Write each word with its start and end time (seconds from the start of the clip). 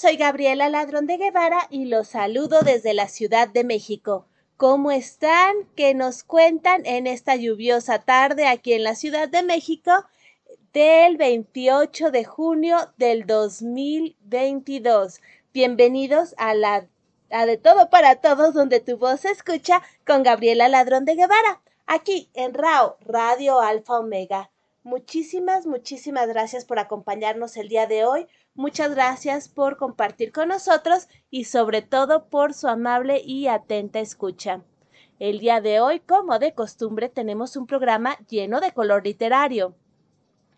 Soy 0.00 0.16
Gabriela 0.16 0.68
Ladrón 0.68 1.08
de 1.08 1.16
Guevara 1.16 1.66
y 1.70 1.86
los 1.86 2.06
saludo 2.06 2.60
desde 2.60 2.94
la 2.94 3.08
Ciudad 3.08 3.48
de 3.48 3.64
México. 3.64 4.28
¿Cómo 4.56 4.92
están? 4.92 5.56
¿Qué 5.74 5.92
nos 5.92 6.22
cuentan 6.22 6.86
en 6.86 7.08
esta 7.08 7.34
lluviosa 7.34 7.98
tarde 8.04 8.46
aquí 8.46 8.74
en 8.74 8.84
la 8.84 8.94
Ciudad 8.94 9.28
de 9.28 9.42
México 9.42 9.90
del 10.72 11.16
28 11.16 12.12
de 12.12 12.24
junio 12.24 12.76
del 12.96 13.26
2022? 13.26 15.20
Bienvenidos 15.52 16.36
a 16.38 16.54
la 16.54 16.86
a 17.32 17.46
de 17.46 17.56
todo 17.56 17.90
para 17.90 18.20
todos 18.20 18.54
donde 18.54 18.78
tu 18.78 18.98
voz 18.98 19.22
se 19.22 19.32
escucha 19.32 19.82
con 20.06 20.22
Gabriela 20.22 20.68
Ladrón 20.68 21.06
de 21.06 21.16
Guevara, 21.16 21.60
aquí 21.88 22.30
en 22.34 22.54
RAO, 22.54 22.98
Radio 23.00 23.58
Alfa 23.58 23.98
Omega. 23.98 24.48
Muchísimas, 24.84 25.66
muchísimas 25.66 26.28
gracias 26.28 26.64
por 26.64 26.78
acompañarnos 26.78 27.56
el 27.56 27.68
día 27.68 27.86
de 27.86 28.04
hoy. 28.04 28.28
Muchas 28.58 28.90
gracias 28.90 29.48
por 29.48 29.76
compartir 29.76 30.32
con 30.32 30.48
nosotros 30.48 31.06
y 31.30 31.44
sobre 31.44 31.80
todo 31.80 32.24
por 32.24 32.54
su 32.54 32.66
amable 32.66 33.22
y 33.24 33.46
atenta 33.46 34.00
escucha. 34.00 34.64
El 35.20 35.38
día 35.38 35.60
de 35.60 35.78
hoy, 35.78 36.00
como 36.00 36.40
de 36.40 36.54
costumbre, 36.54 37.08
tenemos 37.08 37.54
un 37.54 37.68
programa 37.68 38.18
lleno 38.28 38.58
de 38.58 38.72
color 38.72 39.04
literario 39.04 39.76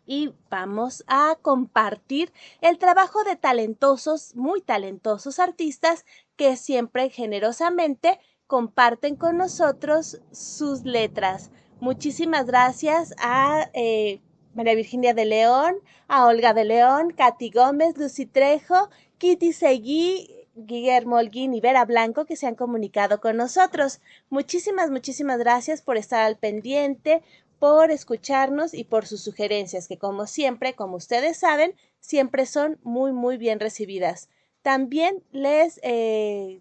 y 0.06 0.32
vamos 0.48 1.04
a 1.08 1.36
compartir 1.42 2.32
el 2.62 2.78
trabajo 2.78 3.22
de 3.22 3.36
talentosos, 3.36 4.34
muy 4.34 4.62
talentosos 4.62 5.38
artistas 5.38 6.06
que 6.36 6.56
siempre 6.56 7.10
generosamente 7.10 8.18
comparten 8.46 9.14
con 9.14 9.36
nosotros 9.36 10.22
sus 10.30 10.86
letras. 10.86 11.50
Muchísimas 11.80 12.46
gracias 12.46 13.14
a 13.18 13.68
eh, 13.74 14.22
María 14.60 14.74
Virginia 14.74 15.14
de 15.14 15.24
León, 15.24 15.76
a 16.06 16.26
Olga 16.26 16.52
de 16.52 16.66
León, 16.66 17.14
Katy 17.16 17.48
Gómez, 17.48 17.96
Lucy 17.96 18.26
Trejo, 18.26 18.90
Kitty 19.16 19.54
Seguí, 19.54 20.46
Guillermo 20.54 21.16
Holguín 21.16 21.54
y 21.54 21.62
Vera 21.62 21.86
Blanco 21.86 22.26
que 22.26 22.36
se 22.36 22.46
han 22.46 22.56
comunicado 22.56 23.22
con 23.22 23.38
nosotros. 23.38 24.02
Muchísimas, 24.28 24.90
muchísimas 24.90 25.38
gracias 25.38 25.80
por 25.80 25.96
estar 25.96 26.20
al 26.20 26.36
pendiente, 26.36 27.22
por 27.58 27.90
escucharnos 27.90 28.74
y 28.74 28.84
por 28.84 29.06
sus 29.06 29.22
sugerencias, 29.22 29.88
que 29.88 29.96
como 29.96 30.26
siempre, 30.26 30.74
como 30.74 30.96
ustedes 30.96 31.38
saben, 31.38 31.74
siempre 31.98 32.44
son 32.44 32.78
muy, 32.82 33.12
muy 33.12 33.38
bien 33.38 33.60
recibidas. 33.60 34.28
También 34.60 35.24
les 35.32 35.80
eh, 35.82 36.60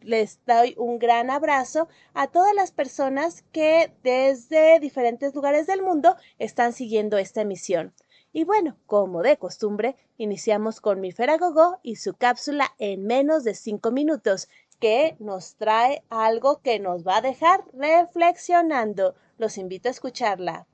les 0.00 0.40
doy 0.46 0.74
un 0.78 0.98
gran 0.98 1.30
abrazo 1.30 1.88
a 2.14 2.28
todas 2.28 2.54
las 2.54 2.72
personas 2.72 3.44
que 3.52 3.92
desde 4.02 4.80
diferentes 4.80 5.34
lugares 5.34 5.66
del 5.66 5.82
mundo 5.82 6.16
están 6.38 6.72
siguiendo 6.72 7.18
esta 7.18 7.42
emisión. 7.42 7.94
Y 8.32 8.44
bueno, 8.44 8.76
como 8.86 9.22
de 9.22 9.38
costumbre, 9.38 9.96
iniciamos 10.18 10.80
con 10.80 11.00
mi 11.00 11.10
Feragogo 11.10 11.78
y 11.82 11.96
su 11.96 12.14
cápsula 12.14 12.74
en 12.78 13.06
menos 13.06 13.44
de 13.44 13.54
cinco 13.54 13.90
minutos, 13.90 14.48
que 14.78 15.16
nos 15.18 15.56
trae 15.56 16.04
algo 16.10 16.60
que 16.60 16.78
nos 16.78 17.06
va 17.06 17.16
a 17.16 17.22
dejar 17.22 17.64
reflexionando. 17.72 19.14
Los 19.38 19.56
invito 19.56 19.88
a 19.88 19.92
escucharla. 19.92 20.66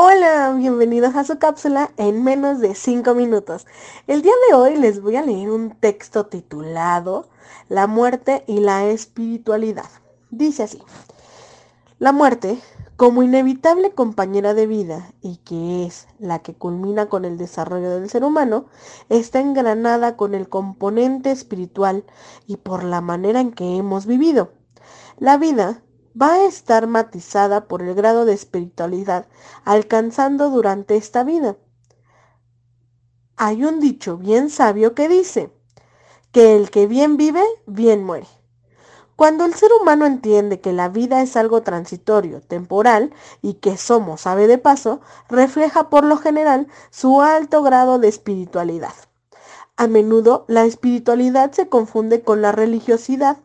Hola, 0.00 0.54
bienvenidos 0.56 1.16
a 1.16 1.24
su 1.24 1.40
cápsula 1.40 1.90
en 1.96 2.22
menos 2.22 2.60
de 2.60 2.76
5 2.76 3.16
minutos. 3.16 3.66
El 4.06 4.22
día 4.22 4.32
de 4.48 4.54
hoy 4.54 4.76
les 4.76 5.02
voy 5.02 5.16
a 5.16 5.22
leer 5.22 5.50
un 5.50 5.70
texto 5.70 6.26
titulado 6.26 7.26
La 7.68 7.88
muerte 7.88 8.44
y 8.46 8.60
la 8.60 8.86
espiritualidad. 8.86 9.90
Dice 10.30 10.62
así, 10.62 10.80
la 11.98 12.12
muerte, 12.12 12.60
como 12.96 13.24
inevitable 13.24 13.90
compañera 13.90 14.54
de 14.54 14.68
vida 14.68 15.10
y 15.20 15.38
que 15.38 15.86
es 15.86 16.06
la 16.20 16.38
que 16.38 16.54
culmina 16.54 17.08
con 17.08 17.24
el 17.24 17.36
desarrollo 17.36 17.90
del 17.90 18.08
ser 18.08 18.22
humano, 18.22 18.66
está 19.08 19.40
engranada 19.40 20.16
con 20.16 20.36
el 20.36 20.48
componente 20.48 21.32
espiritual 21.32 22.04
y 22.46 22.58
por 22.58 22.84
la 22.84 23.00
manera 23.00 23.40
en 23.40 23.50
que 23.50 23.76
hemos 23.76 24.06
vivido. 24.06 24.52
La 25.18 25.38
vida 25.38 25.82
va 26.20 26.34
a 26.34 26.44
estar 26.44 26.86
matizada 26.86 27.66
por 27.68 27.82
el 27.82 27.94
grado 27.94 28.24
de 28.24 28.32
espiritualidad 28.32 29.26
alcanzando 29.64 30.50
durante 30.50 30.96
esta 30.96 31.24
vida. 31.24 31.56
Hay 33.36 33.64
un 33.64 33.80
dicho 33.80 34.16
bien 34.16 34.50
sabio 34.50 34.94
que 34.94 35.08
dice 35.08 35.52
que 36.32 36.56
el 36.56 36.70
que 36.70 36.86
bien 36.86 37.16
vive, 37.16 37.44
bien 37.66 38.04
muere. 38.04 38.26
Cuando 39.16 39.44
el 39.44 39.54
ser 39.54 39.70
humano 39.80 40.06
entiende 40.06 40.60
que 40.60 40.72
la 40.72 40.88
vida 40.88 41.22
es 41.22 41.36
algo 41.36 41.62
transitorio, 41.62 42.40
temporal 42.40 43.12
y 43.42 43.54
que 43.54 43.76
somos 43.76 44.28
ave 44.28 44.46
de 44.46 44.58
paso, 44.58 45.00
refleja 45.28 45.90
por 45.90 46.04
lo 46.04 46.18
general 46.18 46.68
su 46.90 47.20
alto 47.20 47.62
grado 47.62 47.98
de 47.98 48.06
espiritualidad. 48.06 48.94
A 49.76 49.88
menudo 49.88 50.44
la 50.46 50.64
espiritualidad 50.64 51.50
se 51.50 51.68
confunde 51.68 52.22
con 52.22 52.42
la 52.42 52.52
religiosidad 52.52 53.38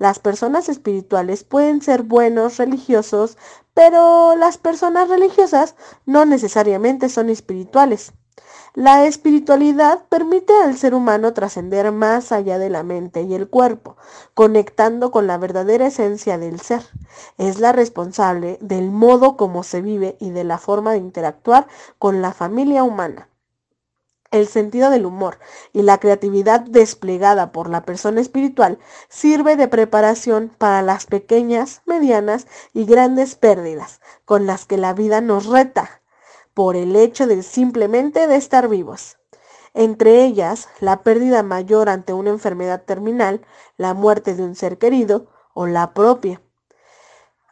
las 0.00 0.18
personas 0.18 0.70
espirituales 0.70 1.44
pueden 1.44 1.82
ser 1.82 2.04
buenos 2.04 2.56
religiosos, 2.56 3.36
pero 3.74 4.34
las 4.34 4.56
personas 4.56 5.10
religiosas 5.10 5.74
no 6.06 6.24
necesariamente 6.24 7.10
son 7.10 7.28
espirituales. 7.28 8.14
La 8.72 9.04
espiritualidad 9.04 10.06
permite 10.08 10.54
al 10.54 10.78
ser 10.78 10.94
humano 10.94 11.34
trascender 11.34 11.92
más 11.92 12.32
allá 12.32 12.58
de 12.58 12.70
la 12.70 12.82
mente 12.82 13.20
y 13.22 13.34
el 13.34 13.50
cuerpo, 13.50 13.98
conectando 14.32 15.10
con 15.10 15.26
la 15.26 15.36
verdadera 15.36 15.88
esencia 15.88 16.38
del 16.38 16.60
ser. 16.60 16.82
Es 17.36 17.60
la 17.60 17.72
responsable 17.72 18.56
del 18.62 18.90
modo 18.90 19.36
como 19.36 19.62
se 19.64 19.82
vive 19.82 20.16
y 20.18 20.30
de 20.30 20.44
la 20.44 20.56
forma 20.56 20.92
de 20.92 20.98
interactuar 20.98 21.66
con 21.98 22.22
la 22.22 22.32
familia 22.32 22.84
humana. 22.84 23.29
El 24.30 24.46
sentido 24.46 24.90
del 24.90 25.06
humor 25.06 25.38
y 25.72 25.82
la 25.82 25.98
creatividad 25.98 26.60
desplegada 26.60 27.50
por 27.50 27.68
la 27.68 27.84
persona 27.84 28.20
espiritual 28.20 28.78
sirve 29.08 29.56
de 29.56 29.66
preparación 29.66 30.52
para 30.56 30.82
las 30.82 31.06
pequeñas, 31.06 31.82
medianas 31.84 32.46
y 32.72 32.84
grandes 32.84 33.34
pérdidas 33.34 34.00
con 34.24 34.46
las 34.46 34.66
que 34.66 34.76
la 34.76 34.94
vida 34.94 35.20
nos 35.20 35.46
reta 35.46 36.02
por 36.54 36.76
el 36.76 36.94
hecho 36.94 37.26
de 37.26 37.42
simplemente 37.42 38.28
de 38.28 38.36
estar 38.36 38.68
vivos. 38.68 39.18
Entre 39.74 40.24
ellas, 40.24 40.68
la 40.80 41.02
pérdida 41.02 41.42
mayor 41.42 41.88
ante 41.88 42.12
una 42.12 42.30
enfermedad 42.30 42.82
terminal, 42.84 43.44
la 43.76 43.94
muerte 43.94 44.34
de 44.34 44.42
un 44.44 44.54
ser 44.54 44.78
querido 44.78 45.26
o 45.54 45.66
la 45.66 45.92
propia. 45.94 46.40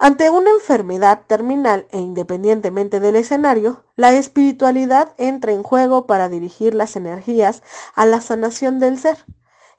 Ante 0.01 0.31
una 0.31 0.51
enfermedad 0.51 1.23
terminal 1.27 1.89
e 1.91 1.99
independientemente 1.99 3.01
del 3.01 3.17
escenario, 3.17 3.85
la 3.97 4.13
espiritualidad 4.13 5.13
entra 5.19 5.51
en 5.51 5.65
juego 5.65 6.07
para 6.07 6.29
dirigir 6.29 6.73
las 6.73 6.95
energías 6.95 7.65
a 7.97 8.07
la 8.07 8.21
sanación 8.21 8.79
del 8.79 8.97
ser, 9.01 9.25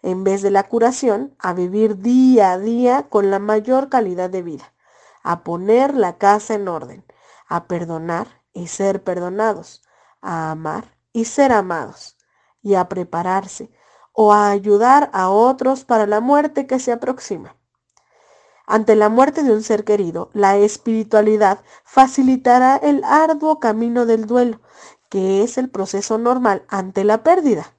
en 0.02 0.26
vez 0.26 0.42
de 0.42 0.52
la 0.52 0.64
curación, 0.64 1.34
a 1.40 1.54
vivir 1.54 2.00
día 2.00 2.52
a 2.52 2.60
día 2.60 3.08
con 3.08 3.32
la 3.32 3.40
mayor 3.40 3.88
calidad 3.88 4.30
de 4.30 4.42
vida, 4.42 4.74
a 5.24 5.46
poner 5.46 5.96
la 5.96 6.18
casa 6.18 6.54
en 6.54 6.68
orden, 6.68 7.06
a 7.48 7.68
perdonar 7.68 8.28
y 8.52 8.68
ser 8.68 9.02
perdonados, 9.02 9.84
a 10.20 10.52
amar 10.52 10.98
y 11.14 11.26
ser 11.26 11.54
amados, 11.54 12.18
y 12.62 12.76
a 12.76 12.90
prepararse 12.90 13.72
o 14.12 14.34
a 14.34 14.50
ayudar 14.50 15.10
a 15.14 15.30
otros 15.30 15.86
para 15.86 16.06
la 16.08 16.20
muerte 16.20 16.68
que 16.68 16.80
se 16.80 16.92
aproxima. 16.92 17.56
Ante 18.72 18.96
la 18.96 19.10
muerte 19.10 19.42
de 19.42 19.52
un 19.52 19.64
ser 19.64 19.84
querido, 19.84 20.30
la 20.32 20.56
espiritualidad 20.58 21.64
facilitará 21.84 22.78
el 22.78 23.04
arduo 23.04 23.60
camino 23.60 24.06
del 24.06 24.28
duelo, 24.28 24.62
que 25.10 25.42
es 25.42 25.58
el 25.58 25.72
proceso 25.72 26.20
normal 26.20 26.66
ante 26.68 27.04
la 27.04 27.24
pérdida. 27.24 27.74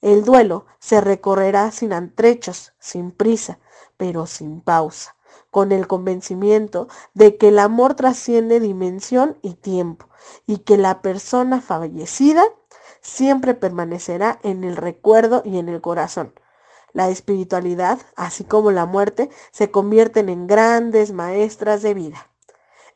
El 0.00 0.22
duelo 0.22 0.66
se 0.78 1.00
recorrerá 1.00 1.72
sin 1.72 1.92
antrechos, 1.92 2.74
sin 2.78 3.10
prisa, 3.10 3.58
pero 3.96 4.26
sin 4.26 4.60
pausa, 4.60 5.16
con 5.50 5.72
el 5.72 5.88
convencimiento 5.88 6.86
de 7.14 7.36
que 7.36 7.48
el 7.48 7.58
amor 7.58 7.94
trasciende 7.94 8.60
dimensión 8.60 9.36
y 9.42 9.54
tiempo, 9.54 10.08
y 10.46 10.58
que 10.58 10.76
la 10.76 11.02
persona 11.02 11.60
fallecida 11.60 12.44
siempre 13.00 13.54
permanecerá 13.54 14.38
en 14.44 14.62
el 14.62 14.76
recuerdo 14.76 15.42
y 15.44 15.58
en 15.58 15.68
el 15.68 15.80
corazón, 15.80 16.34
la 16.94 17.10
espiritualidad, 17.10 17.98
así 18.16 18.44
como 18.44 18.70
la 18.70 18.86
muerte, 18.86 19.28
se 19.50 19.70
convierten 19.70 20.30
en 20.30 20.46
grandes 20.46 21.12
maestras 21.12 21.82
de 21.82 21.92
vida. 21.92 22.28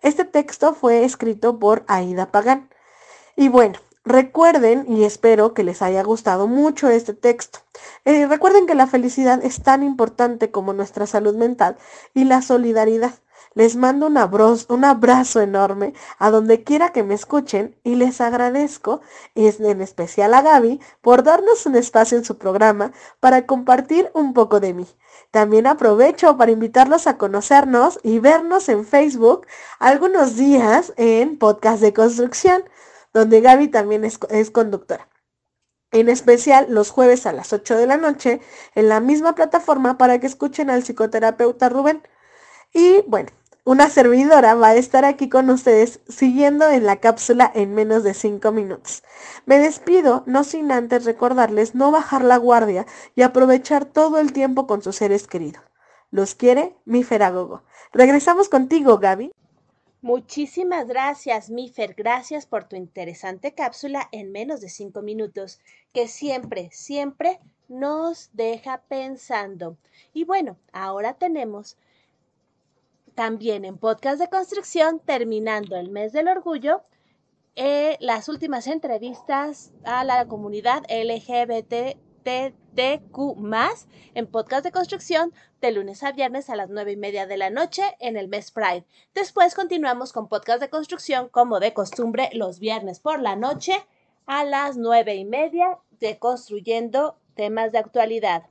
Este 0.01 0.25
texto 0.25 0.73
fue 0.73 1.05
escrito 1.05 1.59
por 1.59 1.85
Aida 1.89 2.31
Pagán. 2.31 2.71
Y 3.37 3.49
bueno, 3.49 3.79
recuerden 4.05 4.87
y 4.89 5.05
espero 5.05 5.53
que 5.53 5.65
les 5.65 5.83
haya 5.83 6.03
gustado 6.05 6.47
mucho 6.47 6.89
este 6.89 7.13
texto. 7.13 7.59
Eh, 8.05 8.27
recuerden 8.27 8.67
que 8.67 8.77
la 8.77 8.87
felicidad 8.87 9.45
es 9.45 9.63
tan 9.63 9.83
importante 9.83 10.51
como 10.51 10.73
nuestra 10.73 11.07
salud 11.07 11.35
mental 11.35 11.77
y 12.15 12.25
la 12.25 12.41
solidaridad. 12.41 13.15
Les 13.59 13.75
mando 13.75 14.07
un 14.07 14.17
abrazo, 14.17 14.73
un 14.73 14.85
abrazo 14.85 15.41
enorme 15.41 15.93
a 16.21 16.31
donde 16.31 16.63
quiera 16.63 16.93
que 16.93 17.03
me 17.03 17.15
escuchen 17.15 17.77
y 17.83 17.97
les 17.97 18.21
agradezco, 18.21 19.01
en 19.35 19.81
especial 19.81 20.33
a 20.35 20.43
Gaby, 20.43 20.81
por 21.01 21.25
darnos 21.25 21.67
un 21.67 21.75
espacio 21.75 22.17
en 22.17 22.25
su 22.25 22.39
programa 22.39 22.93
para 23.19 23.47
compartir 23.47 24.13
un 24.15 24.33
poco 24.33 24.61
de 24.61 24.75
mí. 24.75 24.87
También 25.33 25.67
aprovecho 25.67 26.37
para 26.37 26.53
invitarlos 26.53 27.09
a 27.09 27.19
conocernos 27.19 27.99
y 28.05 28.21
vernos 28.21 28.69
en 28.69 28.85
Facebook 28.85 29.45
algunos 29.81 30.37
días 30.37 30.93
en 30.97 31.37
Podcast 31.37 31.81
de 31.81 31.93
Construcción, 31.93 32.63
donde 33.13 33.41
Gaby 33.41 33.67
también 33.67 34.05
es, 34.05 34.21
es 34.31 34.53
conductora 34.53 35.09
en 35.91 36.09
especial 36.09 36.67
los 36.69 36.91
jueves 36.91 37.27
a 37.27 37.33
las 37.33 37.53
8 37.53 37.77
de 37.77 37.87
la 37.89 37.97
noche 37.97 38.41
en 38.77 38.89
la 38.89 39.01
misma 39.01 39.35
plataforma 39.35 39.99
para 39.99 40.21
que 40.21 40.29
escuchen 40.29 40.71
al 40.71 40.85
psicoterapeuta 40.85 41.69
Rubén. 41.69 42.03
Y 42.75 43.03
bueno, 43.07 43.31
una 43.69 43.91
servidora 43.91 44.55
va 44.55 44.69
a 44.69 44.77
estar 44.77 45.05
aquí 45.05 45.29
con 45.29 45.51
ustedes 45.51 46.01
siguiendo 46.09 46.71
en 46.71 46.87
la 46.87 47.01
cápsula 47.01 47.53
en 47.55 47.75
menos 47.75 48.03
de 48.03 48.15
5 48.15 48.51
minutos. 48.51 49.03
Me 49.45 49.59
despido, 49.59 50.23
no 50.25 50.43
sin 50.43 50.73
antes 50.73 51.05
recordarles 51.05 51.75
no 51.75 51.91
bajar 51.91 52.25
la 52.25 52.39
guardia 52.39 52.87
y 53.15 53.21
aprovechar 53.21 53.85
todo 53.85 54.21
el 54.21 54.33
tiempo 54.33 54.67
con 54.67 54.81
sus 54.81 54.97
seres 54.97 55.27
queridos. 55.27 55.63
Los 56.11 56.35
quiere 56.35 56.77
mi 56.87 57.05
Feragogo. 57.05 57.63
Regresamos 57.93 58.49
contigo, 58.49 58.97
Gaby. 58.97 59.33
Muchísimas 60.01 60.87
gracias, 60.87 61.51
Mifer. 61.51 61.93
Gracias 61.93 62.47
por 62.47 62.65
tu 62.65 62.75
interesante 62.75 63.53
cápsula 63.53 64.09
en 64.13 64.33
menos 64.33 64.63
de 64.63 64.71
cinco 64.71 65.03
minutos, 65.03 65.61
que 65.93 66.09
siempre, 66.09 66.71
siempre 66.73 67.39
nos 67.69 68.31
deja 68.33 68.81
pensando. 68.89 69.77
Y 70.15 70.25
bueno, 70.25 70.57
ahora 70.73 71.13
tenemos 71.13 71.77
también 73.19 73.65
en 73.65 73.79
podcast 73.79 74.21
de 74.21 74.29
construcción, 74.29 75.01
terminando 75.01 75.75
el 75.75 75.91
mes 75.91 76.13
del 76.13 76.29
orgullo, 76.29 76.85
eh, 77.57 77.97
las 77.99 78.29
últimas 78.29 78.69
entrevistas 78.69 79.73
a 79.83 80.05
la 80.05 80.29
comunidad 80.29 80.85
LGBT 80.89 82.07
más 83.37 83.89
en 84.15 84.29
podcast 84.29 84.63
de 84.63 84.71
construcción 84.71 85.33
de 85.61 85.73
lunes 85.73 86.05
a 86.05 86.13
viernes 86.13 86.49
a 86.49 86.55
las 86.55 86.71
nueve 86.71 86.93
y 86.93 86.97
media 86.97 87.27
de 87.27 87.39
la 87.39 87.51
noche 87.51 87.83
en 87.99 88.17
el 88.17 88.29
mes 88.29 88.53
Pride. 88.53 88.85
Después 89.15 89.57
continuamos 89.57 90.13
con 90.13 90.29
podcast 90.29 90.61
de 90.61 90.71
construcción 90.71 91.29
como 91.29 91.59
de 91.59 91.75
costumbre 91.75 92.31
los 92.35 92.61
viernes 92.61 93.01
por 93.01 93.21
la 93.21 93.35
noche 93.35 93.85
a 94.27 94.45
las 94.45 94.77
nueve 94.77 95.17
y 95.17 95.25
media 95.25 95.79
de 95.99 96.21
construyendo 96.21 97.19
temas 97.35 97.73
de 97.73 97.79
actualidad. 97.79 98.45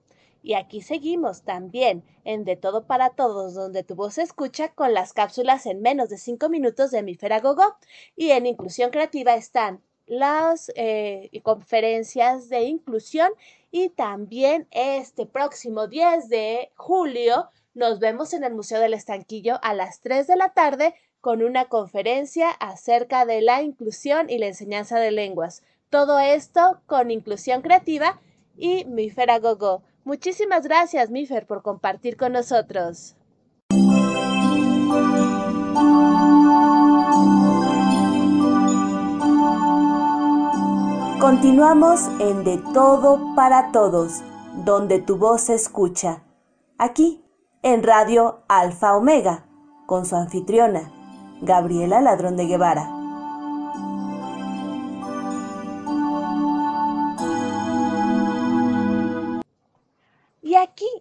Y 0.48 0.54
aquí 0.54 0.82
seguimos 0.82 1.42
también 1.42 2.06
en 2.24 2.46
De 2.46 2.56
Todo 2.56 2.86
para 2.86 3.10
Todos, 3.10 3.54
donde 3.54 3.84
tu 3.84 3.96
voz 3.96 4.14
se 4.14 4.22
escucha 4.22 4.70
con 4.70 4.94
las 4.94 5.12
cápsulas 5.12 5.66
en 5.66 5.82
menos 5.82 6.08
de 6.08 6.18
cinco 6.18 6.48
minutos 6.48 6.90
de 6.90 7.04
mi 7.04 7.18
Gogo. 7.18 7.76
Y 8.16 8.32
en 8.32 8.46
Inclusión 8.46 8.90
Creativa 8.90 9.36
están 9.36 9.82
las 10.06 10.72
eh, 10.78 11.30
conferencias 11.44 12.48
de 12.48 12.62
inclusión 12.62 13.30
y 13.72 13.90
también 13.90 14.70
este 14.72 15.26
próximo 15.26 15.88
10 15.88 16.30
de 16.30 16.72
julio 16.78 17.50
nos 17.74 18.00
vemos 18.00 18.32
en 18.32 18.46
el 18.46 18.54
Museo 18.54 18.80
del 18.80 18.94
Estanquillo 18.94 19.60
a 19.62 19.74
las 19.74 20.00
3 20.00 20.28
de 20.28 20.38
la 20.38 20.54
tarde 20.54 20.96
con 21.20 21.44
una 21.44 21.66
conferencia 21.66 22.52
acerca 22.52 23.26
de 23.26 23.42
la 23.42 23.64
inclusión 23.64 24.30
y 24.30 24.38
la 24.38 24.48
enseñanza 24.48 24.98
de 24.98 25.12
lenguas. 25.12 25.62
Todo 25.90 26.20
esto 26.20 26.80
con 26.86 27.12
inclusión 27.12 27.62
creativa 27.62 28.22
y 28.56 28.86
Mifer 28.86 29.42
Gogo. 29.42 29.84
Muchísimas 30.07 30.63
gracias, 30.63 31.09
Mifer, 31.09 31.45
por 31.45 31.62
compartir 31.62 32.15
con 32.15 32.31
nosotros. 32.31 33.18
Continuamos 41.19 42.07
en 42.21 42.45
De 42.45 42.57
Todo 42.74 43.36
para 43.36 43.74
Todos, 43.74 44.24
donde 44.63 45.00
tu 45.00 45.18
voz 45.18 45.42
se 45.42 45.56
escucha. 45.56 46.24
Aquí, 46.77 47.21
en 47.62 47.83
Radio 47.83 48.45
Alfa 48.48 48.95
Omega, 48.95 49.45
con 49.88 50.06
su 50.06 50.15
anfitriona, 50.15 50.89
Gabriela 51.42 52.00
Ladrón 52.00 52.38
de 52.38 52.45
Guevara. 52.45 52.97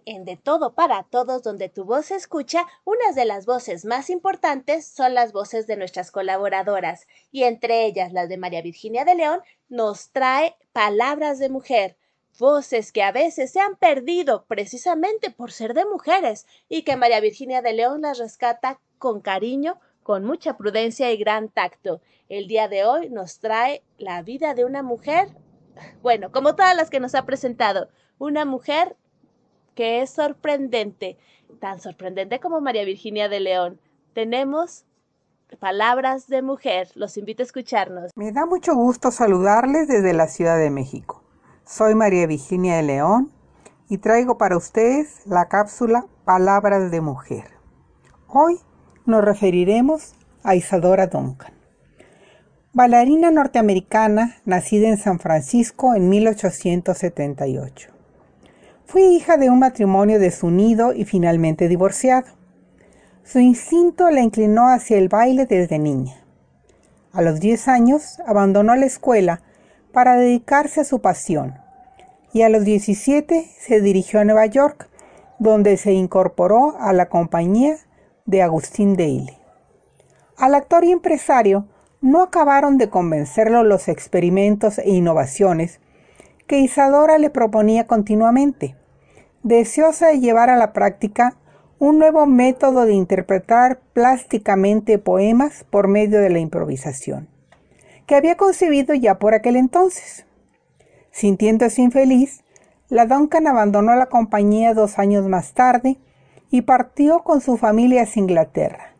En 0.07 0.23
De 0.23 0.37
Todo 0.37 0.73
para 0.73 1.03
Todos, 1.03 1.43
donde 1.43 1.67
tu 1.67 1.83
voz 1.83 2.07
se 2.07 2.15
escucha, 2.15 2.65
unas 2.85 3.13
de 3.13 3.25
las 3.25 3.45
voces 3.45 3.83
más 3.83 4.09
importantes 4.09 4.87
son 4.87 5.13
las 5.13 5.33
voces 5.33 5.67
de 5.67 5.75
nuestras 5.75 6.11
colaboradoras, 6.11 7.07
y 7.29 7.43
entre 7.43 7.85
ellas 7.85 8.13
las 8.13 8.29
de 8.29 8.37
María 8.37 8.61
Virginia 8.61 9.03
de 9.03 9.15
León, 9.15 9.41
nos 9.67 10.11
trae 10.11 10.55
palabras 10.71 11.39
de 11.39 11.49
mujer, 11.49 11.97
voces 12.39 12.93
que 12.93 13.03
a 13.03 13.11
veces 13.11 13.51
se 13.51 13.59
han 13.59 13.75
perdido 13.75 14.45
precisamente 14.47 15.29
por 15.29 15.51
ser 15.51 15.73
de 15.73 15.85
mujeres, 15.85 16.47
y 16.69 16.83
que 16.83 16.95
María 16.95 17.19
Virginia 17.19 17.61
de 17.61 17.73
León 17.73 18.01
las 18.01 18.17
rescata 18.17 18.79
con 18.97 19.19
cariño, 19.19 19.77
con 20.03 20.23
mucha 20.23 20.55
prudencia 20.55 21.11
y 21.11 21.17
gran 21.17 21.49
tacto. 21.49 21.99
El 22.29 22.47
día 22.47 22.69
de 22.69 22.85
hoy 22.85 23.09
nos 23.09 23.39
trae 23.39 23.83
la 23.97 24.21
vida 24.21 24.53
de 24.53 24.63
una 24.63 24.83
mujer, 24.83 25.27
bueno, 26.01 26.31
como 26.31 26.55
todas 26.55 26.77
las 26.77 26.89
que 26.89 27.01
nos 27.01 27.13
ha 27.13 27.25
presentado, 27.25 27.89
una 28.19 28.45
mujer 28.45 28.95
que 29.77 30.01
es 30.01 30.09
sorprendente, 30.09 31.19
tan 31.59 31.79
sorprendente 31.79 32.39
como 32.39 32.59
María 32.61 32.83
Virginia 32.83 33.29
de 33.29 33.39
León. 33.39 33.79
Tenemos 34.13 34.85
palabras 35.59 36.27
de 36.27 36.41
mujer. 36.41 36.89
Los 36.95 37.15
invito 37.15 37.43
a 37.43 37.45
escucharnos. 37.45 38.11
Me 38.15 38.31
da 38.31 38.47
mucho 38.47 38.73
gusto 38.73 39.11
saludarles 39.11 39.87
desde 39.87 40.13
la 40.13 40.27
Ciudad 40.27 40.57
de 40.57 40.71
México. 40.71 41.23
Soy 41.63 41.93
María 41.93 42.25
Virginia 42.25 42.77
de 42.77 42.83
León 42.83 43.31
y 43.87 43.99
traigo 43.99 44.39
para 44.39 44.57
ustedes 44.57 45.21
la 45.27 45.47
cápsula 45.47 46.07
Palabras 46.25 46.89
de 46.89 46.99
Mujer. 46.99 47.45
Hoy 48.27 48.59
nos 49.05 49.23
referiremos 49.23 50.15
a 50.41 50.55
Isadora 50.55 51.05
Duncan. 51.05 51.53
Bailarina 52.73 53.29
norteamericana 53.29 54.37
nacida 54.43 54.89
en 54.89 54.97
San 54.97 55.19
Francisco 55.19 55.93
en 55.93 56.09
1878. 56.09 57.96
Fue 58.87 59.01
hija 59.01 59.35
de 59.35 59.49
un 59.49 59.59
matrimonio 59.59 60.17
desunido 60.17 60.93
y 60.93 61.03
finalmente 61.03 61.67
divorciado. 61.67 62.27
Su 63.25 63.39
instinto 63.39 64.09
la 64.09 64.21
inclinó 64.21 64.69
hacia 64.69 64.97
el 64.97 65.09
baile 65.09 65.45
desde 65.45 65.77
niña. 65.77 66.23
A 67.11 67.21
los 67.21 67.41
10 67.41 67.67
años 67.67 68.21
abandonó 68.25 68.77
la 68.77 68.85
escuela 68.85 69.41
para 69.91 70.15
dedicarse 70.15 70.79
a 70.79 70.85
su 70.85 71.01
pasión 71.01 71.55
y 72.31 72.43
a 72.43 72.49
los 72.49 72.63
17 72.63 73.51
se 73.59 73.81
dirigió 73.81 74.21
a 74.21 74.23
Nueva 74.23 74.45
York, 74.45 74.87
donde 75.37 75.75
se 75.75 75.91
incorporó 75.91 76.77
a 76.79 76.93
la 76.93 77.09
compañía 77.09 77.75
de 78.25 78.41
Agustín 78.41 78.95
Daly. 78.95 79.37
Al 80.37 80.55
actor 80.55 80.85
y 80.85 80.91
empresario 80.93 81.67
no 81.99 82.23
acabaron 82.23 82.77
de 82.77 82.89
convencerlo 82.89 83.63
los 83.63 83.89
experimentos 83.89 84.79
e 84.79 84.91
innovaciones 84.91 85.81
que 86.47 86.59
Isadora 86.59 87.17
le 87.17 87.29
proponía 87.29 87.85
continuamente, 87.85 88.75
deseosa 89.43 90.07
de 90.07 90.19
llevar 90.19 90.49
a 90.49 90.57
la 90.57 90.73
práctica 90.73 91.35
un 91.79 91.99
nuevo 91.99 92.25
método 92.25 92.85
de 92.85 92.93
interpretar 92.93 93.79
plásticamente 93.93 94.97
poemas 94.97 95.65
por 95.69 95.87
medio 95.87 96.19
de 96.19 96.29
la 96.29 96.39
improvisación, 96.39 97.27
que 98.07 98.15
había 98.15 98.35
concebido 98.35 98.95
ya 98.95 99.19
por 99.19 99.33
aquel 99.33 99.57
entonces. 99.57 100.25
Sintiéndose 101.11 101.81
infeliz, 101.81 102.43
la 102.89 103.05
Duncan 103.05 103.47
abandonó 103.47 103.95
la 103.95 104.07
compañía 104.07 104.73
dos 104.73 104.97
años 104.97 105.27
más 105.27 105.53
tarde 105.53 105.97
y 106.49 106.61
partió 106.61 107.23
con 107.23 107.41
su 107.41 107.57
familia 107.57 108.03
a 108.03 108.19
Inglaterra, 108.19 108.95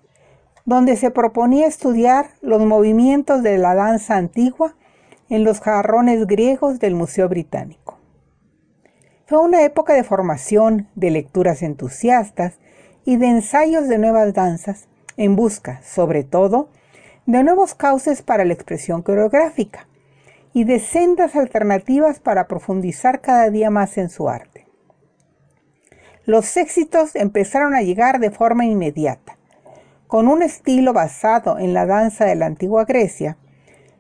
donde 0.66 0.98
se 0.98 1.12
proponía 1.12 1.66
estudiar 1.66 2.32
los 2.42 2.62
movimientos 2.64 3.42
de 3.42 3.58
la 3.58 3.74
danza 3.74 4.18
antigua 4.18 4.76
en 5.30 5.44
los 5.44 5.60
jarrones 5.60 6.26
griegos 6.28 6.80
del 6.80 6.96
Museo 6.96 7.28
Británico. 7.30 7.98
Fue 9.26 9.40
una 9.40 9.64
época 9.64 9.94
de 9.94 10.04
formación, 10.04 10.88
de 10.96 11.12
lecturas 11.12 11.62
entusiastas 11.62 12.60
y 13.04 13.18
de 13.18 13.28
ensayos 13.28 13.88
de 13.88 13.98
nuevas 13.98 14.34
danzas, 14.34 14.88
en 15.18 15.36
busca, 15.36 15.82
sobre 15.84 16.24
todo, 16.24 16.70
de 17.26 17.44
nuevos 17.44 17.76
cauces 17.76 18.22
para 18.22 18.46
la 18.46 18.54
expresión 18.54 19.02
coreográfica 19.02 19.88
y 20.54 20.64
de 20.64 20.80
sendas 20.80 21.36
alternativas 21.36 22.20
para 22.20 22.48
profundizar 22.48 23.20
cada 23.20 23.50
día 23.50 23.70
más 23.70 23.98
en 23.98 24.10
su 24.10 24.30
arte. 24.30 24.66
Los 26.26 26.56
éxitos 26.58 27.16
empezaron 27.16 27.76
a 27.76 27.82
llegar 27.82 28.20
de 28.20 28.32
forma 28.32 28.66
inmediata, 28.66 29.38
con 30.08 30.28
un 30.28 30.42
estilo 30.42 30.94
basado 30.94 31.60
en 31.60 31.74
la 31.74 31.86
danza 31.86 32.26
de 32.26 32.36
la 32.36 32.46
antigua 32.46 32.86
Grecia, 32.86 33.38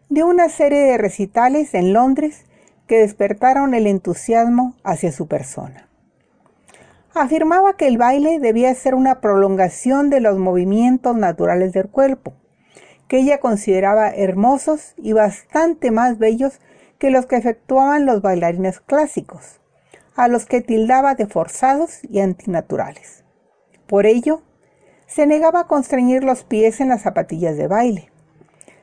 de 0.09 0.23
una 0.23 0.47
serie 0.49 0.79
de 0.79 0.97
recitales 0.97 1.73
en 1.73 1.93
Londres 1.93 2.45
que 2.87 2.99
despertaron 2.99 3.73
el 3.73 3.87
entusiasmo 3.87 4.75
hacia 4.83 5.11
su 5.11 5.27
persona. 5.27 5.87
afirmaba 7.13 7.75
que 7.75 7.87
el 7.87 7.97
baile 7.97 8.39
debía 8.39 8.73
ser 8.75 8.93
una 8.93 9.21
prolongación 9.21 10.11
de 10.11 10.21
los 10.21 10.37
movimientos 10.37 11.15
naturales 11.15 11.73
del 11.73 11.89
cuerpo, 11.89 12.33
que 13.07 13.17
ella 13.17 13.39
consideraba 13.39 14.09
hermosos 14.09 14.93
y 14.97 15.13
bastante 15.13 15.89
más 15.89 16.19
bellos 16.19 16.59
que 16.99 17.09
los 17.09 17.25
que 17.25 17.37
efectuaban 17.37 18.05
los 18.05 18.21
bailarines 18.21 18.79
clásicos, 18.79 19.59
a 20.15 20.27
los 20.27 20.45
que 20.45 20.61
tildaba 20.61 21.15
de 21.15 21.25
forzados 21.25 21.99
y 22.03 22.19
antinaturales. 22.19 23.23
Por 23.87 24.05
ello, 24.05 24.41
se 25.07 25.25
negaba 25.25 25.61
a 25.61 25.67
constreñir 25.67 26.23
los 26.23 26.43
pies 26.43 26.81
en 26.81 26.89
las 26.89 27.01
zapatillas 27.01 27.57
de 27.57 27.67
baile. 27.67 28.11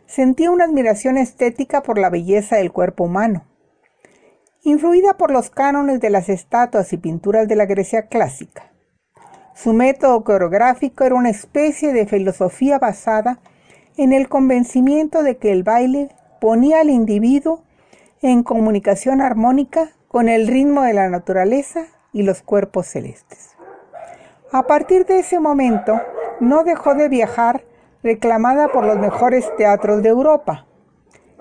Sentía 0.06 0.50
una 0.50 0.64
admiración 0.64 1.16
estética 1.16 1.82
por 1.82 1.98
la 1.98 2.10
belleza 2.10 2.56
del 2.56 2.72
cuerpo 2.72 3.04
humano. 3.04 3.44
Influida 4.62 5.16
por 5.16 5.30
los 5.30 5.50
cánones 5.50 6.00
de 6.00 6.10
las 6.10 6.28
estatuas 6.28 6.92
y 6.92 6.96
pinturas 6.96 7.48
de 7.48 7.56
la 7.56 7.66
Grecia 7.66 8.06
clásica, 8.06 8.74
su 9.54 9.72
método 9.72 10.24
coreográfico 10.24 11.04
era 11.04 11.14
una 11.14 11.30
especie 11.30 11.92
de 11.92 12.06
filosofía 12.06 12.80
basada 12.80 13.38
en 13.96 14.12
el 14.12 14.28
convencimiento 14.28 15.22
de 15.22 15.36
que 15.36 15.52
el 15.52 15.62
baile 15.62 16.10
ponía 16.40 16.80
al 16.80 16.90
individuo 16.90 17.62
en 18.20 18.42
comunicación 18.42 19.20
armónica 19.20 19.92
con 20.08 20.28
el 20.28 20.48
ritmo 20.48 20.82
de 20.82 20.94
la 20.94 21.08
naturaleza 21.08 21.86
y 22.12 22.24
los 22.24 22.42
cuerpos 22.42 22.88
celestes. 22.88 23.50
A 24.50 24.64
partir 24.64 25.06
de 25.06 25.20
ese 25.20 25.38
momento, 25.38 26.00
no 26.40 26.64
dejó 26.64 26.94
de 26.94 27.08
viajar 27.08 27.62
reclamada 28.04 28.68
por 28.68 28.84
los 28.84 28.98
mejores 28.98 29.50
teatros 29.56 30.02
de 30.02 30.10
Europa. 30.10 30.66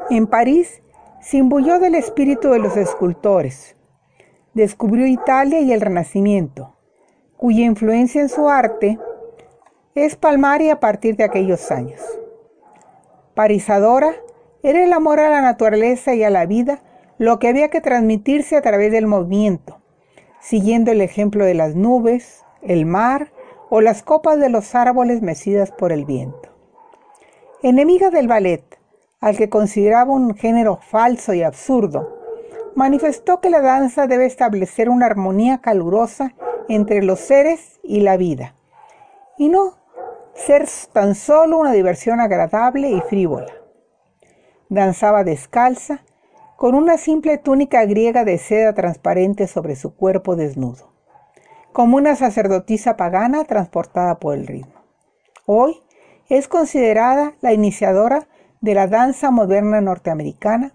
En 0.10 0.28
París 0.28 0.82
se 1.20 1.36
imbuyó 1.38 1.78
del 1.78 1.94
espíritu 1.94 2.52
de 2.52 2.60
los 2.60 2.78
escultores. 2.78 3.76
Descubrió 4.54 5.06
Italia 5.06 5.60
y 5.60 5.74
el 5.74 5.82
Renacimiento, 5.82 6.74
cuya 7.36 7.66
influencia 7.66 8.22
en 8.22 8.30
su 8.30 8.48
arte 8.48 8.98
es 9.94 10.16
palmaria 10.16 10.76
a 10.76 10.80
partir 10.80 11.18
de 11.18 11.26
aquellos 11.26 11.70
años. 11.70 12.00
Parisadora 13.36 14.14
era 14.64 14.86
el 14.86 14.94
amor 14.94 15.20
a 15.20 15.30
la 15.30 15.42
naturaleza 15.42 16.16
y 16.16 16.24
a 16.24 16.30
la 16.30 16.46
vida 16.46 16.80
lo 17.18 17.40
que 17.40 17.50
había 17.50 17.70
que 17.70 17.82
transmitirse 17.82 18.56
a 18.56 18.62
través 18.62 18.90
del 18.94 19.06
movimiento, 19.06 19.82
siguiendo 20.40 20.92
el 20.92 21.02
ejemplo 21.02 21.44
de 21.44 21.56
las 21.56 21.76
nubes, 21.76 22.46
el 22.62 22.86
mar 22.86 23.34
o 23.70 23.82
las 23.82 24.02
copas 24.02 24.40
de 24.40 24.50
los 24.50 24.76
árboles 24.76 25.22
mecidas 25.22 25.70
por 25.72 25.92
el 25.92 26.06
viento. 26.06 26.53
Enemiga 27.66 28.10
del 28.10 28.28
ballet, 28.28 28.78
al 29.22 29.38
que 29.38 29.48
consideraba 29.48 30.12
un 30.12 30.36
género 30.36 30.80
falso 30.82 31.34
y 31.34 31.44
absurdo, 31.44 32.20
manifestó 32.76 33.40
que 33.40 33.50
la 33.50 33.62
danza 33.62 34.06
debe 34.06 34.26
establecer 34.26 34.90
una 34.90 35.06
armonía 35.06 35.60
calurosa 35.60 36.34
entre 36.68 37.02
los 37.02 37.22
seres 37.22 37.80
y 37.82 38.02
la 38.02 38.18
vida, 38.18 38.54
y 39.38 39.48
no 39.48 39.78
ser 40.36 40.68
tan 40.92 41.16
solo 41.16 41.58
una 41.58 41.72
diversión 41.72 42.20
agradable 42.20 42.90
y 42.90 43.00
frívola. 43.00 43.54
Danzaba 44.68 45.24
descalza, 45.24 46.04
con 46.58 46.76
una 46.76 46.98
simple 46.98 47.38
túnica 47.38 47.86
griega 47.86 48.26
de 48.26 48.40
seda 48.40 48.74
transparente 48.74 49.48
sobre 49.48 49.78
su 49.78 49.96
cuerpo 49.96 50.36
desnudo, 50.36 50.92
como 51.72 51.96
una 51.96 52.18
sacerdotisa 52.18 52.98
pagana 52.98 53.46
transportada 53.46 54.20
por 54.20 54.36
el 54.36 54.48
ritmo. 54.48 54.84
Hoy 55.46 55.83
es 56.38 56.48
considerada 56.48 57.36
la 57.42 57.54
iniciadora 57.54 58.28
de 58.60 58.74
la 58.74 58.88
danza 58.88 59.30
moderna 59.30 59.82
norteamericana 59.82 60.74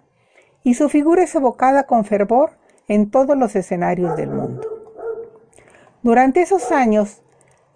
y 0.62 0.74
su 0.74 0.88
figura 0.88 1.24
es 1.24 1.34
evocada 1.34 1.82
con 1.82 2.04
fervor 2.04 2.52
en 2.86 3.10
todos 3.10 3.36
los 3.36 3.56
escenarios 3.56 4.16
del 4.16 4.30
mundo. 4.30 4.62
Durante 6.04 6.42
esos 6.42 6.70
años, 6.70 7.22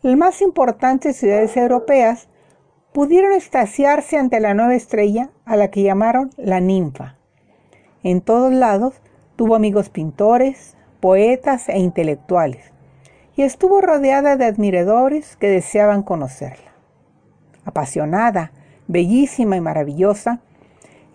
las 0.02 0.16
más 0.16 0.42
importantes 0.42 1.16
ciudades 1.16 1.56
europeas 1.56 2.28
pudieron 2.92 3.32
extasiarse 3.32 4.16
ante 4.16 4.38
la 4.38 4.54
nueva 4.54 4.76
estrella 4.76 5.30
a 5.44 5.56
la 5.56 5.72
que 5.72 5.82
llamaron 5.82 6.30
la 6.36 6.60
ninfa. 6.60 7.16
En 8.04 8.20
todos 8.20 8.52
lados 8.52 8.94
tuvo 9.34 9.56
amigos 9.56 9.88
pintores, 9.88 10.76
poetas 11.00 11.68
e 11.68 11.80
intelectuales, 11.80 12.62
y 13.34 13.42
estuvo 13.42 13.80
rodeada 13.80 14.36
de 14.36 14.44
admiradores 14.44 15.34
que 15.34 15.48
deseaban 15.48 16.04
conocerla. 16.04 16.71
Apasionada, 17.64 18.52
bellísima 18.88 19.57
y 19.57 19.61
maravillosa, 19.61 20.40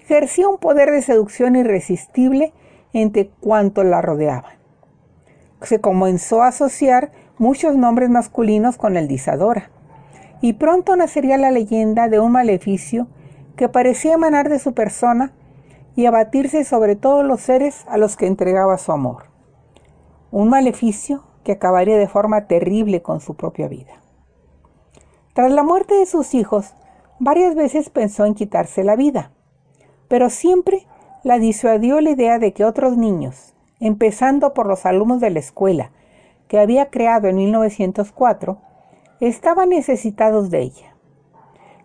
ejercía 0.02 0.48
un 0.48 0.58
poder 0.58 0.92
de 0.92 1.02
seducción 1.02 1.56
irresistible 1.56 2.54
entre 2.94 3.28
cuantos 3.28 3.86
la 3.86 4.02
rodeaban. 4.02 4.54
Se 5.62 5.82
comenzó 5.82 6.44
a 6.44 6.48
asociar 6.48 7.12
muchos 7.38 7.76
nombres 7.76 8.10
masculinos 8.10 8.78
con 8.78 8.96
el 8.98 9.08
de 9.08 9.16
Isadora, 9.16 9.70
y 10.42 10.54
pronto 10.54 10.96
nacería 10.96 11.38
la 11.38 11.52
leyenda 11.52 12.10
de 12.10 12.20
un 12.20 12.32
maleficio 12.32 13.08
que 13.56 13.70
parecía 13.70 14.14
emanar 14.14 14.50
de 14.50 14.60
su 14.60 14.74
persona 14.74 15.34
y 15.96 16.06
abatirse 16.06 16.64
sobre 16.64 16.96
todos 16.96 17.26
los 17.26 17.42
seres 17.42 17.86
a 17.90 17.98
los 17.98 18.16
que 18.16 18.28
entregaba 18.28 18.78
su 18.78 18.92
amor. 18.92 19.26
Un 20.30 20.50
maleficio 20.50 21.24
que 21.44 21.54
acabaría 21.54 21.98
de 21.98 22.08
forma 22.08 22.46
terrible 22.46 23.02
con 23.02 23.20
su 23.20 23.36
propia 23.36 23.68
vida. 23.68 23.94
Tras 25.38 25.52
la 25.52 25.62
muerte 25.62 25.94
de 25.94 26.08
sus 26.08 26.34
hijos, 26.34 26.74
varias 27.20 27.54
veces 27.54 27.92
pensó 27.92 28.26
en 28.26 28.34
quitarse 28.34 28.84
la 28.84 28.96
vida, 28.96 29.30
pero 30.08 30.32
siempre 30.32 30.88
la 31.24 31.38
disuadió 31.38 32.02
la 32.02 32.10
idea 32.10 32.40
de 32.40 32.54
que 32.54 32.66
otros 32.66 32.98
niños, 32.98 33.54
empezando 33.80 34.56
por 34.56 34.66
los 34.66 34.88
alumnos 34.88 35.22
de 35.22 35.30
la 35.30 35.38
escuela 35.38 35.92
que 36.48 36.58
había 36.58 36.90
creado 36.90 37.28
en 37.28 37.36
1904, 37.36 38.58
estaban 39.20 39.70
necesitados 39.70 40.50
de 40.50 40.62
ella. 40.62 40.96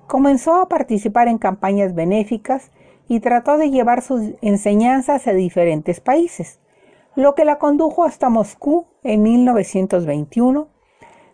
Comenzó 0.07 0.55
a 0.55 0.71
participar 0.71 1.29
en 1.29 1.37
campañas 1.37 1.95
benéficas 1.95 2.71
y 3.07 3.21
trató 3.21 3.59
de 3.59 3.71
llevar 3.71 4.01
sus 4.01 4.31
enseñanzas 4.41 5.27
a 5.27 5.33
diferentes 5.35 6.01
países, 6.01 6.59
lo 7.17 7.35
que 7.35 7.45
la 7.45 7.59
condujo 7.59 8.05
hasta 8.05 8.31
Moscú 8.31 8.87
en 9.03 9.23
1921, 9.23 10.69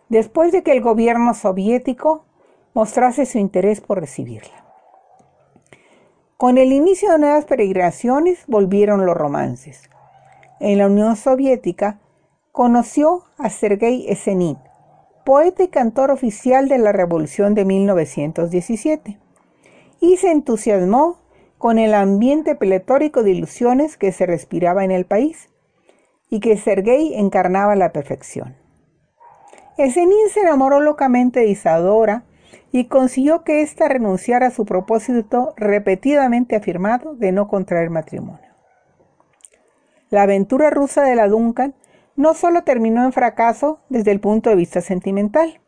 después 0.09 0.51
de 0.51 0.63
que 0.63 0.71
el 0.71 0.81
gobierno 0.81 1.33
soviético 1.33 2.25
mostrase 2.73 3.25
su 3.25 3.37
interés 3.37 3.81
por 3.81 3.99
recibirla. 3.99 4.65
Con 6.37 6.57
el 6.57 6.71
inicio 6.71 7.11
de 7.11 7.19
nuevas 7.19 7.45
peregrinaciones 7.45 8.43
volvieron 8.47 9.05
los 9.05 9.15
romances. 9.15 9.89
En 10.59 10.77
la 10.77 10.87
Unión 10.87 11.15
Soviética 11.15 11.99
conoció 12.51 13.23
a 13.37 13.49
Sergei 13.49 14.09
Esenin, 14.09 14.57
poeta 15.25 15.63
y 15.63 15.67
cantor 15.67 16.11
oficial 16.11 16.69
de 16.69 16.77
la 16.77 16.91
Revolución 16.91 17.55
de 17.55 17.65
1917, 17.65 19.19
y 19.99 20.17
se 20.17 20.31
entusiasmó 20.31 21.17
con 21.57 21.77
el 21.77 21.93
ambiente 21.93 22.55
pletórico 22.55 23.21
de 23.21 23.31
ilusiones 23.31 23.97
que 23.97 24.13
se 24.13 24.25
respiraba 24.25 24.85
en 24.85 24.91
el 24.91 25.05
país 25.05 25.49
y 26.29 26.39
que 26.39 26.57
Sergei 26.57 27.15
encarnaba 27.15 27.73
a 27.73 27.75
la 27.75 27.91
perfección. 27.91 28.55
Esenin 29.79 30.27
se 30.29 30.41
enamoró 30.41 30.81
locamente 30.81 31.39
de 31.39 31.47
Isadora 31.47 32.23
y 32.73 32.85
consiguió 32.85 33.45
que 33.45 33.61
ésta 33.61 33.87
renunciara 33.87 34.47
a 34.47 34.51
su 34.51 34.65
propósito 34.65 35.53
repetidamente 35.55 36.57
afirmado 36.57 37.15
de 37.15 37.31
no 37.31 37.47
contraer 37.47 37.89
matrimonio. 37.89 38.49
La 40.09 40.23
aventura 40.23 40.69
rusa 40.69 41.03
de 41.03 41.15
la 41.15 41.29
Duncan 41.29 41.75
no 42.17 42.33
solo 42.33 42.63
terminó 42.63 43.05
en 43.05 43.13
fracaso 43.13 43.79
desde 43.87 44.11
el 44.11 44.19
punto 44.19 44.49
de 44.49 44.57
vista 44.57 44.81
sentimental. 44.81 45.61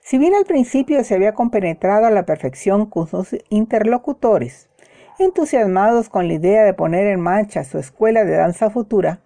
Si 0.00 0.16
bien 0.16 0.36
al 0.36 0.44
principio 0.44 1.02
se 1.02 1.16
había 1.16 1.34
compenetrado 1.34 2.06
a 2.06 2.10
la 2.10 2.24
perfección 2.24 2.86
con 2.86 3.08
sus 3.08 3.36
interlocutores, 3.48 4.70
entusiasmados 5.18 6.08
con 6.08 6.28
la 6.28 6.34
idea 6.34 6.64
de 6.64 6.72
poner 6.72 7.08
en 7.08 7.20
marcha 7.20 7.64
su 7.64 7.78
escuela 7.78 8.24
de 8.24 8.36
danza 8.36 8.70
futura, 8.70 9.22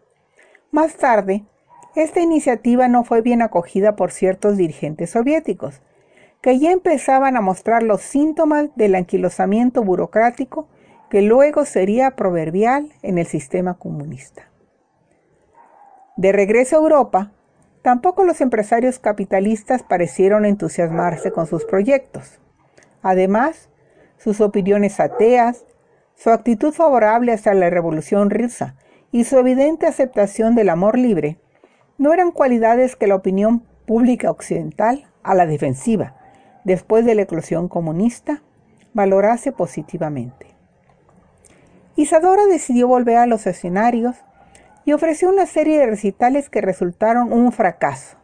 más 0.71 0.97
tarde, 0.97 1.45
esta 1.95 2.21
iniciativa 2.21 2.89
no 2.89 3.05
fue 3.05 3.21
bien 3.21 3.43
acogida 3.43 3.97
por 3.97 4.13
ciertos 4.13 4.57
dirigentes 4.57 5.11
soviéticos, 5.11 5.83
que 6.41 6.59
ya 6.59 6.73
empezaban 6.73 7.37
a 7.37 7.41
mostrar 7.41 7.83
los 7.83 8.03
síntomas 8.03 8.71
del 8.75 8.95
anquilosamiento 8.95 9.85
burocrático 9.85 10.69
que 11.11 11.23
luego 11.23 11.67
sería 11.67 12.13
proverbial 12.13 12.91
en 13.03 13.19
el 13.19 13.27
sistema 13.27 13.75
comunista. 13.75 14.49
De 16.17 16.33
regreso 16.33 16.77
a 16.77 16.81
Europa, 16.81 17.33
tampoco 17.83 18.25
los 18.25 18.41
empresarios 18.41 18.99
capitalistas 18.99 19.83
parecieron 19.83 20.47
entusiasmarse 20.47 21.31
con 21.31 21.47
sus 21.47 21.65
proyectos. 21.65 22.41
Además, 23.03 23.69
sus 24.17 24.41
opiniones 24.41 25.01
ateas, 25.01 25.67
su 26.15 26.31
actitud 26.31 26.73
favorable 26.73 27.33
hacia 27.33 27.53
la 27.55 27.69
revolución 27.69 28.31
rusa 28.31 28.77
y 29.11 29.25
su 29.25 29.39
evidente 29.39 29.87
aceptación 29.87 30.55
del 30.55 30.71
amor 30.71 30.97
libre 30.97 31.39
no 32.03 32.13
eran 32.13 32.33
cualidades 32.33 32.97
que 32.97 33.07
la 33.07 33.15
opinión 33.15 33.61
pública 33.87 34.29
occidental, 34.29 35.07
a 35.23 35.37
la 35.37 35.47
defensiva, 35.47 36.17
después 36.65 37.05
de 37.05 37.15
la 37.15 37.23
eclosión 37.23 37.69
comunista, 37.69 38.43
valorase 38.93 39.53
positivamente. 39.53 40.49
Isadora 41.95 42.47
decidió 42.47 42.89
volver 42.89 43.19
a 43.19 43.27
los 43.27 43.47
escenarios 43.47 44.17
y 44.85 44.95
ofreció 44.95 45.29
una 45.29 45.47
serie 45.47 45.79
de 45.79 45.87
recitales 45.87 46.51
que 46.51 46.61
resultaron 46.61 47.33
un 47.33 47.53
fracaso. 47.53 48.17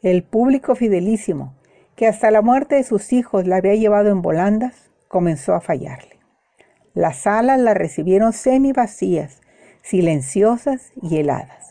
El 0.00 0.22
público 0.22 0.74
fidelísimo, 0.74 1.52
que 1.94 2.06
hasta 2.06 2.30
la 2.30 2.40
muerte 2.40 2.76
de 2.76 2.84
sus 2.84 3.12
hijos 3.12 3.46
la 3.46 3.56
había 3.56 3.74
llevado 3.74 4.08
en 4.08 4.22
volandas, 4.22 4.90
comenzó 5.08 5.52
a 5.52 5.60
fallarle. 5.60 6.20
Las 6.94 7.18
salas 7.18 7.60
la 7.60 7.74
recibieron 7.74 8.32
semi 8.32 8.72
vacías, 8.72 9.42
silenciosas 9.82 10.90
y 11.02 11.18
heladas. 11.18 11.67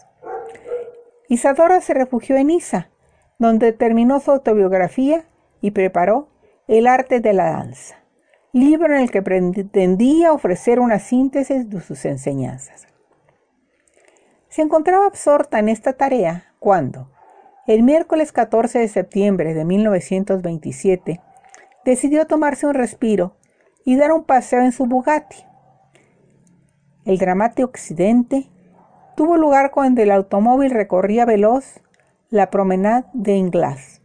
Isadora 1.29 1.81
se 1.81 1.93
refugió 1.93 2.38
en 2.38 2.50
Isa, 2.50 2.89
donde 3.38 3.74
terminó 3.74 4.19
su 4.19 4.31
autobiografía 4.31 5.25
y 5.62 5.72
preparó 5.72 6.29
El 6.67 6.88
arte 6.88 7.19
de 7.19 7.34
la 7.34 7.51
danza, 7.51 7.96
libro 8.53 8.93
en 8.93 9.01
el 9.01 9.12
que 9.12 9.22
pretendía 9.22 10.34
ofrecer 10.34 10.79
una 10.79 11.00
síntesis 11.00 11.69
de 11.69 11.81
sus 11.81 12.05
enseñanzas. 12.05 12.88
Se 14.50 14.62
encontraba 14.62 15.05
absorta 15.05 15.60
en 15.60 15.69
esta 15.69 15.93
tarea 15.93 16.53
cuando, 16.60 17.12
el 17.67 17.84
miércoles 17.84 18.31
14 18.31 18.79
de 18.79 18.88
septiembre 18.88 19.53
de 19.53 19.65
1927, 19.65 21.22
decidió 21.84 22.25
tomarse 22.25 22.65
un 22.65 22.74
respiro 22.74 23.36
y 23.84 23.98
dar 23.98 24.12
un 24.12 24.24
paseo 24.24 24.62
en 24.62 24.72
su 24.72 24.86
Bugatti. 24.86 25.43
El 27.05 27.17
dramático 27.17 27.69
accidente 27.69 28.50
tuvo 29.17 29.36
lugar 29.36 29.71
cuando 29.71 30.03
el 30.03 30.12
automóvil 30.12 30.69
recorría 30.69 31.25
veloz 31.25 31.81
la 32.29 32.51
promenade 32.51 33.07
de 33.13 33.36
Inglas. 33.36 34.00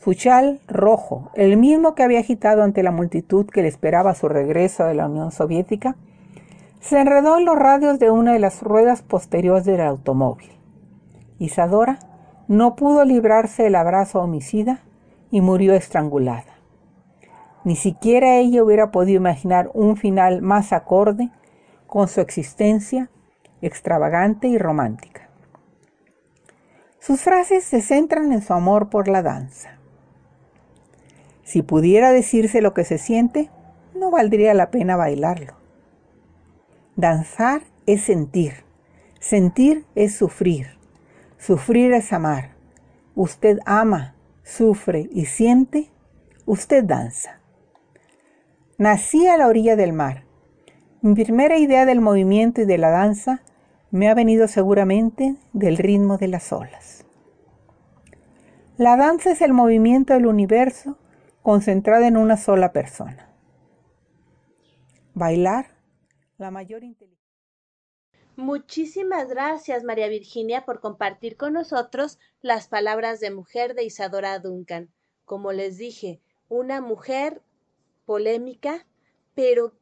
Su 0.00 0.12
chal 0.14 0.60
rojo, 0.66 1.30
el 1.34 1.56
mismo 1.56 1.94
que 1.94 2.02
había 2.02 2.18
agitado 2.18 2.64
ante 2.64 2.82
la 2.82 2.90
multitud 2.90 3.46
que 3.46 3.62
le 3.62 3.68
esperaba 3.68 4.12
su 4.16 4.28
regreso 4.28 4.86
de 4.86 4.94
la 4.94 5.06
Unión 5.06 5.30
Soviética, 5.30 5.94
se 6.80 6.98
enredó 7.00 7.38
en 7.38 7.44
los 7.44 7.56
radios 7.56 8.00
de 8.00 8.10
una 8.10 8.32
de 8.32 8.40
las 8.40 8.60
ruedas 8.60 9.02
posteriores 9.02 9.64
del 9.66 9.82
automóvil. 9.82 10.50
Isadora 11.38 12.00
no 12.48 12.74
pudo 12.74 13.04
librarse 13.04 13.62
del 13.62 13.76
abrazo 13.76 14.20
homicida 14.20 14.80
y 15.30 15.42
murió 15.42 15.74
estrangulada. 15.74 16.58
Ni 17.62 17.76
siquiera 17.76 18.38
ella 18.38 18.64
hubiera 18.64 18.90
podido 18.90 19.18
imaginar 19.18 19.70
un 19.74 19.96
final 19.96 20.42
más 20.42 20.72
acorde 20.72 21.30
con 21.86 22.08
su 22.08 22.20
existencia 22.20 23.10
extravagante 23.66 24.48
y 24.48 24.58
romántica. 24.58 25.28
Sus 26.98 27.20
frases 27.20 27.64
se 27.64 27.82
centran 27.82 28.32
en 28.32 28.42
su 28.42 28.52
amor 28.52 28.88
por 28.88 29.08
la 29.08 29.22
danza. 29.22 29.78
Si 31.42 31.62
pudiera 31.62 32.12
decirse 32.12 32.62
lo 32.62 32.72
que 32.74 32.84
se 32.84 32.98
siente, 32.98 33.50
no 33.94 34.10
valdría 34.10 34.54
la 34.54 34.70
pena 34.70 34.96
bailarlo. 34.96 35.54
Danzar 36.96 37.62
es 37.86 38.02
sentir, 38.02 38.64
sentir 39.20 39.84
es 39.94 40.14
sufrir, 40.14 40.74
Sufrir 41.46 41.92
es 41.92 42.10
amar. 42.14 42.52
Usted 43.14 43.58
ama, 43.66 44.14
sufre 44.44 45.10
y 45.12 45.26
siente. 45.26 45.90
Usted 46.46 46.82
danza. 46.84 47.38
Nací 48.78 49.26
a 49.26 49.36
la 49.36 49.48
orilla 49.48 49.76
del 49.76 49.92
mar. 49.92 50.24
Mi 51.02 51.14
primera 51.22 51.58
idea 51.58 51.84
del 51.84 52.00
movimiento 52.00 52.62
y 52.62 52.64
de 52.64 52.78
la 52.78 52.88
danza 52.88 53.42
me 53.94 54.08
ha 54.08 54.14
venido 54.14 54.48
seguramente 54.48 55.36
del 55.52 55.76
ritmo 55.76 56.18
de 56.18 56.26
las 56.26 56.52
olas. 56.52 57.04
La 58.76 58.96
danza 58.96 59.30
es 59.30 59.40
el 59.40 59.52
movimiento 59.52 60.14
del 60.14 60.26
universo 60.26 60.98
concentrado 61.42 62.04
en 62.04 62.16
una 62.16 62.36
sola 62.36 62.72
persona. 62.72 63.32
Bailar, 65.14 65.76
la 66.38 66.50
mayor 66.50 66.82
inteligencia. 66.82 67.24
Muchísimas 68.34 69.28
gracias, 69.28 69.84
María 69.84 70.08
Virginia, 70.08 70.64
por 70.64 70.80
compartir 70.80 71.36
con 71.36 71.52
nosotros 71.52 72.18
las 72.42 72.66
palabras 72.66 73.20
de 73.20 73.30
mujer 73.30 73.76
de 73.76 73.84
Isadora 73.84 74.40
Duncan. 74.40 74.90
Como 75.24 75.52
les 75.52 75.78
dije, 75.78 76.20
una 76.48 76.80
mujer 76.80 77.42
polémica, 78.06 78.88
pero 79.36 79.72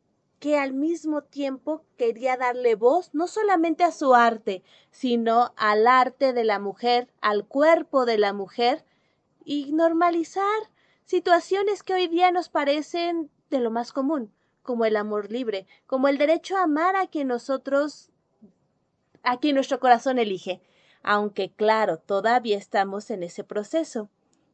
que 0.42 0.58
al 0.58 0.72
mismo 0.72 1.22
tiempo 1.22 1.84
quería 1.96 2.36
darle 2.36 2.74
voz 2.74 3.10
no 3.14 3.28
solamente 3.28 3.84
a 3.84 3.92
su 3.92 4.12
arte, 4.12 4.64
sino 4.90 5.54
al 5.56 5.86
arte 5.86 6.32
de 6.32 6.42
la 6.42 6.58
mujer, 6.58 7.06
al 7.20 7.46
cuerpo 7.46 8.06
de 8.06 8.18
la 8.18 8.32
mujer, 8.32 8.84
y 9.44 9.72
normalizar 9.72 10.44
situaciones 11.04 11.84
que 11.84 11.94
hoy 11.94 12.08
día 12.08 12.32
nos 12.32 12.48
parecen 12.48 13.30
de 13.50 13.60
lo 13.60 13.70
más 13.70 13.92
común, 13.92 14.32
como 14.64 14.84
el 14.84 14.96
amor 14.96 15.30
libre, 15.30 15.68
como 15.86 16.08
el 16.08 16.18
derecho 16.18 16.56
a 16.56 16.64
amar 16.64 16.96
a 16.96 17.06
quien 17.06 17.28
nosotros 17.28 18.10
a 19.22 19.38
quien 19.38 19.54
nuestro 19.54 19.78
corazón 19.78 20.18
elige, 20.18 20.60
aunque 21.04 21.52
claro, 21.52 21.98
todavía 21.98 22.58
estamos 22.58 23.10
en 23.10 23.22
ese 23.22 23.44
proceso. 23.44 24.10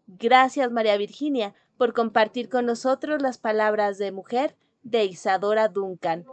Gracias 0.06 0.70
María 0.70 0.98
Virginia 0.98 1.54
por 1.78 1.94
compartir 1.94 2.50
con 2.50 2.66
nosotros 2.66 3.22
las 3.22 3.38
palabras 3.38 3.96
de 3.96 4.12
mujer 4.12 4.54
de 4.90 5.04
Isadora 5.04 5.68
Duncan, 5.68 6.26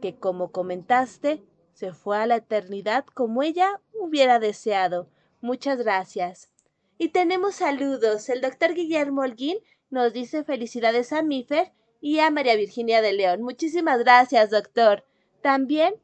que 0.00 0.16
como 0.16 0.52
comentaste, 0.52 1.42
se 1.72 1.92
fue 1.92 2.18
a 2.18 2.26
la 2.26 2.36
eternidad 2.36 3.04
como 3.06 3.42
ella 3.42 3.80
hubiera 3.92 4.38
deseado. 4.38 5.08
Muchas 5.40 5.78
gracias. 5.78 6.50
Y 6.98 7.08
tenemos 7.08 7.56
saludos. 7.56 8.28
El 8.28 8.40
doctor 8.40 8.74
Guillermo 8.74 9.22
Holguín 9.22 9.58
nos 9.90 10.12
dice 10.12 10.44
felicidades 10.44 11.12
a 11.12 11.22
Mifer 11.22 11.72
y 12.00 12.18
a 12.18 12.30
María 12.30 12.56
Virginia 12.56 13.02
de 13.02 13.12
León. 13.12 13.42
Muchísimas 13.42 13.98
gracias, 14.00 14.50
doctor. 14.50 15.04
También 15.40 15.94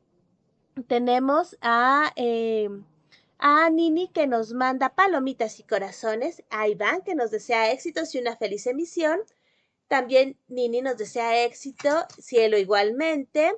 tenemos 0.86 1.56
a, 1.60 2.12
eh, 2.16 2.68
a 3.38 3.70
Nini 3.70 4.08
que 4.08 4.26
nos 4.26 4.52
manda 4.52 4.94
palomitas 4.94 5.60
y 5.60 5.64
corazones, 5.64 6.42
a 6.50 6.68
Iván 6.68 7.02
que 7.02 7.14
nos 7.14 7.30
desea 7.30 7.70
éxitos 7.70 8.14
y 8.14 8.18
una 8.18 8.36
feliz 8.36 8.66
emisión. 8.66 9.20
También 9.88 10.38
Nini 10.48 10.82
nos 10.82 10.98
desea 10.98 11.44
éxito, 11.44 11.88
cielo 12.18 12.58
igualmente. 12.58 13.52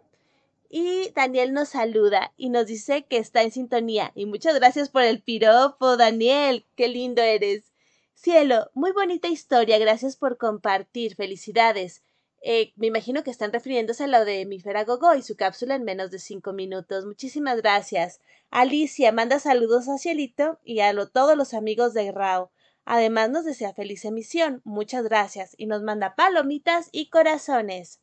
Y 0.69 1.11
Daniel 1.11 1.53
nos 1.53 1.71
saluda 1.71 2.33
y 2.37 2.49
nos 2.49 2.67
dice 2.67 3.05
que 3.05 3.17
está 3.17 3.43
en 3.43 3.51
sintonía. 3.51 4.13
Y 4.15 4.27
muchas 4.27 4.55
gracias 4.55 4.89
por 4.89 5.03
el 5.03 5.21
piropo, 5.21 5.97
Daniel. 5.97 6.65
Qué 6.77 6.87
lindo 6.87 7.23
eres. 7.23 7.73
Cielo, 8.15 8.71
muy 8.75 8.93
bonita 8.93 9.27
historia. 9.27 9.79
Gracias 9.79 10.17
por 10.17 10.39
compartir. 10.39 11.17
Felicidades. 11.17 12.05
Eh, 12.43 12.73
me 12.77 12.87
imagino 12.87 13.25
que 13.25 13.31
están 13.33 13.53
refiriéndose 13.53 14.05
a 14.05 14.07
lo 14.07 14.25
de 14.25 14.47
mi 14.47 14.63
Gogo 14.87 15.15
y 15.15 15.23
su 15.23 15.37
cápsula 15.37 15.75
en 15.75 15.83
menos 15.83 16.13
de 16.13 16.21
cinco 16.21 16.53
minutos. 16.53 17.05
Muchísimas 17.05 17.57
gracias. 17.61 18.21
Alicia 18.51 19.11
manda 19.11 19.41
saludos 19.41 19.89
a 19.89 19.99
Cielito 19.99 20.59
y 20.65 20.81
a 20.81 20.95
todos 21.07 21.37
los 21.37 21.53
amigos 21.53 21.95
de 21.95 22.13
Rao. 22.13 22.51
Además 22.93 23.31
nos 23.31 23.45
desea 23.45 23.73
feliz 23.73 24.05
emisión. 24.05 24.63
Muchas 24.65 25.05
gracias. 25.05 25.55
Y 25.57 25.67
nos 25.67 25.81
manda 25.81 26.17
palomitas 26.17 26.89
y 26.91 27.09
corazones. 27.09 28.01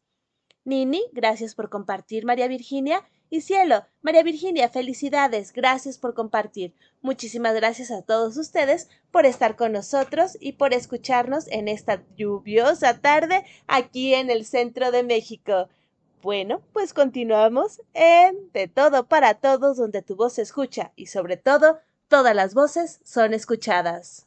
Nini, 0.63 1.03
gracias 1.11 1.55
por 1.55 1.69
compartir, 1.69 2.23
María 2.23 2.47
Virginia. 2.47 3.03
Y 3.29 3.41
cielo, 3.41 3.85
María 4.01 4.23
Virginia, 4.23 4.69
felicidades, 4.69 5.51
gracias 5.51 5.97
por 5.97 6.13
compartir. 6.13 6.73
Muchísimas 7.01 7.53
gracias 7.53 7.91
a 7.91 8.01
todos 8.01 8.37
ustedes 8.37 8.87
por 9.11 9.25
estar 9.25 9.57
con 9.57 9.73
nosotros 9.73 10.37
y 10.39 10.53
por 10.53 10.73
escucharnos 10.73 11.49
en 11.49 11.67
esta 11.67 12.01
lluviosa 12.15 13.01
tarde 13.01 13.43
aquí 13.67 14.13
en 14.13 14.29
el 14.29 14.45
centro 14.45 14.91
de 14.91 15.03
México. 15.03 15.67
Bueno, 16.21 16.61
pues 16.71 16.93
continuamos 16.93 17.81
en 17.93 18.53
De 18.53 18.69
todo 18.69 19.09
para 19.09 19.33
todos 19.33 19.75
donde 19.75 20.01
tu 20.01 20.15
voz 20.15 20.35
se 20.35 20.43
escucha 20.43 20.93
y 20.95 21.07
sobre 21.07 21.35
todo 21.35 21.79
todas 22.07 22.33
las 22.33 22.53
voces 22.53 23.01
son 23.03 23.33
escuchadas. 23.33 24.26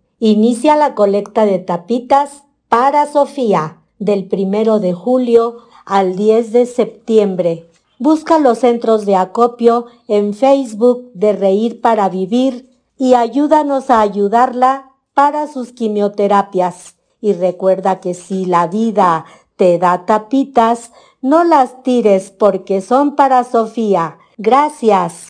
Inicia 0.23 0.75
la 0.75 0.93
colecta 0.93 1.47
de 1.47 1.57
tapitas 1.57 2.43
para 2.69 3.07
Sofía 3.07 3.79
del 3.97 4.25
primero 4.27 4.79
de 4.79 4.93
julio 4.93 5.57
al 5.83 6.15
10 6.15 6.51
de 6.51 6.67
septiembre. 6.67 7.67
Busca 7.97 8.37
los 8.37 8.59
centros 8.59 9.07
de 9.07 9.15
acopio 9.15 9.87
en 10.07 10.35
Facebook 10.35 11.09
de 11.15 11.33
Reír 11.33 11.81
para 11.81 12.07
Vivir 12.07 12.69
y 12.99 13.15
ayúdanos 13.15 13.89
a 13.89 14.01
ayudarla 14.01 14.91
para 15.15 15.47
sus 15.47 15.71
quimioterapias. 15.71 16.97
Y 17.19 17.33
recuerda 17.33 17.99
que 17.99 18.13
si 18.13 18.45
la 18.45 18.67
vida 18.67 19.25
te 19.55 19.79
da 19.79 20.05
tapitas, 20.05 20.91
no 21.23 21.43
las 21.43 21.81
tires 21.81 22.29
porque 22.29 22.81
son 22.81 23.15
para 23.15 23.43
Sofía. 23.43 24.19
Gracias. 24.37 25.29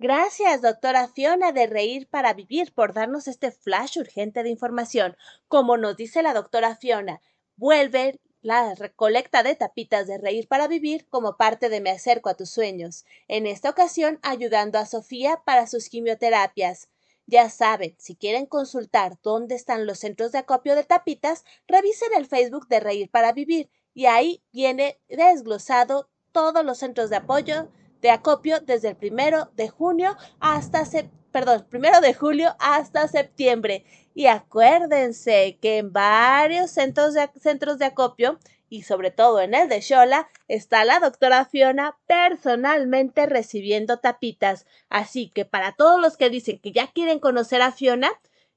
Gracias, 0.00 0.62
doctora 0.62 1.08
Fiona 1.08 1.50
de 1.50 1.66
Reír 1.66 2.06
para 2.08 2.32
Vivir, 2.32 2.72
por 2.72 2.92
darnos 2.92 3.26
este 3.26 3.50
flash 3.50 3.98
urgente 3.98 4.44
de 4.44 4.48
información. 4.48 5.16
Como 5.48 5.76
nos 5.76 5.96
dice 5.96 6.22
la 6.22 6.34
doctora 6.34 6.76
Fiona, 6.76 7.20
vuelve 7.56 8.20
la 8.40 8.76
recolecta 8.76 9.42
de 9.42 9.56
tapitas 9.56 10.06
de 10.06 10.18
Reír 10.18 10.46
para 10.46 10.68
Vivir 10.68 11.08
como 11.08 11.36
parte 11.36 11.68
de 11.68 11.80
Me 11.80 11.90
acerco 11.90 12.28
a 12.28 12.34
tus 12.34 12.48
sueños, 12.48 13.06
en 13.26 13.48
esta 13.48 13.70
ocasión 13.70 14.20
ayudando 14.22 14.78
a 14.78 14.86
Sofía 14.86 15.42
para 15.44 15.66
sus 15.66 15.88
quimioterapias. 15.88 16.88
Ya 17.26 17.50
saben, 17.50 17.96
si 17.98 18.14
quieren 18.14 18.46
consultar 18.46 19.18
dónde 19.24 19.56
están 19.56 19.84
los 19.84 19.98
centros 19.98 20.30
de 20.30 20.38
acopio 20.38 20.76
de 20.76 20.84
tapitas, 20.84 21.44
revisen 21.66 22.10
el 22.16 22.26
Facebook 22.26 22.68
de 22.68 22.78
Reír 22.78 23.10
para 23.10 23.32
Vivir 23.32 23.68
y 23.94 24.06
ahí 24.06 24.44
viene 24.52 25.00
desglosado 25.08 26.08
todos 26.30 26.64
los 26.64 26.78
centros 26.78 27.10
de 27.10 27.16
apoyo 27.16 27.68
de 28.00 28.10
acopio 28.10 28.60
desde 28.60 28.88
el 28.88 28.96
primero 28.96 29.50
de 29.56 29.68
junio 29.68 30.16
hasta 30.40 30.84
perdón, 31.32 31.66
primero 31.68 32.00
de 32.00 32.14
julio 32.14 32.54
hasta 32.58 33.08
septiembre. 33.08 33.84
Y 34.14 34.26
acuérdense 34.26 35.58
que 35.60 35.78
en 35.78 35.92
varios 35.92 36.70
centros 36.70 37.14
de, 37.14 37.30
centros 37.40 37.78
de 37.78 37.86
acopio 37.86 38.38
y 38.68 38.82
sobre 38.82 39.10
todo 39.10 39.40
en 39.40 39.54
el 39.54 39.68
de 39.68 39.80
Shola 39.80 40.28
está 40.46 40.84
la 40.84 41.00
doctora 41.00 41.44
Fiona 41.44 41.96
personalmente 42.06 43.26
recibiendo 43.26 43.98
tapitas. 43.98 44.66
Así 44.88 45.30
que 45.30 45.44
para 45.44 45.72
todos 45.72 46.00
los 46.00 46.16
que 46.16 46.30
dicen 46.30 46.58
que 46.58 46.72
ya 46.72 46.88
quieren 46.92 47.18
conocer 47.18 47.62
a 47.62 47.72
Fiona, 47.72 48.10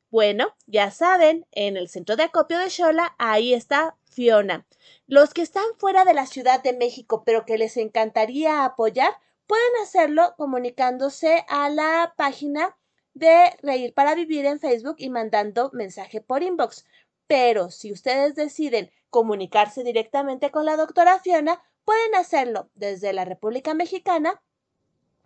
bueno, 0.09 0.53
ya 0.67 0.91
saben, 0.91 1.45
en 1.53 1.77
el 1.77 1.87
centro 1.87 2.17
de 2.17 2.23
acopio 2.23 2.59
de 2.59 2.67
Shola, 2.67 3.15
ahí 3.17 3.53
está 3.53 3.95
Fiona. 4.03 4.65
Los 5.07 5.33
que 5.33 5.41
están 5.41 5.63
fuera 5.77 6.03
de 6.03 6.13
la 6.13 6.25
Ciudad 6.25 6.61
de 6.61 6.73
México, 6.73 7.23
pero 7.25 7.45
que 7.45 7.57
les 7.57 7.77
encantaría 7.77 8.65
apoyar, 8.65 9.13
pueden 9.51 9.83
hacerlo 9.83 10.33
comunicándose 10.37 11.43
a 11.49 11.69
la 11.69 12.13
página 12.15 12.77
de 13.13 13.53
Reír 13.61 13.93
para 13.93 14.15
Vivir 14.15 14.45
en 14.45 14.61
Facebook 14.61 14.95
y 14.97 15.09
mandando 15.09 15.69
mensaje 15.73 16.21
por 16.21 16.41
inbox. 16.41 16.85
Pero 17.27 17.69
si 17.69 17.91
ustedes 17.91 18.33
deciden 18.35 18.91
comunicarse 19.09 19.83
directamente 19.83 20.51
con 20.51 20.63
la 20.63 20.77
doctora 20.77 21.19
Fiona, 21.19 21.61
pueden 21.83 22.15
hacerlo 22.15 22.69
desde 22.75 23.11
la 23.11 23.25
República 23.25 23.73
Mexicana 23.73 24.41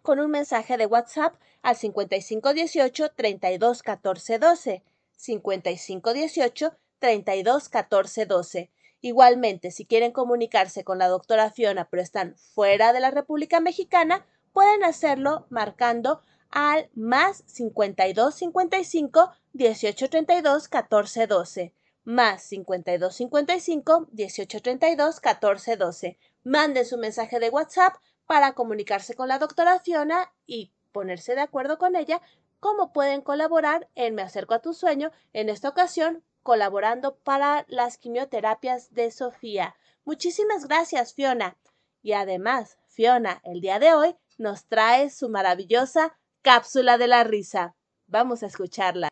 con 0.02 0.20
un 0.20 0.32
mensaje 0.32 0.76
de 0.78 0.88
WhatsApp 0.88 1.36
al 1.62 1.76
5518 1.76 3.12
32 3.12 3.84
14 3.84 4.40
12. 4.40 4.84
5518 5.18 6.78
32 6.98 7.70
14 7.70 8.26
12. 8.26 8.72
Igualmente, 9.06 9.70
si 9.70 9.86
quieren 9.86 10.12
comunicarse 10.12 10.84
con 10.84 10.98
la 10.98 11.08
doctora 11.08 11.52
Fiona 11.52 11.88
pero 11.91 12.02
están 12.02 12.36
fuera 12.38 12.91
de 12.91 13.00
la 13.00 13.12
República 13.12 13.60
Mexicana, 13.60 14.26
pueden 14.52 14.84
hacerlo 14.84 15.46
marcando 15.52 16.22
al 16.50 16.89
más 16.96 17.44
52 17.46 18.34
55 18.34 19.30
18 19.54 20.10
32 20.10 20.68
14 20.70 21.28
12 21.28 21.74
más 22.04 22.41
52 22.46 23.15
55 23.15 24.08
18 24.12 24.62
32 24.63 25.20
14 25.20 25.78
12. 25.78 26.18
Manden 26.44 26.86
su 26.88 26.98
mensaje 26.98 27.39
de 27.39 27.50
WhatsApp 27.50 27.94
para 28.26 28.54
comunicarse 28.54 29.13
con 29.13 29.28
la 29.28 29.38
doctora 29.38 29.80
Fiona 29.82 30.34
y 30.48 30.72
ponerse 30.91 31.36
de 31.36 31.41
acuerdo 31.41 31.78
con 31.78 31.96
ella 31.96 32.24
cómo 32.60 32.91
pueden 32.91 33.22
colaborar 33.22 33.88
en 33.94 34.15
Me 34.15 34.24
acerco 34.24 34.56
a 34.56 34.63
tu 34.63 34.74
sueño, 34.74 35.12
en 35.32 35.50
esta 35.50 35.70
ocasión 35.70 36.24
colaborando 36.46 37.16
para 37.16 37.66
las 37.68 37.98
quimioterapias 37.98 38.94
de 38.94 39.10
Sofía. 39.10 39.76
Muchísimas 40.06 40.68
gracias, 40.68 41.16
Fiona. 41.16 41.58
Y 42.04 42.14
además, 42.14 42.78
Fiona, 42.88 43.42
el 43.44 43.62
día 43.62 43.80
de 43.80 43.96
hoy 43.96 44.16
nos 44.38 44.68
trae 44.68 45.10
su 45.10 45.28
maravillosa 45.28 46.20
cápsula 46.44 47.00
de 47.00 47.08
la 47.08 47.24
risa. 47.24 47.76
Vamos 48.06 48.44
a 48.44 48.46
escucharla. 48.46 49.10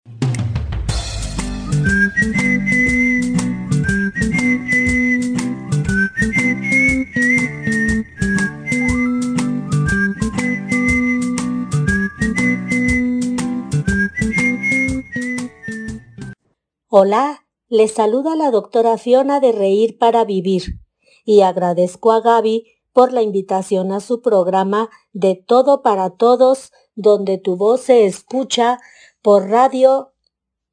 Hola, 16.96 17.48
les 17.70 17.92
saluda 17.92 18.36
la 18.36 18.52
doctora 18.52 19.00
Fiona 19.00 19.40
de 19.40 19.52
Reír 19.52 19.98
para 19.98 20.26
Vivir 20.26 20.80
y 21.26 21.42
agradezco 21.42 22.12
a 22.12 22.22
Gaby 22.22 22.68
por 22.92 23.12
la 23.12 23.24
invitación 23.24 23.92
a 23.92 24.00
su 24.00 24.22
programa 24.22 24.92
de 25.12 25.34
Todo 25.34 25.82
para 25.82 26.12
Todos, 26.12 26.72
donde 26.94 27.40
tu 27.40 27.58
voz 27.58 27.82
se 27.82 28.06
escucha 28.06 28.78
por 29.24 29.50
Radio 29.50 30.14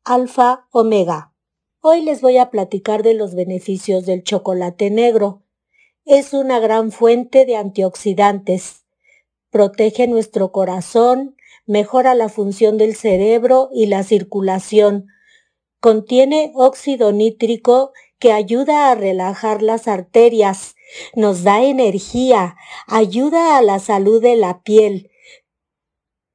Alfa 0.04 0.68
Omega. 0.72 1.32
Hoy 1.80 2.02
les 2.02 2.20
voy 2.20 2.36
a 2.36 2.50
platicar 2.50 3.02
de 3.02 3.14
los 3.14 3.34
beneficios 3.34 4.04
del 4.04 4.22
chocolate 4.22 4.90
negro. 4.90 5.44
Es 6.04 6.34
una 6.34 6.58
gran 6.58 6.92
fuente 6.92 7.46
de 7.46 7.56
antioxidantes. 7.56 8.84
Protege 9.48 10.06
nuestro 10.06 10.52
corazón, 10.52 11.34
mejora 11.64 12.14
la 12.14 12.28
función 12.28 12.76
del 12.76 12.94
cerebro 12.94 13.70
y 13.72 13.86
la 13.86 14.02
circulación, 14.02 15.06
Contiene 15.80 16.52
óxido 16.54 17.10
nítrico 17.10 17.92
que 18.18 18.32
ayuda 18.32 18.90
a 18.90 18.94
relajar 18.94 19.62
las 19.62 19.88
arterias, 19.88 20.76
nos 21.14 21.42
da 21.42 21.62
energía, 21.64 22.56
ayuda 22.86 23.56
a 23.56 23.62
la 23.62 23.78
salud 23.78 24.20
de 24.20 24.36
la 24.36 24.62
piel, 24.62 25.10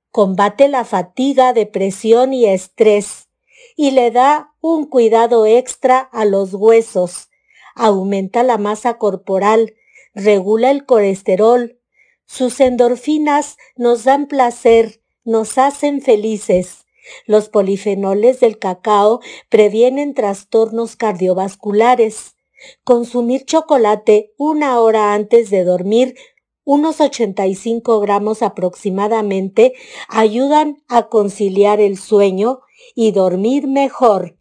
combate 0.10 0.68
la 0.68 0.84
fatiga, 0.84 1.54
depresión 1.54 2.34
y 2.34 2.48
estrés 2.48 3.30
y 3.76 3.92
le 3.92 4.10
da 4.10 4.56
un 4.62 4.88
cuidado 4.88 5.46
extra 5.46 6.00
a 6.00 6.26
los 6.26 6.56
huesos, 6.56 7.30
aumenta 7.76 8.42
la 8.42 8.58
masa 8.58 8.98
corporal, 8.98 9.76
regula 10.16 10.72
el 10.72 10.88
colesterol, 10.88 11.80
sus 12.26 12.60
endorfinas 12.60 13.58
nos 13.76 14.06
dan 14.06 14.26
placer, 14.26 15.04
nos 15.24 15.60
hacen 15.60 16.02
felices 16.02 16.85
los 17.26 17.50
polifenoles 17.50 18.40
del 18.40 18.58
cacao 18.58 19.20
previenen 19.50 20.14
trastornos 20.14 20.96
cardiovasculares. 20.96 22.36
Consumir 22.84 23.46
chocolate 23.46 24.34
una 24.38 24.80
hora 24.80 25.14
antes 25.14 25.50
de 25.50 25.64
dormir, 25.64 26.16
unos 26.64 27.00
85 27.00 28.00
gramos 28.00 28.42
aproximadamente, 28.42 29.74
ayudan 30.08 30.84
a 30.88 31.10
conciliar 31.10 31.80
el 31.80 31.98
sueño 31.98 32.62
y 32.96 33.12
dormir 33.12 33.68
mejor. 33.68 34.38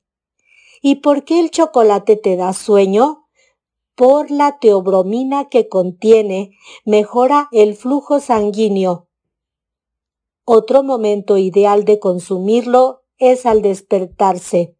¿Y 0.80 0.96
por 0.96 1.24
qué 1.24 1.40
el 1.40 1.50
chocolate 1.50 2.16
te 2.16 2.36
da 2.36 2.52
sueño? 2.52 3.28
Por 3.94 4.30
la 4.30 4.58
teobromina 4.58 5.48
que 5.48 5.68
contiene, 5.68 6.50
mejora 6.84 7.48
el 7.52 7.74
flujo 7.74 8.20
sanguíneo, 8.20 9.08
otro 10.44 10.82
momento 10.82 11.38
ideal 11.38 11.84
de 11.84 11.98
consumirlo 11.98 13.04
es 13.18 13.46
al 13.46 13.62
despertarse. 13.62 14.76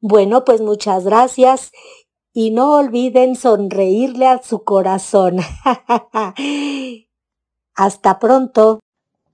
Bueno, 0.00 0.44
pues 0.44 0.60
muchas 0.60 1.04
gracias 1.04 1.72
y 2.32 2.50
no 2.50 2.76
olviden 2.76 3.36
sonreírle 3.36 4.26
a 4.26 4.42
su 4.42 4.64
corazón. 4.64 5.38
Hasta 7.74 8.18
pronto. 8.18 8.80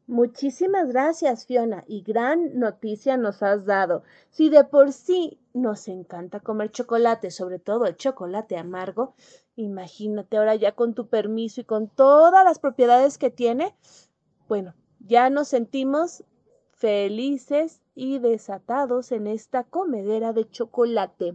Muchísimas 0.08 0.88
gracias, 0.92 1.46
Fiona, 1.46 1.82
y 1.88 2.02
gran 2.02 2.60
noticia 2.60 3.16
nos 3.16 3.42
has 3.42 3.66
dado. 3.66 4.04
Si 4.30 4.50
de 4.50 4.62
por 4.62 4.92
sí 4.92 5.40
nos 5.52 5.88
encanta 5.88 6.38
comer 6.38 6.70
chocolate, 6.70 7.32
sobre 7.32 7.58
todo 7.58 7.86
el 7.86 7.96
chocolate 7.96 8.56
amargo, 8.56 9.14
imagínate 9.56 10.36
ahora 10.36 10.54
ya 10.54 10.72
con 10.72 10.94
tu 10.94 11.08
permiso 11.08 11.60
y 11.60 11.64
con 11.64 11.88
todas 11.88 12.44
las 12.44 12.60
propiedades 12.60 13.18
que 13.18 13.30
tiene, 13.30 13.74
bueno, 14.48 14.74
ya 15.00 15.30
nos 15.30 15.48
sentimos 15.48 16.24
felices 16.72 17.80
y 17.94 18.18
desatados 18.18 19.10
en 19.12 19.26
esta 19.26 19.64
comedera 19.64 20.32
de 20.32 20.48
chocolate. 20.48 21.34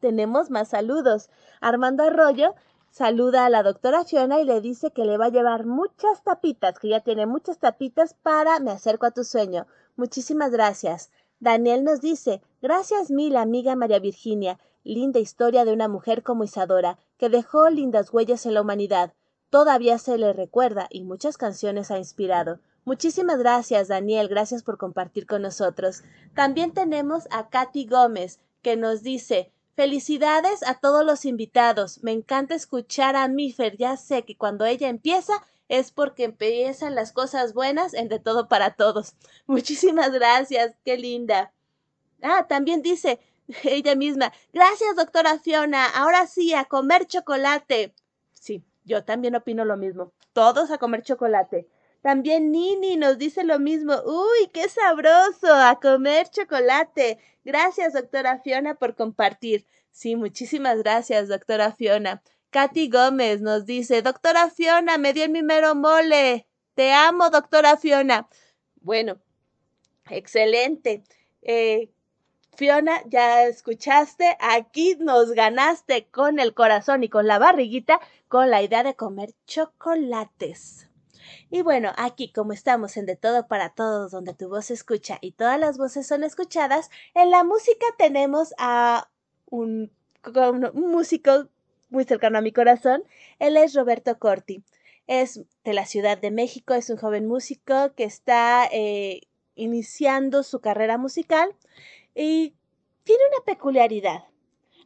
Tenemos 0.00 0.50
más 0.50 0.68
saludos. 0.68 1.28
Armando 1.60 2.04
Arroyo 2.04 2.54
saluda 2.90 3.44
a 3.44 3.50
la 3.50 3.62
doctora 3.62 4.04
Fiona 4.04 4.40
y 4.40 4.44
le 4.44 4.60
dice 4.60 4.90
que 4.90 5.04
le 5.04 5.18
va 5.18 5.26
a 5.26 5.30
llevar 5.30 5.66
muchas 5.66 6.22
tapitas, 6.22 6.78
que 6.78 6.88
ya 6.88 7.00
tiene 7.00 7.26
muchas 7.26 7.58
tapitas 7.58 8.14
para 8.14 8.58
Me 8.60 8.70
acerco 8.70 9.06
a 9.06 9.10
tu 9.10 9.24
sueño. 9.24 9.66
Muchísimas 9.96 10.50
gracias. 10.50 11.10
Daniel 11.40 11.84
nos 11.84 12.00
dice, 12.00 12.40
gracias 12.62 13.10
mil 13.10 13.36
amiga 13.36 13.76
María 13.76 13.98
Virginia, 13.98 14.58
linda 14.82 15.20
historia 15.20 15.64
de 15.64 15.72
una 15.72 15.88
mujer 15.88 16.22
como 16.22 16.44
Isadora, 16.44 16.98
que 17.18 17.28
dejó 17.28 17.68
lindas 17.70 18.12
huellas 18.12 18.46
en 18.46 18.54
la 18.54 18.62
humanidad 18.62 19.12
todavía 19.50 19.98
se 19.98 20.18
le 20.18 20.32
recuerda 20.32 20.88
y 20.90 21.02
muchas 21.04 21.36
canciones 21.36 21.90
ha 21.90 21.98
inspirado. 21.98 22.60
Muchísimas 22.84 23.38
gracias, 23.38 23.88
Daniel, 23.88 24.28
gracias 24.28 24.62
por 24.62 24.78
compartir 24.78 25.26
con 25.26 25.42
nosotros. 25.42 26.02
También 26.34 26.72
tenemos 26.72 27.28
a 27.30 27.48
Katy 27.48 27.86
Gómez, 27.86 28.40
que 28.62 28.76
nos 28.76 29.02
dice, 29.02 29.52
Felicidades 29.78 30.64
a 30.66 30.74
todos 30.74 31.04
los 31.04 31.24
invitados. 31.24 32.02
Me 32.02 32.10
encanta 32.10 32.56
escuchar 32.56 33.14
a 33.14 33.28
Mifer. 33.28 33.76
Ya 33.76 33.96
sé 33.96 34.24
que 34.24 34.36
cuando 34.36 34.64
ella 34.64 34.88
empieza 34.88 35.34
es 35.68 35.92
porque 35.92 36.24
empiezan 36.24 36.96
las 36.96 37.12
cosas 37.12 37.54
buenas 37.54 37.94
en 37.94 38.08
De 38.08 38.18
Todo 38.18 38.48
para 38.48 38.74
Todos. 38.74 39.14
Muchísimas 39.46 40.10
gracias. 40.10 40.74
Qué 40.84 40.96
linda. 40.96 41.52
Ah, 42.22 42.48
también 42.48 42.82
dice 42.82 43.20
ella 43.62 43.94
misma. 43.94 44.32
Gracias, 44.52 44.96
doctora 44.96 45.38
Fiona. 45.38 45.86
Ahora 45.86 46.26
sí, 46.26 46.54
a 46.54 46.64
comer 46.64 47.06
chocolate. 47.06 47.94
Yo 48.88 49.04
también 49.04 49.34
opino 49.34 49.66
lo 49.66 49.76
mismo. 49.76 50.12
Todos 50.32 50.70
a 50.70 50.78
comer 50.78 51.02
chocolate. 51.02 51.68
También 52.00 52.50
Nini 52.50 52.96
nos 52.96 53.18
dice 53.18 53.44
lo 53.44 53.58
mismo. 53.58 53.92
¡Uy, 54.06 54.48
qué 54.52 54.66
sabroso! 54.68 55.52
A 55.52 55.78
comer 55.78 56.28
chocolate. 56.30 57.18
Gracias, 57.44 57.92
doctora 57.92 58.40
Fiona, 58.40 58.76
por 58.76 58.94
compartir. 58.94 59.66
Sí, 59.90 60.16
muchísimas 60.16 60.78
gracias, 60.78 61.28
doctora 61.28 61.72
Fiona. 61.72 62.22
Katy 62.48 62.88
Gómez 62.88 63.42
nos 63.42 63.66
dice, 63.66 64.00
doctora 64.00 64.48
Fiona, 64.48 64.96
me 64.96 65.12
dio 65.12 65.24
el 65.24 65.30
mi 65.30 65.42
mero 65.42 65.74
mole. 65.74 66.46
Te 66.74 66.92
amo, 66.92 67.28
doctora 67.28 67.76
Fiona. 67.76 68.26
Bueno, 68.80 69.18
excelente. 70.08 71.04
Eh, 71.42 71.90
Fiona, 72.58 73.04
ya 73.06 73.44
escuchaste, 73.44 74.36
aquí 74.40 74.96
nos 74.98 75.30
ganaste 75.30 76.08
con 76.08 76.40
el 76.40 76.54
corazón 76.54 77.04
y 77.04 77.08
con 77.08 77.28
la 77.28 77.38
barriguita 77.38 78.00
con 78.26 78.50
la 78.50 78.60
idea 78.62 78.82
de 78.82 78.96
comer 78.96 79.30
chocolates. 79.46 80.88
Y 81.50 81.62
bueno, 81.62 81.92
aquí 81.96 82.32
como 82.32 82.52
estamos 82.52 82.96
en 82.96 83.06
De 83.06 83.14
Todo 83.14 83.46
para 83.46 83.68
Todos, 83.68 84.10
donde 84.10 84.34
tu 84.34 84.48
voz 84.48 84.64
se 84.64 84.74
escucha 84.74 85.18
y 85.20 85.30
todas 85.30 85.60
las 85.60 85.78
voces 85.78 86.08
son 86.08 86.24
escuchadas, 86.24 86.90
en 87.14 87.30
la 87.30 87.44
música 87.44 87.86
tenemos 87.96 88.52
a 88.58 89.08
un, 89.48 89.92
músico 90.74 91.46
muy 91.90 92.06
cercano 92.06 92.38
a 92.38 92.42
mi 92.42 92.50
corazón. 92.50 93.04
Él 93.38 93.56
es 93.56 93.72
Roberto 93.72 94.18
Corti. 94.18 94.64
Es 95.06 95.42
de 95.62 95.74
la 95.74 95.86
Ciudad 95.86 96.18
de 96.18 96.32
México, 96.32 96.74
es 96.74 96.90
un 96.90 96.96
joven 96.96 97.28
músico 97.28 97.94
que 97.94 98.02
está 98.02 98.68
eh, 98.72 99.20
iniciando 99.54 100.42
su 100.42 100.60
carrera 100.60 100.98
musical 100.98 101.54
y 102.18 102.56
tiene 103.04 103.22
una 103.32 103.44
peculiaridad. 103.44 104.24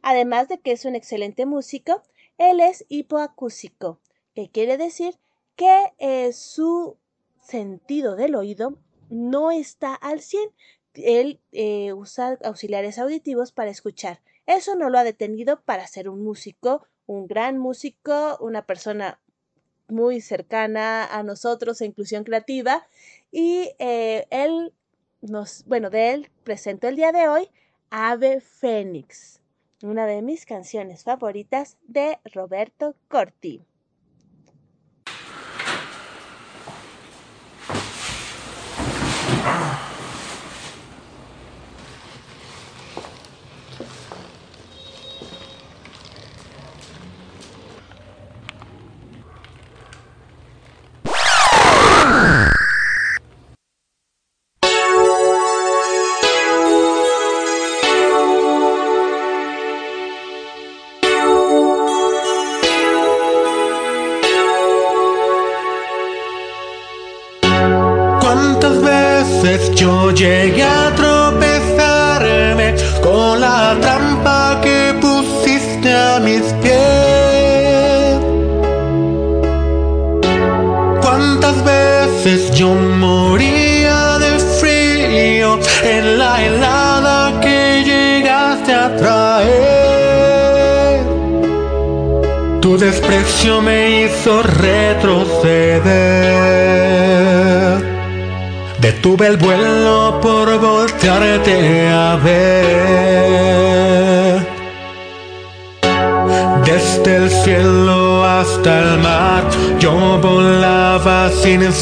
Además 0.03 0.47
de 0.47 0.59
que 0.59 0.71
es 0.71 0.85
un 0.85 0.95
excelente 0.95 1.47
músico, 1.47 2.03
él 2.37 2.59
es 2.59 2.85
hipoacúsico, 2.89 3.99
que 4.35 4.49
quiere 4.49 4.77
decir 4.77 5.17
que 5.55 5.93
eh, 5.97 6.31
su 6.31 6.97
sentido 7.41 8.15
del 8.15 8.35
oído 8.35 8.77
no 9.09 9.49
está 9.49 9.95
al 9.95 10.21
100. 10.21 10.51
Él 10.93 11.39
eh, 11.51 11.93
usa 11.93 12.37
auxiliares 12.43 12.99
auditivos 12.99 13.51
para 13.51 13.71
escuchar. 13.71 14.21
Eso 14.45 14.75
no 14.75 14.89
lo 14.89 14.99
ha 14.99 15.03
detenido 15.03 15.59
para 15.61 15.87
ser 15.87 16.09
un 16.09 16.23
músico, 16.23 16.85
un 17.07 17.25
gran 17.25 17.57
músico, 17.57 18.37
una 18.41 18.65
persona 18.65 19.19
muy 19.87 20.21
cercana 20.21 21.05
a 21.05 21.23
nosotros 21.23 21.81
en 21.81 21.87
inclusión 21.87 22.25
creativa. 22.25 22.87
Y 23.31 23.71
eh, 23.79 24.27
él 24.29 24.73
bueno, 25.65 25.89
de 25.89 26.11
él 26.11 26.29
presento 26.43 26.89
el 26.89 26.97
día 26.97 27.13
de 27.13 27.29
hoy 27.29 27.49
Ave 27.89 28.41
Fénix, 28.41 29.39
una 29.81 30.05
de 30.05 30.21
mis 30.21 30.45
canciones 30.45 31.03
favoritas 31.05 31.77
de 31.87 32.19
Roberto 32.25 32.95
Corti. 33.07 33.61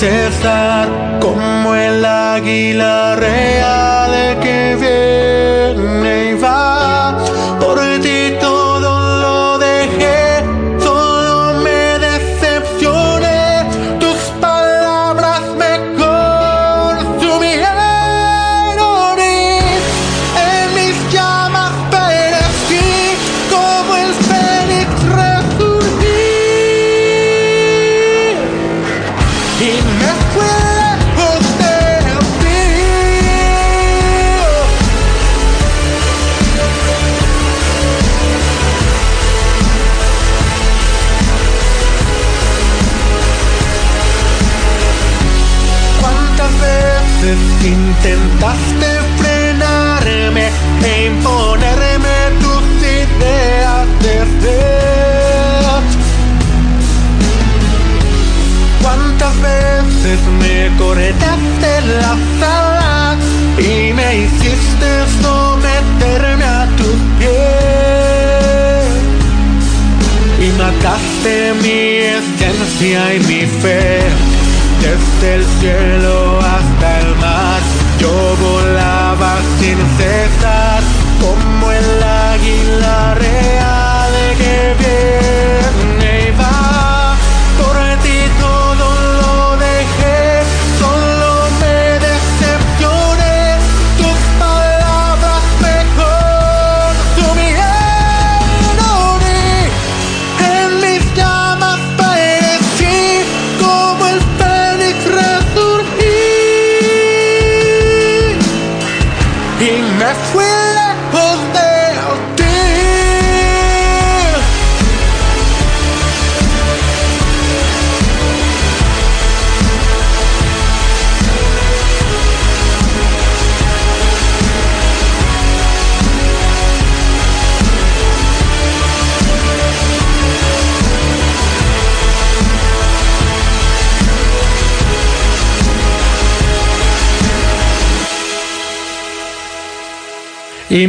Sin 0.02 0.71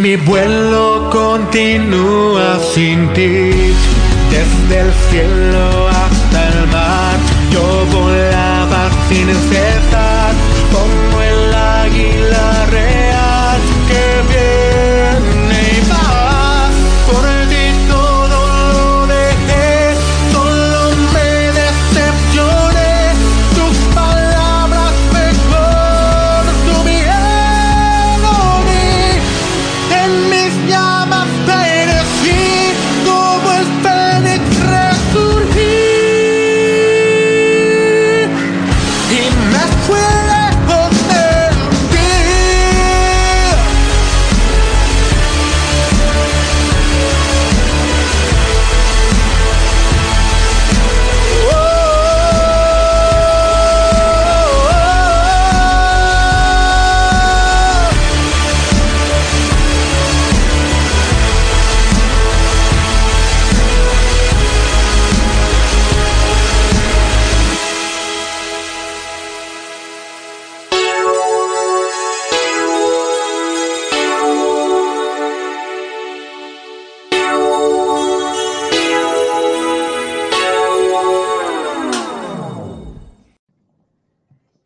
mi 0.02 0.16
vuelo 0.16 1.08
continúa 1.10 2.58
sin 2.74 3.08
ti. 3.14 3.50
Desde 4.32 4.80
el 4.80 4.92
cielo 5.08 5.61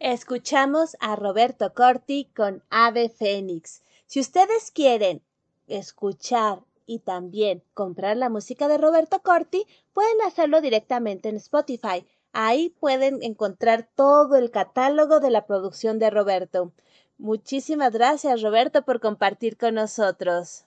Escuchamos 0.09 0.97
a 1.01 1.17
Roberto 1.17 1.75
Corti 1.75 2.27
con 2.27 2.63
Ave 2.71 3.09
Fénix. 3.09 3.83
Si 4.07 4.21
ustedes 4.21 4.71
quieren 4.71 5.21
escuchar 5.67 6.61
y 6.87 7.01
también 7.01 7.65
comprar 7.75 8.17
la 8.17 8.29
música 8.29 8.69
de 8.69 8.79
Roberto 8.79 9.21
Corti, 9.21 9.67
pueden 9.93 10.23
hacerlo 10.25 10.61
directamente 10.61 11.29
en 11.29 11.35
Spotify. 11.35 12.07
Ahí 12.33 12.69
pueden 12.79 13.21
encontrar 13.21 13.89
todo 13.97 14.37
el 14.37 14.53
catálogo 14.53 15.19
de 15.19 15.31
la 15.31 15.45
producción 15.45 15.99
de 15.99 16.09
Roberto. 16.11 16.71
Muchísimas 17.19 17.93
gracias 17.93 18.43
Roberto 18.43 18.85
por 18.85 19.01
compartir 19.01 19.57
con 19.57 19.75
nosotros. 19.75 20.67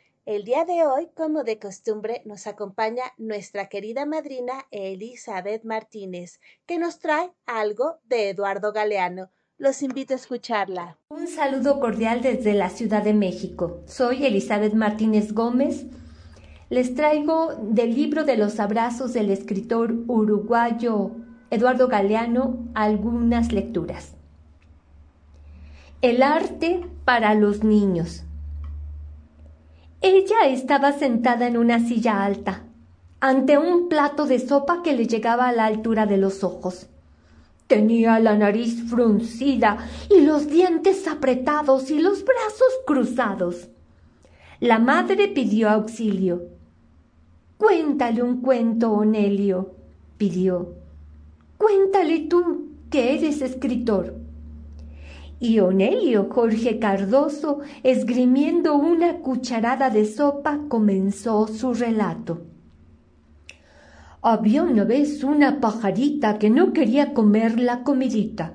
El 0.27 0.43
día 0.43 0.65
de 0.65 0.85
hoy, 0.85 1.07
como 1.15 1.43
de 1.43 1.57
costumbre, 1.57 2.21
nos 2.25 2.45
acompaña 2.45 3.05
nuestra 3.17 3.69
querida 3.69 4.05
madrina 4.05 4.53
Elizabeth 4.69 5.63
Martínez, 5.63 6.39
que 6.67 6.77
nos 6.77 6.99
trae 6.99 7.31
algo 7.47 7.97
de 8.03 8.29
Eduardo 8.29 8.71
Galeano. 8.71 9.31
Los 9.57 9.81
invito 9.81 10.13
a 10.13 10.17
escucharla. 10.17 10.99
Un 11.09 11.27
saludo 11.27 11.79
cordial 11.79 12.21
desde 12.21 12.53
la 12.53 12.69
Ciudad 12.69 13.01
de 13.01 13.15
México. 13.15 13.81
Soy 13.87 14.23
Elizabeth 14.23 14.75
Martínez 14.75 15.33
Gómez. 15.33 15.87
Les 16.69 16.93
traigo 16.93 17.55
del 17.55 17.95
libro 17.95 18.23
de 18.23 18.37
los 18.37 18.59
abrazos 18.59 19.13
del 19.13 19.31
escritor 19.31 19.91
uruguayo 20.07 21.15
Eduardo 21.49 21.87
Galeano 21.87 22.59
algunas 22.75 23.51
lecturas. 23.51 24.13
El 26.03 26.21
arte 26.21 26.85
para 27.05 27.33
los 27.33 27.63
niños. 27.63 28.23
Ella 30.03 30.47
estaba 30.47 30.93
sentada 30.93 31.45
en 31.45 31.57
una 31.57 31.79
silla 31.79 32.23
alta, 32.23 32.63
ante 33.19 33.59
un 33.59 33.87
plato 33.87 34.25
de 34.25 34.39
sopa 34.39 34.81
que 34.81 34.93
le 34.93 35.05
llegaba 35.05 35.47
a 35.47 35.51
la 35.51 35.67
altura 35.67 36.07
de 36.07 36.17
los 36.17 36.43
ojos. 36.43 36.87
Tenía 37.67 38.19
la 38.19 38.35
nariz 38.35 38.83
fruncida 38.89 39.87
y 40.09 40.21
los 40.21 40.47
dientes 40.47 41.07
apretados 41.07 41.91
y 41.91 41.99
los 41.99 42.25
brazos 42.25 42.73
cruzados. 42.87 43.69
La 44.59 44.79
madre 44.79 45.27
pidió 45.27 45.69
auxilio. 45.69 46.47
Cuéntale 47.57 48.23
un 48.23 48.41
cuento, 48.41 48.91
Onelio, 48.91 49.75
pidió. 50.17 50.73
Cuéntale 51.59 52.21
tú, 52.21 52.71
que 52.89 53.13
eres 53.13 53.43
escritor. 53.43 54.15
Y 55.41 55.59
Onelio 55.59 56.29
Jorge 56.29 56.77
Cardoso, 56.77 57.61
esgrimiendo 57.81 58.75
una 58.75 59.21
cucharada 59.21 59.89
de 59.89 60.05
sopa, 60.05 60.59
comenzó 60.67 61.47
su 61.47 61.73
relato. 61.73 62.43
Había 64.21 64.61
una 64.61 64.83
vez 64.83 65.23
una 65.23 65.59
pajarita 65.59 66.37
que 66.37 66.51
no 66.51 66.73
quería 66.73 67.15
comer 67.15 67.59
la 67.59 67.83
comidita. 67.83 68.53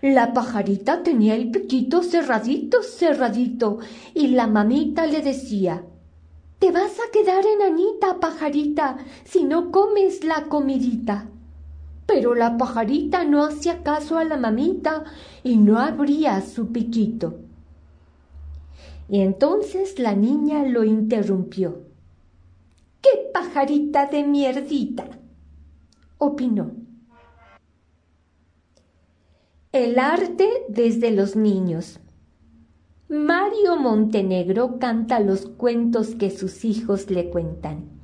La 0.00 0.32
pajarita 0.32 1.02
tenía 1.02 1.34
el 1.34 1.50
piquito 1.50 2.02
cerradito, 2.02 2.82
cerradito, 2.82 3.80
y 4.14 4.28
la 4.28 4.46
mamita 4.46 5.04
le 5.04 5.20
decía 5.20 5.84
Te 6.58 6.72
vas 6.72 6.92
a 6.92 7.12
quedar 7.12 7.44
enanita, 7.44 8.20
pajarita, 8.20 8.96
si 9.24 9.44
no 9.44 9.70
comes 9.70 10.24
la 10.24 10.44
comidita. 10.44 11.28
Pero 12.06 12.34
la 12.34 12.56
pajarita 12.56 13.24
no 13.24 13.44
hacía 13.44 13.82
caso 13.82 14.18
a 14.18 14.24
la 14.24 14.36
mamita 14.36 15.04
y 15.42 15.56
no 15.56 15.78
abría 15.78 16.40
su 16.40 16.72
piquito. 16.72 17.40
Y 19.08 19.20
entonces 19.20 19.98
la 19.98 20.14
niña 20.14 20.64
lo 20.64 20.84
interrumpió. 20.84 21.82
¡Qué 23.02 23.30
pajarita 23.32 24.06
de 24.06 24.24
mierdita! 24.24 25.06
opinó. 26.18 26.72
El 29.72 29.98
arte 29.98 30.48
desde 30.68 31.10
los 31.10 31.36
niños. 31.36 32.00
Mario 33.08 33.76
Montenegro 33.76 34.78
canta 34.78 35.20
los 35.20 35.46
cuentos 35.46 36.14
que 36.14 36.30
sus 36.30 36.64
hijos 36.64 37.10
le 37.10 37.30
cuentan. 37.30 37.95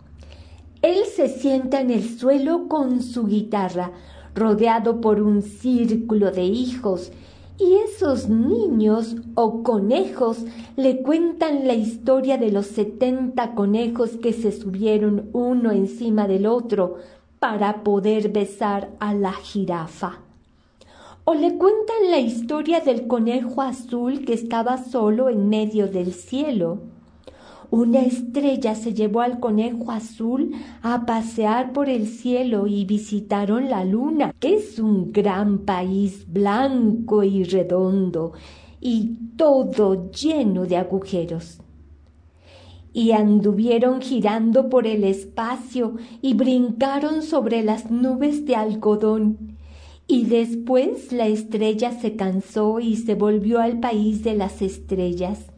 Él 0.83 1.05
se 1.05 1.29
sienta 1.29 1.81
en 1.81 1.91
el 1.91 2.03
suelo 2.03 2.67
con 2.69 3.03
su 3.03 3.27
guitarra, 3.27 3.93
rodeado 4.35 5.01
por 5.01 5.23
un 5.23 5.43
círculo 5.43 6.33
de 6.33 6.43
hijos, 6.43 7.13
y 7.57 7.75
esos 7.75 8.29
niños 8.29 9.17
o 9.35 9.63
conejos 9.63 10.45
le 10.77 11.03
cuentan 11.03 11.69
la 11.69 11.75
historia 11.75 12.37
de 12.37 12.51
los 12.51 12.67
setenta 12.67 13.55
conejos 13.55 14.17
que 14.17 14.33
se 14.33 14.51
subieron 14.51 15.31
uno 15.33 15.71
encima 15.71 16.27
del 16.27 16.47
otro 16.47 16.97
para 17.39 17.85
poder 17.85 18.31
besar 18.31 18.91
a 18.99 19.15
la 19.15 19.33
jirafa. 19.33 20.19
O 21.25 21.35
le 21.35 21.57
cuentan 21.57 22.11
la 22.11 22.19
historia 22.19 22.81
del 22.81 23.07
conejo 23.07 23.63
azul 23.63 24.25
que 24.25 24.33
estaba 24.33 24.79
solo 24.79 25.29
en 25.29 25.49
medio 25.49 25.87
del 25.87 26.13
cielo. 26.13 26.81
Una 27.73 28.01
estrella 28.01 28.75
se 28.75 28.93
llevó 28.93 29.23
al 29.23 29.41
conejo 29.41 29.93
azul 29.93 30.51
a 30.83 31.07
pasear 31.07 31.73
por 31.73 31.89
el 31.89 32.07
cielo 32.07 32.67
y 32.67 32.85
visitaron 32.85 33.71
la 33.71 33.83
luna, 33.83 34.35
que 34.39 34.57
es 34.57 34.79
un 34.79 35.11
gran 35.11 35.61
país 35.61 36.31
blanco 36.31 37.23
y 37.25 37.45
redondo 37.45 38.35
y 38.79 39.17
todo 39.39 40.11
lleno 40.11 40.67
de 40.67 40.77
agujeros. 40.77 41.61
Y 42.93 43.13
anduvieron 43.13 44.03
girando 44.03 44.69
por 44.69 44.87
el 44.87 45.03
espacio 45.03 45.97
y 46.21 46.35
brincaron 46.35 47.23
sobre 47.23 47.63
las 47.63 47.91
nubes 47.91 48.45
de 48.45 48.55
algodón. 48.55 49.57
Y 50.07 50.27
después 50.27 51.11
la 51.11 51.27
estrella 51.27 51.91
se 51.99 52.17
cansó 52.17 52.81
y 52.81 52.97
se 52.97 53.15
volvió 53.15 53.61
al 53.61 53.81
país 53.81 54.23
de 54.25 54.35
las 54.35 54.61
estrellas 54.61 55.52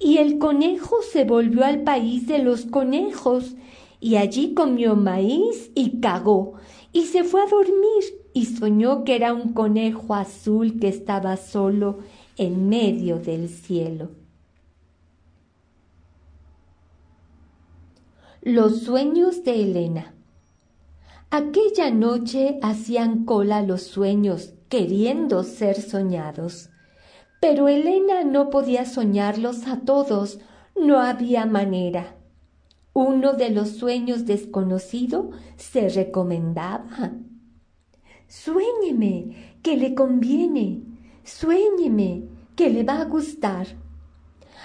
y 0.00 0.16
el 0.16 0.38
conejo 0.38 0.96
se 1.02 1.24
volvió 1.24 1.64
al 1.64 1.82
país 1.82 2.26
de 2.26 2.38
los 2.38 2.64
conejos 2.64 3.54
y 4.00 4.16
allí 4.16 4.54
comió 4.54 4.96
maíz 4.96 5.70
y 5.74 6.00
cagó 6.00 6.54
y 6.92 7.04
se 7.04 7.22
fue 7.22 7.42
a 7.42 7.46
dormir 7.46 8.04
y 8.32 8.46
soñó 8.46 9.04
que 9.04 9.14
era 9.14 9.34
un 9.34 9.52
conejo 9.52 10.14
azul 10.14 10.80
que 10.80 10.88
estaba 10.88 11.36
solo 11.36 11.98
en 12.38 12.68
medio 12.68 13.18
del 13.18 13.48
cielo. 13.48 14.10
Los 18.42 18.82
sueños 18.84 19.44
de 19.44 19.62
Elena. 19.62 20.14
Aquella 21.30 21.90
noche 21.90 22.58
hacían 22.62 23.26
cola 23.26 23.62
los 23.62 23.82
sueños, 23.82 24.54
queriendo 24.70 25.44
ser 25.44 25.80
soñados. 25.80 26.69
Pero 27.40 27.68
Elena 27.68 28.22
no 28.22 28.50
podía 28.50 28.84
soñarlos 28.84 29.66
a 29.66 29.80
todos, 29.80 30.38
no 30.76 31.00
había 31.00 31.46
manera. 31.46 32.16
Uno 32.92 33.32
de 33.32 33.50
los 33.50 33.70
sueños 33.70 34.26
desconocido 34.26 35.30
se 35.56 35.88
recomendaba. 35.88 37.12
Suéñeme, 38.28 39.56
que 39.62 39.76
le 39.76 39.94
conviene. 39.94 40.82
Suéñeme, 41.24 42.24
que 42.56 42.70
le 42.70 42.84
va 42.84 43.00
a 43.00 43.04
gustar. 43.04 43.66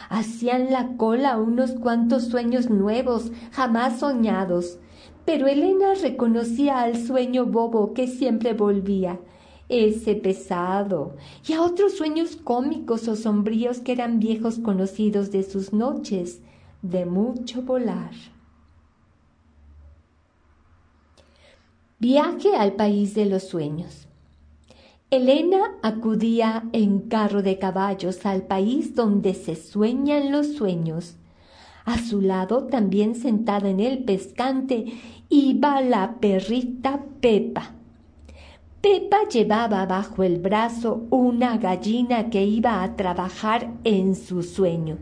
Hacían 0.10 0.72
la 0.72 0.98
cola 0.98 1.38
unos 1.38 1.72
cuantos 1.72 2.26
sueños 2.26 2.70
nuevos, 2.70 3.32
jamás 3.52 4.00
soñados, 4.00 4.80
pero 5.26 5.48
Elena 5.48 5.96
reconocía 5.96 6.82
al 6.82 6.98
sueño 6.98 7.46
bobo 7.46 7.94
que 7.94 8.08
siempre 8.08 8.54
volvía, 8.54 9.20
ese 9.70 10.16
pesado, 10.16 11.16
y 11.48 11.54
a 11.54 11.62
otros 11.62 11.98
sueños 11.98 12.36
cómicos 12.36 13.08
o 13.08 13.16
sombríos 13.16 13.80
que 13.80 13.92
eran 13.92 14.20
viejos 14.20 14.60
conocidos 14.60 15.32
de 15.32 15.44
sus 15.44 15.74
noches, 15.74 16.42
de 16.82 17.06
mucho 17.06 17.62
volar. 17.62 18.12
Viaje 22.00 22.56
al 22.56 22.74
país 22.74 23.16
de 23.16 23.26
los 23.26 23.44
sueños. 23.44 24.08
Elena 25.10 25.76
acudía 25.82 26.68
en 26.74 27.00
carro 27.02 27.42
de 27.42 27.58
caballos 27.58 28.26
al 28.26 28.44
país 28.44 28.96
donde 28.96 29.34
se 29.34 29.56
sueñan 29.56 30.32
los 30.32 30.56
sueños. 30.56 31.16
A 31.86 32.00
su 32.00 32.22
lado, 32.22 32.66
también 32.66 33.16
sentada 33.16 33.70
en 33.70 33.80
el 33.80 34.04
pescante, 34.04 34.86
iba 35.30 35.82
la 35.82 36.20
perrita 36.20 37.06
Pepa. 37.22 37.76
Pepa 38.86 39.28
llevaba 39.28 39.84
bajo 39.88 40.22
el 40.22 40.38
brazo 40.38 41.08
una 41.10 41.58
gallina 41.58 42.30
que 42.30 42.46
iba 42.46 42.84
a 42.84 42.96
trabajar 42.96 43.74
en 43.84 44.14
su 44.14 44.44
sueño. 44.44 45.00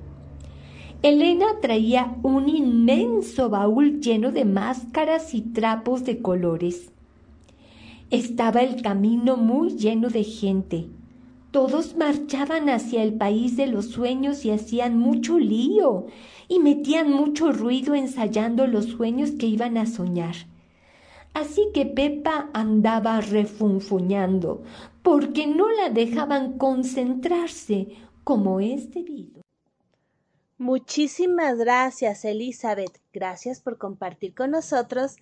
Elena 1.01 1.47
traía 1.61 2.15
un 2.23 2.47
inmenso 2.47 3.49
baúl 3.49 3.99
lleno 3.99 4.31
de 4.31 4.45
máscaras 4.45 5.33
y 5.33 5.41
trapos 5.41 6.05
de 6.05 6.21
colores. 6.21 6.93
Estaba 8.09 8.61
el 8.61 8.81
camino 8.81 9.35
muy 9.35 9.71
lleno 9.71 10.07
de 10.07 10.23
gente. 10.23 10.87
Todos 11.51 11.97
marchaban 11.97 12.69
hacia 12.69 13.03
el 13.03 13.15
país 13.15 13.57
de 13.57 13.67
los 13.67 13.87
sueños 13.87 14.45
y 14.45 14.51
hacían 14.51 14.97
mucho 14.97 15.37
lío 15.37 16.05
y 16.47 16.59
metían 16.59 17.11
mucho 17.11 17.51
ruido 17.51 17.95
ensayando 17.95 18.65
los 18.65 18.85
sueños 18.85 19.31
que 19.31 19.47
iban 19.47 19.75
a 19.75 19.85
soñar. 19.85 20.52
Así 21.33 21.69
que 21.73 21.85
Pepa 21.85 22.49
andaba 22.53 23.19
refunfuñando, 23.21 24.63
porque 25.01 25.47
no 25.47 25.69
la 25.69 25.89
dejaban 25.89 26.57
concentrarse 26.57 27.87
como 28.23 28.59
es 28.59 28.91
debido. 28.91 29.41
Muchísimas 30.57 31.57
gracias, 31.57 32.23
Elizabeth. 32.23 33.01
Gracias 33.11 33.59
por 33.59 33.77
compartir 33.77 34.33
con 34.33 34.51
nosotros 34.51 35.17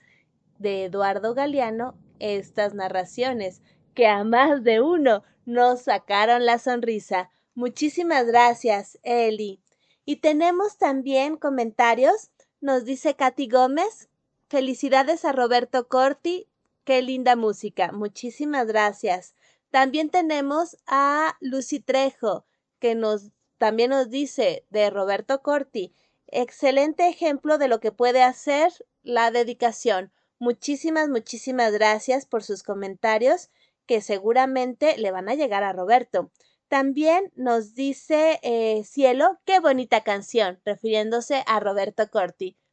de 0.60 0.86
Eduardo 0.86 1.34
Galeano 1.34 1.96
estas 2.20 2.76
narraciones 2.76 3.62
que 3.96 4.08
a 4.08 4.24
más 4.24 4.64
de 4.64 4.82
uno 4.82 5.24
nos 5.46 5.84
sacaron 5.84 6.46
la 6.46 6.60
sonrisa. 6.60 7.32
Muchísimas 7.56 8.28
gracias, 8.28 9.00
Eli. 9.04 9.60
Y 10.06 10.18
tenemos 10.18 10.78
también 10.78 11.38
comentarios. 11.38 12.30
Nos 12.60 12.86
dice 12.86 13.16
Katy 13.16 13.48
Gómez. 13.48 14.11
Felicidades 14.52 15.24
a 15.24 15.32
Roberto 15.32 15.88
Corti. 15.88 16.50
Qué 16.84 17.02
linda 17.02 17.38
música. 17.38 17.94
Muchísimas 17.94 18.68
gracias. 18.68 19.34
También 19.70 20.10
tenemos 20.10 20.76
a 20.88 21.38
Lucy 21.40 21.80
Trejo, 21.80 22.46
que 22.78 22.94
nos 22.94 23.32
también 23.58 23.92
nos 23.92 24.10
dice 24.10 24.66
de 24.70 24.90
Roberto 24.90 25.42
Corti. 25.42 25.94
Excelente 26.28 27.08
ejemplo 27.08 27.58
de 27.60 27.70
lo 27.70 27.80
que 27.80 27.94
puede 27.94 28.24
hacer 28.24 28.74
la 29.04 29.32
dedicación. 29.32 30.12
Muchísimas, 30.38 31.08
muchísimas 31.08 31.72
gracias 31.72 32.26
por 32.26 32.44
sus 32.44 32.62
comentarios 32.62 33.52
que 33.86 34.02
seguramente 34.02 34.98
le 34.98 35.12
van 35.12 35.30
a 35.30 35.36
llegar 35.36 35.64
a 35.64 35.72
Roberto. 35.72 36.30
También 36.68 37.32
nos 37.38 37.74
dice 37.74 38.38
eh, 38.44 38.84
Cielo, 38.84 39.40
qué 39.46 39.62
bonita 39.62 40.02
canción, 40.02 40.60
refiriéndose 40.66 41.42
a 41.48 41.62
Roberto 41.62 42.12
Corti. 42.12 42.58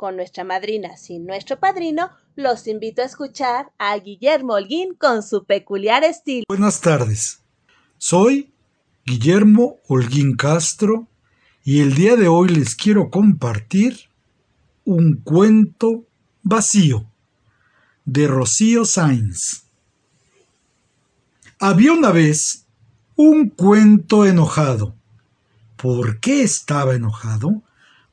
con 0.00 0.16
nuestra 0.16 0.44
madrina 0.44 0.96
sin 0.96 1.26
nuestro 1.26 1.60
padrino, 1.60 2.08
los 2.34 2.66
invito 2.66 3.02
a 3.02 3.04
escuchar 3.04 3.70
a 3.76 3.94
Guillermo 3.98 4.54
Holguín 4.54 4.94
con 4.94 5.22
su 5.22 5.44
peculiar 5.44 6.04
estilo. 6.04 6.44
Buenas 6.48 6.80
tardes. 6.80 7.42
Soy 7.98 8.50
Guillermo 9.04 9.76
Holguín 9.86 10.36
Castro 10.36 11.06
y 11.62 11.82
el 11.82 11.94
día 11.94 12.16
de 12.16 12.28
hoy 12.28 12.48
les 12.48 12.76
quiero 12.76 13.10
compartir 13.10 14.08
un 14.86 15.20
cuento 15.22 16.06
vacío 16.42 17.04
de 18.06 18.26
Rocío 18.26 18.86
Sainz. 18.86 19.64
Había 21.58 21.92
una 21.92 22.10
vez 22.10 22.64
un 23.16 23.50
cuento 23.50 24.24
enojado. 24.24 24.94
¿Por 25.76 26.20
qué 26.20 26.42
estaba 26.42 26.94
enojado? 26.94 27.62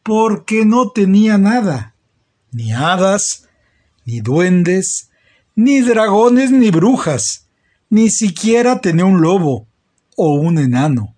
Porque 0.07 0.63
no 0.63 0.91
tenía 0.91 1.37
nada, 1.37 1.93
ni 2.53 2.71
hadas, 2.71 3.49
ni 4.05 4.21
duendes, 4.21 5.09
ni 5.53 5.81
dragones, 5.81 6.49
ni 6.49 6.71
brujas, 6.71 7.49
ni 7.89 8.09
siquiera 8.09 8.79
tenía 8.79 9.03
un 9.03 9.19
lobo 9.19 9.67
o 10.15 10.35
un 10.35 10.59
enano. 10.59 11.17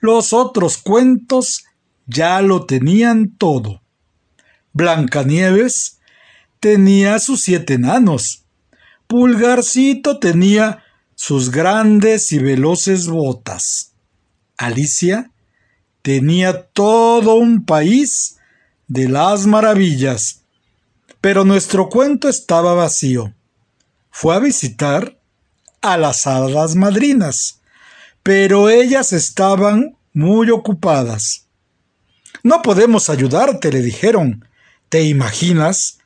Los 0.00 0.34
otros 0.34 0.76
cuentos 0.76 1.64
ya 2.04 2.42
lo 2.42 2.66
tenían 2.66 3.30
todo. 3.38 3.80
Blancanieves 4.74 5.98
tenía 6.60 7.20
sus 7.20 7.40
siete 7.40 7.74
enanos. 7.74 8.44
Pulgarcito 9.06 10.18
tenía 10.18 10.84
sus 11.14 11.50
grandes 11.50 12.32
y 12.32 12.38
veloces 12.38 13.06
botas. 13.06 13.94
Alicia 14.58 15.32
tenía 16.02 16.62
todo 16.68 17.34
un 17.34 17.64
país 17.64 18.38
de 18.88 19.08
las 19.08 19.46
maravillas. 19.46 20.42
Pero 21.20 21.44
nuestro 21.44 21.88
cuento 21.88 22.28
estaba 22.28 22.74
vacío. 22.74 23.34
Fue 24.10 24.34
a 24.34 24.38
visitar 24.38 25.18
a 25.80 25.96
las 25.96 26.26
hadas 26.26 26.74
madrinas, 26.74 27.60
pero 28.22 28.68
ellas 28.68 29.12
estaban 29.12 29.96
muy 30.12 30.50
ocupadas. 30.50 31.46
No 32.42 32.62
podemos 32.62 33.10
ayudarte, 33.10 33.70
le 33.70 33.80
dijeron. 33.80 34.46
¿Te 34.88 35.04
imaginas? 35.04 35.98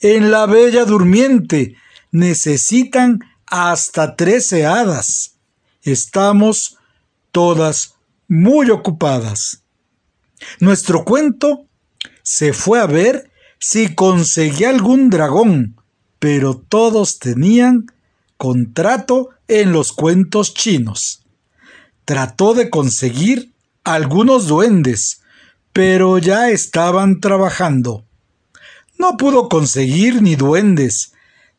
En 0.00 0.30
la 0.30 0.46
Bella 0.46 0.84
Durmiente 0.84 1.76
necesitan 2.10 3.20
hasta 3.46 4.14
trece 4.16 4.66
hadas. 4.66 5.36
Estamos 5.82 6.76
todas 7.30 7.95
muy 8.28 8.70
ocupadas. 8.70 9.62
Nuestro 10.60 11.04
cuento 11.04 11.66
se 12.22 12.52
fue 12.52 12.80
a 12.80 12.86
ver 12.86 13.30
si 13.58 13.94
conseguía 13.94 14.70
algún 14.70 15.10
dragón, 15.10 15.76
pero 16.18 16.56
todos 16.56 17.18
tenían 17.18 17.86
contrato 18.36 19.30
en 19.48 19.72
los 19.72 19.92
cuentos 19.92 20.54
chinos. 20.54 21.22
Trató 22.04 22.54
de 22.54 22.70
conseguir 22.70 23.52
algunos 23.84 24.46
duendes, 24.46 25.22
pero 25.72 26.18
ya 26.18 26.50
estaban 26.50 27.20
trabajando. 27.20 28.04
No 28.98 29.16
pudo 29.16 29.48
conseguir 29.48 30.22
ni 30.22 30.36
duendes, 30.36 31.12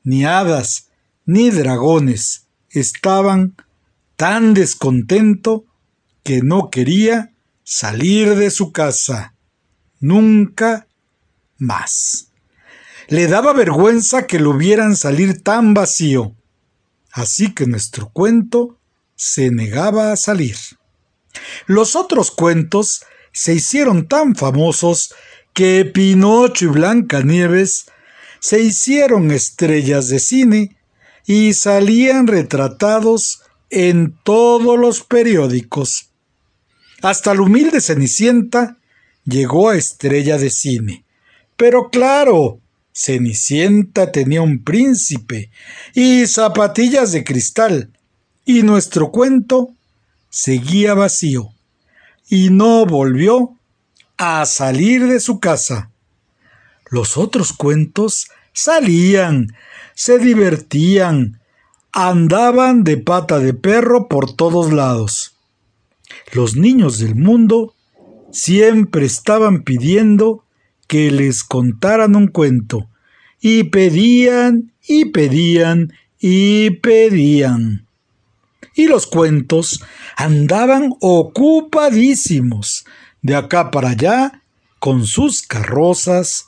ni 0.03 0.25
hadas, 0.25 0.89
ni 1.25 1.49
dragones. 1.51 2.47
Estaban 2.69 3.55
tan 4.15 4.53
descontento 4.53 5.65
que 6.27 6.41
no 6.41 6.69
quería 6.69 7.31
salir 7.63 8.35
de 8.35 8.51
su 8.51 8.73
casa. 8.73 9.33
Nunca 10.01 10.85
más. 11.57 12.33
Le 13.07 13.27
daba 13.27 13.53
vergüenza 13.53 14.27
que 14.27 14.37
lo 14.37 14.51
vieran 14.51 14.97
salir 14.97 15.41
tan 15.41 15.73
vacío. 15.73 16.35
Así 17.13 17.53
que 17.53 17.65
nuestro 17.65 18.09
cuento 18.09 18.77
se 19.15 19.51
negaba 19.51 20.11
a 20.11 20.17
salir. 20.17 20.57
Los 21.65 21.95
otros 21.95 22.29
cuentos 22.29 23.05
se 23.31 23.53
hicieron 23.53 24.09
tan 24.09 24.35
famosos 24.35 25.15
que 25.53 25.85
Pinocho 25.85 26.65
y 26.65 26.67
Blancanieves 26.67 27.85
se 28.41 28.61
hicieron 28.61 29.31
estrellas 29.31 30.09
de 30.09 30.19
cine 30.19 30.75
y 31.25 31.53
salían 31.53 32.27
retratados 32.27 33.43
en 33.69 34.13
todos 34.25 34.77
los 34.77 35.03
periódicos. 35.03 36.06
Hasta 37.01 37.33
la 37.33 37.41
humilde 37.41 37.79
Cenicienta 37.81 38.77
llegó 39.23 39.69
a 39.69 39.77
estrella 39.77 40.37
de 40.37 40.49
cine. 40.49 41.05
Pero 41.55 41.89
claro, 41.89 42.59
Cenicienta 42.93 44.11
tenía 44.11 44.41
un 44.41 44.63
príncipe 44.63 45.51
y 45.93 46.25
zapatillas 46.25 47.11
de 47.11 47.23
cristal, 47.23 47.91
y 48.45 48.63
nuestro 48.63 49.11
cuento 49.11 49.69
seguía 50.29 50.93
vacío, 50.93 51.49
y 52.29 52.49
no 52.49 52.85
volvió 52.85 53.55
a 54.17 54.45
salir 54.45 55.05
de 55.07 55.19
su 55.19 55.39
casa. 55.39 55.91
Los 56.89 57.17
otros 57.17 57.53
cuentos 57.53 58.27
salían, 58.53 59.47
se 59.93 60.17
divertían, 60.17 61.39
andaban 61.91 62.83
de 62.83 62.97
pata 62.97 63.39
de 63.39 63.53
perro 63.53 64.07
por 64.07 64.35
todos 64.35 64.71
lados. 64.73 65.36
Los 66.33 66.55
niños 66.55 66.99
del 66.99 67.15
mundo 67.15 67.73
siempre 68.31 69.05
estaban 69.05 69.63
pidiendo 69.63 70.43
que 70.87 71.11
les 71.11 71.43
contaran 71.43 72.15
un 72.15 72.27
cuento, 72.27 72.89
y 73.39 73.65
pedían 73.65 74.73
y 74.87 75.05
pedían 75.05 75.93
y 76.19 76.71
pedían. 76.71 77.87
Y 78.73 78.87
los 78.87 79.07
cuentos 79.07 79.83
andaban 80.15 80.93
ocupadísimos, 80.99 82.85
de 83.21 83.35
acá 83.35 83.71
para 83.71 83.89
allá, 83.89 84.43
con 84.79 85.05
sus 85.05 85.41
carrozas, 85.41 86.47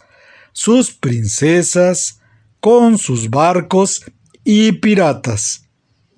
sus 0.52 0.92
princesas, 0.92 2.22
con 2.60 2.98
sus 2.98 3.30
barcos 3.30 4.04
y 4.44 4.74
piratas, 4.74 5.66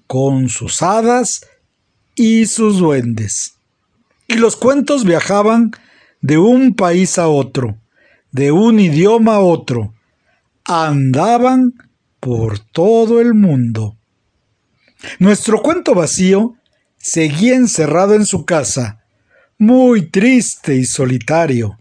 con 0.08 0.50
sus 0.50 0.82
hadas 0.82 1.42
y 2.16 2.46
sus 2.46 2.80
duendes. 2.80 3.56
Y 4.28 4.36
los 4.36 4.56
cuentos 4.56 5.04
viajaban 5.04 5.72
de 6.22 6.38
un 6.38 6.76
país 6.76 7.18
a 7.18 7.28
otro, 7.28 7.78
de 8.32 8.52
un 8.52 8.80
idioma 8.80 9.36
a 9.36 9.40
otro, 9.40 9.94
andaban 10.64 11.74
por 12.20 12.60
todo 12.60 13.20
el 13.20 13.34
mundo. 13.34 13.98
Nuestro 15.20 15.62
cuento 15.62 15.96
vacío 15.96 16.56
seguía 16.98 17.56
encerrado 17.56 18.14
en 18.16 18.26
su 18.26 18.46
casa, 18.46 19.04
muy 19.58 20.10
triste 20.10 20.76
y 20.76 20.86
solitario. 20.86 21.78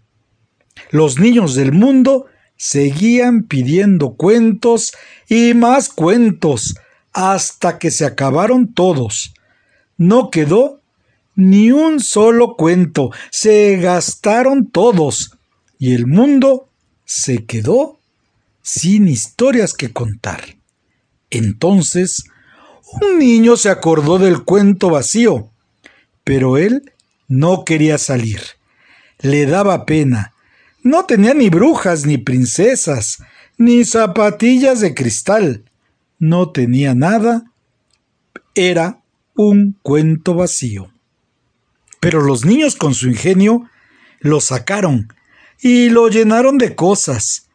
Los 0.91 1.19
niños 1.19 1.55
del 1.55 1.73
mundo 1.73 2.27
seguían 2.57 3.45
pidiendo 3.45 4.15
cuentos 4.15 4.93
y 5.29 5.55
más 5.55 5.89
cuentos 5.89 6.75
hasta 7.13 7.79
que 7.79 7.91
se 7.91 8.05
acabaron 8.05 8.73
todos. 8.73 9.35
No 10.01 10.31
quedó 10.31 10.81
ni 11.35 11.73
un 11.73 12.01
solo 12.01 12.57
cuento, 12.57 13.11
se 13.31 13.77
gastaron 13.77 14.71
todos 14.71 15.37
y 15.79 15.93
el 15.93 16.07
mundo 16.07 16.71
se 17.05 17.45
quedó 17.45 17.99
sin 18.63 19.09
historias 19.09 19.75
que 19.75 19.93
contar. 19.93 20.57
Entonces, 21.29 22.25
un 23.03 23.19
niño 23.19 23.59
se 23.59 23.69
acordó 23.69 24.19
del 24.19 24.43
cuento 24.43 24.89
vacío, 24.89 25.51
pero 26.25 26.57
él 26.57 26.95
no 27.29 27.67
quería 27.67 27.99
salir. 27.99 28.41
Le 29.19 29.45
daba 29.45 29.85
pena. 29.85 30.33
No 30.83 31.05
tenía 31.05 31.35
ni 31.35 31.51
brujas, 31.51 32.07
ni 32.07 32.17
princesas, 32.17 33.19
ni 33.59 33.85
zapatillas 33.85 34.81
de 34.81 34.95
cristal. 34.95 35.65
No 36.19 36.53
tenía 36.53 36.95
nada. 36.95 37.45
Era 38.55 39.00
un 39.49 39.79
cuento 39.83 40.35
vacío. 40.35 40.93
Pero 41.99 42.21
los 42.21 42.45
niños 42.45 42.77
con 42.77 42.95
su 42.95 43.09
ingenio 43.09 43.69
lo 44.21 44.41
sacaron 44.41 45.13
y 45.61 45.89
lo 45.89 46.09
llenaron 46.09 46.59
de 46.59 46.75
cosas. 46.75 47.49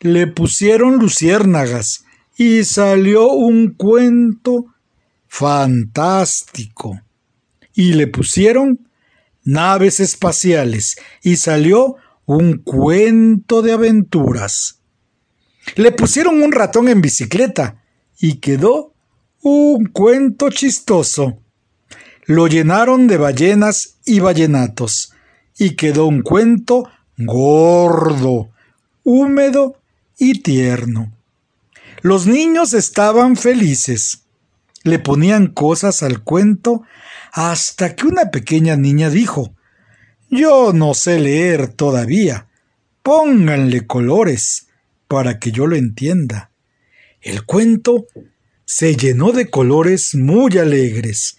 Le 0.00 0.26
pusieron 0.26 0.98
luciérnagas 0.98 2.04
y 2.36 2.64
salió 2.64 3.28
un 3.28 3.74
cuento 3.74 4.66
fantástico. 5.26 7.00
Y 7.72 7.92
le 7.92 8.06
pusieron 8.08 8.88
naves 9.44 10.00
espaciales 10.00 10.96
y 11.22 11.36
salió 11.36 11.96
un 12.26 12.58
cuento 12.58 13.62
de 13.62 13.72
aventuras. 13.72 14.80
Le 15.76 15.92
pusieron 15.92 16.42
un 16.42 16.52
ratón 16.52 16.88
en 16.88 17.00
bicicleta 17.00 17.82
y 18.18 18.36
quedó 18.36 18.94
un 19.48 19.86
cuento 19.86 20.50
chistoso. 20.50 21.38
Lo 22.26 22.46
llenaron 22.46 23.06
de 23.06 23.16
ballenas 23.16 23.98
y 24.04 24.20
ballenatos 24.20 25.12
y 25.58 25.76
quedó 25.76 26.06
un 26.06 26.22
cuento 26.22 26.88
gordo, 27.16 28.50
húmedo 29.02 29.80
y 30.18 30.40
tierno. 30.42 31.12
Los 32.02 32.26
niños 32.26 32.74
estaban 32.74 33.36
felices. 33.36 34.24
Le 34.84 34.98
ponían 34.98 35.48
cosas 35.48 36.02
al 36.02 36.22
cuento 36.22 36.82
hasta 37.32 37.96
que 37.96 38.06
una 38.06 38.30
pequeña 38.30 38.76
niña 38.76 39.10
dijo 39.10 39.54
Yo 40.30 40.72
no 40.72 40.94
sé 40.94 41.18
leer 41.18 41.68
todavía. 41.68 42.46
Pónganle 43.02 43.86
colores 43.86 44.68
para 45.08 45.38
que 45.38 45.50
yo 45.50 45.66
lo 45.66 45.76
entienda. 45.76 46.50
El 47.20 47.44
cuento 47.44 48.06
se 48.70 48.96
llenó 48.96 49.32
de 49.32 49.48
colores 49.48 50.14
muy 50.14 50.58
alegres 50.58 51.38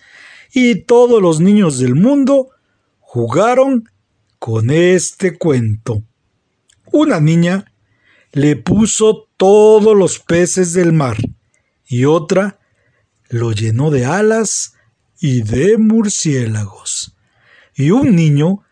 y 0.51 0.81
todos 0.85 1.21
los 1.21 1.39
niños 1.39 1.77
del 1.77 1.93
mundo 1.93 2.49
jugaron 2.97 3.87
con 4.39 4.71
este 4.71 5.37
cuento. 5.37 6.01
Una 6.91 7.19
niña 7.19 7.71
le 8.31 8.55
puso 8.55 9.29
todos 9.37 9.95
los 9.95 10.17
peces 10.17 10.73
del 10.73 10.91
mar 10.91 11.17
y 11.85 12.05
otra 12.05 12.59
lo 13.29 13.51
llenó 13.51 13.91
de 13.91 14.05
alas 14.05 14.73
y 15.19 15.43
de 15.43 15.77
murciélagos. 15.77 17.15
Y 17.75 17.91
un 17.91 18.15
niño 18.15 18.63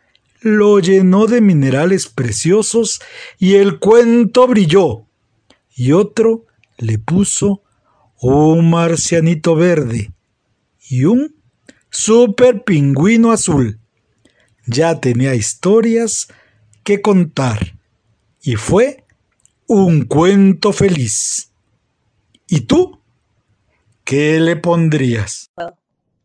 lo 0.42 0.80
llenó 0.80 1.28
de 1.28 1.42
minerales 1.42 2.08
preciosos 2.08 3.02
y 3.38 3.54
el 3.54 3.78
cuento 3.78 4.48
brilló. 4.48 5.06
Y 5.76 5.92
otro 5.92 6.48
le 6.80 6.98
puso 6.98 7.62
un 8.22 8.70
marcianito 8.70 9.56
verde 9.56 10.12
y 10.90 11.06
un 11.06 11.36
super 11.90 12.64
pingüino 12.64 13.32
azul 13.32 13.80
ya 14.66 15.00
tenía 15.00 15.34
historias 15.36 16.28
que 16.84 17.02
contar 17.02 17.76
y 18.42 18.56
fue 18.56 19.06
un 19.68 20.06
cuento 20.06 20.72
feliz. 20.72 21.52
¿Y 22.48 22.62
tú? 22.62 23.00
¿Qué 24.04 24.40
le 24.40 24.56
pondrías? 24.56 25.52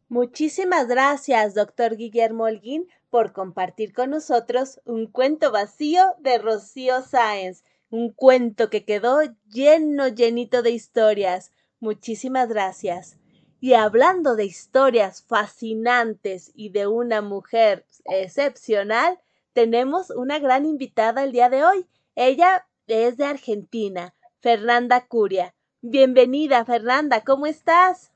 Muchísimas 0.09 0.87
gracias, 0.87 1.55
doctor 1.55 1.97
Guillermo 1.97 2.45
Holguín, 2.45 2.87
por 3.11 3.33
compartir 3.33 3.93
con 3.93 4.11
nosotros 4.11 4.81
un 4.85 5.07
cuento 5.07 5.51
vacío 5.51 6.03
de 6.21 6.39
Rocío 6.39 7.03
Sáenz, 7.03 7.65
un 7.91 8.13
cuento 8.13 8.71
que 8.71 8.85
quedó 8.85 9.21
lleno, 9.51 10.09
llenito 10.09 10.63
de 10.63 10.71
historias. 10.71 11.51
Muchísimas 11.83 12.49
gracias. 12.49 13.19
Y 13.61 13.75
hablando 13.75 14.37
de 14.37 14.45
historias 14.45 15.27
fascinantes 15.27 16.53
y 16.55 16.69
de 16.69 16.87
una 16.87 17.23
mujer 17.23 17.85
excepcional, 18.05 19.19
tenemos 19.53 20.11
una 20.11 20.39
gran 20.39 20.65
invitada 20.65 21.25
el 21.25 21.33
día 21.33 21.49
de 21.49 21.65
hoy. 21.65 21.89
Ella 22.15 22.69
es 22.87 23.17
de 23.17 23.25
Argentina, 23.25 24.15
Fernanda 24.39 25.09
Curia. 25.09 25.57
Bienvenida, 25.81 26.65
Fernanda, 26.65 27.25
¿cómo 27.25 27.47
estás? 27.47 28.13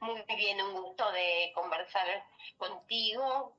Muy 0.00 0.22
bien, 0.34 0.62
un 0.62 0.80
gusto 0.80 1.12
de 1.12 1.52
conversar 1.54 2.06
contigo 2.56 3.54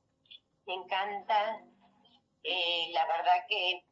me 0.66 0.74
encanta. 0.74 1.64
Eh, 2.42 2.90
la 2.92 3.06
verdad 3.06 3.46
que 3.48 3.84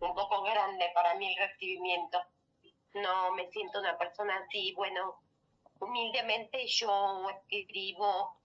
un 0.00 0.12
poco 0.16 0.42
grande 0.42 0.90
para 0.92 1.14
mí 1.14 1.32
el 1.32 1.48
recibimiento. 1.48 2.18
No 3.02 3.34
me 3.34 3.50
siento 3.50 3.80
una 3.80 3.96
persona 3.98 4.36
así, 4.38 4.72
bueno, 4.74 5.16
humildemente 5.80 6.66
yo 6.66 7.28
escribo 7.50 8.36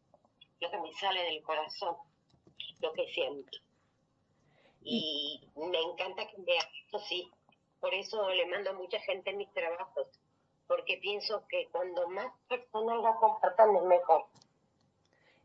lo 0.60 0.70
que 0.70 0.78
me 0.80 0.94
sale 0.94 1.24
del 1.24 1.42
corazón, 1.42 1.96
lo 2.82 2.94
que 2.94 3.08
siento. 3.14 3.58
Y 4.84 5.42
me 5.56 5.80
encanta 5.80 6.28
que 6.28 6.38
me 6.38 6.58
esto 6.58 7.00
sí. 7.00 7.30
Por 7.80 7.94
eso 7.94 8.30
le 8.30 8.46
mando 8.48 8.72
a 8.72 8.74
mucha 8.74 9.00
gente 9.00 9.34
mis 9.34 9.52
trabajos, 9.54 10.08
porque 10.68 10.98
pienso 11.02 11.46
que 11.48 11.68
cuando 11.72 12.08
más 12.10 12.32
personas 12.48 12.98
lo 12.98 13.16
compartan 13.20 13.76
es 13.76 13.84
mejor. 13.84 14.26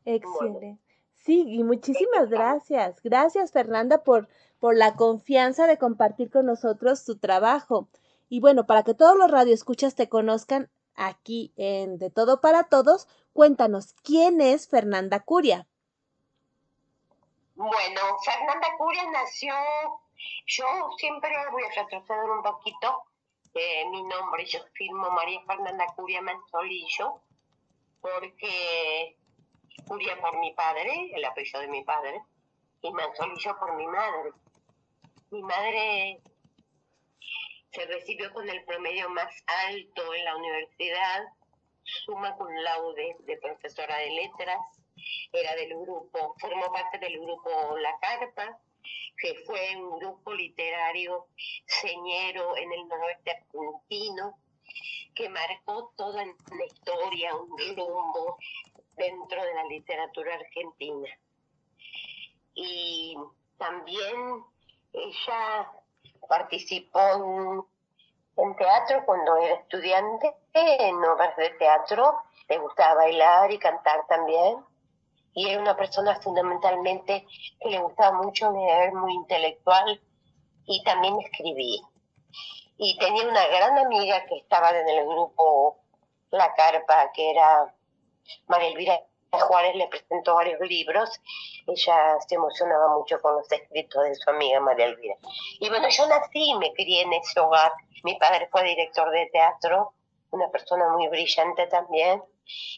Excelente. 0.05 0.79
Sí, 1.15 1.45
y 1.49 1.65
muchísimas 1.65 2.29
gracias. 2.29 3.03
Gracias, 3.03 3.51
Fernanda, 3.51 4.05
por, 4.05 4.29
por 4.61 4.77
la 4.77 4.95
confianza 4.95 5.67
de 5.67 5.79
compartir 5.79 6.31
con 6.31 6.47
nosotros 6.47 7.05
tu 7.05 7.17
trabajo. 7.17 7.89
Y 8.29 8.41
bueno, 8.41 8.67
para 8.67 8.83
que 8.83 8.95
todos 8.95 9.17
los 9.17 9.31
radioescuchas 9.31 9.95
te 9.95 10.09
conozcan 10.09 10.71
aquí 10.95 11.53
en 11.57 11.99
De 11.99 12.11
Todo 12.11 12.41
para 12.41 12.65
Todos, 12.65 13.07
cuéntanos, 13.33 13.95
¿quién 14.03 14.41
es 14.41 14.69
Fernanda 14.69 15.21
Curia? 15.21 15.67
Bueno, 17.55 18.01
Fernanda 18.25 18.69
Curia 18.77 19.11
nació, 19.11 19.55
yo 20.47 20.67
siempre 20.99 21.31
voy 21.51 21.63
a 21.63 21.83
retroceder 21.83 22.31
un 22.31 22.43
poquito, 22.43 23.05
eh, 23.55 23.89
mi 23.91 24.03
nombre, 24.03 24.45
yo 24.45 24.61
firmo 24.75 25.11
María 25.11 25.41
Fernanda 25.47 25.87
Curia 25.95 26.21
Manzolillo, 26.21 27.23
porque 28.01 29.17
Curia 29.87 30.21
por 30.21 30.39
mi 30.39 30.53
padre, 30.53 31.13
el 31.15 31.25
apellido 31.25 31.61
de 31.61 31.69
mi 31.69 31.85
padre, 31.85 32.23
y 32.83 32.93
Manzolillo 32.93 33.59
por 33.59 33.75
mi 33.75 33.87
madre. 33.87 34.33
Mi 35.31 35.43
madre 35.43 36.21
se 37.73 37.87
recibió 37.87 38.33
con 38.33 38.49
el 38.49 38.65
promedio 38.65 39.09
más 39.11 39.33
alto 39.69 40.15
en 40.15 40.25
la 40.25 40.37
universidad, 40.37 41.25
suma 41.83 42.37
con 42.37 42.53
laude 42.65 43.17
de 43.21 43.37
profesora 43.39 43.99
de 43.99 44.11
letras, 44.11 44.59
era 45.33 45.55
del 45.55 45.75
grupo, 45.75 46.35
formó 46.39 46.73
parte 46.73 46.99
del 46.99 47.21
grupo 47.21 47.77
La 47.79 47.99
Carpa, 48.01 48.59
que 49.19 49.35
fue 49.47 49.77
un 49.77 49.99
grupo 49.99 50.35
literario 50.35 51.27
señero 51.67 52.57
en 52.57 52.73
el 52.73 52.89
noroeste 52.89 53.31
argentino, 53.31 54.39
que 55.15 55.29
marcó 55.29 55.93
toda 55.97 56.25
la 56.25 56.65
historia, 56.65 57.35
un 57.35 57.59
rumbo 57.59 58.39
dentro 58.97 59.43
de 59.43 59.55
la 59.55 59.65
literatura 59.65 60.35
argentina. 60.35 61.09
Y 62.55 63.17
también 63.59 64.45
ella 64.93 65.71
participó 66.29 67.67
en, 68.37 68.57
teatro 68.57 69.05
cuando 69.07 69.37
era 69.39 69.55
estudiante, 69.55 70.35
en 70.53 70.97
obras 71.05 71.37
de 71.37 71.51
teatro, 71.51 72.23
le 72.49 72.59
gustaba 72.59 72.95
bailar 72.95 73.51
y 73.51 73.59
cantar 73.59 74.07
también 74.07 74.65
y 75.37 75.51
era 75.51 75.61
una 75.61 75.77
persona 75.77 76.19
fundamentalmente 76.23 77.27
que 77.61 77.69
le 77.69 77.79
gustaba 77.81 78.23
mucho 78.23 78.51
leer, 78.53 78.93
muy 78.95 79.13
intelectual 79.13 80.01
y 80.65 80.83
también 80.83 81.15
escribía. 81.21 81.83
Y 82.79 82.99
tenía 82.99 83.29
una 83.29 83.47
gran 83.49 83.79
amiga 83.79 84.25
que 84.25 84.39
estaba 84.39 84.71
en 84.71 84.89
el 84.89 85.07
grupo 85.07 85.79
La 86.31 86.55
Carpa, 86.55 87.13
que 87.13 87.31
era 87.31 87.75
María 88.47 88.69
Elvira 88.69 89.01
Juárez, 89.39 89.75
le 89.77 89.89
presentó 89.89 90.35
varios 90.35 90.61
libros. 90.61 91.11
Ella 91.67 92.17
se 92.27 92.35
emocionaba 92.35 92.97
mucho 92.97 93.21
con 93.21 93.35
los 93.35 93.51
escritos 93.51 94.05
de 94.05 94.15
su 94.15 94.31
amiga 94.31 94.61
María 94.61 94.87
Elvira. 94.87 95.17
Y 95.61 95.69
bueno, 95.69 95.89
yo 95.89 96.07
nací 96.07 96.51
y 96.51 96.55
me 96.59 96.73
crié 96.73 97.03
en 97.03 97.13
ese 97.13 97.41
hogar. 97.41 97.73
Mi 98.05 98.15
padre 98.17 98.49
fue 98.51 98.63
director 98.65 99.11
de 99.11 99.27
teatro, 99.33 99.93
una 100.31 100.49
persona 100.51 100.89
muy 100.91 101.09
brillante 101.09 101.67
también 101.67 102.23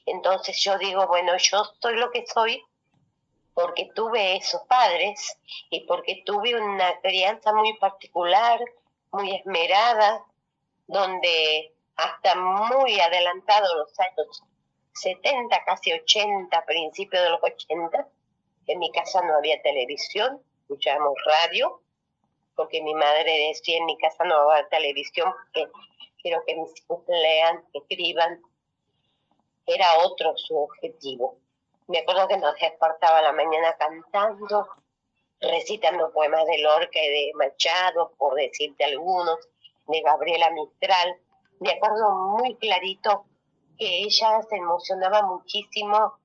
entonces 0.07 0.59
yo 0.63 0.79
digo, 0.79 1.07
bueno, 1.07 1.37
yo 1.37 1.65
soy 1.81 1.97
lo 1.97 2.11
que 2.11 2.27
soy 2.27 2.65
porque 3.55 3.91
tuve 3.95 4.37
esos 4.37 4.63
padres 4.63 5.39
y 5.71 5.81
porque 5.81 6.23
tuve 6.25 6.55
una 6.61 7.01
crianza 7.01 7.53
muy 7.53 7.77
particular, 7.79 8.61
muy 9.11 9.35
esmerada, 9.35 10.25
donde 10.87 11.75
hasta 11.97 12.37
muy 12.37 13.01
adelantado 13.01 13.79
los 13.79 13.99
años 13.99 14.43
70, 15.01 15.65
casi 15.65 15.93
80, 15.93 16.65
principios 16.65 17.23
de 17.23 17.31
los 17.31 17.41
80, 17.43 18.09
en 18.67 18.79
mi 18.79 18.91
casa 18.93 19.23
no 19.23 19.37
había 19.37 19.61
televisión, 19.63 20.43
escuchábamos 20.63 21.15
radio, 21.25 21.81
porque 22.55 22.83
mi 22.83 22.95
madre 22.95 23.49
decía 23.49 23.79
en 23.79 23.87
mi 23.87 23.97
casa 23.99 24.25
no 24.25 24.35
va 24.47 24.55
a 24.55 24.59
haber 24.59 24.69
televisión 24.69 25.33
porque 25.33 25.71
quiero 26.21 26.43
que 26.45 26.57
mis 26.57 26.77
hijos 26.77 27.03
lean, 27.07 27.65
escriban, 27.73 28.43
era 29.67 29.87
otro 30.05 30.37
su 30.37 30.57
objetivo. 30.57 31.37
Me 31.87 32.01
acuerdo 32.01 32.29
que 32.29 32.37
nos 32.37 32.55
despertaba 32.57 33.23
la 33.23 33.33
mañana 33.33 33.75
cantando, 33.79 34.69
recitando 35.41 36.13
poemas 36.13 36.45
de 36.47 36.59
Lorca 36.59 37.03
y 37.03 37.09
de 37.09 37.33
Machado, 37.35 38.13
por 38.19 38.35
decirte 38.35 38.85
algunos, 38.85 39.39
de 39.87 40.01
Gabriela 40.03 40.51
Mistral. 40.51 41.17
Me 41.61 41.71
acuerdo 41.71 42.11
muy 42.11 42.57
clarito 42.57 43.25
ella 43.79 44.43
se 44.49 44.57
emocionaba 44.57 45.23
muchísimo 45.23 46.19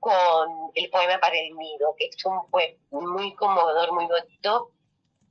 con 0.00 0.70
el 0.74 0.90
poema 0.90 1.18
para 1.18 1.38
el 1.38 1.56
nido, 1.56 1.94
que 1.96 2.06
es 2.06 2.24
un 2.24 2.48
poema 2.50 2.76
muy 2.90 3.34
conmovedor, 3.34 3.92
muy 3.92 4.06
bonito. 4.06 4.70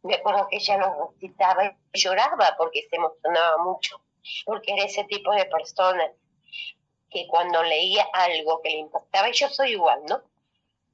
Me 0.04 0.16
acuerdo 0.16 0.48
que 0.50 0.58
ella 0.58 0.78
lo 0.78 1.12
recitaba 1.12 1.76
y 1.94 2.00
lloraba 2.00 2.56
porque 2.58 2.88
se 2.90 2.96
emocionaba 2.96 3.58
mucho, 3.58 4.02
porque 4.46 4.74
era 4.74 4.86
ese 4.86 5.04
tipo 5.04 5.32
de 5.34 5.46
persona 5.46 6.12
que 7.10 7.28
cuando 7.28 7.62
leía 7.64 8.08
algo 8.14 8.62
que 8.62 8.70
le 8.70 8.78
impactaba, 8.78 9.30
y 9.30 9.34
yo 9.34 9.50
soy 9.50 9.72
igual, 9.72 10.02
¿no? 10.08 10.22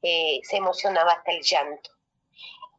Eh, 0.01 0.39
se 0.43 0.57
emocionaba 0.57 1.13
hasta 1.13 1.31
el 1.31 1.43
llanto. 1.43 1.91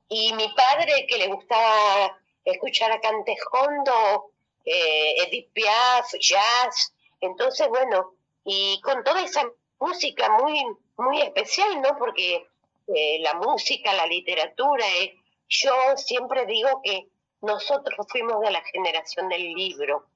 Y 0.08 0.32
mi 0.32 0.48
padre, 0.54 1.06
que 1.06 1.18
le 1.18 1.28
gustaba 1.28 2.18
escuchar 2.44 2.90
a 2.90 3.00
Cantejondo, 3.00 4.32
eh, 4.64 5.14
Edith 5.22 5.52
Piaf, 5.52 6.12
jazz, 6.20 6.92
entonces, 7.20 7.68
bueno, 7.68 8.14
y 8.44 8.80
con 8.82 9.02
toda 9.04 9.22
esa 9.22 9.42
música 9.78 10.30
muy, 10.38 10.64
muy 10.96 11.20
especial, 11.22 11.80
¿no? 11.80 11.96
Porque 11.98 12.46
eh, 12.88 13.18
la 13.20 13.34
música, 13.34 13.92
la 13.92 14.06
literatura, 14.06 14.84
eh, 15.00 15.14
yo 15.48 15.72
siempre 15.96 16.46
digo 16.46 16.80
que 16.82 17.08
nosotros 17.40 18.06
fuimos 18.08 18.40
de 18.40 18.50
la 18.50 18.62
generación 18.64 19.28
del 19.28 19.52
libro, 19.52 20.06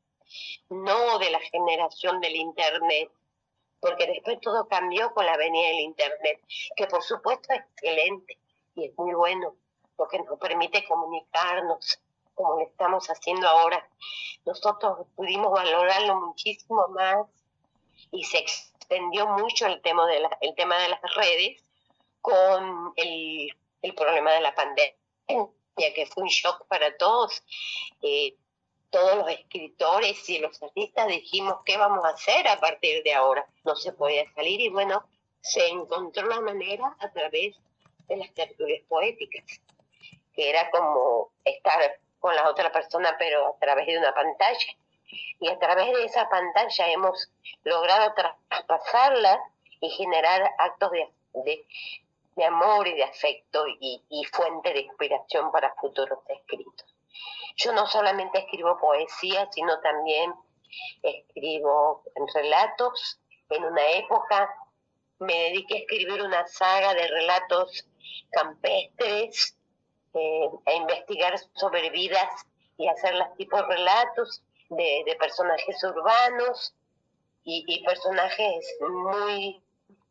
no 0.70 1.18
de 1.18 1.30
la 1.30 1.40
generación 1.40 2.20
del 2.20 2.36
Internet, 2.36 3.10
porque 3.80 4.06
después 4.06 4.40
todo 4.40 4.66
cambió 4.68 5.12
con 5.12 5.26
la 5.26 5.36
venida 5.36 5.68
del 5.68 5.80
Internet, 5.80 6.40
que 6.76 6.86
por 6.86 7.02
supuesto 7.02 7.52
es 7.52 7.60
excelente 7.60 8.38
y 8.74 8.86
es 8.86 8.96
muy 8.96 9.12
bueno, 9.14 9.56
porque 9.96 10.18
nos 10.20 10.38
permite 10.38 10.84
comunicarnos 10.84 12.00
como 12.34 12.60
lo 12.60 12.66
estamos 12.66 13.08
haciendo 13.08 13.48
ahora. 13.48 13.88
Nosotros 14.44 15.06
pudimos 15.14 15.52
valorarlo 15.52 16.20
muchísimo 16.20 16.86
más 16.88 17.26
y 18.10 18.24
se 18.24 18.38
extendió 18.38 19.26
mucho 19.28 19.66
el 19.66 19.80
tema 19.82 20.06
de, 20.06 20.20
la, 20.20 20.38
el 20.40 20.54
tema 20.54 20.78
de 20.78 20.88
las 20.88 21.14
redes 21.14 21.62
con 22.20 22.92
el, 22.96 23.48
el 23.82 23.94
problema 23.94 24.32
de 24.32 24.40
la 24.40 24.54
pandemia, 24.54 24.94
que 25.76 26.06
fue 26.06 26.24
un 26.24 26.28
shock 26.28 26.66
para 26.66 26.96
todos. 26.96 27.42
Eh, 28.02 28.36
todos 28.90 29.16
los 29.16 29.28
escritores 29.30 30.28
y 30.28 30.38
los 30.38 30.62
artistas 30.62 31.08
dijimos 31.08 31.56
qué 31.64 31.78
vamos 31.78 32.04
a 32.04 32.10
hacer 32.10 32.46
a 32.46 32.60
partir 32.60 33.02
de 33.02 33.14
ahora. 33.14 33.46
No 33.64 33.74
se 33.74 33.92
podía 33.92 34.30
salir 34.34 34.60
y 34.60 34.68
bueno, 34.68 35.02
se 35.40 35.66
encontró 35.68 36.28
la 36.28 36.40
manera 36.40 36.94
a 37.00 37.10
través 37.10 37.56
de 38.06 38.16
las 38.16 38.32
tertulias 38.34 38.82
poéticas, 38.88 39.44
que 40.34 40.50
era 40.50 40.70
como 40.70 41.32
estar 41.42 41.80
con 42.22 42.34
la 42.36 42.48
otra 42.48 42.70
persona 42.70 43.16
pero 43.18 43.48
a 43.48 43.58
través 43.58 43.86
de 43.86 43.98
una 43.98 44.14
pantalla. 44.14 44.72
Y 45.40 45.48
a 45.48 45.58
través 45.58 45.92
de 45.92 46.04
esa 46.04 46.28
pantalla 46.28 46.86
hemos 46.86 47.28
logrado 47.64 48.14
traspasarla 48.48 49.40
y 49.80 49.90
generar 49.90 50.48
actos 50.58 50.92
de, 50.92 51.10
de, 52.36 52.44
amor 52.44 52.86
y 52.86 52.94
de 52.94 53.02
afecto 53.02 53.66
y, 53.80 54.00
y 54.08 54.24
fuente 54.26 54.72
de 54.72 54.82
inspiración 54.82 55.50
para 55.50 55.74
futuros 55.74 56.20
escritos. 56.28 56.86
Yo 57.56 57.72
no 57.72 57.86
solamente 57.88 58.38
escribo 58.38 58.78
poesía, 58.78 59.48
sino 59.50 59.80
también 59.80 60.32
escribo 61.02 62.04
relatos. 62.34 63.18
En 63.50 63.64
una 63.64 63.86
época 63.90 64.48
me 65.18 65.34
dediqué 65.34 65.74
a 65.74 65.78
escribir 65.78 66.22
una 66.22 66.46
saga 66.46 66.94
de 66.94 67.08
relatos 67.08 67.84
campestres, 68.30 69.56
eh, 70.14 70.48
a 70.66 70.72
investigar 70.72 71.38
sobre 71.54 71.90
vidas 71.90 72.46
y 72.78 72.88
hacerlas 72.88 73.34
tipo 73.36 73.60
relatos 73.62 74.42
de, 74.68 75.16
personajes 75.18 75.82
urbanos 75.84 76.74
y, 77.44 77.64
y 77.66 77.84
personajes 77.84 78.76
muy 78.80 79.62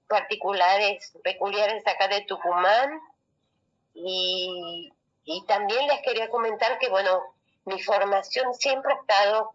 particulares, 0.08 1.14
peculiares 1.24 1.86
acá 1.88 2.08
de 2.08 2.22
Tucumán. 2.22 3.00
Y, 3.94 4.92
y 5.24 5.46
también 5.46 5.88
les 5.88 6.02
quería 6.02 6.30
comentar 6.30 6.78
que, 6.80 6.90
bueno, 6.90 7.22
mi 7.66 7.82
formación 7.82 8.54
siempre 8.54 8.94
ha 8.94 8.98
estado 8.98 9.52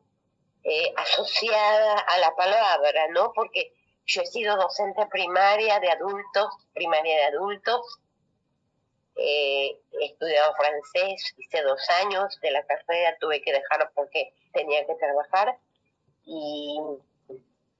eh, 0.65 0.93
asociada 0.97 1.99
a 2.01 2.19
la 2.19 2.35
palabra, 2.35 3.09
¿no? 3.11 3.33
Porque 3.35 3.73
yo 4.07 4.23
he 4.23 4.27
sido 4.27 4.57
docente 4.57 5.07
primaria 5.07 5.79
de 5.81 5.91
adultos, 5.91 6.49
primaria 6.75 7.17
de 7.17 7.25
adultos, 7.37 8.01
eh, 9.17 9.79
he 10.01 10.05
estudiado 10.07 10.55
francés, 10.55 11.35
hice 11.39 11.63
dos 11.63 11.81
años 12.03 12.39
de 12.41 12.51
la 12.51 12.65
carrera, 12.67 13.17
tuve 13.21 13.41
que 13.43 13.53
dejarlo 13.53 13.91
porque 13.95 14.33
tenía 14.53 14.87
que 14.87 14.95
trabajar. 14.95 15.57
Y, 16.25 16.79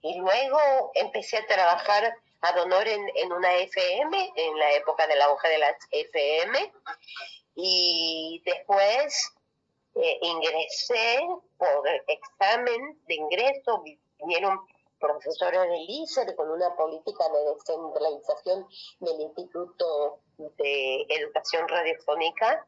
y 0.03 0.19
luego 0.19 0.93
empecé 0.95 1.39
a 1.39 1.47
trabajar 1.47 2.15
ad 2.41 2.63
honor 2.63 2.87
en, 2.87 3.11
en 3.17 3.33
una 3.33 3.55
FM, 3.55 4.33
en 4.37 4.59
la 4.59 4.73
época 4.75 5.07
de 5.07 5.17
la 5.17 5.31
hoja 5.31 5.49
de 5.49 5.59
las 5.59 5.77
FM 5.91 6.73
y 7.57 8.43
después 8.45 9.33
eh, 9.95 10.19
ingresé 10.21 11.27
por 11.57 11.89
examen 12.07 13.01
de 13.07 13.15
ingreso, 13.15 13.83
vinieron 14.19 14.61
profesores 14.99 15.61
del 15.63 15.87
ICER 15.89 16.35
con 16.37 16.51
una 16.51 16.75
política 16.77 17.25
de 17.29 17.55
descentralización 17.55 18.67
del 19.01 19.21
Instituto 19.21 20.21
de 20.39 21.07
Educación 21.09 21.69
Radiofónica, 21.69 22.67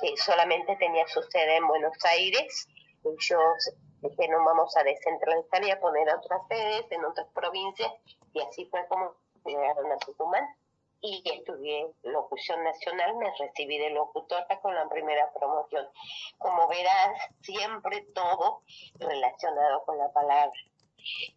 que 0.00 0.16
solamente 0.16 0.76
tenía 0.76 1.06
su 1.08 1.22
sede 1.22 1.56
en 1.56 1.66
Buenos 1.66 1.96
Aires. 2.04 2.68
Ellos 3.04 3.74
dijeron 4.00 4.44
vamos 4.44 4.76
a 4.76 4.82
descentralizar 4.82 5.64
y 5.64 5.70
a 5.70 5.80
poner 5.80 6.08
otras 6.14 6.42
sedes 6.48 6.86
en 6.90 7.04
otras 7.04 7.28
provincias, 7.34 7.92
y 8.32 8.40
así 8.40 8.66
fue 8.66 8.86
como 8.88 9.14
llegaron 9.44 9.90
a 9.92 9.98
Tucumán. 9.98 10.46
Y 11.04 11.20
estudié 11.24 11.92
locución 12.04 12.62
nacional, 12.62 13.16
me 13.16 13.28
recibí 13.36 13.76
de 13.76 13.90
locutora 13.90 14.60
con 14.60 14.72
la 14.72 14.88
primera 14.88 15.32
promoción. 15.32 15.88
Como 16.38 16.68
verás, 16.68 17.18
siempre 17.40 18.02
todo 18.14 18.62
relacionado 19.00 19.84
con 19.84 19.98
la 19.98 20.12
palabra 20.12 20.52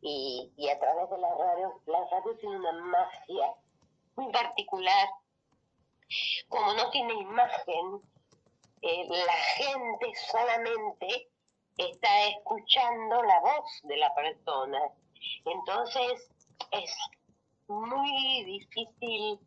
y, 0.02 0.52
y 0.58 0.70
a 0.70 0.80
través 0.80 1.10
de 1.10 1.18
la 1.18 1.30
radio, 1.36 1.82
la 1.86 2.00
radio 2.12 2.38
tiene 2.38 2.58
una 2.58 2.72
magia 2.72 3.54
muy 4.16 4.32
particular. 4.32 5.10
Como 6.50 6.74
no 6.74 6.90
tiene 6.92 7.14
imagen, 7.14 8.02
eh, 8.82 9.08
la 9.10 9.34
gente 9.34 10.14
solamente 10.32 11.30
está 11.78 12.28
escuchando 12.28 13.24
la 13.24 13.40
voz 13.40 13.80
de 13.84 13.98
la 13.98 14.14
persona. 14.14 14.80
Entonces 15.46 16.30
es 16.72 16.96
muy 17.68 18.44
difícil, 18.46 19.40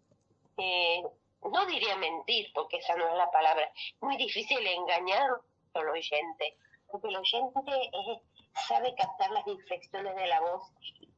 eh, 0.57 1.03
no 1.43 1.67
diría 1.67 1.97
mentir, 1.97 2.51
porque 2.53 2.79
esa 2.79 2.97
no 2.97 3.09
es 3.09 3.15
la 3.15 3.31
palabra, 3.31 3.71
muy 4.01 4.17
difícil 4.17 4.67
engañar 4.67 5.31
al 5.75 5.89
oyente, 5.89 6.57
porque 6.91 7.09
el 7.09 7.17
oyente 7.17 7.61
es 7.71 8.23
sabe 8.67 8.95
captar 8.95 9.31
las 9.31 9.47
inflexiones 9.47 10.15
de 10.17 10.27
la 10.27 10.41
voz 10.41 10.63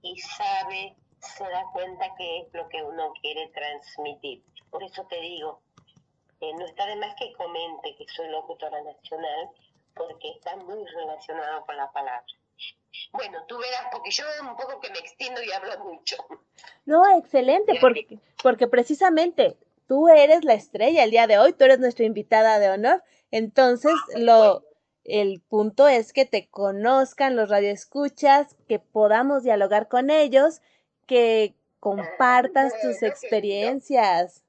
y 0.03 0.19
sabe, 0.19 0.97
se 1.21 1.45
da 1.45 1.65
cuenta 1.73 2.15
que 2.17 2.41
es 2.41 2.49
lo 2.53 2.69
que 2.69 2.83
uno 2.83 3.13
quiere 3.21 3.49
transmitir. 3.49 4.43
Por 4.71 4.83
eso 4.83 5.07
te 5.07 5.21
digo, 5.21 5.63
eh, 6.41 6.53
no 6.55 6.65
está 6.65 6.87
de 6.87 6.97
más 6.97 7.15
que 7.17 7.33
comente 7.35 7.95
que 7.97 8.07
soy 8.09 8.29
locutora 8.29 8.83
nacional, 8.83 9.51
porque 9.95 10.31
está 10.31 10.57
muy 10.57 10.85
relacionado 10.87 11.67
con 11.67 11.77
la 11.77 11.91
palabra. 11.93 12.25
Bueno, 13.13 13.45
tú 13.47 13.59
verás, 13.59 13.87
porque 13.93 14.11
yo 14.11 14.25
un 14.43 14.57
poco 14.57 14.81
que 14.81 14.91
me 14.91 14.99
extiendo 14.99 15.43
y 15.43 15.51
hablo 15.53 15.79
mucho. 15.85 16.17
No, 16.85 17.03
excelente, 17.19 17.79
porque, 17.81 18.19
porque 18.43 18.67
precisamente 18.69 19.57
tú 19.87 20.09
eres 20.09 20.45
la 20.45 20.55
estrella 20.55 21.05
el 21.05 21.11
día 21.11 21.27
de 21.27 21.39
hoy, 21.39 21.53
tú 21.53 21.65
eres 21.65 21.79
nuestra 21.79 22.05
invitada 22.05 22.59
de 22.59 22.71
honor. 22.71 23.03
Entonces, 23.31 23.93
lo, 24.17 24.65
el 25.05 25.41
punto 25.41 25.89
es 25.89 26.13
que 26.13 26.27
te 26.27 26.49
conozcan 26.49 27.37
los 27.37 27.49
radioescuchas, 27.49 28.57
que 28.69 28.79
podamos 28.79 29.43
dialogar 29.43 29.89
con 29.89 30.11
ellos, 30.11 30.61
que 31.07 31.55
compartas 31.81 32.73
tus 32.83 33.03
experiencias. 33.03 34.45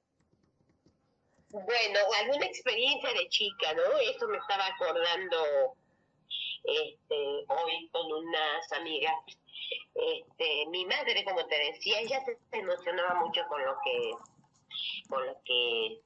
Bueno, 1.50 2.00
alguna 2.20 2.46
experiencia 2.46 3.10
de 3.14 3.28
chica, 3.30 3.74
¿no? 3.74 3.98
Eso 4.00 4.28
me 4.28 4.38
estaba 4.38 4.66
acordando 4.68 5.76
este, 6.64 7.46
hoy 7.48 7.90
con 7.92 8.12
unas 8.12 8.72
amigas. 8.74 9.16
Este, 9.96 10.66
mi 10.68 10.86
madre, 10.86 11.24
como 11.26 11.46
te 11.48 11.58
decía, 11.58 12.00
ella 12.00 12.24
se 12.26 12.38
emocionaba 12.58 13.16
mucho 13.16 13.42
con 13.48 13.64
lo 13.64 13.76
que, 13.84 14.12
con 15.10 15.26
lo 15.26 15.42
que 15.44 16.02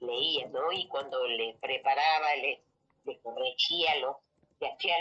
leía, 0.00 0.48
¿no? 0.48 0.72
Y 0.72 0.88
cuando 0.88 1.26
le 1.26 1.56
preparaba, 1.60 2.34
le 2.36 2.62
le 3.04 3.18
corregía 3.20 3.96
los, 3.96 4.16
le 4.60 4.68
hacía, 4.68 4.96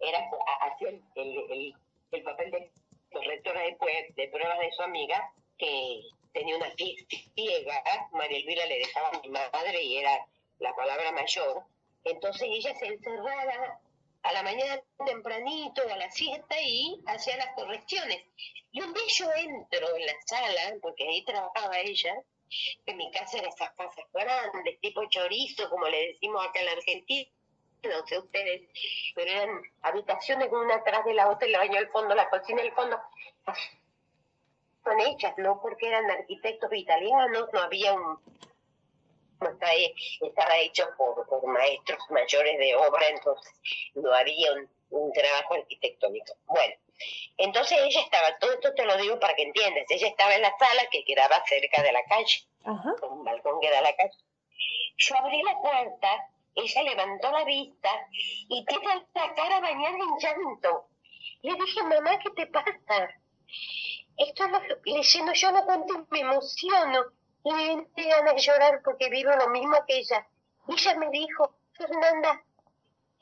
era, 0.00 0.30
hacía 0.62 0.88
el, 0.88 1.02
el, 1.16 1.74
el, 2.12 2.22
papel 2.22 2.50
de 2.50 2.70
correctora 3.12 3.62
de, 3.62 3.76
de 4.16 4.28
pruebas 4.28 4.58
de 4.58 4.72
su 4.72 4.82
amiga, 4.82 5.32
que 5.58 6.02
tenía 6.32 6.56
una 6.56 6.72
ciega, 6.76 8.08
María 8.12 8.38
Elvira 8.38 8.66
le 8.66 8.78
dejaba 8.78 9.08
a 9.08 9.20
mi 9.20 9.28
madre 9.28 9.82
y 9.82 9.96
era 9.96 10.26
la 10.58 10.74
palabra 10.74 11.12
mayor, 11.12 11.64
entonces 12.04 12.48
ella 12.50 12.74
se 12.78 12.86
encerraba 12.86 13.80
a 14.22 14.32
la 14.32 14.42
mañana 14.42 14.80
tempranito, 15.06 15.82
a 15.90 15.96
la 15.96 16.10
siesta 16.10 16.60
y 16.60 17.00
hacía 17.06 17.36
las 17.36 17.54
correcciones. 17.54 18.22
Y 18.72 18.80
un 18.82 18.92
día 18.92 19.02
yo 19.08 19.32
entro 19.32 19.96
en 19.96 20.06
la 20.06 20.14
sala, 20.26 20.76
porque 20.82 21.08
ahí 21.08 21.24
trabajaba 21.24 21.78
ella, 21.80 22.14
en 22.86 22.96
mi 22.96 23.10
casa 23.10 23.38
era 23.38 23.48
esas 23.48 23.70
casas 23.72 24.04
grandes, 24.12 24.80
tipo 24.80 25.08
chorizo, 25.08 25.68
como 25.70 25.88
le 25.88 26.08
decimos 26.08 26.44
acá 26.44 26.60
en 26.60 26.66
la 26.66 26.72
Argentina, 26.72 27.30
no 27.88 28.06
sé 28.06 28.18
ustedes, 28.18 28.68
pero 29.14 29.30
eran 29.30 29.62
habitaciones 29.82 30.48
una 30.50 30.76
atrás 30.76 31.04
de 31.04 31.14
la 31.14 31.28
otra, 31.28 31.46
el 31.46 31.56
baño 31.56 31.78
al 31.78 31.88
fondo, 31.88 32.14
la 32.14 32.28
cocina 32.28 32.62
al 32.62 32.72
fondo. 32.72 33.00
Son 34.84 35.00
hechas, 35.00 35.34
¿no? 35.38 35.60
Porque 35.60 35.88
eran 35.88 36.10
arquitectos 36.10 36.72
italianos, 36.72 37.48
no 37.52 37.60
había 37.60 37.92
un... 37.92 38.18
estaba 40.20 40.56
hecho 40.58 40.88
por, 40.96 41.26
por 41.28 41.46
maestros 41.46 41.98
mayores 42.10 42.58
de 42.58 42.76
obra, 42.76 43.08
entonces 43.08 43.52
no 43.94 44.12
había 44.12 44.52
un, 44.52 44.70
un 44.90 45.12
trabajo 45.12 45.54
arquitectónico. 45.54 46.34
Bueno, 46.46 46.74
entonces 47.38 47.78
ella 47.78 48.00
estaba, 48.00 48.38
todo 48.38 48.52
esto 48.52 48.74
te 48.74 48.84
lo 48.84 48.96
digo 48.96 49.18
para 49.18 49.34
que 49.34 49.42
entiendas, 49.42 49.84
ella 49.88 50.08
estaba 50.08 50.34
en 50.34 50.42
la 50.42 50.56
sala 50.58 50.82
que 50.90 51.04
quedaba 51.04 51.42
cerca 51.46 51.82
de 51.82 51.92
la 51.92 52.04
calle, 52.04 52.44
Ajá. 52.64 52.94
un 53.06 53.24
balcón 53.24 53.60
que 53.60 53.70
da 53.70 53.78
a 53.78 53.82
la 53.82 53.96
calle. 53.96 54.16
Yo 54.96 55.16
abrí 55.16 55.42
la 55.42 55.58
puerta 55.60 56.28
ella 56.54 56.82
levantó 56.82 57.30
la 57.30 57.44
vista 57.44 57.88
y 58.48 58.64
tiene 58.64 59.06
la 59.14 59.34
cara 59.34 59.60
bañada 59.60 59.96
en 59.96 60.18
llanto. 60.18 60.86
Le 61.42 61.54
dije, 61.54 61.82
mamá, 61.82 62.18
¿qué 62.18 62.30
te 62.30 62.46
pasa? 62.46 63.08
Esto 64.16 64.48
lo, 64.48 64.60
leyendo 64.84 65.32
yo 65.32 65.50
lo 65.50 65.64
cuento 65.64 66.06
me 66.10 66.20
emociono. 66.20 67.04
Y 67.42 67.50
me 67.52 68.08
ganas 68.08 68.34
de 68.34 68.40
llorar 68.40 68.82
porque 68.84 69.08
vivo 69.08 69.30
lo 69.32 69.48
mismo 69.48 69.76
que 69.86 69.98
ella. 69.98 70.26
Ella 70.68 70.96
me 70.98 71.08
dijo, 71.08 71.54
Fernanda, 71.72 72.42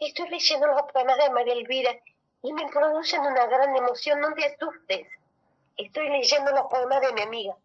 estoy 0.01 0.29
leyendo 0.29 0.66
los 0.66 0.83
poemas 0.93 1.16
de 1.18 1.31
María 1.31 1.53
Elvira 1.53 1.97
y 2.43 2.53
me 2.53 2.68
producen 2.68 3.20
una 3.20 3.47
gran 3.47 3.76
emoción, 3.76 4.20
no 4.20 4.35
te 4.35 4.47
asustes. 4.47 5.07
Estoy 5.76 6.09
leyendo 6.09 6.51
los 6.51 6.66
poemas 6.66 7.01
de 7.01 7.12
mi 7.12 7.22
amiga. 7.22 7.57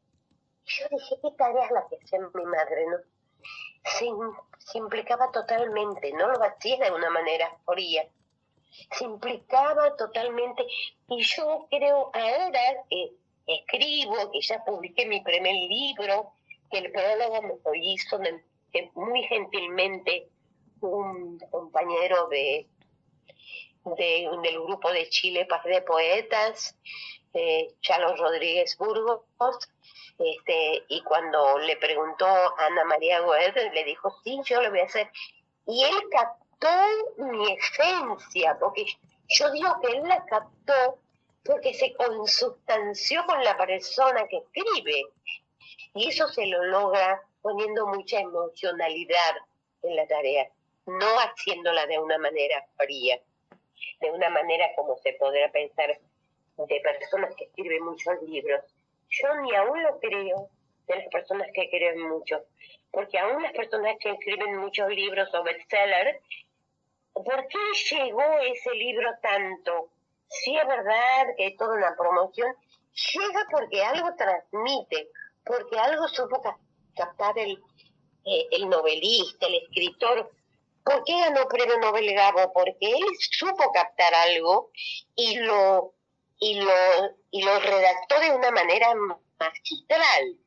Y 0.65 0.71
yo 0.79 0.87
dije, 0.91 1.15
¿qué 1.21 1.31
tarea 1.35 1.71
la 1.71 1.87
que 1.87 1.97
hace 2.03 2.19
mi 2.19 2.45
madre, 2.45 2.85
no? 2.85 2.97
Se, 3.83 4.77
implicaba 4.77 5.31
totalmente, 5.31 6.11
no 6.13 6.27
lo 6.29 6.43
hacía 6.43 6.77
de 6.77 6.91
una 6.91 7.09
manera 7.09 7.55
fría, 7.65 8.07
se 8.91 9.03
implicaba 9.05 9.95
totalmente. 9.95 10.65
Y 11.09 11.21
yo 11.23 11.67
creo 11.69 12.11
ahora 12.13 12.83
que 12.89 13.11
escribo, 13.45 14.31
que 14.31 14.41
ya 14.41 14.63
publiqué 14.63 15.05
mi 15.05 15.21
primer 15.21 15.53
libro, 15.53 16.33
que 16.71 16.79
el 16.79 16.91
prólogo 16.91 17.41
me 17.41 17.53
lo 17.63 17.75
hizo 17.75 18.19
muy 18.95 19.23
gentilmente 19.23 20.29
un 20.81 21.39
compañero 21.51 22.27
de, 22.29 22.67
de, 23.97 24.29
del 24.41 24.59
grupo 24.61 24.91
de 24.91 25.07
Chile 25.09 25.45
Paz 25.45 25.63
de 25.65 25.81
Poetas, 25.81 26.75
eh, 27.33 27.73
Chalo 27.81 28.15
Rodríguez 28.15 28.77
Burgos, 28.77 29.21
este, 30.19 30.83
y 30.87 31.01
cuando 31.01 31.57
le 31.59 31.75
preguntó 31.77 32.25
a 32.25 32.65
Ana 32.65 32.85
María 32.85 33.21
Goethe, 33.21 33.71
le 33.71 33.83
dijo, 33.83 34.15
sí, 34.23 34.39
yo 34.45 34.61
lo 34.61 34.69
voy 34.69 34.81
a 34.81 34.85
hacer. 34.85 35.09
Y 35.65 35.83
él 35.83 35.95
captó 36.11 36.67
mi 37.17 37.53
esencia, 37.53 38.57
porque 38.59 38.85
yo 39.29 39.51
digo 39.51 39.79
que 39.81 39.97
él 39.97 40.03
la 40.07 40.23
captó 40.25 40.99
porque 41.43 41.73
se 41.73 41.93
consustanció 41.95 43.25
con 43.25 43.43
la 43.43 43.57
persona 43.57 44.27
que 44.27 44.37
escribe. 44.37 45.03
Y 45.95 46.09
eso 46.09 46.27
se 46.29 46.45
lo 46.45 46.63
logra 46.65 47.21
poniendo 47.41 47.87
mucha 47.87 48.19
emocionalidad 48.19 49.35
en 49.81 49.95
la 49.95 50.07
tarea, 50.07 50.49
no 50.85 51.19
haciéndola 51.19 51.85
de 51.87 51.99
una 51.99 52.17
manera 52.17 52.65
fría, 52.77 53.19
de 53.99 54.11
una 54.11 54.29
manera 54.29 54.73
como 54.75 54.97
se 54.97 55.13
podrá 55.13 55.51
pensar 55.51 55.99
de 56.57 56.81
personas 56.81 57.35
que 57.35 57.45
escriben 57.45 57.83
muchos 57.83 58.21
libros, 58.23 58.61
yo 59.09 59.35
ni 59.41 59.55
aún 59.55 59.81
lo 59.83 59.99
creo 59.99 60.49
de 60.87 60.95
las 60.95 61.07
personas 61.07 61.47
que 61.53 61.69
creen 61.69 62.01
mucho, 62.01 62.43
porque 62.91 63.17
aún 63.19 63.41
las 63.41 63.53
personas 63.53 63.95
que 63.99 64.11
escriben 64.11 64.57
muchos 64.57 64.89
libros 64.89 65.33
o 65.33 65.43
bestsellers, 65.43 66.19
¿por 67.13 67.47
qué 67.47 67.57
llegó 67.91 68.23
ese 68.43 68.73
libro 68.75 69.09
tanto? 69.21 69.89
Si 70.27 70.55
es 70.57 70.67
verdad 70.67 71.27
que 71.37 71.47
es 71.47 71.57
toda 71.57 71.75
una 71.75 71.95
promoción, 71.95 72.55
llega 73.13 73.47
porque 73.51 73.83
algo 73.83 74.09
transmite, 74.15 75.09
porque 75.45 75.79
algo 75.79 76.07
supo 76.07 76.41
captar 76.95 77.37
el, 77.37 77.59
eh, 78.25 78.47
el 78.51 78.69
novelista, 78.69 79.47
el 79.47 79.55
escritor. 79.55 80.31
¿Por 80.83 81.03
qué 81.03 81.13
ganó 81.19 81.47
premio 81.47 81.77
Nobel 81.79 82.13
Gabo? 82.13 82.51
Porque 82.53 82.77
él 82.91 83.03
supo 83.31 83.71
captar 83.71 84.13
algo 84.13 84.71
y 85.15 85.37
lo, 85.39 85.93
y 86.43 86.55
lo, 86.55 86.73
y 87.31 87.41
lo 87.41 87.57
redactó 87.57 88.19
de 88.19 88.31
una 88.31 88.51
manera 88.51 88.93
magistral. 89.39 90.37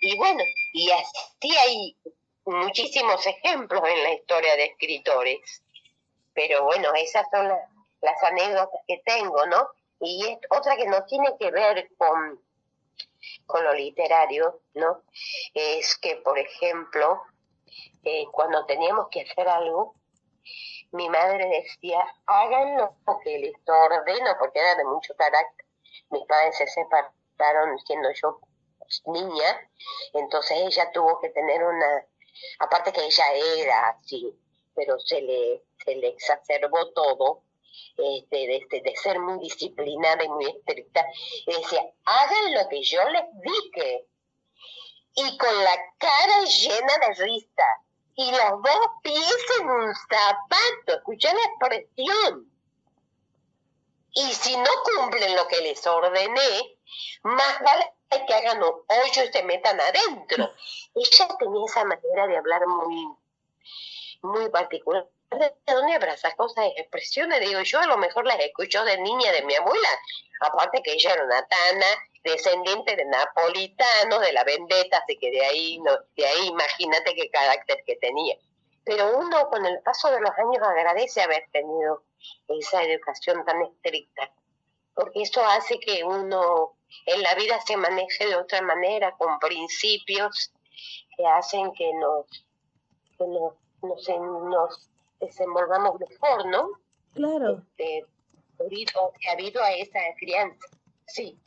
Y 0.00 0.16
bueno, 0.16 0.42
y 0.72 0.90
así 0.90 1.56
hay 1.56 1.96
muchísimos 2.44 3.24
ejemplos 3.24 3.82
en 3.86 4.02
la 4.02 4.12
historia 4.12 4.56
de 4.56 4.64
escritores. 4.64 5.62
Pero 6.32 6.64
bueno, 6.64 6.92
esas 6.96 7.26
son 7.30 7.48
las, 7.48 8.22
anécdotas 8.24 8.80
que 8.88 9.02
tengo, 9.06 9.46
¿no? 9.46 9.68
Y 10.00 10.26
es 10.26 10.38
otra 10.50 10.76
que 10.76 10.86
no 10.86 11.04
tiene 11.04 11.30
que 11.38 11.52
ver 11.52 11.88
con, 11.96 12.42
con 13.46 13.62
lo 13.62 13.72
literario, 13.72 14.62
¿no? 14.74 15.02
Es 15.54 15.96
que, 15.98 16.16
por 16.16 16.40
ejemplo, 16.40 17.22
eh, 18.02 18.24
cuando 18.32 18.66
teníamos 18.66 19.06
que 19.12 19.20
hacer 19.20 19.48
algo, 19.48 19.94
mi 20.94 21.08
madre 21.08 21.44
decía, 21.48 22.06
háganlo 22.26 22.96
que 23.24 23.38
les 23.38 23.54
ordeno, 23.66 24.36
porque 24.38 24.60
era 24.60 24.76
de 24.76 24.84
mucho 24.84 25.12
carácter. 25.16 25.66
Mis 26.10 26.24
padres 26.26 26.56
se 26.56 26.68
separaron 26.68 27.76
siendo 27.80 28.12
yo 28.12 28.38
niña, 29.06 29.70
entonces 30.12 30.56
ella 30.56 30.92
tuvo 30.92 31.20
que 31.20 31.30
tener 31.30 31.64
una, 31.64 32.06
aparte 32.60 32.92
que 32.92 33.04
ella 33.04 33.24
era 33.56 33.88
así, 33.88 34.38
pero 34.76 34.98
se 35.00 35.20
le, 35.20 35.64
se 35.84 35.96
le 35.96 36.08
exacerbó 36.08 36.92
todo, 36.92 37.42
este, 37.96 38.36
de, 38.36 38.56
este, 38.58 38.80
de 38.82 38.94
ser 38.94 39.18
muy 39.18 39.40
disciplinada 39.40 40.22
y 40.22 40.28
muy 40.28 40.46
estricta, 40.46 41.04
decía, 41.44 41.82
hagan 42.04 42.54
lo 42.54 42.68
que 42.68 42.82
yo 42.84 43.02
les 43.08 43.24
dije. 43.42 44.06
Y 45.16 45.38
con 45.38 45.64
la 45.64 45.76
cara 45.98 46.44
llena 46.44 46.98
de 46.98 47.14
risa 47.24 47.84
y 48.16 48.30
los 48.30 48.62
dos 48.62 48.86
pies 49.02 49.46
en 49.60 49.70
un 49.70 49.94
zapato, 49.94 50.73
escuché 51.04 51.28
la 51.28 51.44
expresión. 51.44 52.50
Y 54.12 54.32
si 54.32 54.56
no 54.56 54.70
cumplen 54.84 55.36
lo 55.36 55.46
que 55.48 55.60
les 55.60 55.86
ordené, 55.86 56.78
más 57.22 57.60
vale 57.60 57.92
que 58.26 58.32
hagan 58.32 58.62
un 58.62 58.70
hoyo 58.88 59.24
y 59.24 59.32
se 59.32 59.42
metan 59.42 59.78
adentro. 59.80 60.52
Ella 60.94 61.28
tenía 61.38 61.66
esa 61.66 61.84
manera 61.84 62.26
de 62.28 62.36
hablar 62.36 62.66
muy, 62.66 63.08
muy 64.22 64.48
particular 64.50 65.06
¿de 65.38 65.52
dónde 65.66 65.94
habrá 65.94 66.16
cosas, 66.36 66.66
expresiones? 66.76 67.40
Digo, 67.40 67.60
yo 67.62 67.80
a 67.80 67.86
lo 67.86 67.96
mejor 67.96 68.24
las 68.24 68.38
escucho 68.40 68.84
de 68.84 68.98
niña 68.98 69.32
de 69.32 69.42
mi 69.42 69.54
abuela, 69.54 69.88
aparte 70.40 70.82
que 70.82 70.92
ella 70.92 71.12
era 71.12 71.24
una 71.24 71.46
tana, 71.46 71.86
descendiente 72.22 72.94
de 72.94 73.04
napolitanos, 73.06 74.20
de 74.20 74.32
la 74.32 74.44
vendetta, 74.44 74.98
así 74.98 75.18
que 75.18 75.30
de 75.30 75.44
ahí, 75.44 75.78
no, 75.80 75.92
de 76.16 76.26
ahí 76.26 76.46
imagínate 76.46 77.14
qué 77.14 77.30
carácter 77.30 77.82
que 77.84 77.96
tenía. 77.96 78.36
Pero 78.84 79.18
uno 79.18 79.48
con 79.48 79.64
el 79.64 79.80
paso 79.80 80.10
de 80.10 80.20
los 80.20 80.30
años 80.30 80.62
agradece 80.62 81.22
haber 81.22 81.48
tenido 81.52 82.02
esa 82.48 82.82
educación 82.82 83.44
tan 83.44 83.62
estricta, 83.62 84.30
porque 84.94 85.22
eso 85.22 85.44
hace 85.44 85.78
que 85.80 86.04
uno 86.04 86.74
en 87.06 87.22
la 87.22 87.34
vida 87.34 87.58
se 87.66 87.76
maneje 87.76 88.26
de 88.26 88.36
otra 88.36 88.62
manera, 88.62 89.12
con 89.16 89.38
principios 89.38 90.52
que 91.16 91.26
hacen 91.26 91.72
que 91.72 91.92
nos, 91.94 92.26
que 93.18 93.26
nos, 93.26 93.54
nos, 93.82 94.08
nos 94.08 94.90
desenvolvamos 95.20 95.98
mejor, 96.00 96.46
¿no? 96.46 96.70
Claro. 97.14 97.62
Este, 97.76 98.06
debido, 98.58 99.12
habido 99.32 99.62
a 99.62 99.72
esa 99.72 100.00
crianza, 100.18 100.66
sí. 101.06 101.38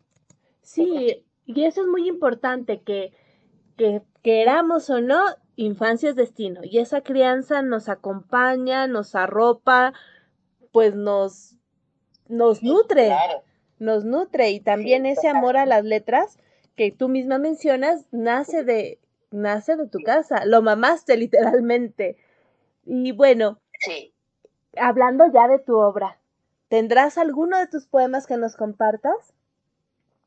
Sí, 0.62 1.26
y 1.46 1.66
eso 1.66 1.82
es 1.82 1.88
muy 1.88 2.08
importante, 2.08 2.82
que, 2.82 3.14
que 3.78 4.02
queramos 4.24 4.90
o 4.90 5.02
no, 5.02 5.24
infancia 5.58 6.10
es 6.10 6.16
destino, 6.16 6.62
y 6.64 6.80
esa 6.80 7.02
crianza 7.02 7.62
nos 7.62 7.90
acompaña, 7.90 8.88
nos 8.88 9.14
arropa, 9.16 9.94
pues 10.72 10.96
nos, 10.96 11.58
nos 12.30 12.64
nutre, 12.64 13.14
nos 13.80 14.06
nutre, 14.06 14.52
y 14.52 14.62
también 14.62 15.06
ese 15.06 15.28
amor 15.28 15.58
a 15.58 15.66
las 15.66 15.84
letras 15.84 16.40
que 16.76 16.92
tú 16.92 17.10
misma 17.10 17.38
mencionas, 17.38 18.06
nace 18.12 18.64
de, 18.64 19.00
nace 19.32 19.76
de 19.76 19.88
tu 19.88 20.00
casa, 20.00 20.46
lo 20.46 20.62
mamaste 20.62 21.18
literalmente. 21.18 22.18
Y 22.86 23.12
bueno, 23.12 23.60
Sí. 23.80 24.14
Hablando 24.80 25.26
ya 25.32 25.48
de 25.48 25.60
tu 25.60 25.78
obra, 25.78 26.20
¿tendrás 26.68 27.18
alguno 27.18 27.58
de 27.58 27.68
tus 27.68 27.88
poemas 27.88 28.28
que 28.28 28.38
nos 28.38 28.56
compartas? 28.56 29.34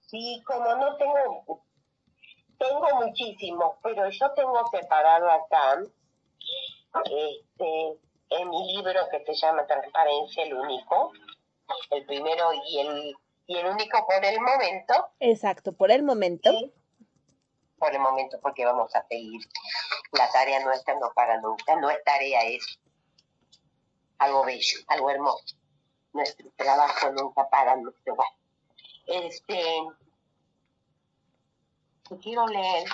Sí, 0.01 0.43
como 0.45 0.75
no 0.77 0.97
tengo, 0.97 1.63
tengo 2.61 3.07
muchísimos, 3.07 3.77
pero 3.83 4.09
yo 4.11 4.31
tengo 4.33 4.63
separado 4.71 5.31
acá, 5.31 5.83
este, 7.05 7.99
en 8.29 8.51
mi 8.51 8.75
libro 8.75 9.01
que 9.11 9.25
se 9.25 9.35
llama 9.35 9.67
Transparencia, 9.67 10.45
el 10.45 10.55
único, 10.55 11.13
el 11.91 12.05
primero 12.05 12.51
y 12.69 12.81
el, 12.81 13.17
y 13.47 13.57
el 13.57 13.67
único 13.67 14.07
por 14.07 14.25
el 14.25 14.41
momento. 14.41 15.09
Exacto, 15.21 15.73
por 15.73 15.91
el 15.91 16.03
momento. 16.03 16.51
Por 17.79 17.95
el 17.95 18.01
momento, 18.01 18.39
porque 18.43 18.67
vamos 18.67 18.95
a 18.95 19.07
seguir. 19.09 19.41
La 20.13 20.31
tarea 20.31 20.63
nuestra 20.63 20.95
no 20.99 21.11
para 21.15 21.41
nunca, 21.41 21.77
no 21.77 21.89
es 21.89 22.05
tarea, 22.05 22.43
es 22.43 22.79
algo 24.19 24.45
bello, 24.45 24.81
algo 24.89 25.11
hermoso. 25.11 25.57
Nuestro 26.13 26.51
trabajo 26.57 27.11
nunca 27.13 27.49
para 27.49 27.77
nuestro 27.77 28.13
hogar. 28.13 28.29
Este, 29.07 29.63
quiero 32.19 32.47
leer, 32.47 32.89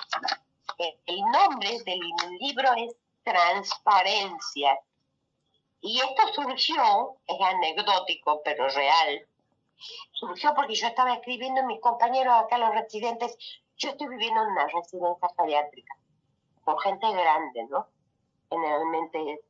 el 1.06 1.20
nombre 1.20 1.78
del 1.84 2.00
libro 2.40 2.68
es 2.76 2.94
Transparencia. 3.22 4.78
Y 5.80 5.98
esto 6.00 6.22
surgió, 6.34 7.16
es 7.26 7.40
anecdótico, 7.40 8.42
pero 8.44 8.68
real. 8.68 9.26
Surgió 10.12 10.54
porque 10.54 10.74
yo 10.74 10.86
estaba 10.88 11.14
escribiendo, 11.14 11.62
mis 11.64 11.80
compañeros 11.80 12.34
acá, 12.34 12.58
los 12.58 12.70
residentes, 12.70 13.36
yo 13.76 13.90
estoy 13.90 14.08
viviendo 14.08 14.42
en 14.42 14.48
una 14.48 14.66
residencia 14.68 15.28
geriátrica, 15.36 15.96
con 16.64 16.78
gente 16.78 17.12
grande, 17.12 17.64
¿no? 17.70 17.86
Generalmente 18.48 19.40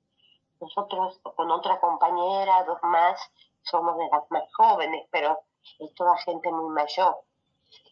nosotros 0.61 1.21
con 1.23 1.51
otra 1.51 1.79
compañera, 1.81 2.65
dos 2.65 2.79
más, 2.83 3.21
somos 3.63 3.97
de 3.99 4.09
las 4.11 4.31
más 4.31 4.45
jóvenes, 4.55 5.07
pero 5.11 5.39
es 5.79 5.95
toda 5.95 6.17
gente 6.19 6.51
muy 6.51 6.71
mayor. 6.75 7.19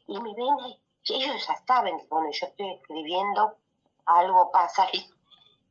Y 0.07 0.20
me 0.20 0.35
ven 0.35 0.57
y 1.05 1.14
ellos 1.14 1.46
ya 1.46 1.55
saben 1.66 1.98
que 1.98 2.09
cuando 2.09 2.30
yo 2.32 2.46
estoy 2.46 2.72
escribiendo, 2.72 3.57
algo 4.07 4.50
pasa 4.50 4.84
ahí. 4.84 5.07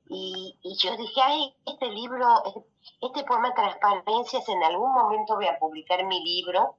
Y, 0.10 0.58
y 0.62 0.76
yo 0.78 0.96
dije, 0.98 1.22
ay, 1.22 1.56
este 1.66 1.88
libro, 1.88 2.44
este 3.02 3.24
poema 3.24 3.54
Transparencias, 3.54 4.48
en 4.50 4.64
algún 4.64 4.92
momento 4.92 5.36
voy 5.36 5.48
a 5.48 5.58
publicar 5.58 6.06
mi 6.06 6.24
libro 6.24 6.76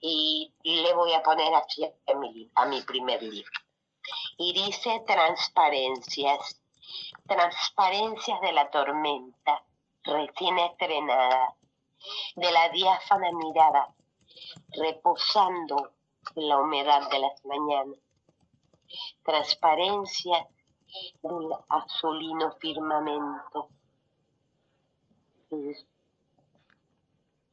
y, 0.00 0.52
le 0.62 0.94
voy 0.94 1.12
a 1.12 1.22
poner 1.22 1.54
así 1.54 1.84
a 1.84 2.14
mi, 2.14 2.50
a 2.54 2.66
mi 2.66 2.80
primer 2.82 3.22
libro. 3.22 3.52
Y 4.38 4.52
dice 4.52 5.02
Transparencias 5.06 6.60
transparencias 7.26 8.40
de 8.40 8.52
la 8.52 8.70
tormenta 8.70 9.62
recién 10.02 10.58
estrenada, 10.58 11.54
de 12.34 12.50
la 12.50 12.68
diáfana 12.70 13.30
mirada 13.32 13.94
reposando 14.72 15.92
la 16.34 16.58
humedad 16.58 17.10
de 17.10 17.18
las 17.18 17.44
mañanas, 17.44 17.98
transparencia 19.24 20.48
del 21.22 21.48
azulino 21.68 22.52
firmamento, 22.58 23.68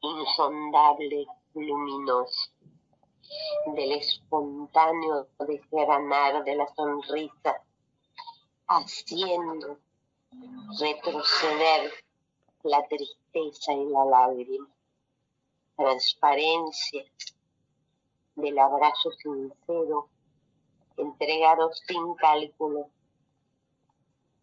insondable, 0.00 1.26
luminoso, 1.54 2.50
del 3.66 3.92
espontáneo 3.92 5.28
desgranar 5.40 6.44
de 6.44 6.56
la 6.56 6.66
sonrisa. 6.74 7.62
Haciendo 8.70 9.78
retroceder 10.78 11.90
la 12.62 12.86
tristeza 12.86 13.72
y 13.72 13.86
la 13.86 14.04
lágrima, 14.04 14.68
transparencia 15.74 17.04
del 18.38 18.56
abrazo 18.56 19.10
sincero, 19.10 20.08
entregado 20.96 21.72
sin 21.72 22.14
cálculo 22.14 22.88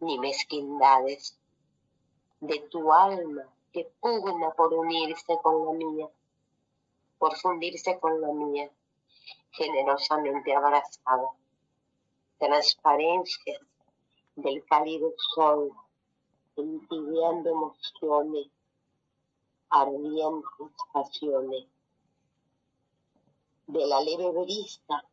ni 0.00 0.18
mezquindades, 0.18 1.38
de 2.40 2.58
tu 2.70 2.92
alma 2.92 3.48
que 3.72 3.90
pugna 4.00 4.50
por 4.50 4.74
unirse 4.74 5.38
con 5.42 5.64
la 5.64 5.72
mía, 5.72 6.08
por 7.18 7.34
fundirse 7.38 7.98
con 7.98 8.20
la 8.20 8.32
mía, 8.32 8.70
generosamente 9.52 10.54
abrazada, 10.54 11.30
transparencias 12.38 13.62
del 14.34 14.62
cálido 14.66 15.14
sol, 15.34 15.72
entibiando 16.56 17.50
emociones, 17.50 18.48
ardientes 19.70 20.68
pasiones, 20.92 21.66
de 23.66 23.86
la 23.86 24.00
leve 24.00 24.30
brisa 24.30 25.04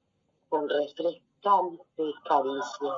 con 0.49 0.70
refrescante 0.70 2.14
caricia, 2.24 2.93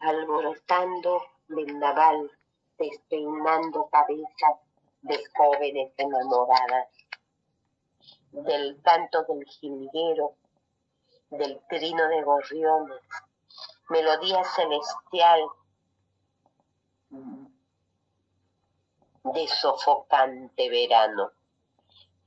alborotando 0.00 1.22
vendaval, 1.48 2.30
despeinando 2.78 3.88
cabezas 3.90 4.56
de 5.02 5.22
jóvenes 5.36 5.92
enamoradas, 5.98 6.88
del 8.32 8.80
canto 8.82 9.24
del 9.24 9.44
jilguero, 9.44 10.34
del 11.30 11.60
trino 11.68 12.08
de 12.08 12.22
gorriones, 12.22 13.02
melodía 13.90 14.42
celestial 14.44 15.40
de 19.24 19.48
sofocante 19.48 20.70
verano, 20.70 21.32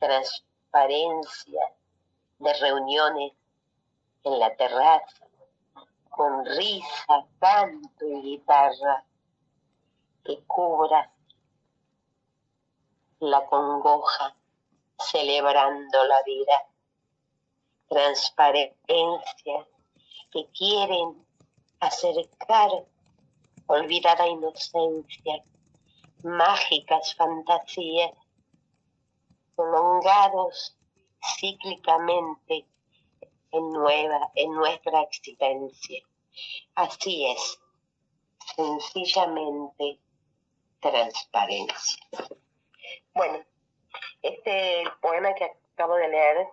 transparencia 0.03 1.61
de 2.39 2.53
reuniones 2.55 3.31
en 4.23 4.39
la 4.39 4.53
terraza, 4.55 5.27
con 6.09 6.45
risa, 6.45 7.25
canto 7.39 8.05
y 8.05 8.21
guitarra 8.21 9.05
que 10.25 10.43
cubra 10.45 11.09
la 13.19 13.45
congoja 13.45 14.35
celebrando 14.99 16.03
la 16.03 16.21
vida, 16.23 16.67
transparencia 17.87 19.67
que 20.31 20.47
quieren 20.57 21.25
acercar 21.79 22.71
olvidada 23.67 24.27
inocencia, 24.27 25.43
mágicas 26.23 27.15
fantasías, 27.15 28.11
prolongados 29.55 30.77
cíclicamente 31.37 32.65
en, 33.51 33.69
nueva, 33.71 34.31
en 34.35 34.51
nuestra 34.53 35.01
existencia. 35.01 36.03
Así 36.75 37.25
es, 37.31 37.59
sencillamente 38.55 39.99
transparencia. 40.79 42.03
Bueno, 43.13 43.43
este 44.21 44.83
poema 45.01 45.33
que 45.35 45.51
acabo 45.73 45.95
de 45.95 46.07
leer, 46.07 46.47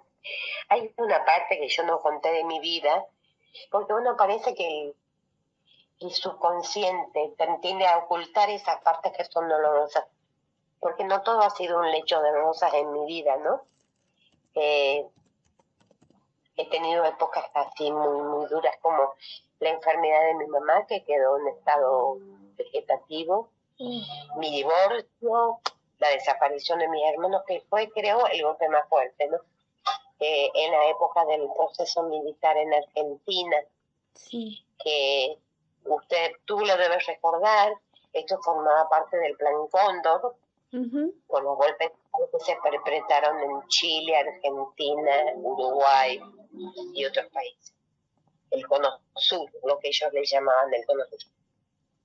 hay 0.68 0.92
una 0.98 1.24
parte 1.24 1.58
que 1.58 1.68
yo 1.68 1.82
no 1.84 2.00
conté 2.00 2.30
de 2.32 2.44
mi 2.44 2.60
vida, 2.60 3.06
porque 3.70 3.92
uno 3.92 4.16
parece 4.16 4.54
que 4.54 4.94
el, 6.00 6.12
subconsciente 6.12 7.34
tiende 7.60 7.86
a 7.86 7.98
ocultar 7.98 8.48
esas 8.48 8.80
partes 8.80 9.12
que 9.16 9.24
son 9.24 9.48
dolorosas, 9.48 10.06
porque 10.80 11.04
no 11.04 11.22
todo 11.22 11.40
ha 11.42 11.50
sido 11.50 11.78
un 11.78 11.90
lecho 11.90 12.20
de 12.20 12.32
rosas 12.32 12.72
en 12.74 12.92
mi 12.92 13.06
vida, 13.06 13.36
¿no? 13.36 13.60
Eh, 14.54 15.06
he 16.56 16.68
tenido 16.68 17.04
épocas 17.04 17.44
así 17.54 17.90
muy, 17.92 18.22
muy 18.22 18.46
duras 18.48 18.74
como 18.80 19.14
la 19.60 19.70
enfermedad 19.70 20.24
de 20.26 20.34
mi 20.34 20.46
mamá 20.46 20.86
que 20.86 21.04
quedó 21.04 21.38
en 21.38 21.48
estado 21.48 22.16
vegetativo, 22.56 23.48
mi 23.78 24.50
divorcio, 24.50 25.60
la 25.98 26.08
desaparición 26.08 26.78
de 26.78 26.88
mis 26.88 27.02
hermanos, 27.12 27.42
que 27.46 27.60
fue, 27.68 27.90
creo, 27.90 28.26
el 28.26 28.42
golpe 28.42 28.68
más 28.68 28.86
fuerte, 28.88 29.28
¿no? 29.28 29.38
Eh, 30.18 30.50
en 30.54 30.72
la 30.72 30.88
época 30.88 31.24
del 31.26 31.48
proceso 31.56 32.02
militar 32.04 32.56
en 32.56 32.74
Argentina, 32.74 33.56
Sí. 34.14 34.62
que 34.82 35.38
usted, 35.84 36.32
tú 36.44 36.60
lo 36.60 36.76
debes 36.76 37.06
recordar, 37.06 37.72
esto 38.12 38.38
formaba 38.42 38.88
parte 38.88 39.16
del 39.16 39.36
Plan 39.36 39.66
Cóndor, 39.70 40.34
Con 40.70 41.44
los 41.44 41.56
golpes 41.56 41.90
que 42.32 42.40
se 42.40 42.56
perpetraron 42.62 43.40
en 43.40 43.68
Chile, 43.68 44.16
Argentina, 44.16 45.32
Uruguay 45.36 46.20
y 46.94 47.04
otros 47.04 47.26
países. 47.32 47.74
El 48.50 48.66
cono 48.66 48.88
sur, 49.16 49.50
lo 49.64 49.78
que 49.78 49.88
ellos 49.88 50.12
le 50.12 50.24
llamaban 50.24 50.72
el 50.72 50.86
cono 50.86 51.04
sur. 51.10 51.30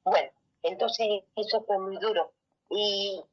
Bueno, 0.04 0.32
entonces 0.64 1.24
eso 1.36 1.64
fue 1.64 1.78
muy 1.78 1.98
duro. 1.98 2.32
Y 2.70 3.24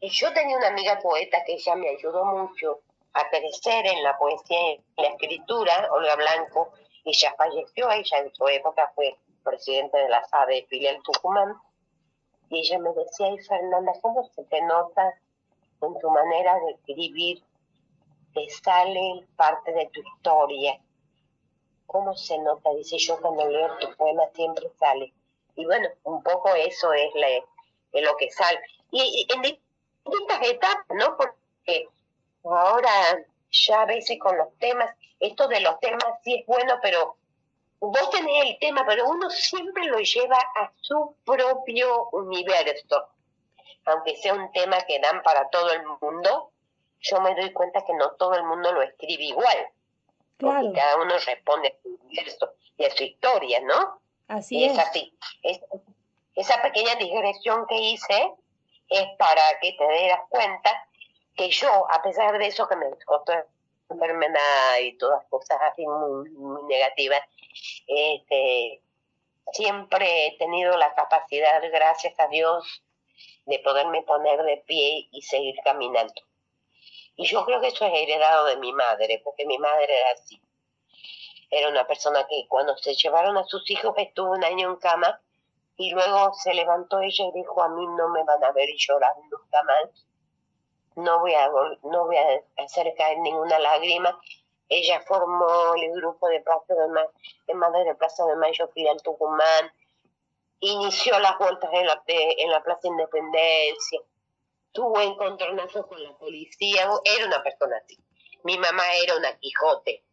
yo 0.00 0.32
tenía 0.32 0.56
una 0.56 0.68
amiga 0.68 0.98
poeta 0.98 1.44
que 1.44 1.54
ella 1.54 1.76
me 1.76 1.90
ayudó 1.90 2.24
mucho 2.24 2.80
a 3.12 3.28
crecer 3.28 3.86
en 3.86 4.02
la 4.02 4.18
poesía 4.18 4.72
y 4.72 4.82
la 4.96 5.08
escritura, 5.08 5.88
Olga 5.92 6.16
Blanco, 6.16 6.72
y 7.04 7.10
ella 7.10 7.34
falleció, 7.36 7.90
ella 7.90 8.18
en 8.18 8.34
su 8.34 8.48
época 8.48 8.92
fue 8.94 9.16
presidenta 9.42 9.98
de 9.98 10.08
la 10.08 10.24
SADE 10.24 10.54
de 10.54 10.66
filial 10.66 11.02
Tucumán, 11.02 11.54
y 12.50 12.58
ella 12.60 12.78
me 12.78 12.92
decía, 12.92 13.26
ay 13.26 13.38
Fernanda, 13.38 13.92
¿cómo 14.02 14.24
se 14.34 14.44
te 14.44 14.60
nota 14.62 15.14
en 15.82 15.98
tu 16.00 16.10
manera 16.10 16.58
de 16.60 16.72
escribir? 16.72 17.42
Te 18.34 18.48
sale 18.50 19.26
parte 19.36 19.72
de 19.72 19.86
tu 19.86 20.00
historia. 20.00 20.80
¿Cómo 21.86 22.16
se 22.16 22.38
nota? 22.38 22.70
Dice 22.74 22.98
yo 22.98 23.20
cuando 23.20 23.48
leo 23.48 23.76
tu 23.78 23.94
poema 23.96 24.24
siempre 24.34 24.68
sale. 24.78 25.12
Y 25.56 25.64
bueno, 25.64 25.88
un 26.04 26.22
poco 26.22 26.54
eso 26.54 26.92
es, 26.92 27.14
la- 27.14 27.28
es 27.92 28.02
lo 28.04 28.16
que 28.16 28.30
sale. 28.30 28.58
Y, 28.90 29.00
y 29.28 29.32
en 29.34 29.42
distintas 29.42 30.42
etapas, 30.48 30.86
¿no? 30.90 31.16
Porque 31.16 31.88
ahora 32.44 32.90
ya 33.50 33.82
a 33.82 33.86
veces 33.86 34.18
con 34.18 34.36
los 34.36 34.48
temas, 34.58 34.94
esto 35.20 35.46
de 35.48 35.60
los 35.60 35.78
temas 35.80 36.04
sí 36.22 36.34
es 36.40 36.46
bueno, 36.46 36.74
pero 36.82 37.16
vos 37.90 38.10
tenés 38.10 38.44
el 38.46 38.58
tema, 38.58 38.84
pero 38.86 39.06
uno 39.08 39.28
siempre 39.30 39.84
lo 39.86 39.98
lleva 39.98 40.38
a 40.56 40.72
su 40.80 41.16
propio 41.24 42.08
universo. 42.10 43.08
Aunque 43.86 44.16
sea 44.16 44.34
un 44.34 44.50
tema 44.52 44.80
que 44.82 44.98
dan 45.00 45.22
para 45.22 45.48
todo 45.50 45.70
el 45.72 45.82
mundo, 46.00 46.50
yo 47.00 47.20
me 47.20 47.34
doy 47.34 47.52
cuenta 47.52 47.84
que 47.84 47.92
no 47.94 48.12
todo 48.12 48.34
el 48.34 48.44
mundo 48.44 48.72
lo 48.72 48.82
escribe 48.82 49.24
igual. 49.24 49.68
Claro, 50.38 50.60
Porque 50.62 50.78
cada 50.80 50.96
uno 50.96 51.14
responde 51.26 51.68
a 51.68 51.82
su 51.82 51.88
universo 52.06 52.52
y 52.76 52.84
a 52.84 52.90
su 52.90 53.04
historia, 53.04 53.60
¿no? 53.60 54.00
así 54.28 54.56
Y 54.58 54.64
es 54.64 54.72
es. 54.72 54.78
así. 54.78 55.18
Es- 55.42 55.60
esa 56.34 56.60
pequeña 56.62 56.96
digresión 56.96 57.66
que 57.68 57.76
hice 57.76 58.32
es 58.88 59.06
para 59.18 59.42
que 59.60 59.72
te 59.78 60.08
das 60.08 60.20
cuenta 60.28 60.88
que 61.36 61.48
yo, 61.50 61.68
a 61.90 62.02
pesar 62.02 62.36
de 62.38 62.46
eso 62.46 62.66
que 62.68 62.76
me 62.76 62.86
costó 63.04 63.32
enfermedad 63.88 64.78
y 64.82 64.96
todas 64.98 65.24
cosas 65.28 65.58
así 65.62 65.86
muy, 65.86 66.30
muy 66.30 66.62
negativas, 66.64 67.20
este, 67.86 68.80
siempre 69.52 70.26
he 70.26 70.38
tenido 70.38 70.76
la 70.76 70.94
capacidad, 70.94 71.62
gracias 71.70 72.18
a 72.18 72.28
Dios, 72.28 72.82
de 73.46 73.58
poderme 73.60 74.02
poner 74.02 74.42
de 74.42 74.58
pie 74.66 75.08
y 75.10 75.22
seguir 75.22 75.54
caminando. 75.62 76.14
Y 77.16 77.26
yo 77.26 77.44
creo 77.44 77.60
que 77.60 77.68
eso 77.68 77.84
es 77.86 77.92
heredado 77.94 78.46
de 78.46 78.56
mi 78.56 78.72
madre, 78.72 79.20
porque 79.22 79.46
mi 79.46 79.58
madre 79.58 79.84
era 79.84 80.10
así. 80.12 80.40
Era 81.50 81.68
una 81.68 81.86
persona 81.86 82.26
que 82.26 82.46
cuando 82.48 82.76
se 82.76 82.94
llevaron 82.94 83.36
a 83.36 83.44
sus 83.44 83.70
hijos 83.70 83.94
estuvo 83.98 84.32
un 84.32 84.42
año 84.42 84.70
en 84.70 84.76
cama 84.76 85.20
y 85.76 85.90
luego 85.90 86.32
se 86.34 86.54
levantó 86.54 87.00
ella 87.00 87.26
y 87.26 87.32
dijo, 87.32 87.62
a 87.62 87.68
mí 87.68 87.86
no 87.86 88.08
me 88.08 88.24
van 88.24 88.42
a 88.42 88.50
ver 88.52 88.68
llorar 88.76 89.12
nunca 89.30 89.62
más. 89.62 90.06
No 90.96 91.20
voy 91.20 91.34
a, 91.34 91.48
no 91.48 92.06
voy 92.06 92.16
a 92.16 92.42
hacer 92.64 92.92
caer 92.96 93.18
ninguna 93.18 93.58
lágrima. 93.58 94.18
Ella 94.68 95.00
formó 95.06 95.74
el 95.74 95.92
grupo 95.92 96.28
de 96.28 96.40
Plaza 96.40 96.74
de, 96.74 96.88
Ma- 96.88 97.08
de 97.46 97.54
Madre 97.54 97.84
de 97.84 97.94
Plaza 97.94 98.24
de 98.24 98.36
Mayo 98.36 98.68
Fidel 98.68 99.00
Tucumán, 99.02 99.72
inició 100.60 101.18
las 101.18 101.36
vueltas 101.38 101.70
en 101.72 101.86
la, 101.86 102.02
en 102.06 102.50
la 102.50 102.62
Plaza 102.62 102.88
Independencia, 102.88 104.00
tuvo 104.72 105.00
encontronazos 105.00 105.86
con 105.86 106.02
la 106.02 106.16
policía, 106.16 106.88
era 107.04 107.26
una 107.26 107.42
persona 107.42 107.76
así. 107.76 107.98
Mi 108.42 108.56
mamá 108.58 108.84
era 109.02 109.16
una 109.16 109.36
Quijote, 109.38 110.04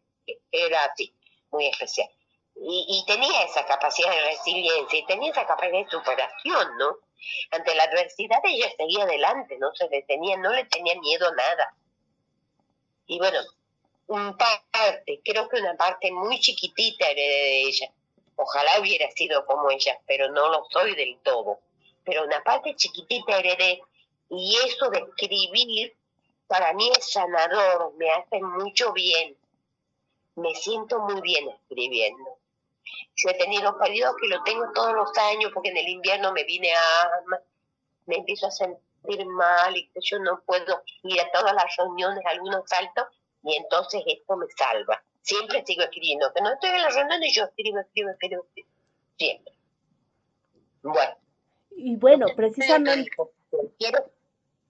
era 0.50 0.84
así, 0.84 1.14
muy 1.50 1.66
especial. 1.68 2.08
Y, 2.54 2.86
y 2.88 3.06
tenía 3.06 3.42
esa 3.44 3.64
capacidad 3.64 4.10
de 4.10 4.20
resiliencia 4.20 4.98
y 4.98 5.06
tenía 5.06 5.30
esa 5.32 5.46
capacidad 5.46 5.78
de 5.82 5.88
superación, 5.90 6.76
¿no? 6.76 6.96
Ante 7.50 7.74
la 7.74 7.84
adversidad 7.84 8.40
ella 8.44 8.70
seguía 8.76 9.04
adelante, 9.04 9.56
no 9.58 9.74
se 9.74 9.88
detenía, 9.88 10.36
no 10.36 10.52
le 10.52 10.64
tenía 10.64 10.98
miedo 11.00 11.28
a 11.28 11.34
nada. 11.34 11.74
Y 13.06 13.18
bueno, 13.18 13.40
un 14.06 14.36
parte, 14.36 15.20
creo 15.24 15.48
que 15.48 15.60
una 15.60 15.76
parte 15.76 16.10
muy 16.10 16.38
chiquitita 16.40 17.08
heredé 17.08 17.44
de 17.44 17.60
ella. 17.62 17.92
Ojalá 18.36 18.80
hubiera 18.80 19.10
sido 19.10 19.44
como 19.46 19.70
ella, 19.70 20.00
pero 20.06 20.30
no 20.30 20.48
lo 20.48 20.66
soy 20.70 20.94
del 20.94 21.18
todo. 21.22 21.60
Pero 22.04 22.24
una 22.24 22.42
parte 22.42 22.74
chiquitita 22.74 23.38
heredé 23.38 23.80
y 24.28 24.56
eso 24.66 24.88
de 24.90 24.98
escribir 24.98 25.94
para 26.46 26.72
mí 26.74 26.90
es 26.98 27.10
sanador, 27.10 27.94
me 27.96 28.10
hace 28.10 28.40
mucho 28.40 28.92
bien. 28.92 29.36
Me 30.34 30.54
siento 30.54 30.98
muy 31.00 31.20
bien 31.22 31.48
escribiendo. 31.48 32.38
Yo 33.16 33.30
he 33.30 33.34
tenido 33.34 33.78
periodos 33.78 34.16
que 34.20 34.28
lo 34.28 34.42
tengo 34.44 34.64
todos 34.74 34.92
los 34.94 35.10
años 35.18 35.50
porque 35.52 35.70
en 35.70 35.76
el 35.76 35.88
invierno 35.88 36.32
me 36.32 36.44
vine 36.44 36.72
a 36.74 37.10
me 38.06 38.16
empiezo 38.16 38.46
a 38.46 38.50
sentir 38.50 39.26
mal 39.26 39.76
y 39.76 39.88
que 39.88 40.00
yo 40.02 40.18
no 40.18 40.42
puedo 40.44 40.82
ir 41.04 41.20
a 41.20 41.30
todas 41.32 41.54
las 41.54 41.76
reuniones, 41.76 42.24
algunos 42.26 42.62
saltos, 42.66 43.04
Y 43.44 43.56
entonces 43.56 44.02
esto 44.06 44.36
me 44.36 44.46
salva. 44.56 45.02
Siempre 45.22 45.64
sigo 45.64 45.82
escribiendo, 45.82 46.32
que 46.34 46.42
no 46.42 46.52
estoy 46.52 46.70
en 46.70 46.82
la 46.82 46.90
reunión 46.90 47.22
y 47.22 47.32
yo 47.32 47.44
escribo, 47.44 47.78
escribo, 47.78 48.10
escribo, 48.10 48.44
escribo. 48.44 48.68
Siempre. 49.18 49.52
Bueno. 50.82 51.16
Y 51.70 51.96
bueno, 51.96 52.26
precisamente... 52.36 53.10
Quiero, 53.78 54.10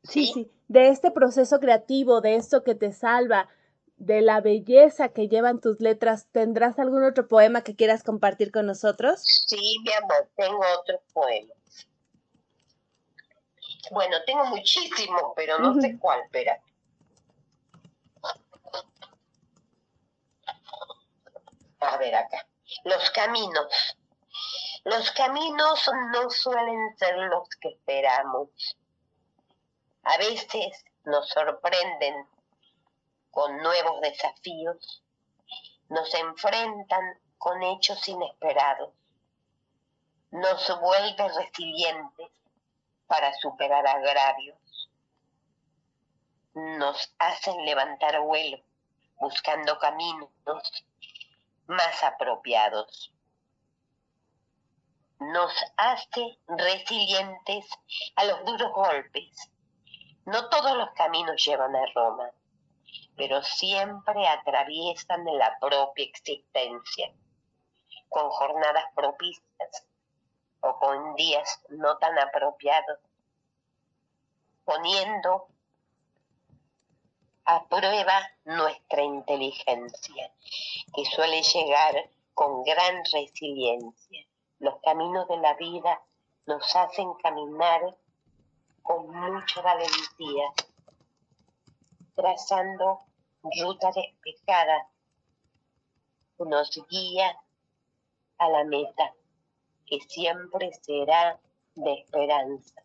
Sí, 0.05 0.27
sí, 0.27 0.51
de 0.69 0.89
este 0.89 1.11
proceso 1.11 1.61
creativo, 1.61 2.21
de 2.21 2.35
esto 2.35 2.65
que 2.65 2.75
te 2.75 2.93
salva, 2.93 3.49
de 4.03 4.21
la 4.21 4.41
belleza 4.41 5.11
que 5.11 5.29
llevan 5.29 5.61
tus 5.61 5.79
letras, 5.79 6.27
¿tendrás 6.33 6.81
algún 6.81 7.05
otro 7.05 7.29
poema 7.29 7.63
que 7.63 7.77
quieras 7.77 8.03
compartir 8.03 8.51
con 8.51 8.67
nosotros? 8.67 9.23
Sí, 9.47 9.77
mi 9.85 9.93
amor, 9.93 10.29
tengo 10.35 10.61
otros 10.81 11.01
poemas. 11.13 11.57
Bueno, 13.93 14.17
tengo 14.27 14.45
muchísimos, 14.47 15.23
pero 15.37 15.61
no 15.61 15.81
sé 15.81 15.97
cuál, 16.01 16.21
espera. 16.23 16.61
A 21.79 21.97
ver 21.99 22.15
acá. 22.17 22.45
Los 22.85 23.09
caminos. 23.11 23.97
Los 24.83 25.13
caminos 25.13 25.89
no 26.13 26.29
suelen 26.29 26.97
ser 26.97 27.17
los 27.19 27.49
que 27.61 27.69
esperamos. 27.69 28.49
A 30.03 30.17
veces 30.19 30.85
nos 31.05 31.29
sorprenden 31.29 32.27
con 33.33 33.57
nuevos 33.57 34.01
desafíos, 34.03 35.03
nos 35.89 36.15
enfrentan 36.15 37.19
con 37.39 37.63
hechos 37.63 38.07
inesperados, 38.07 38.93
nos 40.31 40.81
vuelve 40.81 41.29
resilientes 41.29 42.31
para 43.09 43.33
superar 43.39 43.87
agravios, 43.87 44.89
nos 46.55 47.13
hacen 47.19 47.65
levantar 47.65 48.21
vuelo 48.21 48.63
buscando 49.19 49.79
caminos 49.79 50.29
más 51.67 52.03
apropiados. 52.03 53.15
Nos 55.21 55.53
hace 55.77 56.39
resilientes 56.49 57.65
a 58.17 58.25
los 58.25 58.45
duros 58.45 58.73
golpes. 58.73 59.51
No 60.27 60.49
todos 60.49 60.77
los 60.77 60.91
caminos 60.91 61.43
llevan 61.45 61.75
a 61.77 61.87
Roma, 61.95 62.31
pero 63.17 63.43
siempre 63.43 64.27
atraviesan 64.27 65.25
la 65.25 65.59
propia 65.61 66.05
existencia, 66.05 67.13
con 68.09 68.31
jornadas 68.31 68.85
propicias 68.95 69.87
o 70.61 70.79
con 70.79 71.15
días 71.15 71.61
no 71.71 71.99
tan 71.99 72.19
apropiados, 72.19 72.99
poniendo 74.65 75.49
a 77.45 77.65
prueba 77.67 78.31
nuestra 78.45 79.03
inteligencia, 79.03 80.31
que 80.95 81.05
suele 81.07 81.43
llegar 81.43 82.11
con 82.35 82.63
gran 82.63 83.03
resiliencia. 83.13 84.27
Los 84.59 84.81
caminos 84.83 85.27
de 85.29 85.39
la 85.39 85.55
vida 85.55 86.01
nos 86.47 86.77
hacen 86.77 87.13
caminar 87.15 87.97
con 88.83 89.09
mucha 89.09 89.61
valentía, 89.61 90.53
trazando 92.15 93.01
ruta 93.43 93.91
despejada, 93.95 94.89
nos 96.45 96.71
guía 96.89 97.37
a 98.39 98.49
la 98.49 98.65
meta, 98.65 99.15
que 99.87 100.01
siempre 100.01 100.73
será 100.83 101.39
de 101.75 101.93
esperanza. 101.95 102.83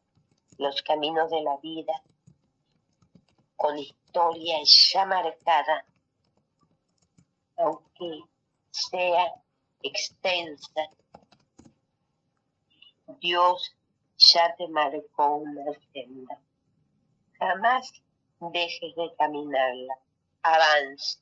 Los 0.58 0.82
caminos 0.82 1.30
de 1.30 1.42
la 1.42 1.58
vida, 1.58 2.02
con 3.56 3.78
historia 3.78 4.58
ya 4.64 5.06
marcada, 5.06 5.86
aunque 7.58 8.22
sea 8.70 9.34
extensa, 9.82 10.90
Dios 13.20 13.76
ya 14.18 14.56
te 14.56 14.68
marcó 14.68 15.36
una 15.38 15.66
senda. 15.94 16.40
Jamás 17.40 17.92
dejes 18.40 18.96
de 18.96 19.14
caminarla. 19.18 19.96
Avanza, 20.44 21.20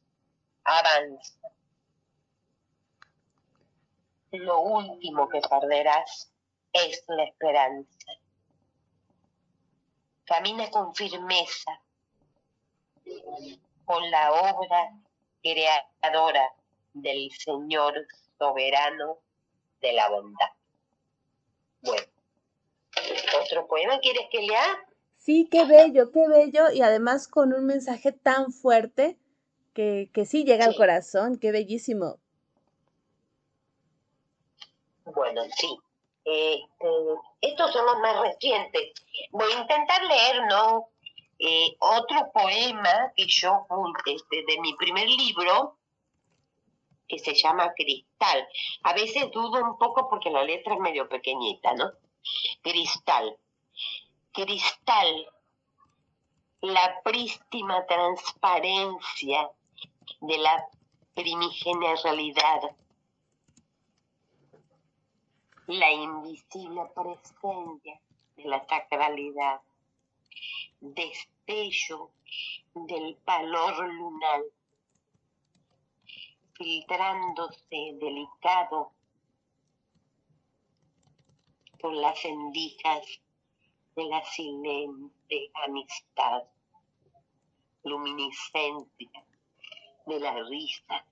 avanza. 0.63 1.33
Lo 4.31 4.59
último 4.59 5.29
que 5.29 5.39
perderás 5.41 6.31
es 6.73 7.03
la 7.07 7.23
esperanza. 7.23 8.11
Camina 10.25 10.69
con 10.69 10.93
firmeza, 10.93 11.79
con 13.85 14.11
la 14.11 14.33
obra 14.33 14.91
creadora 15.41 16.53
del 16.93 17.31
Señor 17.31 18.07
soberano 18.37 19.19
de 19.79 19.93
la 19.93 20.09
bondad. 20.09 20.49
Bueno, 21.81 22.07
¿otro 23.41 23.67
poema 23.67 23.99
quieres 23.99 24.27
que 24.31 24.41
lea? 24.41 24.85
Sí, 25.25 25.47
qué 25.49 25.65
bello, 25.65 26.11
qué 26.11 26.27
bello, 26.27 26.69
y 26.71 26.83
además 26.83 27.27
con 27.27 27.51
un 27.51 27.65
mensaje 27.65 28.11
tan 28.11 28.51
fuerte 28.51 29.17
que, 29.73 30.11
que 30.13 30.23
sí 30.27 30.43
llega 30.43 30.65
al 30.65 30.75
corazón, 30.75 31.39
qué 31.39 31.51
bellísimo. 31.51 32.19
Bueno, 35.03 35.41
sí. 35.57 35.79
Este, 36.25 36.87
estos 37.41 37.73
son 37.73 37.87
los 37.87 37.97
más 38.01 38.21
recientes. 38.21 38.93
Voy 39.31 39.51
a 39.51 39.61
intentar 39.61 40.03
leer, 40.03 40.45
¿no? 40.47 40.89
Eh, 41.39 41.75
otro 41.79 42.31
poema 42.31 43.11
que 43.15 43.25
yo, 43.25 43.65
este, 44.05 44.43
de 44.47 44.61
mi 44.61 44.75
primer 44.75 45.09
libro, 45.09 45.79
que 47.07 47.17
se 47.17 47.33
llama 47.33 47.73
Cristal. 47.75 48.47
A 48.83 48.93
veces 48.93 49.31
dudo 49.31 49.59
un 49.59 49.79
poco 49.79 50.07
porque 50.07 50.29
la 50.29 50.43
letra 50.43 50.75
es 50.75 50.79
medio 50.79 51.09
pequeñita, 51.09 51.73
¿no? 51.73 51.93
Cristal. 52.61 53.39
Cristal. 54.35 55.27
La 56.61 57.01
prístima 57.03 57.85
transparencia 57.85 59.49
de 60.19 60.37
la 60.37 60.69
primigenia 61.13 61.95
realidad 62.03 62.75
la 65.67 65.91
invisible 65.91 66.81
presencia 66.93 67.99
de 68.35 68.45
la 68.45 68.67
sacralidad, 68.67 69.61
destello 70.79 72.11
del 72.73 73.17
valor 73.25 73.87
lunar, 73.93 74.41
filtrándose 76.53 77.95
delicado 77.99 78.91
por 81.79 81.93
las 81.93 82.23
endijas 82.25 83.21
de 83.95 84.03
la 84.05 84.23
silente 84.25 85.51
amistad, 85.65 86.43
luminiscencia 87.83 89.23
de 90.05 90.19
la 90.19 90.33
risa, 90.43 91.05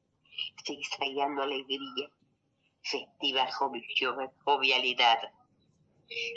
zigzagueando 0.65 1.43
alegría 1.43 2.09
festiva 2.81 3.47
jovi- 3.51 4.31
jovialidad, 4.43 5.31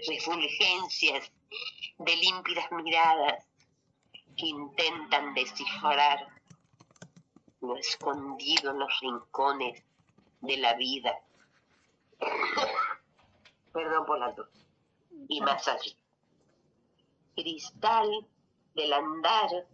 refulgencias 0.09 1.33
de 1.99 2.17
límpidas 2.17 2.71
miradas 2.73 3.45
que 4.37 4.47
intentan 4.47 5.35
descifrar 5.35 6.29
lo 7.61 7.77
escondido 7.77 8.71
en 8.71 8.79
los 8.79 9.01
rincones 9.01 9.83
de 10.41 10.57
la 10.59 10.75
vida. 10.75 11.19
Perdón 13.73 14.07
por 14.07 14.19
la 14.19 14.35
tos. 14.35 14.49
Y 15.29 15.41
más 15.41 15.67
allá. 15.67 15.93
Cristal 17.37 18.27
del 18.75 18.93
andar 18.95 19.67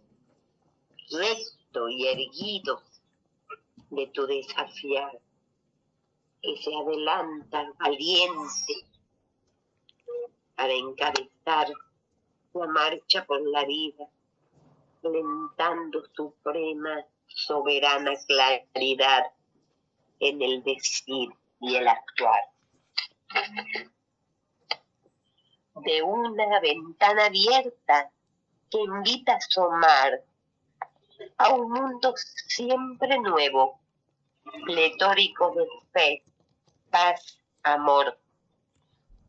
recto 1.09 1.87
y 1.89 2.07
erguido 2.07 2.81
de 3.89 4.07
tu 4.07 4.27
desafiar 4.27 5.17
que 6.41 6.57
se 6.57 6.75
adelanta 6.75 7.71
valiente 7.79 8.85
para 10.55 10.73
encabezar 10.73 11.71
la 12.53 12.67
marcha 12.67 13.25
por 13.25 13.41
la 13.41 13.63
vida, 13.63 14.09
alentando 15.03 16.03
suprema, 16.13 17.05
soberana 17.27 18.11
claridad 18.27 19.23
en 20.19 20.41
el 20.41 20.63
decir 20.63 21.29
y 21.61 21.75
el 21.75 21.87
actuar. 21.87 22.41
De 25.75 26.01
una 26.03 26.59
ventana 26.59 27.25
abierta 27.25 28.11
que 28.69 28.79
invita 28.79 29.33
a 29.33 29.37
asomar 29.37 30.23
a 31.37 31.53
un 31.53 31.71
mundo 31.71 32.13
siempre 32.47 33.19
nuevo, 33.19 33.79
pletórico 34.65 35.53
de 35.55 35.67
fe, 35.91 36.23
paz, 36.89 37.39
amor, 37.63 38.19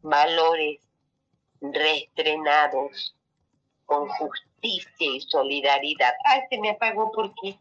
valores 0.03 0.81
reestrenados 1.61 3.15
con 3.87 4.09
justicia 4.09 4.87
y 4.99 5.21
solidaridad. 5.21 6.15
Ay, 6.25 6.43
se 6.51 6.59
me 6.59 6.71
apagó 6.71 7.11
porque 7.13 7.59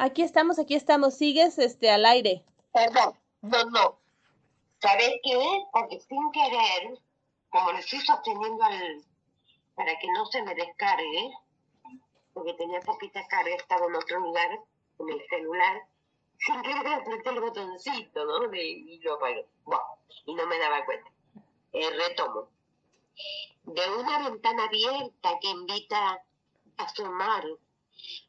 Aquí 0.00 0.22
estamos, 0.22 0.58
aquí 0.58 0.74
estamos. 0.74 1.12
Sigues 1.12 1.58
este 1.58 1.90
al 1.90 2.06
aire. 2.06 2.42
Perdón, 2.72 3.18
no, 3.42 3.64
no. 3.64 3.98
¿Sabes 4.80 5.20
qué? 5.22 5.38
Porque 5.72 6.00
sin 6.00 6.32
querer, 6.32 6.98
como 7.50 7.72
lo 7.72 7.78
estoy 7.78 8.00
sosteniendo 8.00 8.62
al, 8.62 9.04
para 9.74 9.98
que 9.98 10.06
no 10.12 10.24
se 10.26 10.42
me 10.42 10.54
descargue, 10.54 11.30
porque 12.32 12.54
tenía 12.54 12.80
poquita 12.80 13.26
carga, 13.26 13.54
estaba 13.54 13.86
en 13.86 13.96
otro 13.96 14.20
lugar, 14.20 14.50
en 14.98 15.08
el 15.08 15.26
celular, 15.28 15.82
sin 16.38 16.62
querer 16.62 16.86
apreté 16.86 17.30
el 17.30 17.40
botoncito, 17.40 18.24
¿no? 18.24 18.54
Y 18.54 18.98
lo 19.00 19.14
apagué. 19.14 19.46
Bueno, 19.64 19.84
y 20.26 20.34
no 20.34 20.46
me 20.46 20.58
daba 20.58 20.84
cuenta. 20.84 21.10
Eh, 21.72 21.90
retomo. 21.90 22.48
De 23.64 23.90
una 23.98 24.28
ventana 24.28 24.64
abierta 24.64 25.38
que 25.40 25.48
invita 25.48 26.12
a 26.14 26.22
asomar 26.78 27.44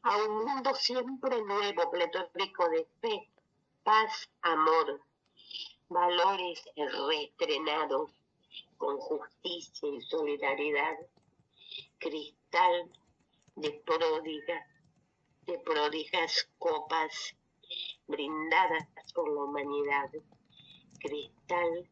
a 0.02 0.16
un 0.16 0.44
mundo 0.44 0.74
siempre 0.74 1.40
nuevo, 1.42 1.90
pletórico 1.90 2.68
de 2.68 2.86
fe, 3.00 3.30
paz, 3.82 4.28
amor, 4.42 5.00
valores 5.88 6.62
reestrenados 6.76 8.10
con 8.76 8.98
justicia 8.98 9.88
y 9.88 10.00
solidaridad, 10.02 10.96
cristal 11.98 12.90
de 13.56 13.70
pródigas, 13.84 14.66
de 15.46 15.58
pródigas 15.58 16.48
copas 16.58 17.34
brindadas 18.06 18.88
por 19.14 19.32
la 19.32 19.44
humanidad, 19.44 20.10
cristal 20.98 21.88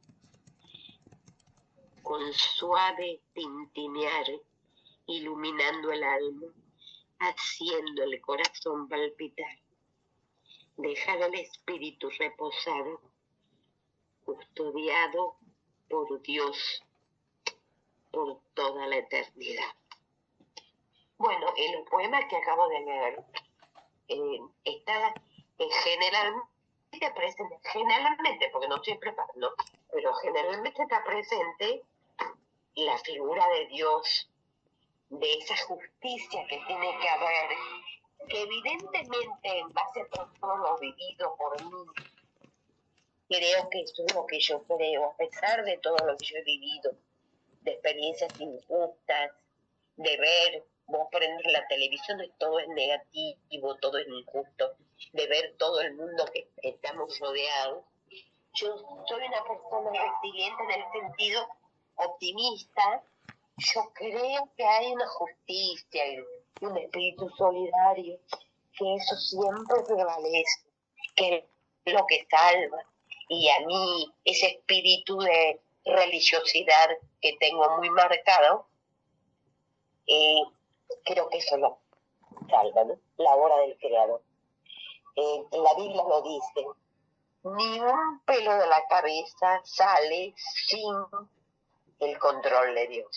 con 2.02 2.32
suave 2.32 3.20
tintinear, 3.32 4.26
iluminando 5.06 5.92
el 5.92 6.02
alma, 6.02 6.46
haciendo 7.20 8.02
el 8.02 8.20
corazón 8.20 8.88
palpitar, 8.88 9.58
dejar 10.76 11.22
al 11.22 11.34
espíritu 11.34 12.10
reposar, 12.18 12.84
custodiado 14.24 15.36
por 15.90 16.22
Dios 16.22 16.82
por 18.10 18.40
toda 18.54 18.86
la 18.86 18.96
eternidad. 18.96 19.74
Bueno, 21.18 21.52
en 21.56 21.72
los 21.74 21.88
poemas 21.88 22.24
que 22.30 22.36
acabo 22.36 22.68
de 22.68 22.80
leer, 22.80 23.24
eh, 24.08 24.40
está 24.64 25.14
eh, 25.58 25.68
generalmente 25.84 27.12
presente, 27.14 27.58
generalmente, 27.64 28.48
porque 28.50 28.68
no 28.68 28.82
siempre 28.82 29.12
pasa, 29.12 29.32
¿no? 29.36 29.50
pero 29.92 30.14
generalmente 30.14 30.82
está 30.82 31.04
presente 31.04 31.82
la 32.74 32.96
figura 32.98 33.46
de 33.48 33.66
Dios, 33.66 34.30
de 35.10 35.32
esa 35.34 35.56
justicia 35.66 36.46
que 36.46 36.58
tiene 36.66 36.98
que 36.98 37.08
haber, 37.08 37.50
que 38.28 38.42
evidentemente 38.42 39.58
en 39.58 39.68
base 39.72 40.02
a 40.02 40.06
todo 40.08 40.56
lo 40.56 40.78
vivido 40.78 41.36
por 41.36 41.62
mí, 41.64 41.84
creo 43.30 43.70
que 43.70 43.82
eso 43.82 44.02
es 44.04 44.14
lo 44.14 44.26
que 44.26 44.40
yo 44.40 44.62
creo, 44.64 45.04
a 45.04 45.16
pesar 45.16 45.64
de 45.64 45.78
todo 45.78 45.96
lo 46.04 46.16
que 46.16 46.26
yo 46.26 46.36
he 46.36 46.42
vivido, 46.42 46.92
de 47.62 47.72
experiencias 47.72 48.40
injustas, 48.40 49.30
de 49.96 50.16
ver, 50.16 50.64
vos 50.86 51.06
prendes 51.12 51.46
la 51.52 51.66
televisión 51.68 52.20
y 52.24 52.30
todo 52.38 52.58
es 52.58 52.68
negativo, 52.68 53.76
todo 53.76 53.98
es 53.98 54.08
injusto, 54.08 54.72
de 55.12 55.26
ver 55.28 55.54
todo 55.58 55.80
el 55.80 55.94
mundo 55.94 56.24
que 56.32 56.48
estamos 56.62 57.16
rodeados. 57.20 57.84
Yo 58.54 58.76
soy 59.06 59.22
una 59.22 59.44
persona 59.44 59.90
resiliente 59.92 60.62
en 60.64 60.70
el 60.72 60.92
sentido 60.92 61.46
optimista, 61.94 63.04
yo 63.58 63.92
creo 63.94 64.48
que 64.56 64.64
hay 64.64 64.92
una 64.92 65.06
justicia 65.06 66.04
y 66.08 66.64
un 66.64 66.76
espíritu 66.78 67.28
solidario, 67.36 68.18
que 68.76 68.94
eso 68.96 69.16
siempre 69.16 69.76
prevalece, 69.86 70.64
que 71.14 71.48
es 71.84 71.94
lo 71.94 72.04
que 72.06 72.26
salva. 72.28 72.89
Y 73.32 73.48
a 73.48 73.60
mí 73.60 74.12
ese 74.24 74.48
espíritu 74.48 75.16
de 75.20 75.60
religiosidad 75.84 76.88
que 77.20 77.36
tengo 77.38 77.78
muy 77.78 77.88
marcado, 77.90 78.66
eh, 80.08 80.42
creo 81.04 81.28
que 81.28 81.38
eso 81.38 81.56
lo 81.56 81.78
salva, 82.50 82.82
¿no? 82.82 82.98
La 83.18 83.36
obra 83.36 83.56
del 83.58 83.78
Creador. 83.78 84.20
Eh, 85.14 85.44
la 85.52 85.74
Biblia 85.74 86.02
lo 86.02 86.22
dice, 86.22 86.66
ni 87.44 87.78
un 87.78 88.20
pelo 88.24 88.52
de 88.56 88.66
la 88.66 88.84
cabeza 88.88 89.60
sale 89.62 90.34
sin 90.36 90.92
el 92.00 92.18
control 92.18 92.74
de 92.74 92.88
Dios. 92.88 93.16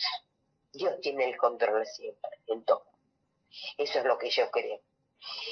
Dios 0.74 0.94
tiene 1.02 1.26
el 1.26 1.38
control 1.38 1.88
siempre, 1.88 2.38
en 2.50 2.64
todo. 2.66 2.86
Eso 3.80 3.98
es 3.98 4.06
lo 4.06 4.20
que 4.20 4.30
yo 4.30 4.52
creo. 4.52 4.80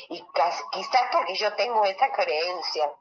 Y 0.09 0.23
quizás 0.71 1.03
porque 1.11 1.33
yo 1.33 1.51
tengo 1.55 1.83
esa 1.85 2.11
creencia, 2.11 2.93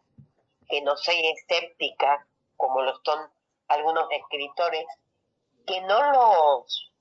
que 0.71 0.83
no 0.83 0.97
soy 0.97 1.27
escéptica, 1.27 2.27
como 2.57 2.83
lo 2.83 2.95
son 3.05 3.31
algunos 3.69 4.07
escritores, 4.11 4.87
que 5.67 5.81
no 5.83 6.13
los, 6.13 6.93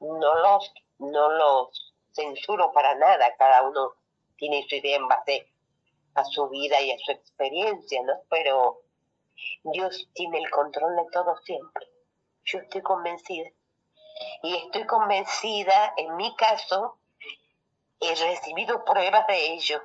no 0.00 0.34
los, 0.34 0.72
no 0.98 1.30
los 1.32 1.94
censuro 2.12 2.72
para 2.72 2.94
nada, 2.94 3.34
cada 3.36 3.62
uno 3.62 3.94
tiene 4.36 4.66
su 4.68 4.76
idea 4.76 4.96
en 4.96 5.08
base 5.08 5.48
a 6.14 6.24
su 6.24 6.48
vida 6.48 6.80
y 6.80 6.92
a 6.92 6.98
su 6.98 7.12
experiencia, 7.12 8.02
¿no? 8.02 8.14
Pero 8.28 8.80
Dios 9.62 10.08
tiene 10.14 10.38
el 10.38 10.50
control 10.50 10.96
de 10.96 11.06
todo 11.12 11.36
siempre. 11.44 11.86
Yo 12.44 12.58
estoy 12.58 12.82
convencida. 12.82 13.50
Y 14.42 14.56
estoy 14.56 14.86
convencida, 14.86 15.94
en 15.96 16.16
mi 16.16 16.34
caso, 16.36 16.98
he 18.00 18.14
recibido 18.14 18.84
pruebas 18.84 19.26
de 19.26 19.52
ello. 19.52 19.82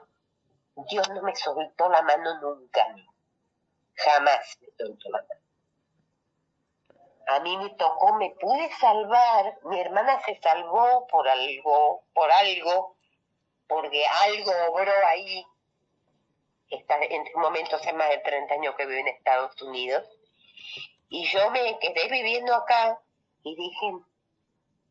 Dios 0.76 1.10
no 1.10 1.22
me 1.22 1.36
soltó 1.36 1.90
la 1.90 2.02
mano 2.02 2.40
nunca. 2.42 2.86
Jamás 3.96 4.58
me 4.62 4.68
soltó 4.78 5.10
la 5.10 5.22
mano. 5.22 5.42
A 7.28 7.40
mí 7.40 7.58
me 7.58 7.70
tocó, 7.72 8.14
me 8.14 8.32
pude 8.32 8.70
salvar. 8.80 9.58
Mi 9.64 9.80
hermana 9.80 10.22
se 10.26 10.40
salvó 10.42 11.08
por 11.08 11.28
algo, 11.28 12.04
por 12.14 12.32
algo, 12.32 12.96
porque 13.68 14.06
algo 14.06 14.52
obró 14.70 14.92
ahí. 15.08 15.46
Está 16.70 16.98
en 16.98 17.26
este 17.26 17.38
momento 17.38 17.78
hace 17.78 17.94
más 17.94 18.10
de 18.10 18.20
30 18.20 18.54
años 18.54 18.76
que 18.76 18.86
vive 18.86 19.00
en 19.00 19.08
Estados 19.08 19.60
Unidos. 19.62 20.08
Y 21.10 21.26
yo 21.28 21.50
me 21.52 21.80
quedé 21.80 22.10
viviendo 22.10 22.54
acá 22.54 23.00
y 23.44 23.56
dije, 23.56 23.92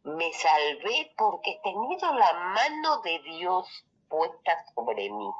me 0.04 0.32
salvé 0.32 1.12
porque 1.16 1.50
he 1.50 1.60
tenido 1.62 2.14
la 2.14 2.32
mano 2.32 3.00
de 3.02 3.18
Dios 3.20 3.66
puesta 4.08 4.64
sobre 4.74 5.10
mí, 5.10 5.30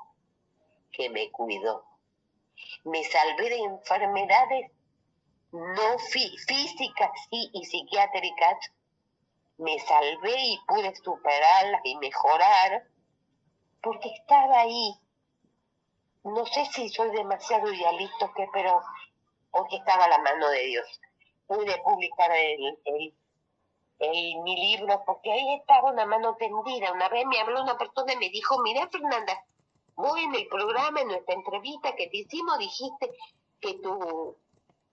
que 0.97 1.11
me 1.11 1.31
cuidó. 1.31 1.85
Me 2.85 3.03
salvé 3.05 3.51
de 3.51 3.59
enfermedades 3.59 4.71
no 5.53 5.99
físicas 5.99 7.11
y 7.31 7.65
psiquiátricas. 7.65 8.73
Me 9.59 9.79
salvé 9.79 10.37
y 10.37 10.59
pude 10.67 10.95
superarlas 10.97 11.81
y 11.85 11.97
mejorar 11.99 12.85
porque 13.83 14.09
estaba 14.09 14.61
ahí. 14.61 14.99
No 16.25 16.45
sé 16.47 16.65
si 16.73 16.89
soy 16.89 17.11
demasiado 17.11 17.73
idealista 17.73 18.27
o 18.27 18.33
qué, 18.35 18.49
pero 18.53 18.81
porque 19.51 19.77
estaba 19.77 20.09
la 20.09 20.19
mano 20.19 20.49
de 20.49 20.65
Dios. 20.65 21.01
Pude 21.47 21.77
publicar 21.85 22.33
mi 24.01 24.57
libro 24.57 25.03
porque 25.07 25.31
ahí 25.31 25.55
estaba 25.55 25.93
una 25.93 26.07
mano 26.07 26.35
tendida. 26.37 26.93
Una 26.93 27.09
vez 27.09 27.25
me 27.27 27.41
habló 27.41 27.63
una 27.63 27.79
persona 27.79 28.15
y 28.15 28.17
me 28.17 28.31
dijo, 28.31 28.61
mira 28.63 28.89
Fernanda, 28.89 29.45
vos 29.97 30.19
en 30.19 30.35
el 30.35 30.47
programa, 30.49 31.01
en 31.01 31.09
nuestra 31.09 31.35
entrevista 31.35 31.95
que 31.95 32.09
te 32.09 32.19
hicimos, 32.19 32.59
dijiste 32.59 33.11
que 33.61 33.75
tu, 33.75 34.37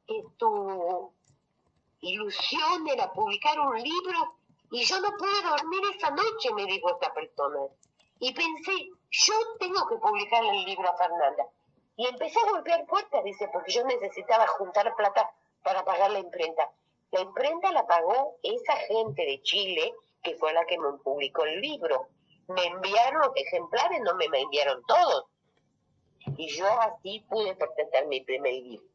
que 0.07 0.23
tu 0.37 1.13
ilusión 2.01 2.87
era 2.87 3.11
publicar 3.13 3.59
un 3.59 3.81
libro 3.81 4.35
y 4.71 4.83
yo 4.83 4.99
no 5.01 5.09
pude 5.17 5.41
dormir 5.43 5.81
esa 5.95 6.09
noche, 6.11 6.53
me 6.53 6.65
dijo 6.65 6.89
esta 6.91 7.13
persona. 7.13 7.59
Y 8.19 8.33
pensé, 8.33 8.89
yo 9.09 9.33
tengo 9.59 9.85
que 9.87 9.97
publicar 9.97 10.43
el 10.45 10.63
libro 10.63 10.89
a 10.89 10.95
Fernanda. 10.95 11.45
Y 11.97 12.07
empecé 12.07 12.39
a 12.39 12.51
golpear 12.51 12.85
puertas, 12.85 13.23
dice, 13.23 13.49
porque 13.51 13.71
yo 13.71 13.83
necesitaba 13.83 14.47
juntar 14.47 14.95
plata 14.95 15.29
para 15.61 15.83
pagar 15.83 16.11
la 16.11 16.19
imprenta. 16.19 16.71
La 17.11 17.21
imprenta 17.21 17.71
la 17.73 17.85
pagó 17.85 18.37
esa 18.43 18.75
gente 18.77 19.25
de 19.25 19.41
Chile, 19.41 19.93
que 20.23 20.35
fue 20.35 20.53
la 20.53 20.65
que 20.65 20.77
me 20.77 20.93
publicó 20.99 21.43
el 21.43 21.59
libro. 21.59 22.07
Me 22.47 22.65
enviaron 22.65 23.31
ejemplares, 23.35 24.01
no 24.01 24.15
me, 24.15 24.27
me 24.29 24.41
enviaron 24.41 24.83
todos. 24.85 25.25
Y 26.37 26.47
yo 26.49 26.67
así 26.81 27.25
pude 27.29 27.55
presentar 27.55 28.07
mi 28.07 28.21
primer 28.21 28.53
libro. 28.53 28.85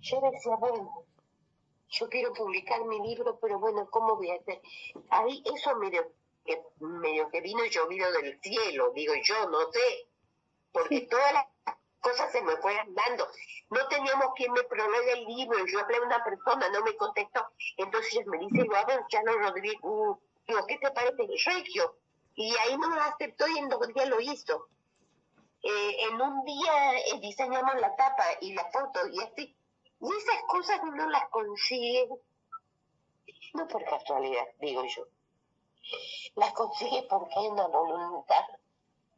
Yo 0.00 0.20
decía, 0.20 0.56
bueno, 0.56 1.06
yo 1.88 2.08
quiero 2.08 2.32
publicar 2.32 2.84
mi 2.84 3.00
libro, 3.00 3.38
pero 3.40 3.58
bueno, 3.58 3.88
¿cómo 3.90 4.16
voy 4.16 4.30
a 4.30 4.34
hacer? 4.34 4.60
Ahí 5.10 5.42
eso 5.44 5.74
medio 5.76 6.12
que, 6.44 6.60
medio 6.80 7.28
que 7.30 7.40
vino 7.40 7.64
llovido 7.64 8.10
del 8.12 8.40
cielo, 8.40 8.92
digo 8.94 9.14
yo, 9.22 9.48
no 9.48 9.70
sé, 9.72 10.08
porque 10.72 11.02
todas 11.10 11.32
las 11.32 11.46
cosas 12.00 12.30
se 12.32 12.42
me 12.42 12.56
fueron 12.58 12.94
dando. 12.94 13.26
No 13.70 13.88
teníamos 13.88 14.28
quien 14.36 14.52
me 14.52 14.62
prologue 14.64 15.12
el 15.12 15.24
libro, 15.24 15.66
yo 15.66 15.80
hablé 15.80 15.96
a 15.96 16.02
una 16.02 16.24
persona, 16.24 16.68
no 16.68 16.82
me 16.82 16.96
contestó, 16.96 17.46
entonces 17.76 18.26
me 18.26 18.38
dice, 18.38 18.66
a 18.76 18.84
ver, 18.84 19.04
Chano 19.08 19.32
Rodríguez, 19.32 19.78
uh, 19.82 20.16
digo, 20.46 20.66
¿qué 20.66 20.78
te 20.78 20.90
parece? 20.90 21.26
Regio. 21.44 21.96
Y 22.36 22.54
ahí 22.56 22.76
no 22.78 22.88
lo 22.94 23.00
aceptó 23.02 23.48
y 23.48 23.58
en 23.58 23.68
dos 23.68 23.86
días 23.88 24.08
lo 24.08 24.20
hizo. 24.20 24.68
eh, 25.62 25.96
en 26.08 26.20
un 26.20 26.44
día 26.44 26.94
eh, 26.98 27.18
diseñamos 27.20 27.74
la 27.80 27.96
tapa 27.96 28.24
y 28.40 28.54
la 28.54 28.64
foto 28.70 29.00
y 29.12 29.20
así. 29.20 29.56
Y 30.00 30.06
esas 30.06 30.42
cosas 30.48 30.78
uno 30.82 31.08
las 31.08 31.28
consigue, 31.30 32.08
no 33.54 33.66
por 33.66 33.84
casualidad, 33.84 34.46
digo 34.60 34.84
yo. 34.84 35.06
Las 36.36 36.52
consigue 36.52 37.02
porque 37.08 37.34
hay 37.38 37.46
una 37.48 37.66
voluntad 37.66 38.44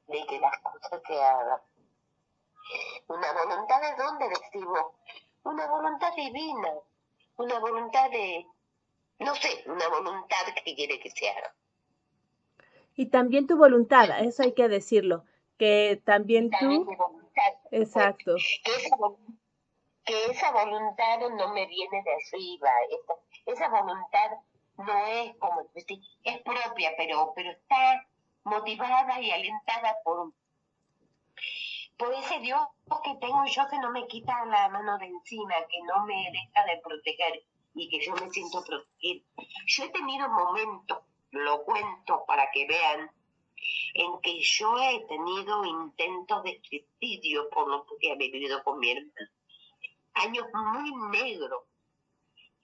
de 0.06 0.26
que 0.26 0.38
las 0.38 0.56
cosas 0.60 1.02
se 1.06 1.20
hagan. 1.20 1.60
Una 3.08 3.32
voluntad 3.32 3.80
de 3.80 3.96
dónde 4.02 4.28
decimos, 4.28 4.86
una 5.42 5.66
voluntad 5.66 6.14
divina, 6.14 6.72
una 7.36 7.58
voluntad 7.58 8.10
de, 8.10 8.46
no 9.18 9.34
sé, 9.34 9.64
una 9.66 9.88
voluntad 9.88 10.44
que 10.64 10.74
quiere 10.74 11.00
que 11.00 11.10
se 11.10 11.28
haga. 11.28 11.54
Y 12.98 13.06
también 13.06 13.46
tu 13.46 13.56
voluntad, 13.56 14.10
eso 14.24 14.42
hay 14.42 14.54
que 14.54 14.68
decirlo, 14.68 15.24
que 15.56 16.02
también 16.04 16.50
También 16.50 16.84
tú, 16.84 16.90
mi 16.90 16.96
voluntad. 16.96 17.52
exacto, 17.70 18.34
que 18.34 18.74
esa, 18.74 18.96
que 20.04 20.26
esa 20.32 20.50
voluntad 20.50 21.20
no 21.20 21.54
me 21.54 21.64
viene 21.66 22.02
de 22.02 22.10
arriba, 22.10 22.68
esa, 22.90 23.14
esa 23.52 23.68
voluntad 23.68 24.32
no 24.78 25.06
es 25.06 25.36
como 25.36 25.60
es 26.24 26.42
propia, 26.42 26.90
pero, 26.96 27.32
pero 27.36 27.52
está 27.52 28.04
motivada 28.42 29.20
y 29.20 29.30
alentada 29.30 29.96
por, 30.02 30.32
por 31.98 32.12
ese 32.14 32.40
Dios 32.40 32.60
que 33.04 33.14
tengo 33.20 33.44
yo 33.46 33.68
que 33.68 33.78
no 33.78 33.92
me 33.92 34.08
quita 34.08 34.44
la 34.46 34.70
mano 34.70 34.98
de 34.98 35.06
encima, 35.06 35.54
que 35.70 35.80
no 35.84 36.04
me 36.04 36.16
deja 36.32 36.64
de 36.64 36.80
proteger 36.82 37.44
y 37.74 37.88
que 37.88 38.04
yo 38.04 38.12
me 38.14 38.28
siento 38.30 38.64
protegida. 38.64 39.24
Yo 39.68 39.84
he 39.84 39.88
tenido 39.90 40.28
momentos, 40.28 40.98
lo 41.30 41.62
cuento 41.64 42.24
para 42.26 42.50
que 42.52 42.66
vean, 42.66 43.10
en 43.94 44.20
que 44.20 44.40
yo 44.40 44.78
he 44.78 45.04
tenido 45.06 45.64
intentos 45.64 46.42
de 46.44 46.60
suicidio 46.62 47.48
por 47.50 47.68
lo 47.68 47.84
que 48.00 48.12
he 48.12 48.16
vivido 48.16 48.62
con 48.62 48.78
mi 48.78 48.92
hermano. 48.92 49.30
Años 50.14 50.46
muy 50.52 50.92
negros. 51.10 51.64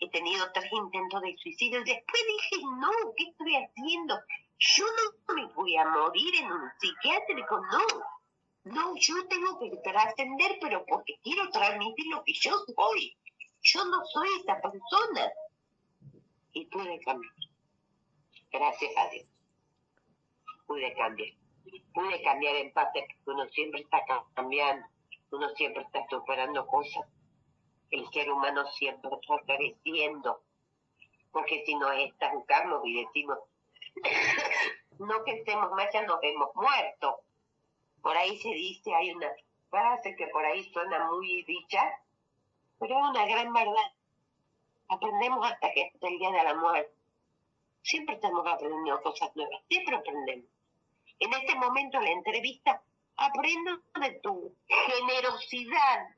He 0.01 0.09
tenido 0.11 0.51
tres 0.53 0.71
intentos 0.73 1.23
de 1.23 1.37
suicidio 1.37 1.79
después 1.85 2.23
dije, 2.27 2.65
no, 2.79 2.91
¿qué 3.17 3.25
estoy 3.31 3.57
haciendo? 3.57 4.19
Yo 4.59 4.85
no 4.85 5.35
me 5.35 5.47
voy 5.55 5.77
a 5.77 5.85
morir 5.85 6.35
en 6.37 6.51
un 6.51 6.71
psiquiátrico, 6.79 7.61
no. 7.61 7.87
No, 8.65 8.97
yo 8.97 9.15
tengo 9.29 9.59
que 9.59 9.77
trascender, 9.79 10.59
pero 10.61 10.85
porque 10.87 11.19
quiero 11.23 11.51
transmitir 11.51 12.07
lo 12.07 12.25
que 12.25 12.33
yo 12.33 12.65
soy. 12.75 13.17
Yo 13.63 13.85
no 13.85 14.05
soy 14.07 14.29
esa 14.41 14.61
persona. 14.61 15.33
Y 16.53 16.65
pude 16.67 16.99
cambiar. 17.01 17.44
Gracias 18.55 18.97
a 18.97 19.09
Dios. 19.09 19.27
Pude 20.65 20.95
cambiar. 20.95 21.29
Pude 21.93 22.23
cambiar 22.23 22.55
en 22.55 22.73
parte 22.73 23.05
uno 23.27 23.49
siempre 23.49 23.81
está 23.81 23.99
cambiando. 24.33 24.87
Uno 25.33 25.49
siempre 25.57 25.83
está 25.83 26.07
superando 26.09 26.65
cosas. 26.69 27.05
El 27.91 28.09
ser 28.13 28.31
humano 28.31 28.65
siempre 28.67 29.11
está 29.11 29.41
creciendo. 29.45 30.41
Porque 31.33 31.65
si 31.67 31.75
nos 31.75 31.97
estancamos 31.99 32.83
y 32.85 33.05
decimos, 33.05 33.39
no 35.01 35.25
que 35.25 35.33
estemos 35.33 35.73
más, 35.73 35.93
ya 35.93 36.03
nos 36.03 36.21
vemos 36.21 36.51
muertos. 36.55 37.15
Por 38.03 38.17
ahí 38.17 38.39
se 38.39 38.51
dice, 38.51 38.95
hay 38.95 39.11
una 39.11 39.33
frase 39.69 40.15
que 40.15 40.29
por 40.29 40.45
ahí 40.45 40.63
suena 40.73 41.11
muy 41.11 41.43
dicha, 41.43 41.83
pero 42.79 43.01
es 43.01 43.11
una 43.11 43.27
gran 43.27 43.53
verdad. 43.53 43.93
Aprendemos 44.87 45.45
hasta 45.45 45.73
que 45.73 45.91
hasta 45.93 46.07
el 46.07 46.19
día 46.19 46.31
de 46.31 46.45
la 46.45 46.55
muerte. 46.55 47.04
Siempre 47.85 48.15
estamos 48.15 48.47
aprendiendo 48.47 49.03
cosas 49.03 49.31
nuevas, 49.37 49.61
siempre 49.69 49.95
aprendemos. 49.95 50.47
En 51.19 51.33
este 51.35 51.55
momento, 51.57 51.99
en 51.99 52.05
la 52.05 52.11
entrevista, 52.13 52.83
aprendo 53.17 53.79
de 54.01 54.11
tu 54.23 54.57
generosidad 54.67 56.09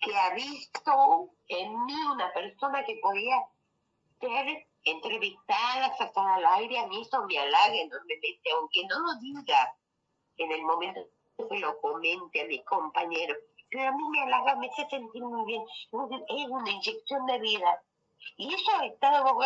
que 0.00 0.16
ha 0.16 0.34
visto 0.34 1.30
en 1.46 1.84
mí 1.84 1.94
una 2.12 2.32
persona 2.32 2.84
que 2.84 2.98
podía 3.00 3.46
ser 4.20 4.66
entrevistada, 4.82 5.96
sacada 5.96 6.34
al 6.34 6.46
aire, 6.62 6.80
a 6.80 6.88
mí 6.88 7.00
eso 7.00 7.24
me 7.26 7.38
halaga 7.38 7.74
enormemente, 7.74 8.50
aunque 8.58 8.84
no 8.86 8.98
lo 8.98 9.14
diga 9.20 9.76
en 10.36 10.50
el 10.50 10.62
momento 10.62 11.00
que 11.48 11.58
lo 11.60 11.80
comente 11.80 12.42
a 12.42 12.46
mis 12.46 12.64
compañeros, 12.64 13.38
pero 13.70 13.88
a 13.88 13.92
mí 13.92 14.02
me 14.10 14.20
halaga, 14.22 14.56
me 14.56 14.66
hace 14.66 14.84
sentir 14.88 15.22
muy 15.22 15.46
bien, 15.46 15.62
es 15.62 16.48
una 16.48 16.70
inyección 16.70 17.24
de 17.26 17.38
vida. 17.38 17.82
Y 18.36 18.52
eso 18.52 18.70
ha 18.78 18.86
estado, 18.86 19.36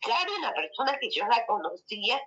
claro, 0.00 0.32
una 0.38 0.52
persona 0.54 0.98
que 0.98 1.10
yo 1.10 1.26
la 1.26 1.44
conocía 1.46 2.20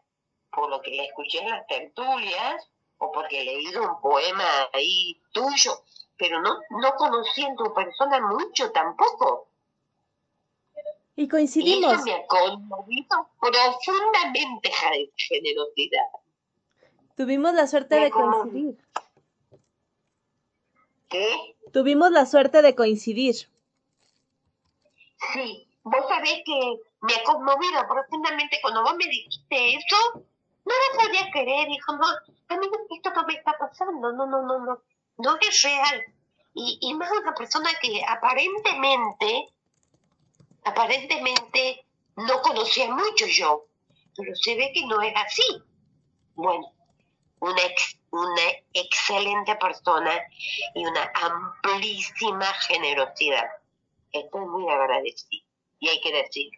por 0.51 0.69
lo 0.69 0.81
que 0.81 0.95
la 0.95 1.03
escuché 1.03 1.39
en 1.39 1.49
las 1.49 1.65
tertulias 1.67 2.69
o 2.97 3.11
porque 3.11 3.41
he 3.41 3.45
leído 3.45 3.81
un 3.83 4.01
poema 4.01 4.69
ahí 4.73 5.19
tuyo, 5.31 5.83
pero 6.17 6.41
no, 6.41 6.59
no 6.69 6.95
conocí 6.95 7.41
en 7.41 7.55
tu 7.55 7.73
persona 7.73 8.19
mucho 8.19 8.71
tampoco. 8.71 9.47
y 11.15 11.23
Y 11.23 11.27
coincidimos. 11.27 11.93
eso 11.93 12.03
me 12.03 12.13
ha 12.13 12.27
conmovido 12.27 13.29
profundamente 13.39 14.71
generosidad. 15.17 16.07
Tuvimos 17.15 17.53
la 17.53 17.67
suerte 17.67 17.95
Me 17.95 18.01
de 18.05 18.11
coincidir. 18.11 18.77
¿Qué? 21.09 21.55
Tuvimos 21.73 22.11
la 22.11 22.25
suerte 22.25 22.61
de 22.61 22.75
coincidir. 22.75 23.35
Sí, 25.33 25.67
vos 25.83 26.05
sabés 26.07 26.41
que 26.45 26.75
me 27.01 27.13
ha 27.15 27.23
conmovido 27.23 27.87
profundamente 27.87 28.59
cuando 28.61 28.83
vos 28.83 28.95
me 28.95 29.05
dijiste 29.05 29.75
eso, 29.75 29.97
no 30.65 30.73
lo 30.73 30.99
podía 30.99 31.29
creer, 31.31 31.67
dijo, 31.67 31.93
no, 31.97 32.05
a 32.07 32.57
mí 32.57 32.67
esto 32.95 33.09
no 33.15 33.25
me 33.25 33.33
está 33.33 33.57
pasando, 33.57 34.11
no, 34.11 34.25
no, 34.27 34.41
no, 34.43 34.59
no, 34.65 34.81
no 35.17 35.37
es 35.41 35.61
real. 35.63 36.03
Y, 36.53 36.77
y 36.81 36.93
más 36.95 37.09
una 37.11 37.33
persona 37.33 37.69
que 37.81 38.03
aparentemente, 38.07 39.49
aparentemente 40.63 41.85
no 42.15 42.41
conocía 42.41 42.93
mucho 42.93 43.25
yo, 43.27 43.65
pero 44.15 44.35
se 44.35 44.55
ve 44.55 44.71
que 44.73 44.85
no 44.85 45.01
es 45.01 45.13
así. 45.15 45.63
Bueno, 46.35 46.71
una, 47.39 47.61
ex- 47.63 47.97
una 48.11 48.41
excelente 48.73 49.55
persona 49.55 50.11
y 50.75 50.85
una 50.85 51.11
amplísima 51.15 52.45
generosidad. 52.67 53.49
Estoy 54.11 54.45
muy 54.45 54.69
agradecida 54.69 55.45
y 55.81 55.89
hay 55.89 55.99
que 55.99 56.13
decir, 56.13 56.51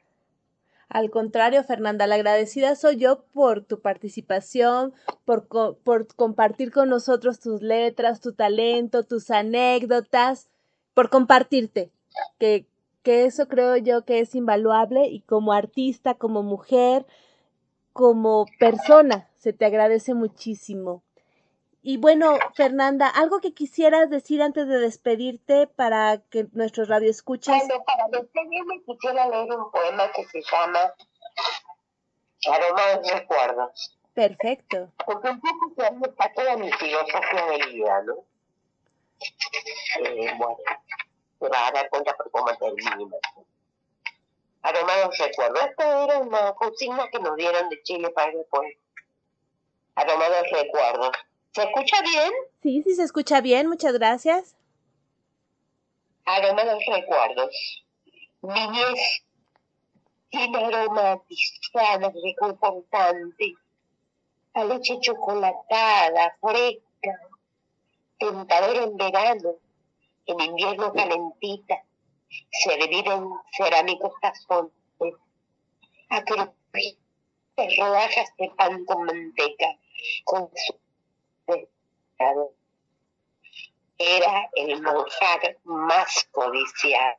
Al 0.89 1.09
contrario, 1.09 1.63
Fernanda, 1.63 2.05
la 2.05 2.15
agradecida 2.15 2.75
soy 2.75 2.97
yo 2.97 3.23
por 3.33 3.63
tu 3.63 3.79
participación, 3.79 4.93
por, 5.25 5.47
por 5.47 6.07
compartir 6.15 6.71
con 6.71 6.89
nosotros 6.89 7.39
tus 7.39 7.63
letras, 7.63 8.21
tu 8.21 8.33
talento, 8.33 9.03
tus 9.03 9.31
anécdotas, 9.31 10.49
por 10.93 11.09
compartirte, 11.09 11.89
que, 12.37 12.67
que 13.01 13.25
eso 13.25 13.47
creo 13.47 13.77
yo 13.77 14.05
que 14.05 14.19
es 14.19 14.35
invaluable 14.35 15.07
y 15.07 15.21
como 15.21 15.53
artista, 15.53 16.13
como 16.15 16.43
mujer, 16.43 17.07
como 17.93 18.45
persona, 18.59 19.29
se 19.37 19.53
te 19.53 19.65
agradece 19.65 20.13
muchísimo. 20.13 21.01
Y 21.85 21.97
bueno, 21.97 22.39
Fernanda, 22.55 23.09
algo 23.09 23.41
que 23.41 23.53
quisieras 23.53 24.09
decir 24.09 24.41
antes 24.41 24.69
de 24.69 24.79
despedirte 24.79 25.67
para 25.67 26.21
que 26.29 26.47
nuestros 26.53 26.87
radioescuchas 26.87 27.57
Bueno, 27.57 27.83
para 27.83 28.07
despedirme 28.07 28.81
quisiera 28.85 29.27
leer 29.27 29.51
un 29.51 29.69
poema 29.69 30.09
que 30.13 30.23
se 30.23 30.41
llama 30.49 30.93
Aroma 32.49 32.85
de 33.01 33.19
Recuerdos. 33.19 33.99
Perfecto. 34.13 34.93
Porque 35.05 35.29
un 35.29 35.41
poco 35.41 35.73
se 35.75 36.09
está 36.09 36.33
toda 36.33 36.55
mi 36.55 36.71
filosofía 36.71 37.45
de 37.47 37.65
vida, 37.67 38.01
¿no? 38.03 38.13
Eh, 40.05 40.33
bueno, 40.37 40.57
te 41.39 41.49
vas 41.49 41.69
a 41.69 41.71
dar 41.73 41.89
cuenta 41.89 42.15
por 42.15 42.31
cómo 42.31 42.55
termina. 42.55 43.17
Aroma 44.61 44.95
de 44.95 45.09
Recuerdos. 45.19 45.65
Esta 45.69 46.03
era 46.05 46.19
una 46.19 46.53
consigna 46.53 47.09
que 47.09 47.19
nos 47.19 47.35
dieron 47.35 47.67
de 47.67 47.83
Chile 47.83 48.09
para 48.11 48.31
después. 48.31 48.73
Aroma 49.95 50.29
de 50.29 50.43
Recuerdos. 50.43 51.11
¿Se 51.53 51.61
escucha 51.61 52.01
bien? 52.01 52.31
Sí, 52.63 52.81
sí 52.83 52.95
se 52.95 53.03
escucha 53.03 53.39
bien, 53.39 53.67
muchas 53.67 53.93
gracias. 53.93 54.55
Aroma 56.25 56.63
de 56.63 56.79
Recuerdos. 56.87 57.85
Niñez 58.41 59.23
sin 60.31 60.55
aromatizada, 60.55 62.11
reconfortante. 62.23 63.53
A 64.55 64.63
leche 64.63 64.99
chocolatada, 64.99 66.35
fresca. 66.41 67.19
Tentadora 68.17 68.83
en 68.83 68.97
verano. 68.97 69.55
En 70.25 70.39
invierno 70.39 70.91
calentita. 70.91 71.83
Servida 72.49 73.13
en 73.13 73.29
cerámicos 73.55 74.13
tazones. 74.21 74.73
A 76.09 76.23
crujientes 76.23 77.77
rodajas 77.77 78.29
de 78.39 78.49
pan 78.57 78.85
con 78.85 79.03
manteca. 79.05 79.77
Con 80.25 80.49
su 80.55 80.82
era 83.97 84.49
el 84.55 84.81
manjar 84.81 85.57
más 85.63 86.27
codiciado. 86.31 87.17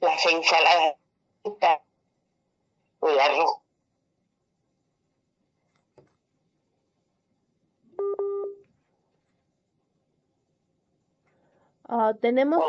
Las 0.00 0.26
ensaladas, 0.26 0.96
el 3.02 3.20
arroz. 3.20 3.60
Ah, 11.92 12.14
tenemos. 12.20 12.62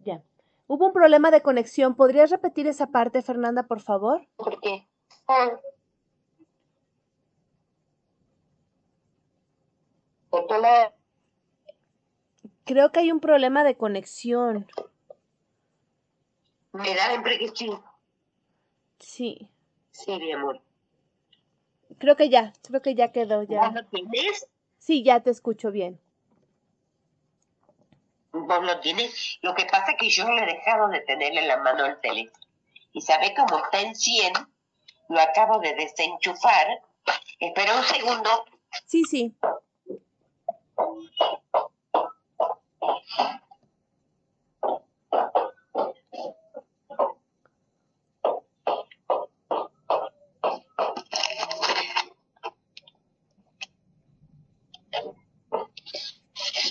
Ya. 0.00 0.20
Hubo 0.66 0.86
un 0.86 0.92
problema 0.92 1.30
de 1.30 1.42
conexión. 1.42 1.94
¿Podrías 1.94 2.30
repetir 2.30 2.66
esa 2.66 2.88
parte, 2.88 3.22
Fernanda, 3.22 3.62
por 3.62 3.80
favor? 3.80 4.26
¿Por 4.36 4.60
qué? 4.60 4.88
Ah, 5.28 5.52
Creo 12.64 12.90
que 12.92 13.00
hay 13.00 13.12
un 13.12 13.20
problema 13.20 13.64
de 13.64 13.76
conexión. 13.76 14.66
me 16.72 16.94
da 16.94 17.08
la 17.08 17.14
impresión 17.14 17.48
que 17.48 17.56
sí. 17.56 17.70
Sí. 18.98 19.50
Sí, 19.92 20.18
mi 20.18 20.32
amor. 20.32 20.60
Creo 21.98 22.16
que 22.16 22.28
ya, 22.28 22.52
creo 22.66 22.82
que 22.82 22.94
ya 22.94 23.12
quedó, 23.12 23.38
¿Vos 23.38 23.48
ya. 23.48 23.70
lo 23.70 23.84
tienes? 23.86 24.46
Sí, 24.78 25.02
ya 25.02 25.20
te 25.20 25.30
escucho 25.30 25.70
bien. 25.70 25.98
Vos 28.32 28.62
lo 28.64 28.80
tienes. 28.80 29.38
Lo 29.42 29.54
que 29.54 29.64
pasa 29.64 29.92
es 29.92 29.96
que 29.98 30.10
yo 30.10 30.28
le 30.30 30.42
he 30.42 30.46
dejado 30.46 30.88
de 30.88 31.00
tenerle 31.00 31.40
en 31.40 31.48
la 31.48 31.56
mano 31.58 31.86
el 31.86 31.98
teléfono. 32.00 32.44
Y 32.92 33.00
sabe 33.00 33.34
cómo 33.34 33.58
está 33.64 33.80
en 33.80 33.94
100, 33.94 34.32
lo 35.08 35.20
acabo 35.20 35.58
de 35.60 35.74
desenchufar. 35.74 36.66
Espera 37.38 37.76
un 37.76 37.84
segundo. 37.84 38.44
Sí, 38.86 39.04
sí. 39.04 39.34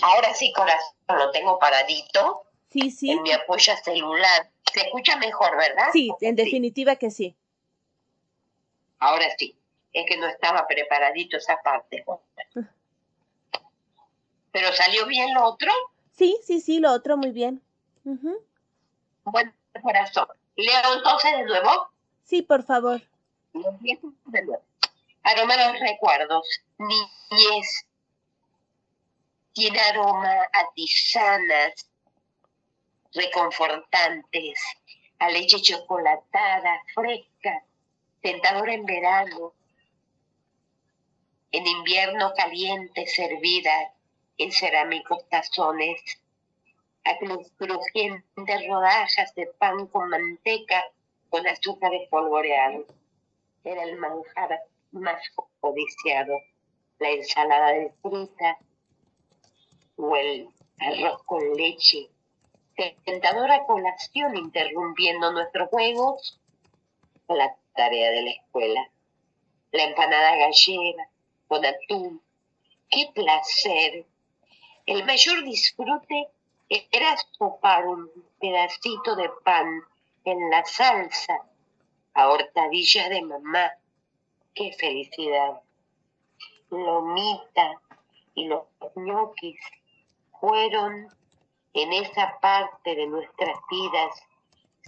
Ahora 0.02 0.34
sí, 0.34 0.52
corazón, 0.52 0.94
lo 1.08 1.30
tengo 1.32 1.58
paradito 1.58 2.44
Sí, 2.70 2.90
sí. 2.90 3.10
en 3.10 3.22
mi 3.22 3.32
apoya 3.32 3.76
celular. 3.76 4.50
Se 4.72 4.80
escucha 4.82 5.16
mejor, 5.16 5.56
¿verdad? 5.56 5.88
Sí, 5.92 6.10
en 6.20 6.36
definitiva 6.36 6.96
que 6.96 7.10
sí. 7.10 7.36
Ahora 8.98 9.26
sí. 9.38 9.58
Es 9.92 10.04
que 10.06 10.18
no 10.18 10.26
estaba 10.26 10.66
preparadito 10.66 11.38
esa 11.38 11.60
parte. 11.62 12.04
Pero 14.56 14.72
salió 14.72 15.04
bien 15.04 15.34
lo 15.34 15.44
otro. 15.44 15.70
Sí, 16.12 16.40
sí, 16.42 16.62
sí, 16.62 16.80
lo 16.80 16.90
otro 16.90 17.18
muy 17.18 17.30
bien. 17.30 17.60
Ujú. 18.06 18.42
Buen 19.24 19.54
corazón. 19.82 20.28
Leo 20.56 20.94
entonces 20.94 21.30
de 21.36 21.44
nuevo. 21.44 21.90
Sí, 22.24 22.40
por 22.40 22.62
favor. 22.62 23.02
De 23.52 24.42
nuevo. 24.42 24.62
Aroma 25.24 25.52
a 25.52 25.72
los 25.72 25.80
recuerdos. 25.80 26.48
Niñez. 26.78 27.86
Tiene 29.52 29.78
aroma 29.78 30.32
a 30.50 30.72
tisanas 30.74 31.90
reconfortantes, 33.12 34.58
a 35.18 35.28
leche 35.28 35.60
chocolatada, 35.60 36.80
fresca, 36.94 37.62
tentadora 38.22 38.72
en 38.72 38.86
verano, 38.86 39.52
en 41.52 41.66
invierno 41.66 42.32
caliente, 42.34 43.06
servida 43.06 43.92
en 44.38 44.52
cerámicos 44.52 45.28
tazones, 45.28 46.00
a 47.04 47.18
cru- 47.18 47.50
crujientes 47.56 48.68
rodajas 48.68 49.34
de 49.34 49.46
pan 49.58 49.86
con 49.86 50.08
manteca 50.08 50.84
con 51.30 51.46
azúcar 51.46 51.94
espolvoreado. 51.94 52.84
Era 53.64 53.82
el 53.84 53.96
manjar 53.96 54.60
más 54.92 55.22
codiciado, 55.60 56.34
la 56.98 57.10
ensalada 57.10 57.72
de 57.72 57.92
fruta 58.02 58.58
o 59.96 60.16
el 60.16 60.48
arroz 60.78 61.22
con 61.24 61.54
leche 61.54 62.08
tentadora 63.04 63.64
colación 63.64 64.36
interrumpiendo 64.36 65.32
nuestros 65.32 65.70
juegos 65.70 66.38
o 67.26 67.34
la 67.34 67.56
tarea 67.74 68.10
de 68.10 68.22
la 68.22 68.30
escuela. 68.32 68.90
La 69.72 69.84
empanada 69.84 70.36
gallega 70.36 71.08
con 71.48 71.64
atún. 71.64 72.22
¡Qué 72.90 73.10
placer! 73.14 74.04
El 74.86 75.04
mayor 75.04 75.42
disfrute 75.42 76.28
era 76.68 77.16
sopar 77.32 77.88
un 77.88 78.08
pedacito 78.40 79.16
de 79.16 79.28
pan 79.44 79.82
en 80.24 80.48
la 80.48 80.64
salsa 80.64 81.44
a 82.14 82.28
hortadilla 82.28 83.08
de 83.08 83.22
mamá. 83.22 83.72
¡Qué 84.54 84.72
felicidad! 84.72 85.60
Lomita 86.70 87.80
y 88.34 88.46
los 88.46 88.64
ñoquis 88.94 89.58
fueron 90.38 91.08
en 91.74 91.92
esa 91.92 92.38
parte 92.40 92.94
de 92.94 93.06
nuestras 93.08 93.58
vidas 93.68 94.22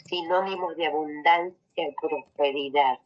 sinónimos 0.06 0.76
de 0.76 0.86
abundancia 0.86 1.58
y 1.74 1.94
prosperidad. 2.00 3.00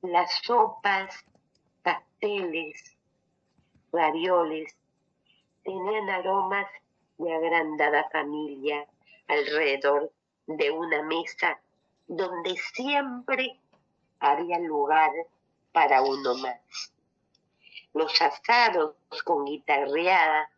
Las 0.00 0.40
sopas, 0.42 1.14
pasteles, 1.82 2.96
ravioles 3.92 4.76
tenían 5.64 6.08
aromas 6.10 6.66
de 7.18 7.34
agrandada 7.34 8.08
familia 8.10 8.86
alrededor 9.28 10.10
de 10.46 10.70
una 10.70 11.02
mesa 11.02 11.60
donde 12.06 12.56
siempre 12.74 13.60
había 14.18 14.58
lugar 14.58 15.12
para 15.72 16.02
uno 16.02 16.34
más. 16.34 16.92
Los 17.92 18.20
asados 18.20 18.94
con 19.24 19.44
guitarreada 19.44 20.50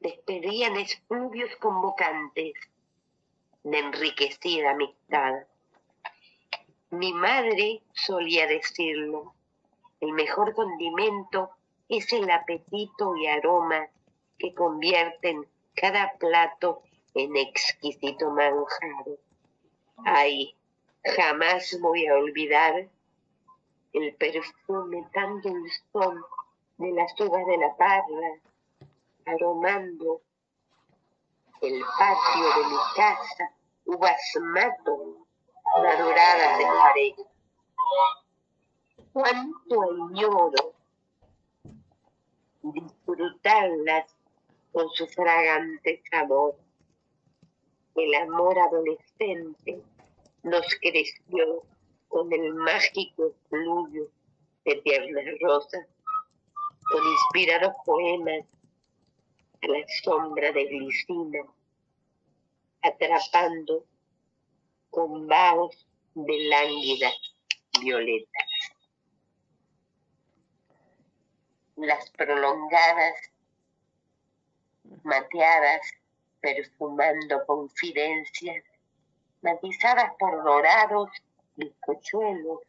despedían 0.00 0.76
espluvios 0.76 1.54
convocantes 1.56 2.54
de 3.62 3.78
enriquecida 3.78 4.70
amistad. 4.70 5.44
Mi 6.90 7.12
madre 7.12 7.82
solía 7.92 8.46
decirlo, 8.46 9.34
el 10.00 10.12
mejor 10.12 10.54
condimento 10.54 11.50
es 11.90 12.12
el 12.12 12.30
apetito 12.30 13.16
y 13.16 13.26
aroma 13.26 13.88
que 14.38 14.54
convierten 14.54 15.44
cada 15.74 16.12
plato 16.18 16.82
en 17.14 17.36
exquisito 17.36 18.30
manjar. 18.30 19.18
Ay, 20.04 20.54
jamás 21.02 21.76
voy 21.80 22.06
a 22.06 22.14
olvidar 22.14 22.88
el 23.92 24.14
perfume 24.14 25.04
tan 25.12 25.40
dulzón 25.42 26.24
de 26.78 26.92
las 26.92 27.12
uvas 27.20 27.44
de 27.44 27.56
la 27.58 27.76
parra, 27.76 28.38
aromando 29.26 30.20
el 31.60 31.82
patio 31.98 32.44
de 32.56 32.68
mi 32.68 32.78
casa, 32.94 33.52
uvas 33.86 34.20
mato, 34.40 35.26
madoradas 35.82 36.56
de 36.56 36.64
pareja. 36.64 37.22
Cuánto 39.12 39.82
añoro 39.82 40.79
disfrutarlas 42.62 44.14
con 44.72 44.88
su 44.90 45.06
fragante 45.06 46.02
sabor. 46.10 46.56
El 47.94 48.14
amor 48.14 48.58
adolescente 48.58 49.82
nos 50.42 50.66
creció 50.80 51.62
con 52.08 52.32
el 52.32 52.54
mágico 52.54 53.34
fluyo 53.48 54.08
de 54.64 54.76
tiernas 54.76 55.24
rosas, 55.40 55.86
con 56.90 57.02
inspirados 57.06 57.74
poemas 57.84 58.44
a 59.62 59.66
la 59.66 59.84
sombra 60.02 60.52
de 60.52 60.64
glicina, 60.64 61.40
atrapando 62.82 63.84
con 64.90 65.26
vaos 65.26 65.86
de 66.14 66.38
lánguida 66.48 67.10
violeta. 67.80 68.49
Las 71.80 72.10
prolongadas 72.10 73.14
mateadas 75.02 75.80
perfumando 76.38 77.46
confidencias, 77.46 78.62
matizadas 79.40 80.12
por 80.18 80.44
dorados 80.44 81.08
bizcochuelos, 81.56 82.60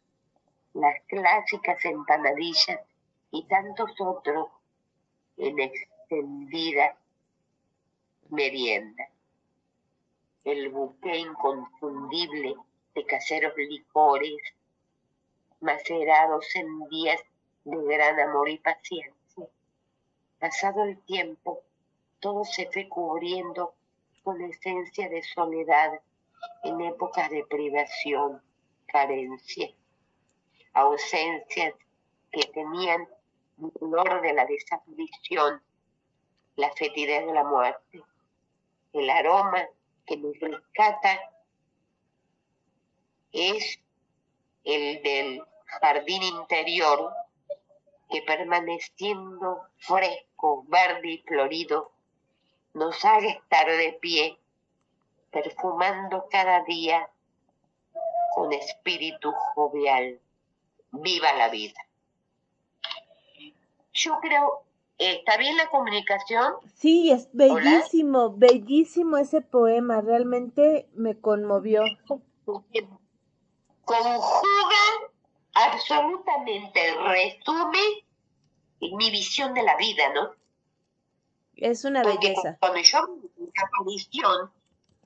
las 0.73 1.01
clásicas 1.07 1.83
empanadillas 1.83 2.79
y 3.31 3.45
tantos 3.47 3.91
otros 3.99 4.47
en 5.35 5.59
extendida 5.59 6.95
merienda. 8.29 9.09
El 10.45 10.69
buque 10.69 11.17
inconfundible 11.17 12.55
de 12.95 13.05
caseros 13.05 13.57
licores, 13.57 14.37
macerados 15.59 16.55
en 16.55 16.87
días 16.87 17.21
de 17.63 17.95
gran 17.95 18.19
amor 18.19 18.49
y 18.49 18.57
paciencia. 18.57 19.47
Pasado 20.39 20.83
el 20.83 20.99
tiempo, 21.03 21.63
todo 22.19 22.43
se 22.45 22.69
fue 22.71 22.87
cubriendo 22.89 23.73
con 24.23 24.41
esencia 24.41 25.09
de 25.09 25.23
soledad 25.23 25.99
en 26.63 26.81
épocas 26.81 27.29
de 27.29 27.45
privación, 27.45 28.41
carencia, 28.87 29.69
ausencias 30.73 31.73
que 32.31 32.43
tenían 32.53 33.07
el 33.59 33.71
olor 33.79 34.21
de 34.21 34.33
la 34.33 34.45
desaparición 34.45 35.61
la 36.55 36.71
fetidez 36.73 37.25
de 37.25 37.33
la 37.33 37.43
muerte, 37.43 38.03
el 38.93 39.09
aroma 39.09 39.67
que 40.05 40.17
nos 40.17 40.37
rescata 40.39 41.19
es 43.31 43.79
el 44.63 45.01
del 45.01 45.41
jardín 45.65 46.21
interior 46.23 47.11
que 48.11 48.21
permaneciendo 48.21 49.61
fresco, 49.77 50.65
verde 50.67 51.13
y 51.13 51.17
florido, 51.19 51.91
nos 52.73 53.03
haga 53.03 53.27
estar 53.27 53.67
de 53.67 53.97
pie, 54.01 54.37
perfumando 55.31 56.27
cada 56.29 56.63
día 56.63 57.09
con 58.35 58.51
espíritu 58.53 59.31
jovial. 59.53 60.19
Viva 60.91 61.33
la 61.33 61.49
vida. 61.49 61.79
Yo 63.93 64.19
creo, 64.21 64.63
¿está 64.97 65.37
bien 65.37 65.57
la 65.57 65.69
comunicación? 65.69 66.53
Sí, 66.75 67.11
es 67.11 67.29
bellísimo, 67.33 68.31
bellísimo 68.35 69.17
ese 69.17 69.41
poema, 69.41 70.01
realmente 70.01 70.87
me 70.93 71.19
conmovió. 71.19 71.83
Conjuga 73.85 75.10
absolutamente, 75.65 76.95
resume 77.07 77.79
mi 78.79 79.11
visión 79.11 79.53
de 79.53 79.63
la 79.63 79.75
vida, 79.77 80.11
¿no? 80.13 80.31
Es 81.55 81.85
una 81.85 82.01
Porque 82.01 82.29
belleza. 82.29 82.57
cuando 82.59 82.79
yo 82.79 82.99
la 83.37 83.63
aparición, 83.63 84.51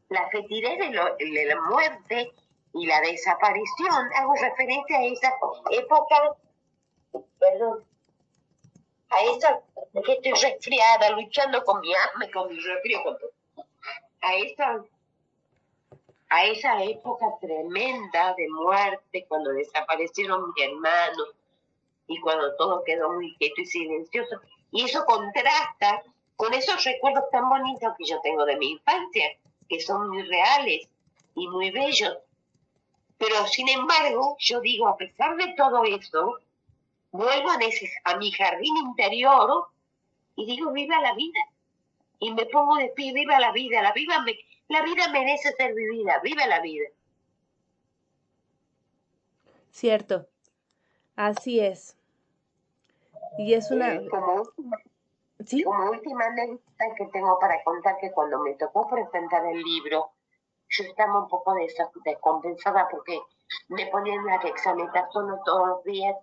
la 0.10 0.30
fetidez 0.30 0.80
de, 0.80 0.90
lo- 0.92 1.16
de 1.18 1.46
la 1.46 1.62
muerte 1.62 2.32
y 2.74 2.86
la 2.86 3.02
desaparición, 3.02 4.10
hago 4.16 4.34
referencia 4.36 4.98
a 4.98 5.04
esa 5.06 5.34
época, 5.72 6.16
perdón, 7.40 7.84
a 9.10 9.22
esa, 9.36 9.60
que 10.06 10.14
estoy 10.14 10.32
resfriada, 10.32 11.10
luchando 11.12 11.64
con 11.64 11.80
mi 11.82 11.94
asma 11.94 12.30
con 12.34 12.50
mi 12.50 12.60
resfrío, 12.60 13.04
con 13.04 13.18
todo. 13.18 13.32
a 14.22 14.36
esa, 14.36 14.84
a 16.30 16.46
esa 16.46 16.84
época 16.84 17.26
tremenda 17.40 18.34
de 18.36 18.48
muerte, 18.50 19.26
cuando 19.28 19.52
desaparecieron 19.52 20.48
mis 20.54 20.66
hermanos 20.66 21.30
y 22.08 22.20
cuando 22.22 22.56
todo 22.58 22.84
quedó 22.84 23.12
muy 23.14 23.36
quieto 23.38 23.62
y 23.62 23.66
silencioso. 23.66 24.40
Y 24.72 24.84
eso 24.86 25.06
contrasta 25.06 26.04
con 26.36 26.54
esos 26.54 26.84
recuerdos 26.84 27.24
tan 27.32 27.48
bonitos 27.50 27.94
que 27.98 28.06
yo 28.06 28.20
tengo 28.22 28.46
de 28.46 28.58
mi 28.58 28.72
infancia, 28.72 29.38
que 29.70 29.80
son 29.80 30.10
muy 30.10 30.24
reales 30.24 30.88
y 31.36 31.48
muy 31.48 31.72
bellos. 31.72 32.18
Pero 33.18 33.48
sin 33.48 33.70
embargo, 33.70 34.36
yo 34.40 34.60
digo, 34.60 34.88
a 34.88 34.98
pesar 34.98 35.36
de 35.38 35.54
todo 35.56 35.84
eso, 35.86 36.40
vuelvo 37.12 37.50
a, 37.52 37.56
ese- 37.62 37.92
a 38.04 38.18
mi 38.18 38.32
jardín 38.32 38.76
interior 38.78 39.68
y 40.36 40.46
digo, 40.46 40.72
viva 40.72 41.00
la 41.00 41.14
vida. 41.14 41.40
Y 42.20 42.34
me 42.34 42.46
pongo 42.48 42.76
de 42.76 42.90
pie, 42.90 43.14
viva 43.14 43.40
la 43.40 43.52
vida, 43.52 43.82
la 43.82 43.94
vida, 43.94 44.22
me- 44.22 44.38
la 44.68 44.82
vida 44.84 45.10
merece 45.12 45.52
ser 45.54 45.74
vivida, 45.74 46.20
viva 46.24 46.48
la 46.48 46.60
vida. 46.62 46.88
Cierto. 49.72 50.28
Así 51.16 51.60
es. 51.60 51.98
Y 53.38 53.54
es 53.54 53.70
una... 53.72 53.96
Eh, 53.96 54.08
como, 54.10 54.34
última, 54.36 54.78
¿Sí? 55.46 55.64
como 55.64 55.90
última 55.92 56.26
anécdota 56.26 56.86
que 56.98 57.06
tengo 57.08 57.38
para 57.40 57.64
contar 57.64 57.98
que 58.00 58.12
cuando 58.12 58.40
me 58.40 58.54
tocó 58.56 58.90
presentar 58.90 59.46
el 59.46 59.62
libro, 59.62 60.12
yo 60.70 60.84
estaba 60.86 61.20
un 61.20 61.28
poco 61.28 61.54
des- 61.56 61.76
descompensada 62.04 62.88
porque 62.90 63.20
me 63.68 63.86
ponían 63.88 64.26
la 64.26 64.38
dexametasona 64.40 65.40
todos 65.44 65.68
los 65.68 65.84
días 65.84 66.16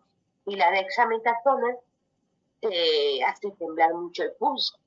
y 0.46 0.56
la 0.56 0.70
dexametasona 0.70 1.76
te 2.60 3.22
hace 3.24 3.50
temblar 3.52 3.92
mucho 3.94 4.22
el 4.24 4.32
pulso. 4.32 4.78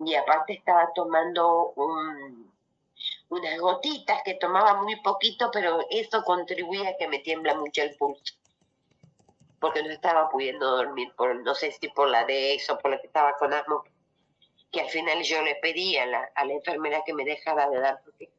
Y 0.00 0.14
aparte 0.14 0.54
estaba 0.54 0.92
tomando 0.94 1.72
un- 1.76 2.51
unas 3.32 3.58
gotitas 3.58 4.22
que 4.24 4.34
tomaba 4.34 4.82
muy 4.82 4.96
poquito, 5.00 5.50
pero 5.50 5.80
eso 5.88 6.22
contribuía 6.22 6.90
a 6.90 6.96
que 6.98 7.08
me 7.08 7.20
tiembla 7.20 7.54
mucho 7.54 7.82
el 7.82 7.96
pulso. 7.96 8.34
Porque 9.58 9.82
no 9.82 9.88
estaba 9.88 10.28
pudiendo 10.28 10.76
dormir, 10.76 11.14
por, 11.16 11.34
no 11.36 11.54
sé 11.54 11.72
si 11.72 11.88
por 11.88 12.08
la 12.08 12.26
Dex 12.26 12.68
o 12.68 12.78
por 12.78 12.90
la 12.90 13.00
que 13.00 13.06
estaba 13.06 13.32
con 13.38 13.54
asma, 13.54 13.82
que 14.70 14.82
al 14.82 14.90
final 14.90 15.22
yo 15.22 15.40
le 15.40 15.54
pedí 15.56 15.96
a 15.96 16.04
la, 16.04 16.30
enfermera 16.50 17.02
que 17.06 17.14
me 17.14 17.24
dejara 17.24 17.70
de 17.70 17.80
dar 17.80 18.02
porque 18.04 18.30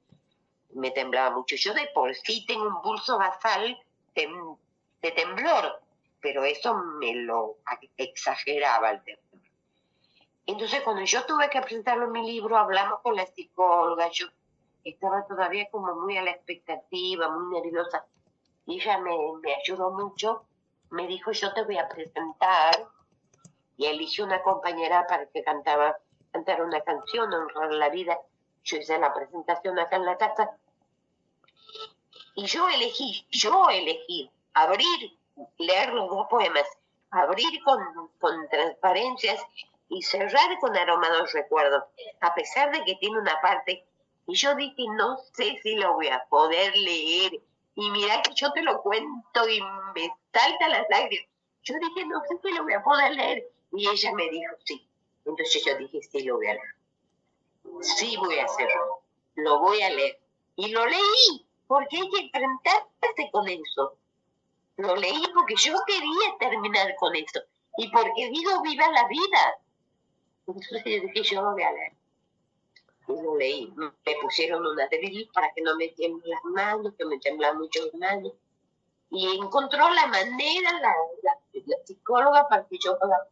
me 0.74 0.92
temblaba 0.92 1.36
mucho. 1.36 1.56
Yo 1.56 1.74
de 1.74 1.88
por 1.88 2.14
sí 2.14 2.46
tengo 2.46 2.68
un 2.68 2.82
pulso 2.84 3.18
basal 3.18 3.76
tem- 4.14 4.58
de 5.02 5.12
temblor, 5.12 5.82
pero 6.22 6.44
eso 6.44 6.76
me 6.76 7.16
lo 7.16 7.58
exageraba 7.98 8.92
el 8.92 9.04
temblor. 9.04 9.42
Entonces 10.46 10.82
cuando 10.82 11.04
yo 11.04 11.26
tuve 11.26 11.50
que 11.50 11.62
presentarlo 11.62 12.06
en 12.06 12.12
mi 12.12 12.32
libro, 12.32 12.58
hablamos 12.58 13.00
con 13.02 13.16
la 13.16 13.26
psicóloga, 13.26 14.10
yo 14.12 14.28
estaba 14.84 15.26
todavía 15.28 15.70
como 15.70 15.96
muy 15.96 16.18
a 16.18 16.24
la 16.24 16.32
expectativa, 16.32 17.30
muy 17.30 17.62
nerviosa, 17.62 18.06
y 18.66 18.82
ella 18.82 18.98
me, 18.98 19.16
me 19.42 19.56
ayudó 19.56 19.92
mucho, 19.92 20.46
me 20.90 21.08
dijo 21.08 21.32
yo 21.32 21.54
te 21.54 21.64
voy 21.64 21.78
a 21.78 21.88
presentar, 21.88 22.88
y 23.78 23.86
eligió 23.88 24.26
una 24.26 24.42
compañera 24.44 25.06
para 25.08 25.26
que 25.28 25.44
cantaba, 25.44 25.98
cantara 26.32 26.64
una 26.64 26.82
canción, 26.82 27.34
honrar 27.34 27.72
la 27.74 27.90
vida, 27.90 28.20
yo 28.64 28.78
hice 28.78 28.98
la 28.98 29.14
presentación 29.14 29.80
acá 29.80 29.96
en 29.98 30.06
la 30.06 30.18
casa, 30.18 30.52
y 32.36 32.46
yo 32.46 32.68
elegí, 32.70 33.28
yo 33.30 33.70
elegí 33.70 34.32
abrir, 34.54 35.18
leer 35.58 35.94
los 35.94 36.10
dos 36.10 36.28
poemas, 36.30 36.66
abrir 37.12 37.64
con, 37.64 38.10
con 38.20 38.50
transparencias 38.50 39.40
y 39.90 40.02
cerrar 40.02 40.60
con 40.60 40.76
aromados 40.76 41.32
recuerdos, 41.34 41.84
a 42.22 42.34
pesar 42.34 42.72
de 42.72 42.84
que 42.84 42.96
tiene 42.96 43.20
una 43.20 43.40
parte, 43.42 43.86
y 44.28 44.36
yo 44.36 44.56
dije, 44.56 44.84
no 44.98 45.18
sé 45.34 45.60
si 45.62 45.76
lo 45.76 45.94
voy 45.94 46.08
a 46.08 46.24
poder 46.30 46.76
leer, 46.78 47.42
y 47.76 47.92
mira 47.92 48.22
que 48.22 48.34
yo 48.36 48.52
te 48.52 48.62
lo 48.62 48.82
cuento 48.82 49.50
y 49.50 49.62
me 49.96 50.14
salta 50.32 50.70
las 50.70 50.86
lágrimas. 50.90 51.28
Yo 51.64 51.76
dije, 51.80 52.06
no 52.06 52.22
sé 52.22 52.40
si 52.42 52.54
lo 52.54 52.64
voy 52.64 52.74
a 52.74 52.84
poder 52.84 53.16
leer, 53.16 53.48
y 53.72 53.88
ella 53.88 54.14
me 54.14 54.30
dijo, 54.30 54.54
sí. 54.64 54.88
Entonces 55.26 55.64
yo 55.66 55.78
dije, 55.78 56.02
sí, 56.02 56.24
lo 56.24 56.36
voy 56.36 56.48
a 56.48 56.54
leer. 56.54 56.76
Sí 57.82 58.16
voy 58.18 58.40
a 58.40 58.46
hacerlo, 58.46 59.02
lo 59.36 59.60
voy 59.60 59.82
a 59.82 59.90
leer. 59.90 60.20
Y 60.56 60.70
lo 60.70 60.86
leí, 60.86 61.46
porque 61.68 61.98
hay 61.98 62.10
que 62.10 62.20
enfrentarse 62.20 63.32
con 63.32 63.48
eso. 63.48 63.98
Lo 64.78 64.96
leí 64.96 65.24
porque 65.34 65.56
yo 65.56 65.76
quería 65.86 66.38
terminar 66.40 66.96
con 66.96 67.16
eso. 67.16 67.42
Y 67.78 67.90
porque 67.90 68.30
digo, 68.30 68.62
viva 68.62 68.90
la 68.92 69.08
vida. 69.08 69.60
Entonces 70.48 70.84
yo 70.86 71.08
dije, 71.08 71.24
yo 71.24 71.42
lo 71.42 71.52
voy 71.54 71.64
a 71.64 71.72
leer. 71.72 71.94
Y 73.08 73.22
lo 73.22 73.36
leí. 73.38 73.74
Me 73.76 74.16
pusieron 74.22 74.66
una 74.66 74.88
drill 74.88 75.30
para 75.34 75.52
que 75.54 75.62
no 75.62 75.76
me 75.76 75.90
tiemblen 75.90 76.30
las 76.30 76.44
manos, 76.46 76.94
que 76.98 77.06
me 77.06 77.20
temblan 77.20 77.58
mucho 77.58 77.86
las 77.86 77.96
manos. 77.96 78.34
Y 79.10 79.38
encontró 79.38 79.90
la 79.94 80.08
manera, 80.08 80.72
la, 80.82 80.94
la, 81.24 81.38
la 81.66 81.78
psicóloga, 81.86 82.48
para 82.48 82.66
que 82.68 82.78
yo 82.84 82.98
pueda. 82.98 83.28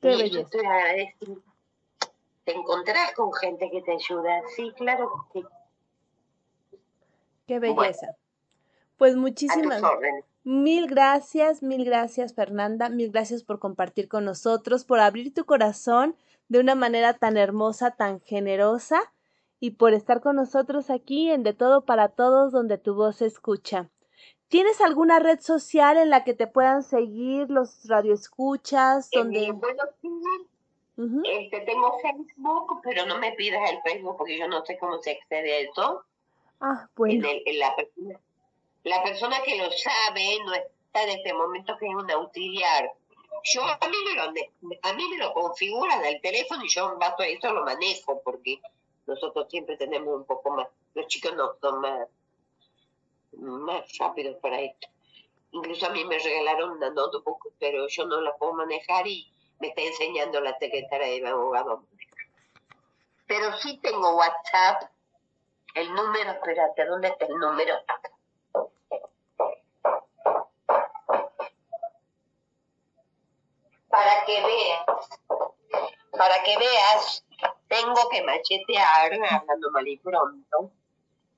Qué 0.00 0.08
Y 0.08 0.12
yo 0.12 0.18
belleza. 0.18 0.40
estoy 0.40 0.66
agradecida. 0.66 1.36
Te 2.44 2.52
encontrás 2.52 3.12
con 3.14 3.32
gente 3.32 3.70
que 3.70 3.82
te 3.82 3.92
ayuda. 3.92 4.42
Sí, 4.54 4.72
claro 4.76 5.10
que 5.32 5.40
sí. 5.40 5.46
Qué 7.46 7.58
Bueno. 7.58 7.76
belleza. 7.76 8.16
Pues 8.98 9.14
muchísimas, 9.16 9.82
mil 10.42 10.86
gracias, 10.86 11.62
mil 11.62 11.84
gracias 11.84 12.34
Fernanda, 12.34 12.88
mil 12.88 13.10
gracias 13.10 13.42
por 13.42 13.58
compartir 13.58 14.08
con 14.08 14.24
nosotros, 14.24 14.84
por 14.84 15.00
abrir 15.00 15.34
tu 15.34 15.44
corazón 15.44 16.16
de 16.48 16.60
una 16.60 16.74
manera 16.74 17.14
tan 17.14 17.36
hermosa, 17.36 17.92
tan 17.92 18.20
generosa 18.20 19.00
y 19.60 19.72
por 19.72 19.94
estar 19.94 20.20
con 20.20 20.36
nosotros 20.36 20.90
aquí 20.90 21.30
en 21.30 21.42
De 21.42 21.52
Todo 21.54 21.84
para 21.84 22.08
Todos 22.08 22.52
donde 22.52 22.78
tu 22.78 22.94
voz 22.94 23.16
se 23.16 23.26
escucha. 23.26 23.88
¿Tienes 24.48 24.80
alguna 24.80 25.18
red 25.18 25.40
social 25.40 25.96
en 25.96 26.10
la 26.10 26.22
que 26.22 26.34
te 26.34 26.46
puedan 26.46 26.82
seguir 26.84 27.50
los 27.50 27.84
radioescuchas? 27.88 29.08
Eh, 29.12 29.18
Donde... 29.18 29.50
bueno, 29.52 29.82
sí, 30.00 30.08
este, 31.24 31.60
tengo 31.62 31.98
Facebook, 32.00 32.80
pero 32.82 33.04
no 33.06 33.18
me 33.18 33.32
pidas 33.32 33.70
el 33.70 33.82
Facebook 33.82 34.16
porque 34.16 34.38
yo 34.38 34.46
no 34.48 34.64
sé 34.64 34.78
cómo 34.78 34.98
se 35.02 35.12
accede 35.12 35.52
a 35.52 35.58
eso. 35.70 36.04
Ah, 36.60 36.82
En 36.84 36.88
bueno, 36.96 37.28
el- 37.28 37.42
en 37.44 37.58
la, 37.58 37.74
persona, 37.76 38.20
la 38.84 39.02
persona 39.02 39.36
que 39.44 39.58
lo 39.58 39.64
sabe 39.72 40.38
no 40.44 40.54
está 40.54 41.02
en 41.02 41.18
este 41.18 41.34
momento 41.34 41.76
que 41.78 41.86
es 41.88 41.94
un 41.94 42.10
auxiliar. 42.10 42.92
Yo 43.44 43.62
a 43.62 43.88
mí 43.88 43.96
me 44.04 44.14
lo, 44.14 44.22
a 44.82 44.92
mí 44.92 45.08
me 45.08 45.18
lo 45.18 45.32
configuran 45.32 46.02
del 46.02 46.20
teléfono 46.20 46.64
y 46.64 46.68
yo 46.68 46.96
base 46.98 47.22
a 47.22 47.28
eso 47.28 47.52
lo 47.52 47.64
manejo 47.64 48.20
porque 48.22 48.60
nosotros 49.06 49.46
siempre 49.48 49.76
tenemos 49.76 50.14
un 50.14 50.24
poco 50.24 50.50
más, 50.50 50.68
los 50.94 51.06
chicos 51.06 51.34
no 51.34 51.56
son 51.60 51.80
más, 51.80 52.08
más 53.32 53.98
rápidos 53.98 54.36
para 54.40 54.60
esto. 54.60 54.88
Incluso 55.52 55.86
a 55.86 55.90
mí 55.90 56.04
me 56.04 56.18
regalaron 56.18 56.70
una 56.70 56.90
notebook, 56.90 57.52
pero 57.58 57.86
yo 57.88 58.06
no 58.06 58.20
la 58.20 58.36
puedo 58.36 58.54
manejar 58.54 59.06
y 59.06 59.32
me 59.60 59.68
está 59.68 59.82
enseñando 59.82 60.40
la 60.40 60.58
secretaria 60.58 61.06
de 61.06 61.28
abogado. 61.28 61.84
Pero 63.26 63.56
sí 63.58 63.78
tengo 63.78 64.16
WhatsApp, 64.16 64.90
el 65.74 65.92
número, 65.94 66.32
espérate, 66.32 66.84
¿dónde 66.84 67.08
está 67.08 67.26
el 67.26 67.38
número? 67.38 67.74
Para 73.96 74.24
que 74.26 74.42
veas. 74.42 74.84
para 76.12 76.42
que 76.42 76.56
veas, 76.58 77.24
tengo 77.68 78.08
que 78.10 78.22
machetear, 78.22 79.12
hablando 79.30 79.70
mal 79.70 79.88
y 79.88 79.96
pronto, 79.98 80.70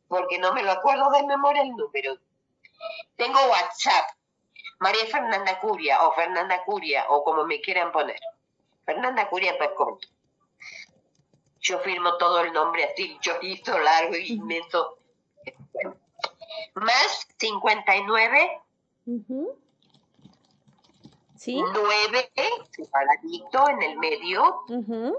porque 0.08 0.38
no 0.38 0.52
me 0.52 0.64
lo 0.64 0.72
acuerdo 0.72 1.08
de 1.10 1.22
memoria 1.24 1.62
el 1.62 1.70
número. 1.70 2.18
Tengo 3.16 3.38
WhatsApp, 3.38 4.10
María 4.80 5.06
Fernanda 5.06 5.60
Curia, 5.60 6.02
o 6.02 6.12
Fernanda 6.12 6.64
Curia, 6.64 7.06
o 7.10 7.22
como 7.22 7.44
me 7.44 7.60
quieran 7.60 7.92
poner. 7.92 8.20
Fernanda 8.84 9.28
Curia, 9.28 9.56
corto. 9.76 10.08
Yo 11.60 11.78
firmo 11.80 12.16
todo 12.16 12.40
el 12.40 12.52
nombre 12.52 12.84
así, 12.84 13.18
chorizo, 13.20 13.78
largo 13.78 14.16
y 14.16 14.32
inmenso. 14.32 14.98
Más 16.74 17.28
59 17.38 18.62
Ujú. 19.06 19.58
¿Sí? 21.38 21.60
9, 21.62 22.32
separadito 22.70 23.68
en 23.68 23.82
el 23.82 23.98
medio, 23.98 24.62
Ujú. 24.68 25.16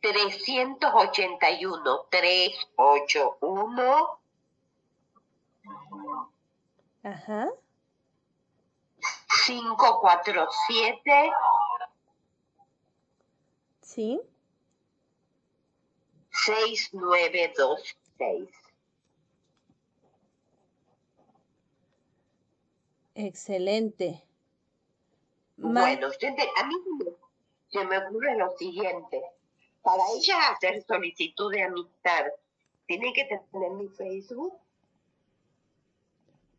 381, 0.00 2.06
381, 2.10 4.18
Ajá. 7.02 7.48
547, 9.46 11.32
Sí. 13.82 14.20
6926. 16.30 18.48
Excelente. 23.16 24.22
Ma- 25.56 25.80
Bueno, 25.80 26.08
a 26.08 26.66
mí 26.66 26.74
se 27.68 27.84
me 27.84 27.98
ocurre 27.98 28.36
lo 28.36 28.50
siguiente. 28.58 29.22
Para 29.82 30.02
ella 30.14 30.50
hacer 30.50 30.82
solicitud 30.82 31.50
de 31.50 31.62
amistad, 31.62 32.26
tiene 32.86 33.12
que 33.14 33.24
tener 33.24 33.70
mi 33.72 33.88
Facebook. 33.88 34.52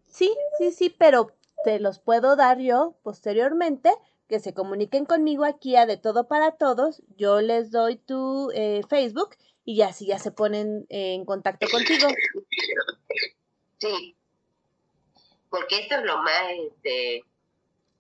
Sí, 0.07 0.35
sí, 0.57 0.71
sí, 0.71 0.89
pero 0.89 1.31
te 1.63 1.79
los 1.79 1.99
puedo 1.99 2.35
dar 2.35 2.57
yo 2.59 2.95
posteriormente, 3.03 3.91
que 4.27 4.39
se 4.39 4.55
comuniquen 4.55 5.05
conmigo 5.05 5.45
aquí 5.45 5.75
a 5.75 5.85
De 5.85 5.97
Todo 5.97 6.27
para 6.27 6.53
Todos. 6.53 7.03
Yo 7.17 7.39
les 7.41 7.69
doy 7.69 7.97
tu 7.97 8.49
eh, 8.55 8.81
Facebook 8.89 9.35
y 9.63 9.81
así 9.81 10.07
ya 10.07 10.17
se 10.17 10.31
ponen 10.31 10.88
eh, 10.89 11.13
en 11.13 11.23
contacto 11.25 11.67
contigo. 11.71 12.07
Sí. 13.79 14.16
Porque 15.49 15.80
esto 15.80 15.95
es 15.95 16.03
lo 16.03 16.18
más, 16.18 16.52
este, 16.52 17.24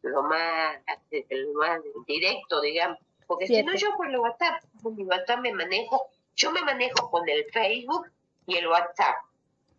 lo 0.01 0.23
más, 0.23 0.77
este, 1.11 1.35
lo 1.35 1.53
más 1.53 1.81
directo, 2.05 2.61
digamos. 2.61 2.99
Porque 3.25 3.47
si 3.47 3.61
no, 3.63 3.75
yo 3.75 3.95
por 3.97 4.07
el 4.07 4.17
WhatsApp, 4.17 4.63
con 4.81 4.95
mi 4.95 5.03
WhatsApp 5.03 5.39
me 5.39 5.53
manejo, 5.53 6.07
yo 6.35 6.51
me 6.51 6.61
manejo 6.61 7.09
con 7.09 7.27
el 7.27 7.45
Facebook 7.51 8.07
y 8.45 8.55
el 8.55 8.67
WhatsApp. 8.67 9.15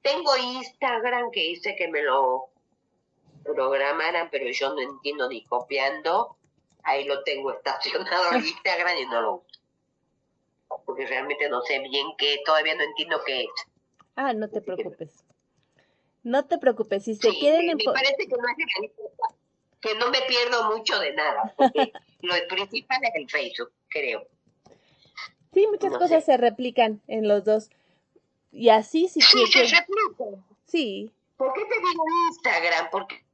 Tengo 0.03 0.37
Instagram 0.37 1.31
que 1.31 1.45
hice 1.45 1.75
que 1.77 1.89
me 1.89 2.03
lo 2.03 2.49
programaran, 3.43 4.29
pero 4.31 4.51
yo 4.51 4.75
no 4.75 4.81
entiendo 4.81 5.29
ni 5.29 5.45
copiando. 5.45 6.37
Ahí 6.83 7.05
lo 7.05 7.23
tengo 7.25 7.53
estacionado 7.57 8.33
en 8.33 8.47
Instagram 8.47 8.99
y 8.99 9.07
no 9.07 9.21
lo 9.21 9.35
uso. 9.37 9.61
Porque 10.85 11.07
realmente 11.07 11.49
no 11.49 11.63
sé 11.63 11.79
bien 11.79 12.07
qué, 12.19 12.41
todavía 12.45 12.75
no 12.75 12.83
entiendo 12.83 13.21
qué 13.25 13.43
es. 13.43 13.51
Ah, 14.17 14.33
no 14.33 14.49
te 14.49 14.61
preocupes. 14.61 15.25
No 16.23 16.45
te 16.47 16.59
preocupes, 16.59 17.05
si 17.05 17.15
se 17.15 17.31
Sí, 17.31 17.39
quieren... 17.41 17.67
me, 17.67 17.75
me 17.77 17.85
parece 17.85 18.17
que 18.17 18.29
no, 18.29 19.09
que 19.81 19.95
no 19.95 20.11
me 20.11 20.21
pierdo 20.23 20.71
mucho 20.77 20.99
de 20.99 21.13
nada, 21.13 21.55
porque 21.57 21.93
lo 22.21 22.35
principal 22.49 22.99
es 23.05 23.15
el 23.15 23.31
Facebook, 23.31 23.73
creo. 23.89 24.27
Sí, 25.55 25.67
muchas 25.69 25.93
no 25.93 25.99
cosas 25.99 26.25
sé. 26.25 26.33
se 26.33 26.37
replican 26.37 27.01
en 27.07 27.27
los 27.29 27.45
dos. 27.45 27.71
Y 28.53 28.69
así 28.71 29.09
si 29.09 29.21
Sí, 29.21 29.47
se 29.47 29.53
quieren... 29.53 29.71
replica. 29.71 30.43
Sí, 30.67 31.11
¿Por 31.37 31.53
qué 31.55 31.65
te 31.65 31.79
digo 31.79 32.05
Instagram? 32.31 32.91
Porque 32.91 33.25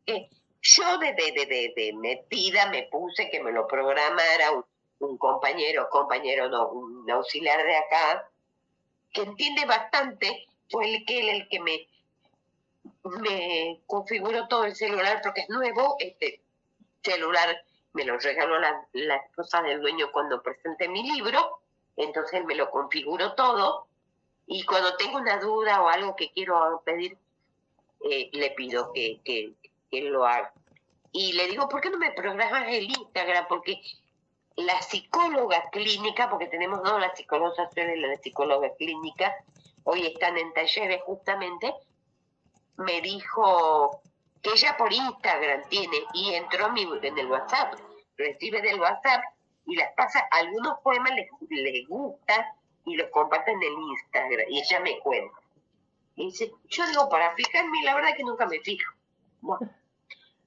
yo 0.62 0.98
de, 0.98 1.12
de, 1.14 1.32
de, 1.32 1.46
de, 1.46 1.72
de 1.74 1.92
metida 1.94 2.68
me 2.70 2.84
puse 2.84 3.30
que 3.30 3.42
me 3.42 3.50
lo 3.50 3.66
programara 3.66 4.52
un, 4.52 4.64
un 5.00 5.18
compañero, 5.18 5.88
compañero 5.90 6.48
no, 6.48 6.68
un 6.68 7.10
auxiliar 7.10 7.64
de 7.64 7.76
acá, 7.76 8.30
que 9.12 9.22
entiende 9.22 9.64
bastante, 9.64 10.46
fue 10.70 10.84
el 10.94 11.04
que, 11.06 11.30
el 11.30 11.48
que 11.48 11.60
me, 11.60 11.88
me 13.20 13.80
configuró 13.86 14.48
todo 14.48 14.64
el 14.64 14.74
celular 14.74 15.20
porque 15.22 15.42
es 15.42 15.50
nuevo, 15.50 15.96
este 15.98 16.40
celular 17.02 17.56
me 17.92 18.04
lo 18.04 18.18
regaló 18.18 18.58
la, 18.58 18.86
la 18.92 19.16
esposa 19.16 19.62
del 19.62 19.80
dueño 19.80 20.10
cuando 20.12 20.42
presenté 20.42 20.88
mi 20.88 21.02
libro, 21.02 21.60
entonces 21.96 22.44
me 22.44 22.54
lo 22.54 22.70
configuró 22.70 23.34
todo 23.34 23.86
y 24.46 24.64
cuando 24.64 24.96
tengo 24.96 25.18
una 25.18 25.38
duda 25.38 25.82
o 25.82 25.88
algo 25.88 26.16
que 26.16 26.30
quiero 26.30 26.82
pedir, 26.84 27.16
eh, 28.04 28.28
le 28.32 28.50
pido 28.50 28.92
que, 28.92 29.20
que, 29.24 29.54
lo 30.02 30.26
haga. 30.26 30.52
Y 31.12 31.32
le 31.34 31.46
digo, 31.46 31.68
¿por 31.68 31.80
qué 31.80 31.88
no 31.88 31.98
me 31.98 32.10
programas 32.10 32.68
el 32.68 32.90
Instagram? 32.90 33.46
Porque 33.48 33.80
la 34.56 34.82
psicóloga 34.82 35.70
clínica, 35.70 36.28
porque 36.28 36.46
tenemos 36.46 36.82
dos 36.82 37.00
las 37.00 37.16
psicólogas 37.16 37.72
de 37.74 37.96
la 37.96 38.16
psicóloga 38.16 38.74
clínica, 38.74 39.34
hoy 39.84 40.06
están 40.06 40.36
en 40.36 40.52
talleres 40.52 41.00
justamente, 41.02 41.72
me 42.76 43.00
dijo 43.00 44.00
que 44.42 44.50
ella 44.50 44.76
por 44.76 44.92
Instagram 44.92 45.62
tiene 45.68 45.96
y 46.12 46.34
entró 46.34 46.66
a 46.66 46.72
mi, 46.72 46.82
en 47.02 47.18
el 47.18 47.30
WhatsApp, 47.30 47.74
recibe 48.16 48.60
del 48.62 48.80
WhatsApp 48.80 49.22
y 49.66 49.76
las 49.76 49.92
pasa, 49.94 50.20
algunos 50.30 50.78
poemas 50.80 51.12
les, 51.14 51.28
les 51.50 51.88
gusta 51.88 52.54
y 52.84 52.96
los 52.96 53.08
comparten 53.10 53.56
en 53.56 53.62
el 53.62 53.78
Instagram 53.78 54.46
y 54.50 54.60
ella 54.60 54.80
me 54.80 54.98
cuenta. 55.00 55.34
Y 56.16 56.26
dice, 56.26 56.52
yo 56.68 56.86
digo, 56.86 57.08
para 57.08 57.34
fijarme, 57.34 57.82
la 57.84 57.94
verdad 57.94 58.16
que 58.16 58.22
nunca 58.22 58.46
me 58.46 58.60
fijo. 58.60 58.92
Bueno, 59.40 59.70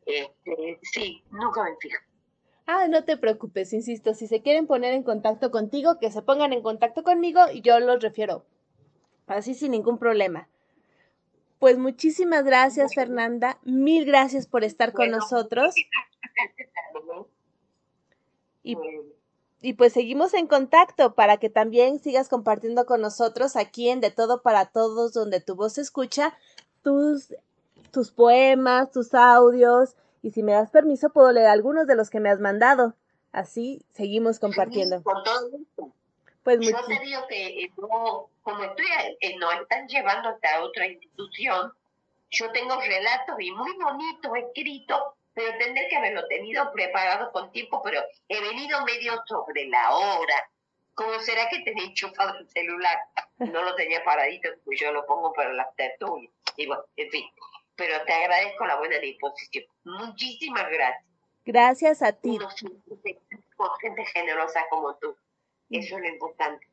este, 0.05 0.79
sí, 0.81 1.23
nunca 1.31 1.63
me 1.63 1.75
fijo. 1.77 2.01
Ah, 2.65 2.87
no 2.87 3.03
te 3.03 3.17
preocupes, 3.17 3.73
insisto, 3.73 4.13
si 4.13 4.27
se 4.27 4.41
quieren 4.41 4.67
poner 4.67 4.93
en 4.93 5.03
contacto 5.03 5.51
contigo, 5.51 5.99
que 5.99 6.11
se 6.11 6.21
pongan 6.21 6.53
en 6.53 6.61
contacto 6.61 7.03
conmigo 7.03 7.41
y 7.51 7.61
yo 7.61 7.79
los 7.79 8.01
refiero. 8.01 8.45
Así 9.25 9.53
sin 9.55 9.71
ningún 9.71 9.97
problema. 9.97 10.47
Pues 11.59 11.77
muchísimas 11.77 12.45
gracias, 12.45 12.93
Fernanda. 12.93 13.59
Mil 13.63 14.05
gracias 14.05 14.45
por 14.47 14.63
estar 14.63 14.93
con 14.93 15.07
Bueno, 15.07 15.17
nosotros. 15.17 15.73
Y, 18.63 18.75
Bueno, 18.75 19.03
y 19.61 19.73
pues 19.73 19.93
seguimos 19.93 20.34
en 20.34 20.47
contacto 20.47 21.15
para 21.15 21.38
que 21.38 21.49
también 21.49 21.99
sigas 21.99 22.29
compartiendo 22.29 22.85
con 22.85 23.01
nosotros 23.01 23.55
aquí 23.55 23.89
en 23.89 24.01
De 24.01 24.11
Todo 24.11 24.41
para 24.41 24.65
Todos, 24.65 25.13
donde 25.13 25.41
tu 25.41 25.55
voz 25.55 25.73
se 25.73 25.81
escucha, 25.81 26.38
tus, 26.84 27.34
tus 27.91 28.11
poemas, 28.11 28.91
tus 28.91 29.13
audios. 29.15 29.95
Y 30.21 30.31
si 30.31 30.43
me 30.43 30.51
das 30.51 30.69
permiso, 30.69 31.09
puedo 31.09 31.31
leer 31.31 31.47
algunos 31.47 31.88
de 31.88 31.95
los 31.95 32.09
que 32.09 32.19
me 32.19 32.29
has 32.29 32.39
mandado. 32.39 32.95
Así 33.31 33.84
seguimos 33.93 34.39
compartiendo. 34.39 35.01
con 35.01 35.23
todo 35.23 35.49
gusto. 35.49 35.93
Pues 36.47 36.61
Yo 36.61 36.81
te 36.85 36.99
digo 36.99 37.27
que 37.27 37.45
eh, 37.45 37.71
no, 37.75 38.29
como 38.41 38.63
estoy, 38.63 38.85
eh, 39.19 39.35
nos 39.35 39.53
están 39.55 39.85
llevando 39.85 40.29
hasta 40.29 40.63
otra 40.63 40.87
institución, 40.87 41.73
yo 42.31 42.49
tengo 42.53 42.79
relatos 42.79 43.35
y 43.37 43.51
muy 43.51 43.73
bonitos 43.73 44.31
escritos, 44.33 44.97
pero 45.33 45.57
tendré 45.57 45.89
que 45.89 45.97
haberlo 45.97 46.25
tenido 46.29 46.71
preparado 46.71 47.33
con 47.33 47.51
tiempo, 47.51 47.81
pero 47.83 48.01
he 48.29 48.39
venido 48.39 48.81
medio 48.85 49.21
sobre 49.25 49.67
la 49.67 49.93
hora. 49.93 50.49
¿Cómo 50.93 51.19
será 51.19 51.49
que 51.49 51.63
tenía 51.63 51.83
enchufado 51.83 52.37
el 52.37 52.49
celular? 52.49 52.97
No 53.39 53.63
lo 53.63 53.75
tenía 53.75 54.01
paradito, 54.05 54.47
pues 54.63 54.79
yo 54.79 54.93
lo 54.93 55.05
pongo 55.05 55.33
para 55.33 55.51
las 55.51 55.75
tertulias. 55.75 56.31
Y 56.55 56.65
bueno, 56.65 56.85
en 56.95 57.11
fin. 57.11 57.25
Pero 57.75 58.05
te 58.05 58.13
agradezco 58.13 58.65
la 58.65 58.77
buena 58.77 58.99
disposición. 58.99 59.65
Muchísimas 59.83 60.69
gracias. 60.69 61.03
gracias 61.43 62.01
a 62.01 62.13
ti. 62.13 62.39
Con 63.57 63.69
gente 63.81 64.05
generosa 64.05 64.65
como 64.69 64.95
tú. 64.95 65.13
Eso 65.69 65.95
es 65.98 66.02
lo 66.02 66.07
importante. 66.10 66.68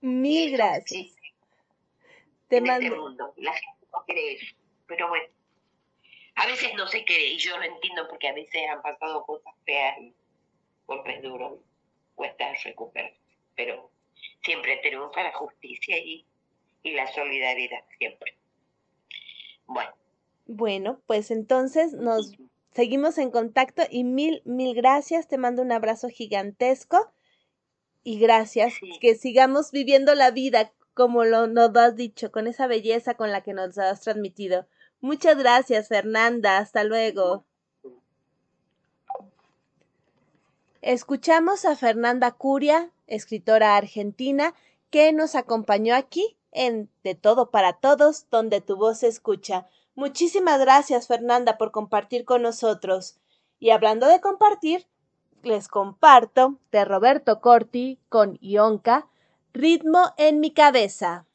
Mil 0.00 0.52
gracias. 0.52 1.14
Te 2.48 2.58
en 2.58 2.66
este 2.66 2.90
mando. 2.90 2.96
mundo. 3.02 3.34
La 3.36 3.52
gente 3.52 3.86
no 3.92 4.04
cree 4.06 4.34
eso. 4.34 4.56
Pero 4.86 5.08
bueno, 5.08 5.26
a 6.36 6.46
veces 6.46 6.70
no 6.76 6.86
se 6.86 7.04
cree 7.04 7.32
y 7.34 7.38
yo 7.38 7.56
lo 7.58 7.64
entiendo 7.64 8.08
porque 8.08 8.28
a 8.28 8.32
veces 8.34 8.62
han 8.70 8.80
pasado 8.82 9.24
cosas 9.24 9.54
feas 9.64 9.98
y 10.00 10.14
golpes 10.86 11.22
duros. 11.22 11.60
Cuesta 12.14 12.52
recuperar. 12.64 13.12
Pero 13.54 13.90
siempre 14.42 14.78
triunfa 14.78 15.22
la 15.22 15.32
justicia 15.32 15.98
y, 15.98 16.26
y 16.82 16.92
la 16.92 17.06
solidaridad, 17.12 17.84
siempre. 17.98 18.36
Bueno, 19.66 19.92
Bueno, 20.46 21.00
pues 21.06 21.30
entonces 21.30 21.92
nos 21.92 22.32
seguimos 22.72 23.18
en 23.18 23.30
contacto 23.30 23.82
y 23.90 24.04
mil, 24.04 24.40
mil 24.44 24.74
gracias. 24.74 25.28
Te 25.28 25.36
mando 25.38 25.60
un 25.62 25.72
abrazo 25.72 26.08
gigantesco 26.08 27.12
y 28.04 28.18
gracias. 28.18 28.74
Sí. 28.80 28.98
Que 29.00 29.14
sigamos 29.14 29.70
viviendo 29.70 30.14
la 30.14 30.30
vida 30.30 30.72
como 30.94 31.24
lo, 31.24 31.46
nos 31.46 31.76
has 31.76 31.94
dicho, 31.94 32.32
con 32.32 32.46
esa 32.46 32.66
belleza 32.66 33.14
con 33.14 33.30
la 33.30 33.42
que 33.42 33.52
nos 33.52 33.78
has 33.78 34.00
transmitido. 34.00 34.66
Muchas 35.00 35.38
gracias, 35.38 35.88
Fernanda. 35.88 36.58
Hasta 36.58 36.82
luego. 36.82 37.44
Escuchamos 40.82 41.64
a 41.64 41.76
Fernanda 41.76 42.32
Curia, 42.32 42.90
escritora 43.06 43.76
argentina, 43.76 44.54
que 44.90 45.12
nos 45.12 45.34
acompañó 45.34 45.94
aquí 45.94 46.36
en 46.50 46.90
De 47.04 47.14
Todo 47.14 47.50
para 47.50 47.74
Todos, 47.74 48.26
donde 48.30 48.60
tu 48.60 48.76
voz 48.76 48.98
se 48.98 49.08
escucha. 49.08 49.68
Muchísimas 49.94 50.60
gracias, 50.60 51.06
Fernanda, 51.06 51.58
por 51.58 51.72
compartir 51.72 52.24
con 52.24 52.42
nosotros. 52.42 53.18
Y 53.60 53.70
hablando 53.70 54.06
de 54.06 54.20
compartir, 54.20 54.86
les 55.42 55.68
comparto 55.68 56.58
de 56.72 56.84
Roberto 56.84 57.40
Corti 57.40 57.98
con 58.08 58.38
Ionca, 58.40 59.06
Ritmo 59.52 60.12
en 60.16 60.40
mi 60.40 60.52
cabeza. 60.52 61.26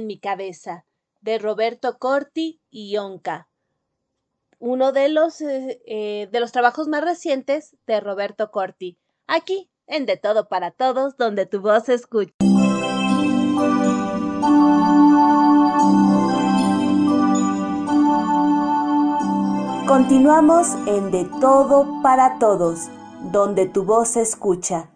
En 0.00 0.06
mi 0.06 0.18
cabeza 0.18 0.84
de 1.20 1.38
Roberto 1.38 1.98
Corti 1.98 2.60
y 2.70 2.96
Onca, 2.96 3.48
uno 4.58 4.92
de 4.92 5.08
los, 5.08 5.40
eh, 5.40 5.80
eh, 5.86 6.28
de 6.32 6.40
los 6.40 6.52
trabajos 6.52 6.88
más 6.88 7.04
recientes 7.04 7.76
de 7.86 8.00
Roberto 8.00 8.50
Corti, 8.50 8.98
aquí 9.26 9.70
en 9.86 10.06
De 10.06 10.16
Todo 10.16 10.48
para 10.48 10.70
Todos, 10.70 11.16
donde 11.16 11.46
tu 11.46 11.60
voz 11.60 11.84
se 11.84 11.94
escucha. 11.94 12.32
Continuamos 19.86 20.68
en 20.86 21.10
De 21.10 21.28
Todo 21.40 22.00
para 22.02 22.38
Todos, 22.38 22.88
donde 23.32 23.66
tu 23.66 23.84
voz 23.84 24.08
se 24.08 24.22
escucha. 24.22 24.90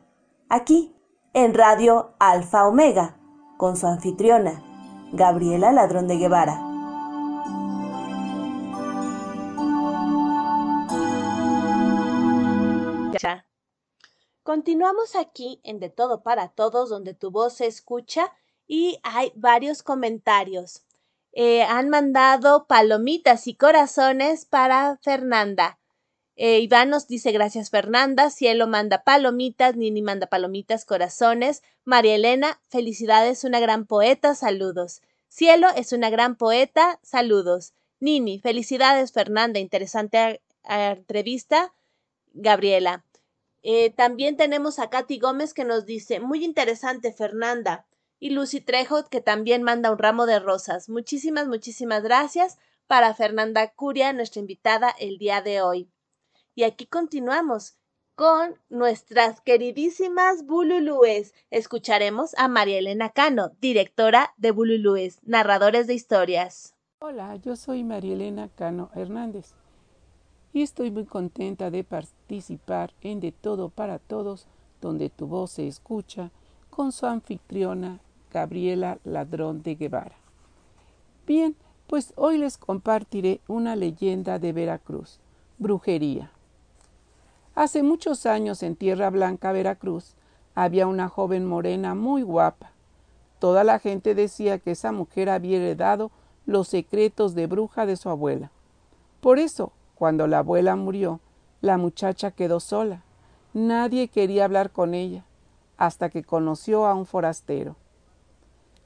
Aquí, 0.48 0.94
en 1.32 1.52
Radio 1.52 2.14
Alfa 2.18 2.66
Omega, 2.66 3.16
con 3.56 3.76
su 3.76 3.86
anfitriona, 3.86 4.73
Gabriela 5.16 5.72
Ladrón 5.72 6.08
de 6.08 6.16
Guevara. 6.16 6.74
Continuamos 14.42 15.16
aquí 15.16 15.60
en 15.64 15.80
De 15.80 15.88
Todo 15.88 16.22
para 16.22 16.48
Todos, 16.48 16.90
donde 16.90 17.14
tu 17.14 17.30
voz 17.30 17.54
se 17.54 17.66
escucha 17.66 18.30
y 18.66 18.98
hay 19.02 19.32
varios 19.36 19.82
comentarios. 19.82 20.84
Eh, 21.32 21.62
han 21.62 21.88
mandado 21.88 22.66
palomitas 22.66 23.46
y 23.46 23.54
corazones 23.54 24.44
para 24.44 24.98
Fernanda. 25.02 25.78
Eh, 26.36 26.60
Iván 26.60 26.90
nos 26.90 27.06
dice 27.06 27.30
gracias 27.32 27.70
Fernanda, 27.70 28.28
Cielo 28.30 28.66
manda 28.66 29.04
palomitas, 29.04 29.76
Nini 29.76 30.02
manda 30.02 30.26
palomitas, 30.26 30.84
corazones, 30.84 31.62
María 31.84 32.16
Elena, 32.16 32.60
felicidades, 32.68 33.44
una 33.44 33.60
gran 33.60 33.86
poeta, 33.86 34.34
saludos. 34.34 35.02
Cielo 35.28 35.68
es 35.76 35.92
una 35.92 36.10
gran 36.10 36.36
poeta, 36.36 36.98
saludos. 37.02 37.72
Nini, 38.00 38.38
felicidades 38.40 39.12
Fernanda, 39.12 39.60
interesante 39.60 40.42
entrevista. 40.64 41.72
Gabriela. 42.34 43.04
Eh, 43.62 43.90
también 43.90 44.36
tenemos 44.36 44.78
a 44.78 44.90
Katy 44.90 45.18
Gómez 45.18 45.54
que 45.54 45.64
nos 45.64 45.86
dice, 45.86 46.20
muy 46.20 46.44
interesante 46.44 47.12
Fernanda. 47.12 47.86
Y 48.20 48.30
Lucy 48.30 48.60
Trejo 48.60 49.04
que 49.04 49.20
también 49.20 49.62
manda 49.62 49.90
un 49.90 49.98
ramo 49.98 50.26
de 50.26 50.38
rosas. 50.38 50.88
Muchísimas, 50.88 51.46
muchísimas 51.46 52.02
gracias 52.02 52.58
para 52.86 53.14
Fernanda 53.14 53.72
Curia, 53.72 54.12
nuestra 54.12 54.40
invitada 54.40 54.94
el 54.98 55.18
día 55.18 55.40
de 55.40 55.62
hoy. 55.62 55.88
Y 56.56 56.62
aquí 56.62 56.86
continuamos 56.86 57.76
con 58.14 58.54
nuestras 58.68 59.40
queridísimas 59.40 60.46
Bululúes. 60.46 61.34
Escucharemos 61.50 62.32
a 62.38 62.46
María 62.46 62.78
Elena 62.78 63.10
Cano, 63.10 63.50
directora 63.60 64.34
de 64.36 64.52
Bululúes, 64.52 65.18
narradores 65.24 65.88
de 65.88 65.94
historias. 65.94 66.76
Hola, 67.00 67.34
yo 67.36 67.56
soy 67.56 67.82
María 67.82 68.14
Elena 68.14 68.48
Cano 68.54 68.90
Hernández 68.94 69.54
y 70.52 70.62
estoy 70.62 70.92
muy 70.92 71.06
contenta 71.06 71.72
de 71.72 71.82
participar 71.82 72.94
en 73.00 73.18
De 73.18 73.32
Todo 73.32 73.68
para 73.68 73.98
Todos, 73.98 74.46
donde 74.80 75.10
tu 75.10 75.26
voz 75.26 75.50
se 75.50 75.66
escucha, 75.66 76.30
con 76.70 76.92
su 76.92 77.06
anfitriona 77.06 77.98
Gabriela 78.32 78.98
Ladrón 79.02 79.64
de 79.64 79.74
Guevara. 79.74 80.16
Bien, 81.26 81.56
pues 81.88 82.12
hoy 82.14 82.38
les 82.38 82.56
compartiré 82.58 83.40
una 83.48 83.74
leyenda 83.74 84.38
de 84.38 84.52
Veracruz, 84.52 85.18
brujería. 85.58 86.30
Hace 87.54 87.84
muchos 87.84 88.26
años 88.26 88.64
en 88.64 88.74
Tierra 88.74 89.10
Blanca, 89.10 89.52
Veracruz, 89.52 90.16
había 90.56 90.88
una 90.88 91.08
joven 91.08 91.46
morena 91.46 91.94
muy 91.94 92.22
guapa. 92.22 92.72
Toda 93.38 93.62
la 93.62 93.78
gente 93.78 94.16
decía 94.16 94.58
que 94.58 94.72
esa 94.72 94.90
mujer 94.90 95.28
había 95.28 95.58
heredado 95.58 96.10
los 96.46 96.66
secretos 96.66 97.36
de 97.36 97.46
bruja 97.46 97.86
de 97.86 97.96
su 97.96 98.08
abuela. 98.08 98.50
Por 99.20 99.38
eso, 99.38 99.72
cuando 99.94 100.26
la 100.26 100.38
abuela 100.38 100.74
murió, 100.74 101.20
la 101.60 101.78
muchacha 101.78 102.32
quedó 102.32 102.58
sola. 102.58 103.04
Nadie 103.52 104.08
quería 104.08 104.46
hablar 104.46 104.72
con 104.72 104.92
ella, 104.92 105.24
hasta 105.76 106.10
que 106.10 106.24
conoció 106.24 106.86
a 106.86 106.94
un 106.94 107.06
forastero. 107.06 107.76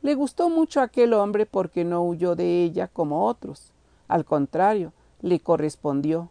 Le 0.03 0.15
gustó 0.15 0.51
mucho 0.51 0.83
aquel 0.83 1.15
hombre 1.15 1.47
porque 1.47 1.85
no 1.85 2.03
huyó 2.03 2.37
de 2.37 2.63
ella 2.65 2.87
como 2.87 3.25
otros. 3.25 3.73
Al 4.09 4.27
contrario, 4.27 4.93
le 5.23 5.41
correspondió 5.41 6.29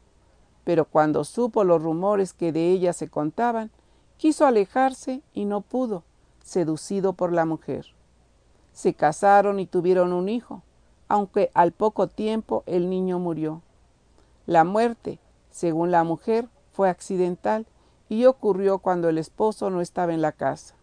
pero 0.67 0.83
cuando 0.83 1.23
supo 1.23 1.63
los 1.63 1.81
rumores 1.81 2.33
que 2.33 2.51
de 2.51 2.71
ella 2.71 2.91
se 2.91 3.07
contaban, 3.07 3.71
quiso 4.17 4.45
alejarse 4.45 5.21
y 5.33 5.45
no 5.45 5.61
pudo, 5.61 6.03
seducido 6.43 7.13
por 7.13 7.31
la 7.31 7.45
mujer. 7.45 7.85
Se 8.73 8.93
casaron 8.93 9.61
y 9.61 9.65
tuvieron 9.65 10.11
un 10.11 10.27
hijo, 10.27 10.63
aunque 11.07 11.51
al 11.53 11.71
poco 11.71 12.07
tiempo 12.07 12.63
el 12.65 12.89
niño 12.89 13.17
murió. 13.17 13.61
La 14.45 14.65
muerte, 14.65 15.19
según 15.51 15.89
la 15.89 16.03
mujer, 16.03 16.49
fue 16.73 16.89
accidental 16.89 17.65
y 18.09 18.25
ocurrió 18.25 18.79
cuando 18.79 19.07
el 19.07 19.19
esposo 19.19 19.69
no 19.69 19.79
estaba 19.79 20.13
en 20.13 20.21
la 20.21 20.33
casa. 20.33 20.75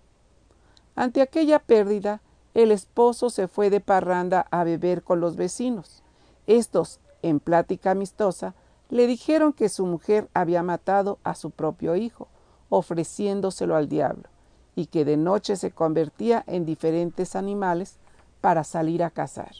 Ante 0.94 1.20
aquella 1.20 1.58
pérdida, 1.58 2.22
el 2.54 2.70
esposo 2.70 3.28
se 3.28 3.48
fue 3.48 3.68
de 3.68 3.80
parranda 3.80 4.46
a 4.50 4.64
beber 4.64 5.02
con 5.02 5.20
los 5.20 5.36
vecinos. 5.36 6.02
Estos, 6.46 7.00
en 7.20 7.38
plática 7.38 7.90
amistosa, 7.90 8.54
le 8.90 9.06
dijeron 9.06 9.52
que 9.52 9.68
su 9.68 9.86
mujer 9.86 10.28
había 10.34 10.62
matado 10.62 11.18
a 11.24 11.34
su 11.34 11.50
propio 11.50 11.96
hijo, 11.96 12.28
ofreciéndoselo 12.68 13.76
al 13.76 13.88
diablo, 13.88 14.28
y 14.76 14.86
que 14.86 15.04
de 15.04 15.16
noche 15.16 15.56
se 15.56 15.70
convertía 15.70 16.44
en 16.46 16.64
diferentes 16.64 17.36
animales 17.36 17.98
para 18.40 18.64
salir 18.64 19.02
a 19.02 19.10
cazar, 19.10 19.52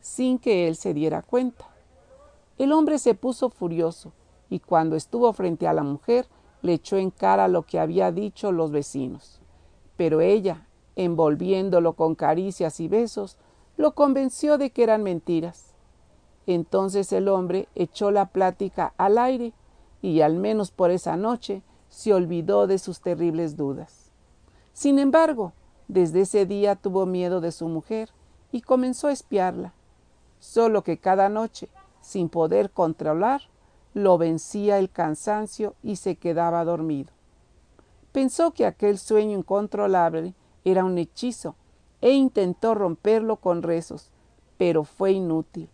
sin 0.00 0.38
que 0.38 0.66
él 0.66 0.76
se 0.76 0.94
diera 0.94 1.22
cuenta. 1.22 1.68
El 2.58 2.72
hombre 2.72 2.98
se 2.98 3.14
puso 3.14 3.50
furioso, 3.50 4.12
y 4.50 4.60
cuando 4.60 4.96
estuvo 4.96 5.32
frente 5.32 5.66
a 5.66 5.72
la 5.72 5.82
mujer, 5.82 6.26
le 6.62 6.74
echó 6.74 6.96
en 6.96 7.10
cara 7.10 7.48
lo 7.48 7.62
que 7.62 7.78
había 7.78 8.10
dicho 8.10 8.52
los 8.52 8.70
vecinos. 8.70 9.40
Pero 9.96 10.20
ella, 10.20 10.66
envolviéndolo 10.96 11.92
con 11.92 12.14
caricias 12.14 12.80
y 12.80 12.88
besos, 12.88 13.36
lo 13.76 13.94
convenció 13.94 14.58
de 14.58 14.70
que 14.70 14.82
eran 14.82 15.02
mentiras 15.02 15.73
entonces 16.46 17.12
el 17.12 17.28
hombre 17.28 17.68
echó 17.74 18.10
la 18.10 18.26
plática 18.26 18.92
al 18.96 19.18
aire 19.18 19.52
y 20.02 20.20
al 20.20 20.36
menos 20.36 20.70
por 20.70 20.90
esa 20.90 21.16
noche 21.16 21.62
se 21.88 22.12
olvidó 22.12 22.66
de 22.66 22.78
sus 22.78 23.00
terribles 23.00 23.56
dudas. 23.56 24.10
Sin 24.72 24.98
embargo, 24.98 25.52
desde 25.88 26.22
ese 26.22 26.46
día 26.46 26.76
tuvo 26.76 27.06
miedo 27.06 27.40
de 27.40 27.52
su 27.52 27.68
mujer 27.68 28.10
y 28.52 28.62
comenzó 28.62 29.08
a 29.08 29.12
espiarla, 29.12 29.72
solo 30.38 30.82
que 30.82 30.98
cada 30.98 31.28
noche, 31.28 31.68
sin 32.00 32.28
poder 32.28 32.70
controlar, 32.70 33.42
lo 33.94 34.18
vencía 34.18 34.78
el 34.78 34.90
cansancio 34.90 35.74
y 35.82 35.96
se 35.96 36.16
quedaba 36.16 36.64
dormido. 36.64 37.12
Pensó 38.12 38.52
que 38.52 38.66
aquel 38.66 38.98
sueño 38.98 39.38
incontrolable 39.38 40.34
era 40.64 40.84
un 40.84 40.98
hechizo 40.98 41.54
e 42.00 42.12
intentó 42.12 42.74
romperlo 42.74 43.36
con 43.36 43.62
rezos, 43.62 44.10
pero 44.58 44.84
fue 44.84 45.12
inútil. 45.12 45.68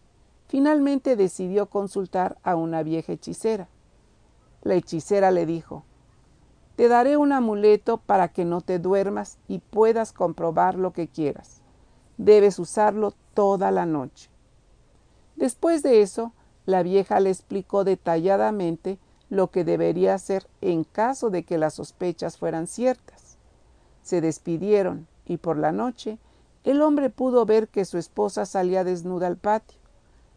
Finalmente 0.50 1.14
decidió 1.14 1.66
consultar 1.66 2.36
a 2.42 2.56
una 2.56 2.82
vieja 2.82 3.12
hechicera. 3.12 3.68
La 4.62 4.74
hechicera 4.74 5.30
le 5.30 5.46
dijo, 5.46 5.84
Te 6.74 6.88
daré 6.88 7.16
un 7.16 7.30
amuleto 7.30 7.98
para 7.98 8.32
que 8.32 8.44
no 8.44 8.60
te 8.60 8.80
duermas 8.80 9.38
y 9.46 9.60
puedas 9.60 10.12
comprobar 10.12 10.74
lo 10.74 10.92
que 10.92 11.06
quieras. 11.06 11.62
Debes 12.18 12.58
usarlo 12.58 13.14
toda 13.32 13.70
la 13.70 13.86
noche. 13.86 14.28
Después 15.36 15.84
de 15.84 16.02
eso, 16.02 16.32
la 16.66 16.82
vieja 16.82 17.20
le 17.20 17.30
explicó 17.30 17.84
detalladamente 17.84 18.98
lo 19.28 19.52
que 19.52 19.62
debería 19.62 20.14
hacer 20.14 20.48
en 20.62 20.82
caso 20.82 21.30
de 21.30 21.44
que 21.44 21.58
las 21.58 21.74
sospechas 21.74 22.38
fueran 22.38 22.66
ciertas. 22.66 23.38
Se 24.02 24.20
despidieron 24.20 25.06
y 25.26 25.36
por 25.36 25.56
la 25.56 25.70
noche 25.70 26.18
el 26.64 26.82
hombre 26.82 27.08
pudo 27.08 27.46
ver 27.46 27.68
que 27.68 27.84
su 27.84 27.98
esposa 27.98 28.46
salía 28.46 28.82
desnuda 28.82 29.28
al 29.28 29.36
patio 29.36 29.79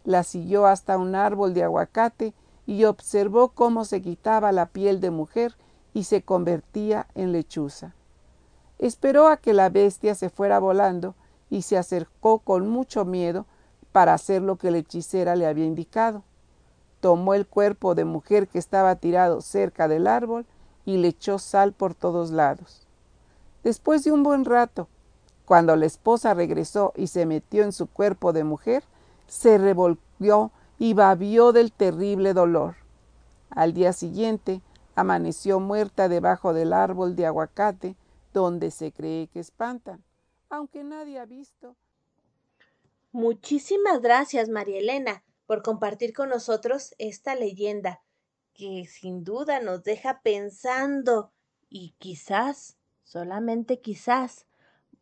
la 0.03 0.23
siguió 0.23 0.65
hasta 0.65 0.97
un 0.97 1.15
árbol 1.15 1.53
de 1.53 1.63
aguacate 1.63 2.34
y 2.65 2.85
observó 2.85 3.49
cómo 3.49 3.85
se 3.85 4.01
quitaba 4.01 4.51
la 4.51 4.67
piel 4.67 4.99
de 5.01 5.11
mujer 5.11 5.55
y 5.93 6.03
se 6.05 6.21
convertía 6.21 7.07
en 7.15 7.31
lechuza. 7.31 7.93
Esperó 8.80 9.27
a 9.27 9.38
que 9.38 9.53
la 9.53 9.69
bestia 9.69 10.15
se 10.15 10.30
fuera 10.30 10.59
volando 10.59 11.15
y 11.49 11.61
se 11.61 11.77
acercó 11.77 12.39
con 12.39 12.67
mucho 12.67 13.05
miedo 13.05 13.45
para 13.91 14.13
hacer 14.13 14.41
lo 14.41 14.57
que 14.57 14.71
la 14.71 14.80
hechicera 14.80 15.35
le 15.35 15.45
había 15.45 15.65
indicado. 15.65 16.23
Tomó 16.99 17.34
el 17.34 17.45
cuerpo 17.45 17.95
de 17.95 18.05
mujer 18.05 18.47
que 18.47 18.59
estaba 18.59 18.95
tirado 18.95 19.41
cerca 19.41 19.88
del 19.88 20.07
árbol 20.07 20.45
y 20.85 20.97
le 20.97 21.09
echó 21.09 21.38
sal 21.38 21.73
por 21.73 21.93
todos 21.93 22.31
lados. 22.31 22.88
Después 23.63 24.03
de 24.03 24.11
un 24.11 24.23
buen 24.23 24.45
rato, 24.45 24.88
cuando 25.45 25.75
la 25.75 25.85
esposa 25.85 26.34
regresó 26.34 26.93
y 26.95 27.07
se 27.07 27.25
metió 27.25 27.63
en 27.63 27.71
su 27.71 27.88
cuerpo 27.88 28.34
de 28.34 28.43
mujer, 28.43 28.84
se 29.27 29.57
revolvió 29.57 30.51
y 30.77 30.93
babió 30.93 31.51
del 31.51 31.71
terrible 31.71 32.33
dolor. 32.33 32.75
Al 33.49 33.73
día 33.73 33.93
siguiente 33.93 34.61
amaneció 34.95 35.59
muerta 35.59 36.09
debajo 36.09 36.53
del 36.53 36.73
árbol 36.73 37.15
de 37.15 37.25
aguacate 37.25 37.95
donde 38.33 38.71
se 38.71 38.91
cree 38.91 39.27
que 39.27 39.39
espantan, 39.39 40.03
aunque 40.49 40.83
nadie 40.83 41.19
ha 41.19 41.25
visto. 41.25 41.75
Muchísimas 43.11 44.01
gracias, 44.01 44.49
María 44.49 44.79
Elena, 44.79 45.23
por 45.45 45.61
compartir 45.61 46.13
con 46.13 46.29
nosotros 46.29 46.95
esta 46.97 47.35
leyenda, 47.35 48.01
que 48.53 48.85
sin 48.87 49.23
duda 49.23 49.59
nos 49.59 49.83
deja 49.83 50.21
pensando 50.21 51.31
y 51.69 51.95
quizás, 51.99 52.77
solamente 53.03 53.81
quizás, 53.81 54.47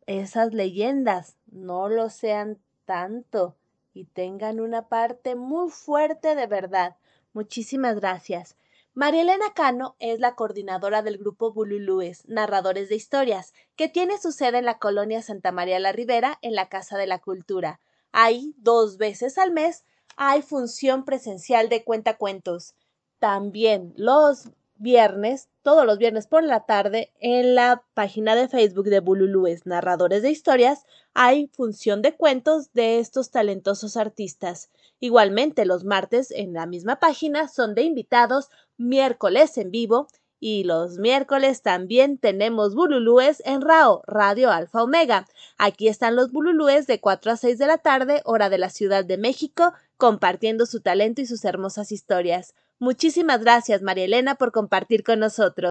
esas 0.08 0.54
leyendas 0.54 1.38
no 1.46 1.88
lo 1.88 2.10
sean 2.10 2.60
tanto 2.86 3.56
y 3.94 4.06
tengan 4.06 4.60
una 4.60 4.88
parte 4.88 5.36
muy 5.36 5.70
fuerte 5.70 6.36
de 6.36 6.48
verdad. 6.48 6.98
Muchísimas 7.34 7.96
gracias. 7.96 8.58
María 8.94 9.22
Elena 9.22 9.54
Cano 9.54 9.96
es 10.00 10.20
la 10.20 10.36
coordinadora 10.36 11.02
del 11.02 11.18
grupo 11.18 11.54
Bululúes, 11.54 12.28
Narradores 12.28 12.90
de 12.90 12.96
Historias, 12.96 13.54
que 13.78 13.88
tiene 13.88 14.18
su 14.18 14.34
sede 14.34 14.58
en 14.58 14.66
la 14.66 14.80
colonia 14.80 15.22
Santa 15.22 15.54
María 15.54 15.80
la 15.80 15.94
Ribera, 15.94 16.38
en 16.42 16.56
la 16.56 16.68
Casa 16.68 16.98
de 16.98 17.08
la 17.08 17.20
Cultura. 17.20 17.80
Ahí, 18.12 18.54
dos 18.58 18.98
veces 18.98 19.38
al 19.38 19.52
mes, 19.52 19.86
hay 20.18 20.42
función 20.42 21.06
presencial 21.06 21.70
de 21.70 21.86
cuentacuentos. 21.86 22.76
También 23.20 23.94
los 23.96 24.50
viernes, 24.82 25.48
todos 25.62 25.86
los 25.86 26.00
viernes 26.00 26.28
por 26.28 26.44
la 26.44 26.66
tarde, 26.66 27.14
en 27.20 27.56
la 27.56 27.84
página 27.94 28.36
de 28.36 28.48
Facebook 28.48 28.86
de 28.86 29.00
Bululúes 29.00 29.66
Narradores 29.66 30.24
de 30.24 30.32
Historias, 30.32 30.86
hay 31.14 31.48
función 31.54 32.02
de 32.02 32.16
cuentos 32.16 32.74
de 32.74 33.00
estos 33.00 33.30
talentosos 33.30 33.96
artistas. 33.96 34.72
Igualmente, 35.00 35.66
los 35.66 35.84
martes 35.84 36.32
en 36.32 36.54
la 36.54 36.66
misma 36.66 37.00
página 37.00 37.48
son 37.48 37.76
de 37.76 37.84
invitados, 37.84 38.50
miércoles 38.78 39.58
en 39.58 39.70
vivo 39.72 40.08
y 40.40 40.64
los 40.64 40.98
miércoles 40.98 41.62
también 41.62 42.18
tenemos 42.18 42.74
bululúes 42.74 43.44
en 43.46 43.62
RAO, 43.62 44.02
Radio 44.08 44.50
Alfa 44.50 44.82
Omega. 44.82 45.28
Aquí 45.60 45.88
están 45.88 46.16
los 46.16 46.32
bululúes 46.32 46.88
de 46.88 47.00
4 47.00 47.34
a 47.34 47.38
6 47.38 47.60
de 47.60 47.68
la 47.68 47.78
tarde, 47.78 48.22
hora 48.26 48.50
de 48.50 48.58
la 48.58 48.72
Ciudad 48.72 49.06
de 49.06 49.20
México, 49.20 49.74
compartiendo 49.98 50.66
su 50.66 50.82
talento 50.82 51.22
y 51.22 51.28
sus 51.28 51.46
hermosas 51.46 51.92
historias. 51.92 52.56
Muchísimas 52.82 53.42
gracias, 53.42 53.84
María 53.84 54.06
Elena, 54.06 54.34
por 54.34 54.52
compartir 54.52 55.04
con 55.04 55.20
nosotros. 55.20 55.70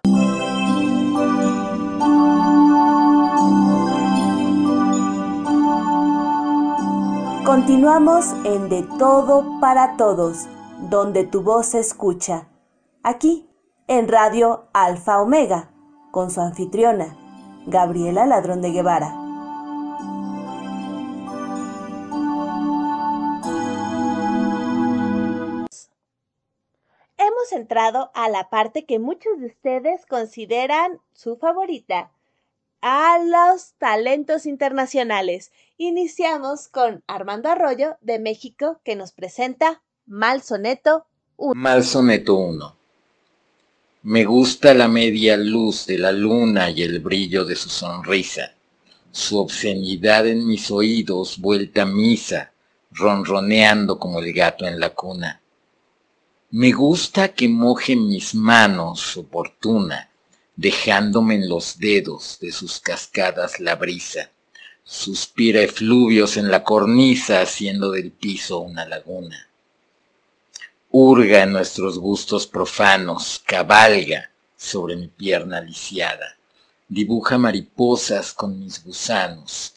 Continuamos 7.45 8.27
en 8.45 8.69
De 8.69 8.87
Todo 8.97 9.59
para 9.59 9.97
Todos, 9.97 10.47
donde 10.89 11.25
tu 11.25 11.41
voz 11.41 11.65
se 11.65 11.79
escucha. 11.79 12.47
Aquí, 13.03 13.49
en 13.89 14.07
Radio 14.07 14.69
Alfa 14.71 15.21
Omega, 15.21 15.69
con 16.11 16.31
su 16.31 16.39
anfitriona, 16.39 17.17
Gabriela 17.67 18.25
Ladrón 18.25 18.61
de 18.61 18.71
Guevara. 18.71 19.20
Entrado 27.51 28.11
a 28.13 28.29
la 28.29 28.49
parte 28.49 28.85
que 28.85 28.99
muchos 28.99 29.39
de 29.39 29.47
ustedes 29.47 30.05
consideran 30.05 30.99
su 31.13 31.35
favorita, 31.35 32.11
a 32.81 33.19
los 33.19 33.73
talentos 33.77 34.45
internacionales. 34.45 35.51
Iniciamos 35.77 36.67
con 36.67 37.03
Armando 37.07 37.49
Arroyo 37.49 37.97
de 38.01 38.19
México 38.19 38.79
que 38.83 38.95
nos 38.95 39.11
presenta 39.11 39.81
Mal 40.05 40.41
Soneto 40.41 41.05
1. 41.37 41.53
Mal 41.55 41.83
Soneto 41.83 42.35
1. 42.35 42.75
Me 44.03 44.23
gusta 44.23 44.73
la 44.73 44.87
media 44.87 45.37
luz 45.37 45.85
de 45.85 45.97
la 45.97 46.11
luna 46.11 46.69
y 46.69 46.81
el 46.81 47.01
brillo 47.01 47.45
de 47.45 47.55
su 47.55 47.69
sonrisa, 47.69 48.53
su 49.11 49.39
obscenidad 49.39 50.25
en 50.25 50.47
mis 50.47 50.71
oídos 50.71 51.37
vuelta 51.37 51.85
misa, 51.85 52.51
ronroneando 52.91 53.99
como 53.99 54.19
el 54.19 54.33
gato 54.33 54.65
en 54.65 54.79
la 54.79 54.91
cuna. 54.91 55.40
Me 56.53 56.73
gusta 56.73 57.29
que 57.29 57.47
moje 57.47 57.95
mis 57.95 58.35
manos 58.35 59.15
oportuna, 59.15 60.09
dejándome 60.57 61.35
en 61.35 61.47
los 61.47 61.79
dedos 61.79 62.39
de 62.41 62.51
sus 62.51 62.81
cascadas 62.81 63.61
la 63.61 63.75
brisa. 63.75 64.31
Suspira 64.83 65.61
efluvios 65.61 66.35
en 66.35 66.51
la 66.51 66.65
cornisa, 66.65 67.39
haciendo 67.39 67.91
del 67.91 68.11
piso 68.11 68.59
una 68.59 68.85
laguna. 68.85 69.47
Hurga 70.89 71.43
en 71.43 71.53
nuestros 71.53 71.97
gustos 71.97 72.47
profanos, 72.47 73.41
cabalga 73.45 74.29
sobre 74.57 74.97
mi 74.97 75.07
pierna 75.07 75.61
lisiada, 75.61 76.35
dibuja 76.89 77.37
mariposas 77.37 78.33
con 78.33 78.59
mis 78.59 78.83
gusanos. 78.83 79.75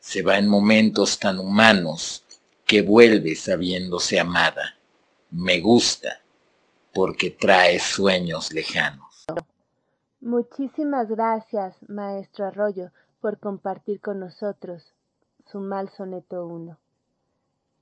Se 0.00 0.22
va 0.22 0.38
en 0.38 0.48
momentos 0.48 1.20
tan 1.20 1.38
humanos 1.38 2.24
que 2.66 2.82
vuelve 2.82 3.36
sabiéndose 3.36 4.18
amada. 4.18 4.74
Me 5.36 5.60
gusta 5.60 6.20
porque 6.94 7.28
trae 7.28 7.80
sueños 7.80 8.52
lejanos. 8.52 9.26
Muchísimas 10.20 11.08
gracias, 11.08 11.76
maestro 11.88 12.46
Arroyo, 12.46 12.92
por 13.20 13.40
compartir 13.40 14.00
con 14.00 14.20
nosotros 14.20 14.94
su 15.50 15.58
mal 15.58 15.88
soneto 15.88 16.46
1. 16.46 16.78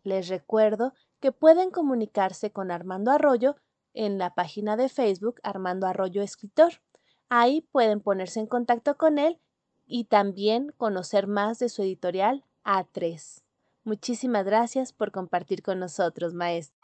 Les 0.03 0.29
recuerdo 0.29 0.95
que 1.20 1.31
pueden 1.31 1.70
comunicarse 1.70 2.51
con 2.51 2.70
Armando 2.70 3.11
Arroyo 3.11 3.57
en 3.93 4.16
la 4.16 4.35
página 4.35 4.79
de 4.79 4.89
Facebook 4.89 5.39
Armando 5.43 5.87
Arroyo 5.87 6.23
Escritor. 6.23 6.81
Ahí 7.29 7.61
pueden 7.70 8.01
ponerse 8.01 8.41
en 8.41 8.47
contacto 8.47 8.97
con 8.97 9.19
él 9.19 9.39
y 9.87 10.05
también 10.05 10.73
conocer 10.79 11.27
más 11.27 11.59
de 11.59 11.69
su 11.69 11.83
editorial 11.83 12.45
A3. 12.65 13.43
Muchísimas 13.85 14.47
gracias 14.47 14.95
por 14.95 15.12
compartir 15.12 15.62
con 15.62 15.81
nosotros, 15.81 16.33
maestro. 16.33 16.81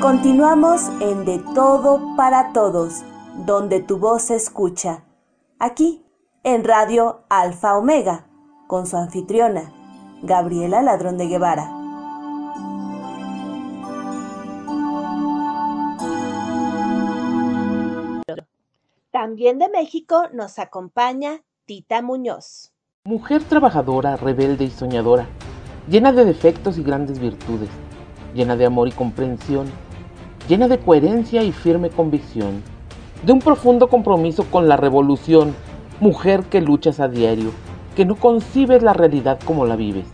Continuamos 0.00 0.88
en 1.00 1.24
De 1.24 1.38
Todo 1.54 2.16
para 2.16 2.52
Todos, 2.52 3.04
donde 3.46 3.80
tu 3.80 3.98
voz 3.98 4.22
se 4.22 4.34
escucha. 4.34 5.04
Aquí, 5.58 6.04
en 6.42 6.64
Radio 6.64 7.24
Alfa 7.28 7.76
Omega, 7.76 8.26
con 8.66 8.86
su 8.86 8.96
anfitriona, 8.96 9.72
Gabriela 10.22 10.82
Ladrón 10.82 11.16
de 11.16 11.28
Guevara. 11.28 11.70
También 19.10 19.58
de 19.58 19.68
México 19.68 20.28
nos 20.32 20.58
acompaña 20.58 21.42
Tita 21.66 22.00
Muñoz. 22.02 22.69
Mujer 23.06 23.42
trabajadora, 23.42 24.16
rebelde 24.16 24.66
y 24.66 24.70
soñadora, 24.70 25.26
llena 25.88 26.12
de 26.12 26.26
defectos 26.26 26.76
y 26.76 26.82
grandes 26.82 27.18
virtudes, 27.18 27.70
llena 28.34 28.56
de 28.56 28.66
amor 28.66 28.88
y 28.88 28.92
comprensión, 28.92 29.68
llena 30.46 30.68
de 30.68 30.78
coherencia 30.78 31.42
y 31.42 31.50
firme 31.50 31.88
convicción, 31.88 32.62
de 33.24 33.32
un 33.32 33.38
profundo 33.38 33.88
compromiso 33.88 34.44
con 34.50 34.68
la 34.68 34.76
revolución, 34.76 35.54
mujer 35.98 36.42
que 36.42 36.60
luchas 36.60 37.00
a 37.00 37.08
diario, 37.08 37.52
que 37.96 38.04
no 38.04 38.16
concibes 38.16 38.82
la 38.82 38.92
realidad 38.92 39.40
como 39.46 39.64
la 39.64 39.76
vives, 39.76 40.08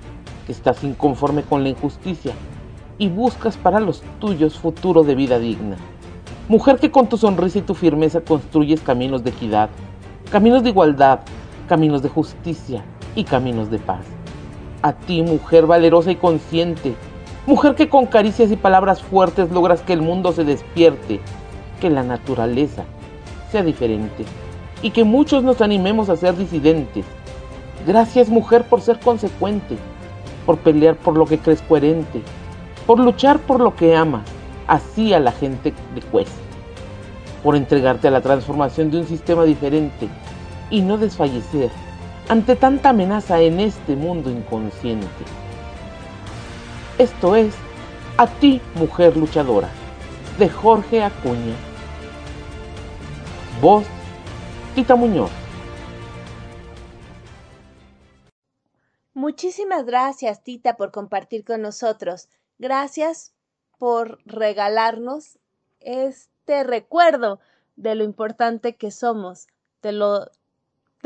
que 0.47 0.53
estás 0.53 0.85
inconforme 0.85 1.43
con 1.43 1.65
la 1.65 1.71
injusticia 1.71 2.35
y 2.99 3.09
buscas 3.09 3.57
para 3.57 3.81
los 3.81 4.05
tuyos 4.21 4.61
futuro 4.61 5.03
de 5.03 5.17
vida 5.17 5.41
digna. 5.41 5.77
Mujer 6.47 6.79
que 6.79 6.93
con 6.93 7.09
tu 7.09 7.17
sonrisa 7.17 7.59
y 7.59 7.63
tu 7.63 7.75
firmeza 7.75 8.21
construyes 8.21 8.81
caminos 8.81 9.25
de 9.25 9.31
equidad, 9.31 9.71
caminos 10.31 10.63
de 10.63 10.69
igualdad, 10.71 11.19
caminos 11.67 12.03
de 12.03 12.09
justicia 12.09 12.85
y 13.15 13.25
caminos 13.25 13.71
de 13.71 13.79
paz. 13.79 14.07
A 14.83 14.93
ti, 14.93 15.23
mujer 15.23 15.67
valerosa 15.67 16.11
y 16.11 16.17
consciente, 16.17 16.95
mujer 17.47 17.75
que 17.75 17.89
con 17.89 18.07
caricias 18.07 18.51
y 18.51 18.57
palabras 18.57 19.03
fuertes 19.03 19.51
logras 19.51 19.83
que 19.83 19.93
el 19.93 20.03
mundo 20.03 20.33
se 20.33 20.45
despierte, 20.45 21.21
que 21.81 21.91
la 21.91 22.03
naturaleza 22.03 22.85
sea 23.51 23.63
diferente 23.63 24.25
y 24.83 24.91
que 24.91 25.05
muchos 25.05 25.43
nos 25.43 25.61
animemos 25.61 26.09
a 26.09 26.17
ser 26.17 26.37
disidentes. 26.37 27.05
Gracias, 27.87 28.29
mujer, 28.29 28.65
por 28.65 28.81
ser 28.81 28.99
consecuente, 29.01 29.77
por 30.45 30.59
pelear 30.59 30.97
por 30.97 31.17
lo 31.17 31.27
que 31.27 31.39
crees 31.39 31.63
coherente, 31.63 32.23
por 32.87 33.01
luchar 33.01 33.39
por 33.41 33.61
lo 33.61 33.75
que 33.75 33.97
amas, 33.97 34.25
así 34.67 35.13
a 35.13 35.21
la 35.21 35.33
gente 35.33 35.73
le 35.95 36.03
cuesta, 36.03 36.41
por 37.43 37.57
entregarte 37.57 38.09
a 38.09 38.13
la 38.13 38.21
transformación 38.21 38.91
de 38.91 38.99
un 38.99 39.07
sistema 39.07 39.45
diferente 39.45 40.09
y 40.71 40.81
no 40.81 40.99
desfallecer 40.99 41.71
ante 42.29 42.57
tanta 42.57 42.91
amenaza 42.91 43.41
en 43.41 43.61
este 43.61 43.95
mundo 43.97 44.31
inconsciente. 44.31 45.07
Esto 46.99 47.37
es 47.37 47.55
A 48.19 48.27
ti, 48.27 48.61
mujer 48.75 49.17
luchadora, 49.17 49.69
de 50.39 50.49
Jorge 50.49 51.03
Acuña. 51.03 51.55
Voz, 53.61 53.85
Tita 54.75 54.97
Muñoz. 54.97 55.31
Muchísimas 59.13 59.85
gracias, 59.85 60.43
Tita, 60.43 60.77
por 60.77 60.93
compartir 60.93 61.45
con 61.45 61.61
nosotros. 61.63 62.29
Gracias 62.59 63.35
por 63.79 64.19
regalarnos 64.25 65.39
este 65.81 66.65
recuerdo 66.65 67.41
de 67.77 67.95
lo 67.95 68.05
importante 68.05 68.77
que 68.77 68.91
somos, 68.91 69.49
de 69.83 69.93
lo 69.93 70.31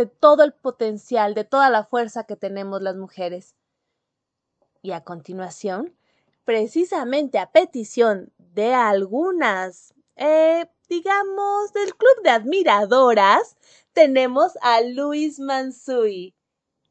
de 0.00 0.06
todo 0.06 0.44
el 0.44 0.54
potencial, 0.54 1.34
de 1.34 1.44
toda 1.44 1.68
la 1.68 1.84
fuerza 1.84 2.24
que 2.24 2.34
tenemos 2.34 2.80
las 2.80 2.96
mujeres. 2.96 3.54
Y 4.80 4.92
a 4.92 5.04
continuación, 5.04 5.94
precisamente 6.46 7.38
a 7.38 7.52
petición 7.52 8.32
de 8.38 8.72
algunas, 8.72 9.92
eh, 10.16 10.64
digamos, 10.88 11.74
del 11.74 11.94
club 11.94 12.22
de 12.24 12.30
admiradoras, 12.30 13.58
tenemos 13.92 14.56
a 14.62 14.80
Luis 14.80 15.38
Mansui, 15.38 16.34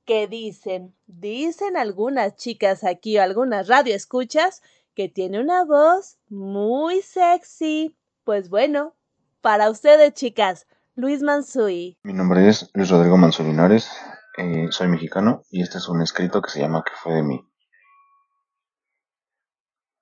que 0.06 0.28
dicen, 0.28 0.96
dicen 1.08 1.78
algunas 1.78 2.36
chicas 2.36 2.84
aquí 2.84 3.18
o 3.18 3.24
algunas 3.24 3.68
radioescuchas, 3.68 4.62
que 4.94 5.10
tiene 5.10 5.40
una 5.40 5.66
voz 5.66 6.20
muy 6.28 7.02
sexy. 7.02 7.96
Pues 8.24 8.50
bueno, 8.50 8.96
para 9.42 9.72
ustedes 9.72 10.14
chicas, 10.14 10.68
Luis 11.00 11.22
Mansui. 11.24 11.98
Mi 12.04 12.12
nombre 12.12 12.50
es 12.50 12.70
Luis 12.74 12.90
Rodrigo 12.90 13.16
Mansulinares, 13.16 13.90
eh, 14.38 14.68
soy 14.70 14.90
mexicano 14.90 15.44
y 15.50 15.62
este 15.62 15.78
es 15.78 15.88
un 15.88 16.02
escrito 16.02 16.42
que 16.42 16.50
se 16.50 16.60
llama 16.60 16.84
¿Qué 16.86 16.92
fue 17.02 17.14
de 17.14 17.24
mí? 17.24 17.50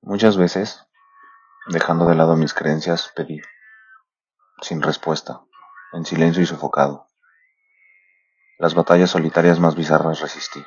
Muchas 0.02 0.38
veces, 0.38 0.88
dejando 1.68 2.08
de 2.08 2.16
lado 2.16 2.36
mis 2.36 2.56
creencias, 2.56 3.14
pedí, 3.16 3.40
sin 4.64 4.82
respuesta, 4.82 5.42
en 5.94 6.04
silencio 6.04 6.42
y 6.42 6.48
sofocado. 6.48 7.12
Las 8.58 8.74
batallas 8.74 9.12
solitarias 9.12 9.60
más 9.60 9.76
bizarras 9.76 10.20
resistí. 10.20 10.66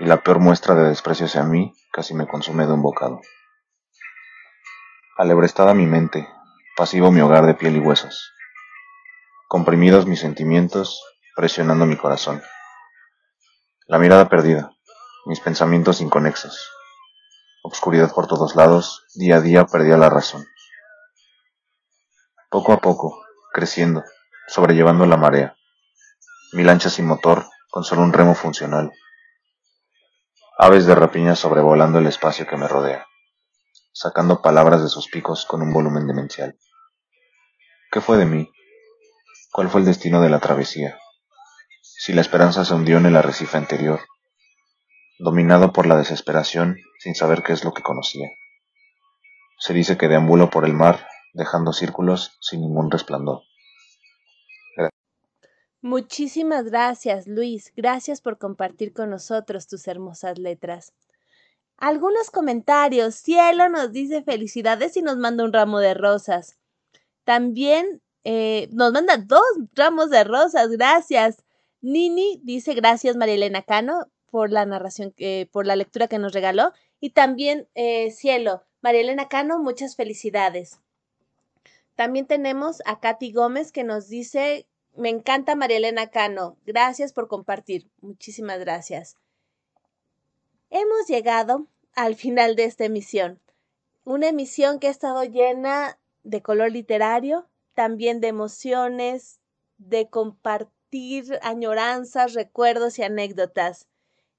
Y 0.00 0.06
la 0.06 0.24
peor 0.24 0.40
muestra 0.40 0.74
de 0.74 0.88
desprecio 0.88 1.26
hacia 1.26 1.44
mí 1.44 1.72
casi 1.92 2.14
me 2.14 2.26
consume 2.26 2.66
de 2.66 2.72
un 2.72 2.82
bocado. 2.82 3.20
Alebrestada 5.16 5.72
mi 5.72 5.86
mente, 5.86 6.28
pasivo 6.76 7.12
mi 7.12 7.20
hogar 7.20 7.46
de 7.46 7.54
piel 7.54 7.76
y 7.76 7.78
huesos. 7.78 8.34
Comprimidos 9.50 10.06
mis 10.06 10.20
sentimientos, 10.20 11.02
presionando 11.34 11.84
mi 11.84 11.96
corazón. 11.96 12.40
La 13.88 13.98
mirada 13.98 14.28
perdida, 14.28 14.70
mis 15.26 15.40
pensamientos 15.40 16.00
inconexos. 16.00 16.70
Obscuridad 17.64 18.14
por 18.14 18.28
todos 18.28 18.54
lados, 18.54 19.04
día 19.16 19.38
a 19.38 19.40
día 19.40 19.66
perdía 19.66 19.96
la 19.96 20.08
razón. 20.08 20.46
Poco 22.48 22.72
a 22.72 22.78
poco, 22.78 23.26
creciendo, 23.52 24.04
sobrellevando 24.46 25.04
la 25.04 25.16
marea. 25.16 25.56
Mi 26.52 26.62
lancha 26.62 26.88
sin 26.88 27.06
motor, 27.06 27.44
con 27.70 27.82
solo 27.82 28.02
un 28.02 28.12
remo 28.12 28.36
funcional. 28.36 28.92
Aves 30.58 30.86
de 30.86 30.94
rapiña 30.94 31.34
sobrevolando 31.34 31.98
el 31.98 32.06
espacio 32.06 32.46
que 32.46 32.56
me 32.56 32.68
rodea, 32.68 33.04
sacando 33.92 34.42
palabras 34.42 34.80
de 34.80 34.88
sus 34.88 35.08
picos 35.08 35.44
con 35.44 35.60
un 35.60 35.72
volumen 35.72 36.06
demencial. 36.06 36.56
¿Qué 37.90 38.00
fue 38.00 38.16
de 38.16 38.26
mí? 38.26 38.48
¿Cuál 39.52 39.68
fue 39.68 39.80
el 39.80 39.86
destino 39.86 40.20
de 40.20 40.30
la 40.30 40.38
travesía? 40.38 40.98
Si 41.82 42.12
la 42.12 42.20
esperanza 42.20 42.64
se 42.64 42.72
hundió 42.72 42.98
en 42.98 43.06
el 43.06 43.16
arrecife 43.16 43.56
anterior, 43.56 44.00
dominado 45.18 45.72
por 45.72 45.86
la 45.86 45.96
desesperación 45.96 46.78
sin 47.00 47.14
saber 47.14 47.42
qué 47.42 47.52
es 47.52 47.64
lo 47.64 47.72
que 47.72 47.82
conocía. 47.82 48.28
Se 49.58 49.74
dice 49.74 49.98
que 49.98 50.08
deambulo 50.08 50.50
por 50.50 50.64
el 50.64 50.72
mar, 50.72 51.06
dejando 51.34 51.72
círculos 51.72 52.38
sin 52.40 52.60
ningún 52.60 52.90
resplandor. 52.90 53.42
Muchísimas 55.82 56.66
gracias, 56.66 57.26
Luis. 57.26 57.72
Gracias 57.74 58.20
por 58.20 58.38
compartir 58.38 58.92
con 58.92 59.10
nosotros 59.10 59.66
tus 59.66 59.88
hermosas 59.88 60.38
letras. 60.38 60.92
Algunos 61.76 62.30
comentarios. 62.30 63.14
Cielo 63.14 63.68
nos 63.68 63.90
dice 63.90 64.22
felicidades 64.22 64.96
y 64.96 65.02
nos 65.02 65.16
manda 65.16 65.42
un 65.42 65.52
ramo 65.52 65.80
de 65.80 65.94
rosas. 65.94 66.58
También 67.24 68.02
eh, 68.24 68.68
nos 68.72 68.92
manda 68.92 69.16
dos 69.16 69.42
ramos 69.74 70.10
de 70.10 70.24
rosas. 70.24 70.70
Gracias. 70.70 71.44
Nini 71.80 72.40
dice 72.42 72.74
gracias, 72.74 73.16
María 73.16 73.34
Elena 73.34 73.62
Cano, 73.62 74.06
por 74.30 74.50
la 74.50 74.66
narración, 74.66 75.14
por 75.50 75.66
la 75.66 75.76
lectura 75.76 76.08
que 76.08 76.18
nos 76.18 76.32
regaló. 76.32 76.72
Y 77.00 77.10
también, 77.10 77.68
eh, 77.74 78.10
Cielo, 78.10 78.64
María 78.82 79.00
Elena 79.00 79.28
Cano, 79.28 79.58
muchas 79.58 79.96
felicidades. 79.96 80.78
También 81.94 82.26
tenemos 82.26 82.82
a 82.86 83.00
Katy 83.00 83.32
Gómez 83.32 83.72
que 83.72 83.84
nos 83.84 84.08
dice 84.08 84.66
me 84.96 85.08
encanta 85.08 85.54
María 85.54 85.78
Elena 85.78 86.08
Cano. 86.08 86.56
Gracias 86.66 87.12
por 87.12 87.28
compartir. 87.28 87.88
Muchísimas 88.00 88.58
gracias. 88.60 89.16
Hemos 90.68 91.06
llegado 91.08 91.66
al 91.94 92.16
final 92.16 92.56
de 92.56 92.64
esta 92.64 92.84
emisión. 92.84 93.40
Una 94.04 94.28
emisión 94.28 94.78
que 94.78 94.88
ha 94.88 94.90
estado 94.90 95.24
llena 95.24 95.98
de 96.22 96.42
color 96.42 96.72
literario, 96.72 97.48
también 97.74 98.20
de 98.20 98.28
emociones, 98.28 99.40
de 99.78 100.08
compartir 100.08 101.38
añoranzas, 101.42 102.34
recuerdos 102.34 102.98
y 102.98 103.02
anécdotas. 103.02 103.88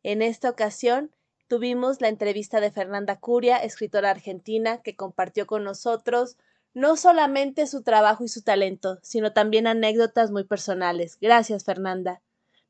En 0.04 0.22
esta 0.22 0.50
ocasión 0.50 1.12
tuvimos 1.48 2.02
la 2.02 2.10
entrevista 2.10 2.60
de 2.60 2.72
Fernanda 2.72 3.20
Curia, 3.20 3.58
escritora 3.58 4.10
argentina, 4.10 4.82
que 4.82 4.96
compartió 4.96 5.48
con 5.48 5.64
nosotros 5.64 6.38
no 6.74 6.96
solamente 6.96 7.68
su 7.68 7.84
trabajo 7.84 8.24
y 8.24 8.30
su 8.30 8.42
talento, 8.42 9.00
sino 9.02 9.34
también 9.34 9.68
anécdotas 9.68 10.32
muy 10.32 10.46
personales. 10.46 11.18
Gracias, 11.20 11.66
Fernanda. 11.66 12.22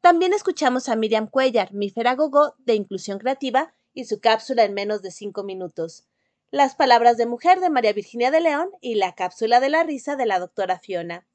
También 0.01 0.33
escuchamos 0.33 0.89
a 0.89 0.95
Miriam 0.95 1.27
Cuellar, 1.27 1.73
mi 1.73 1.93
Gogo 2.17 2.55
de 2.57 2.73
Inclusión 2.73 3.19
Creativa 3.19 3.73
y 3.93 4.05
su 4.05 4.19
cápsula 4.19 4.63
en 4.63 4.73
menos 4.73 5.03
de 5.03 5.11
cinco 5.11 5.43
minutos. 5.43 6.07
Las 6.53 6.76
palabras 6.76 7.15
de 7.15 7.26
mujer 7.26 7.61
de 7.61 7.69
María 7.69 7.94
Virginia 7.94 8.30
de 8.30 8.41
León 8.41 8.72
y 8.82 8.95
la 8.95 9.15
cápsula 9.15 9.61
de 9.61 9.69
la 9.69 9.84
risa 9.84 10.18
de 10.18 10.26
la 10.26 10.38
doctora 10.38 10.80
Fiona. 10.80 11.26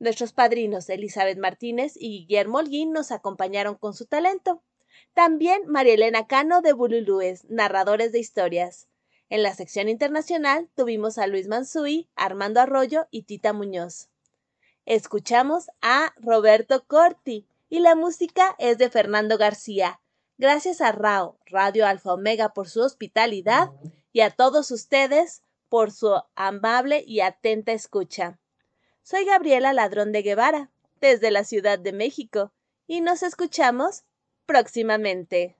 Nuestros 0.00 0.32
padrinos 0.32 0.90
Elizabeth 0.90 1.38
Martínez 1.38 1.92
y 1.94 2.26
Guillermo 2.26 2.58
Holguín 2.58 2.90
nos 2.90 3.12
acompañaron 3.12 3.76
con 3.76 3.94
su 3.94 4.06
talento. 4.06 4.60
También 5.14 5.68
María 5.68 5.94
Elena 5.94 6.26
Cano 6.26 6.62
de 6.62 6.72
Bululúes, 6.72 7.44
narradores 7.48 8.10
de 8.10 8.18
historias. 8.18 8.88
En 9.28 9.44
la 9.44 9.54
sección 9.54 9.88
internacional 9.88 10.68
tuvimos 10.74 11.18
a 11.18 11.28
Luis 11.28 11.46
Mansui, 11.46 12.08
Armando 12.16 12.60
Arroyo 12.60 13.06
y 13.12 13.22
Tita 13.22 13.52
Muñoz. 13.52 14.08
Escuchamos 14.84 15.70
a 15.80 16.12
Roberto 16.16 16.84
Corti 16.88 17.46
y 17.68 17.78
la 17.78 17.94
música 17.94 18.56
es 18.58 18.78
de 18.78 18.90
Fernando 18.90 19.38
García. 19.38 20.00
Gracias 20.38 20.80
a 20.80 20.90
RAO, 20.90 21.38
Radio 21.46 21.86
Alfa 21.86 22.14
Omega, 22.14 22.52
por 22.52 22.68
su 22.68 22.80
hospitalidad 22.80 23.70
y 24.12 24.20
a 24.20 24.30
todos 24.30 24.70
ustedes 24.70 25.42
por 25.68 25.92
su 25.92 26.20
amable 26.34 27.04
y 27.06 27.20
atenta 27.20 27.72
escucha. 27.72 28.40
Soy 29.02 29.24
Gabriela 29.24 29.72
Ladrón 29.72 30.12
de 30.12 30.22
Guevara, 30.22 30.70
desde 31.00 31.30
la 31.30 31.44
Ciudad 31.44 31.78
de 31.78 31.92
México, 31.92 32.52
y 32.86 33.00
nos 33.00 33.22
escuchamos 33.22 34.04
próximamente. 34.46 35.56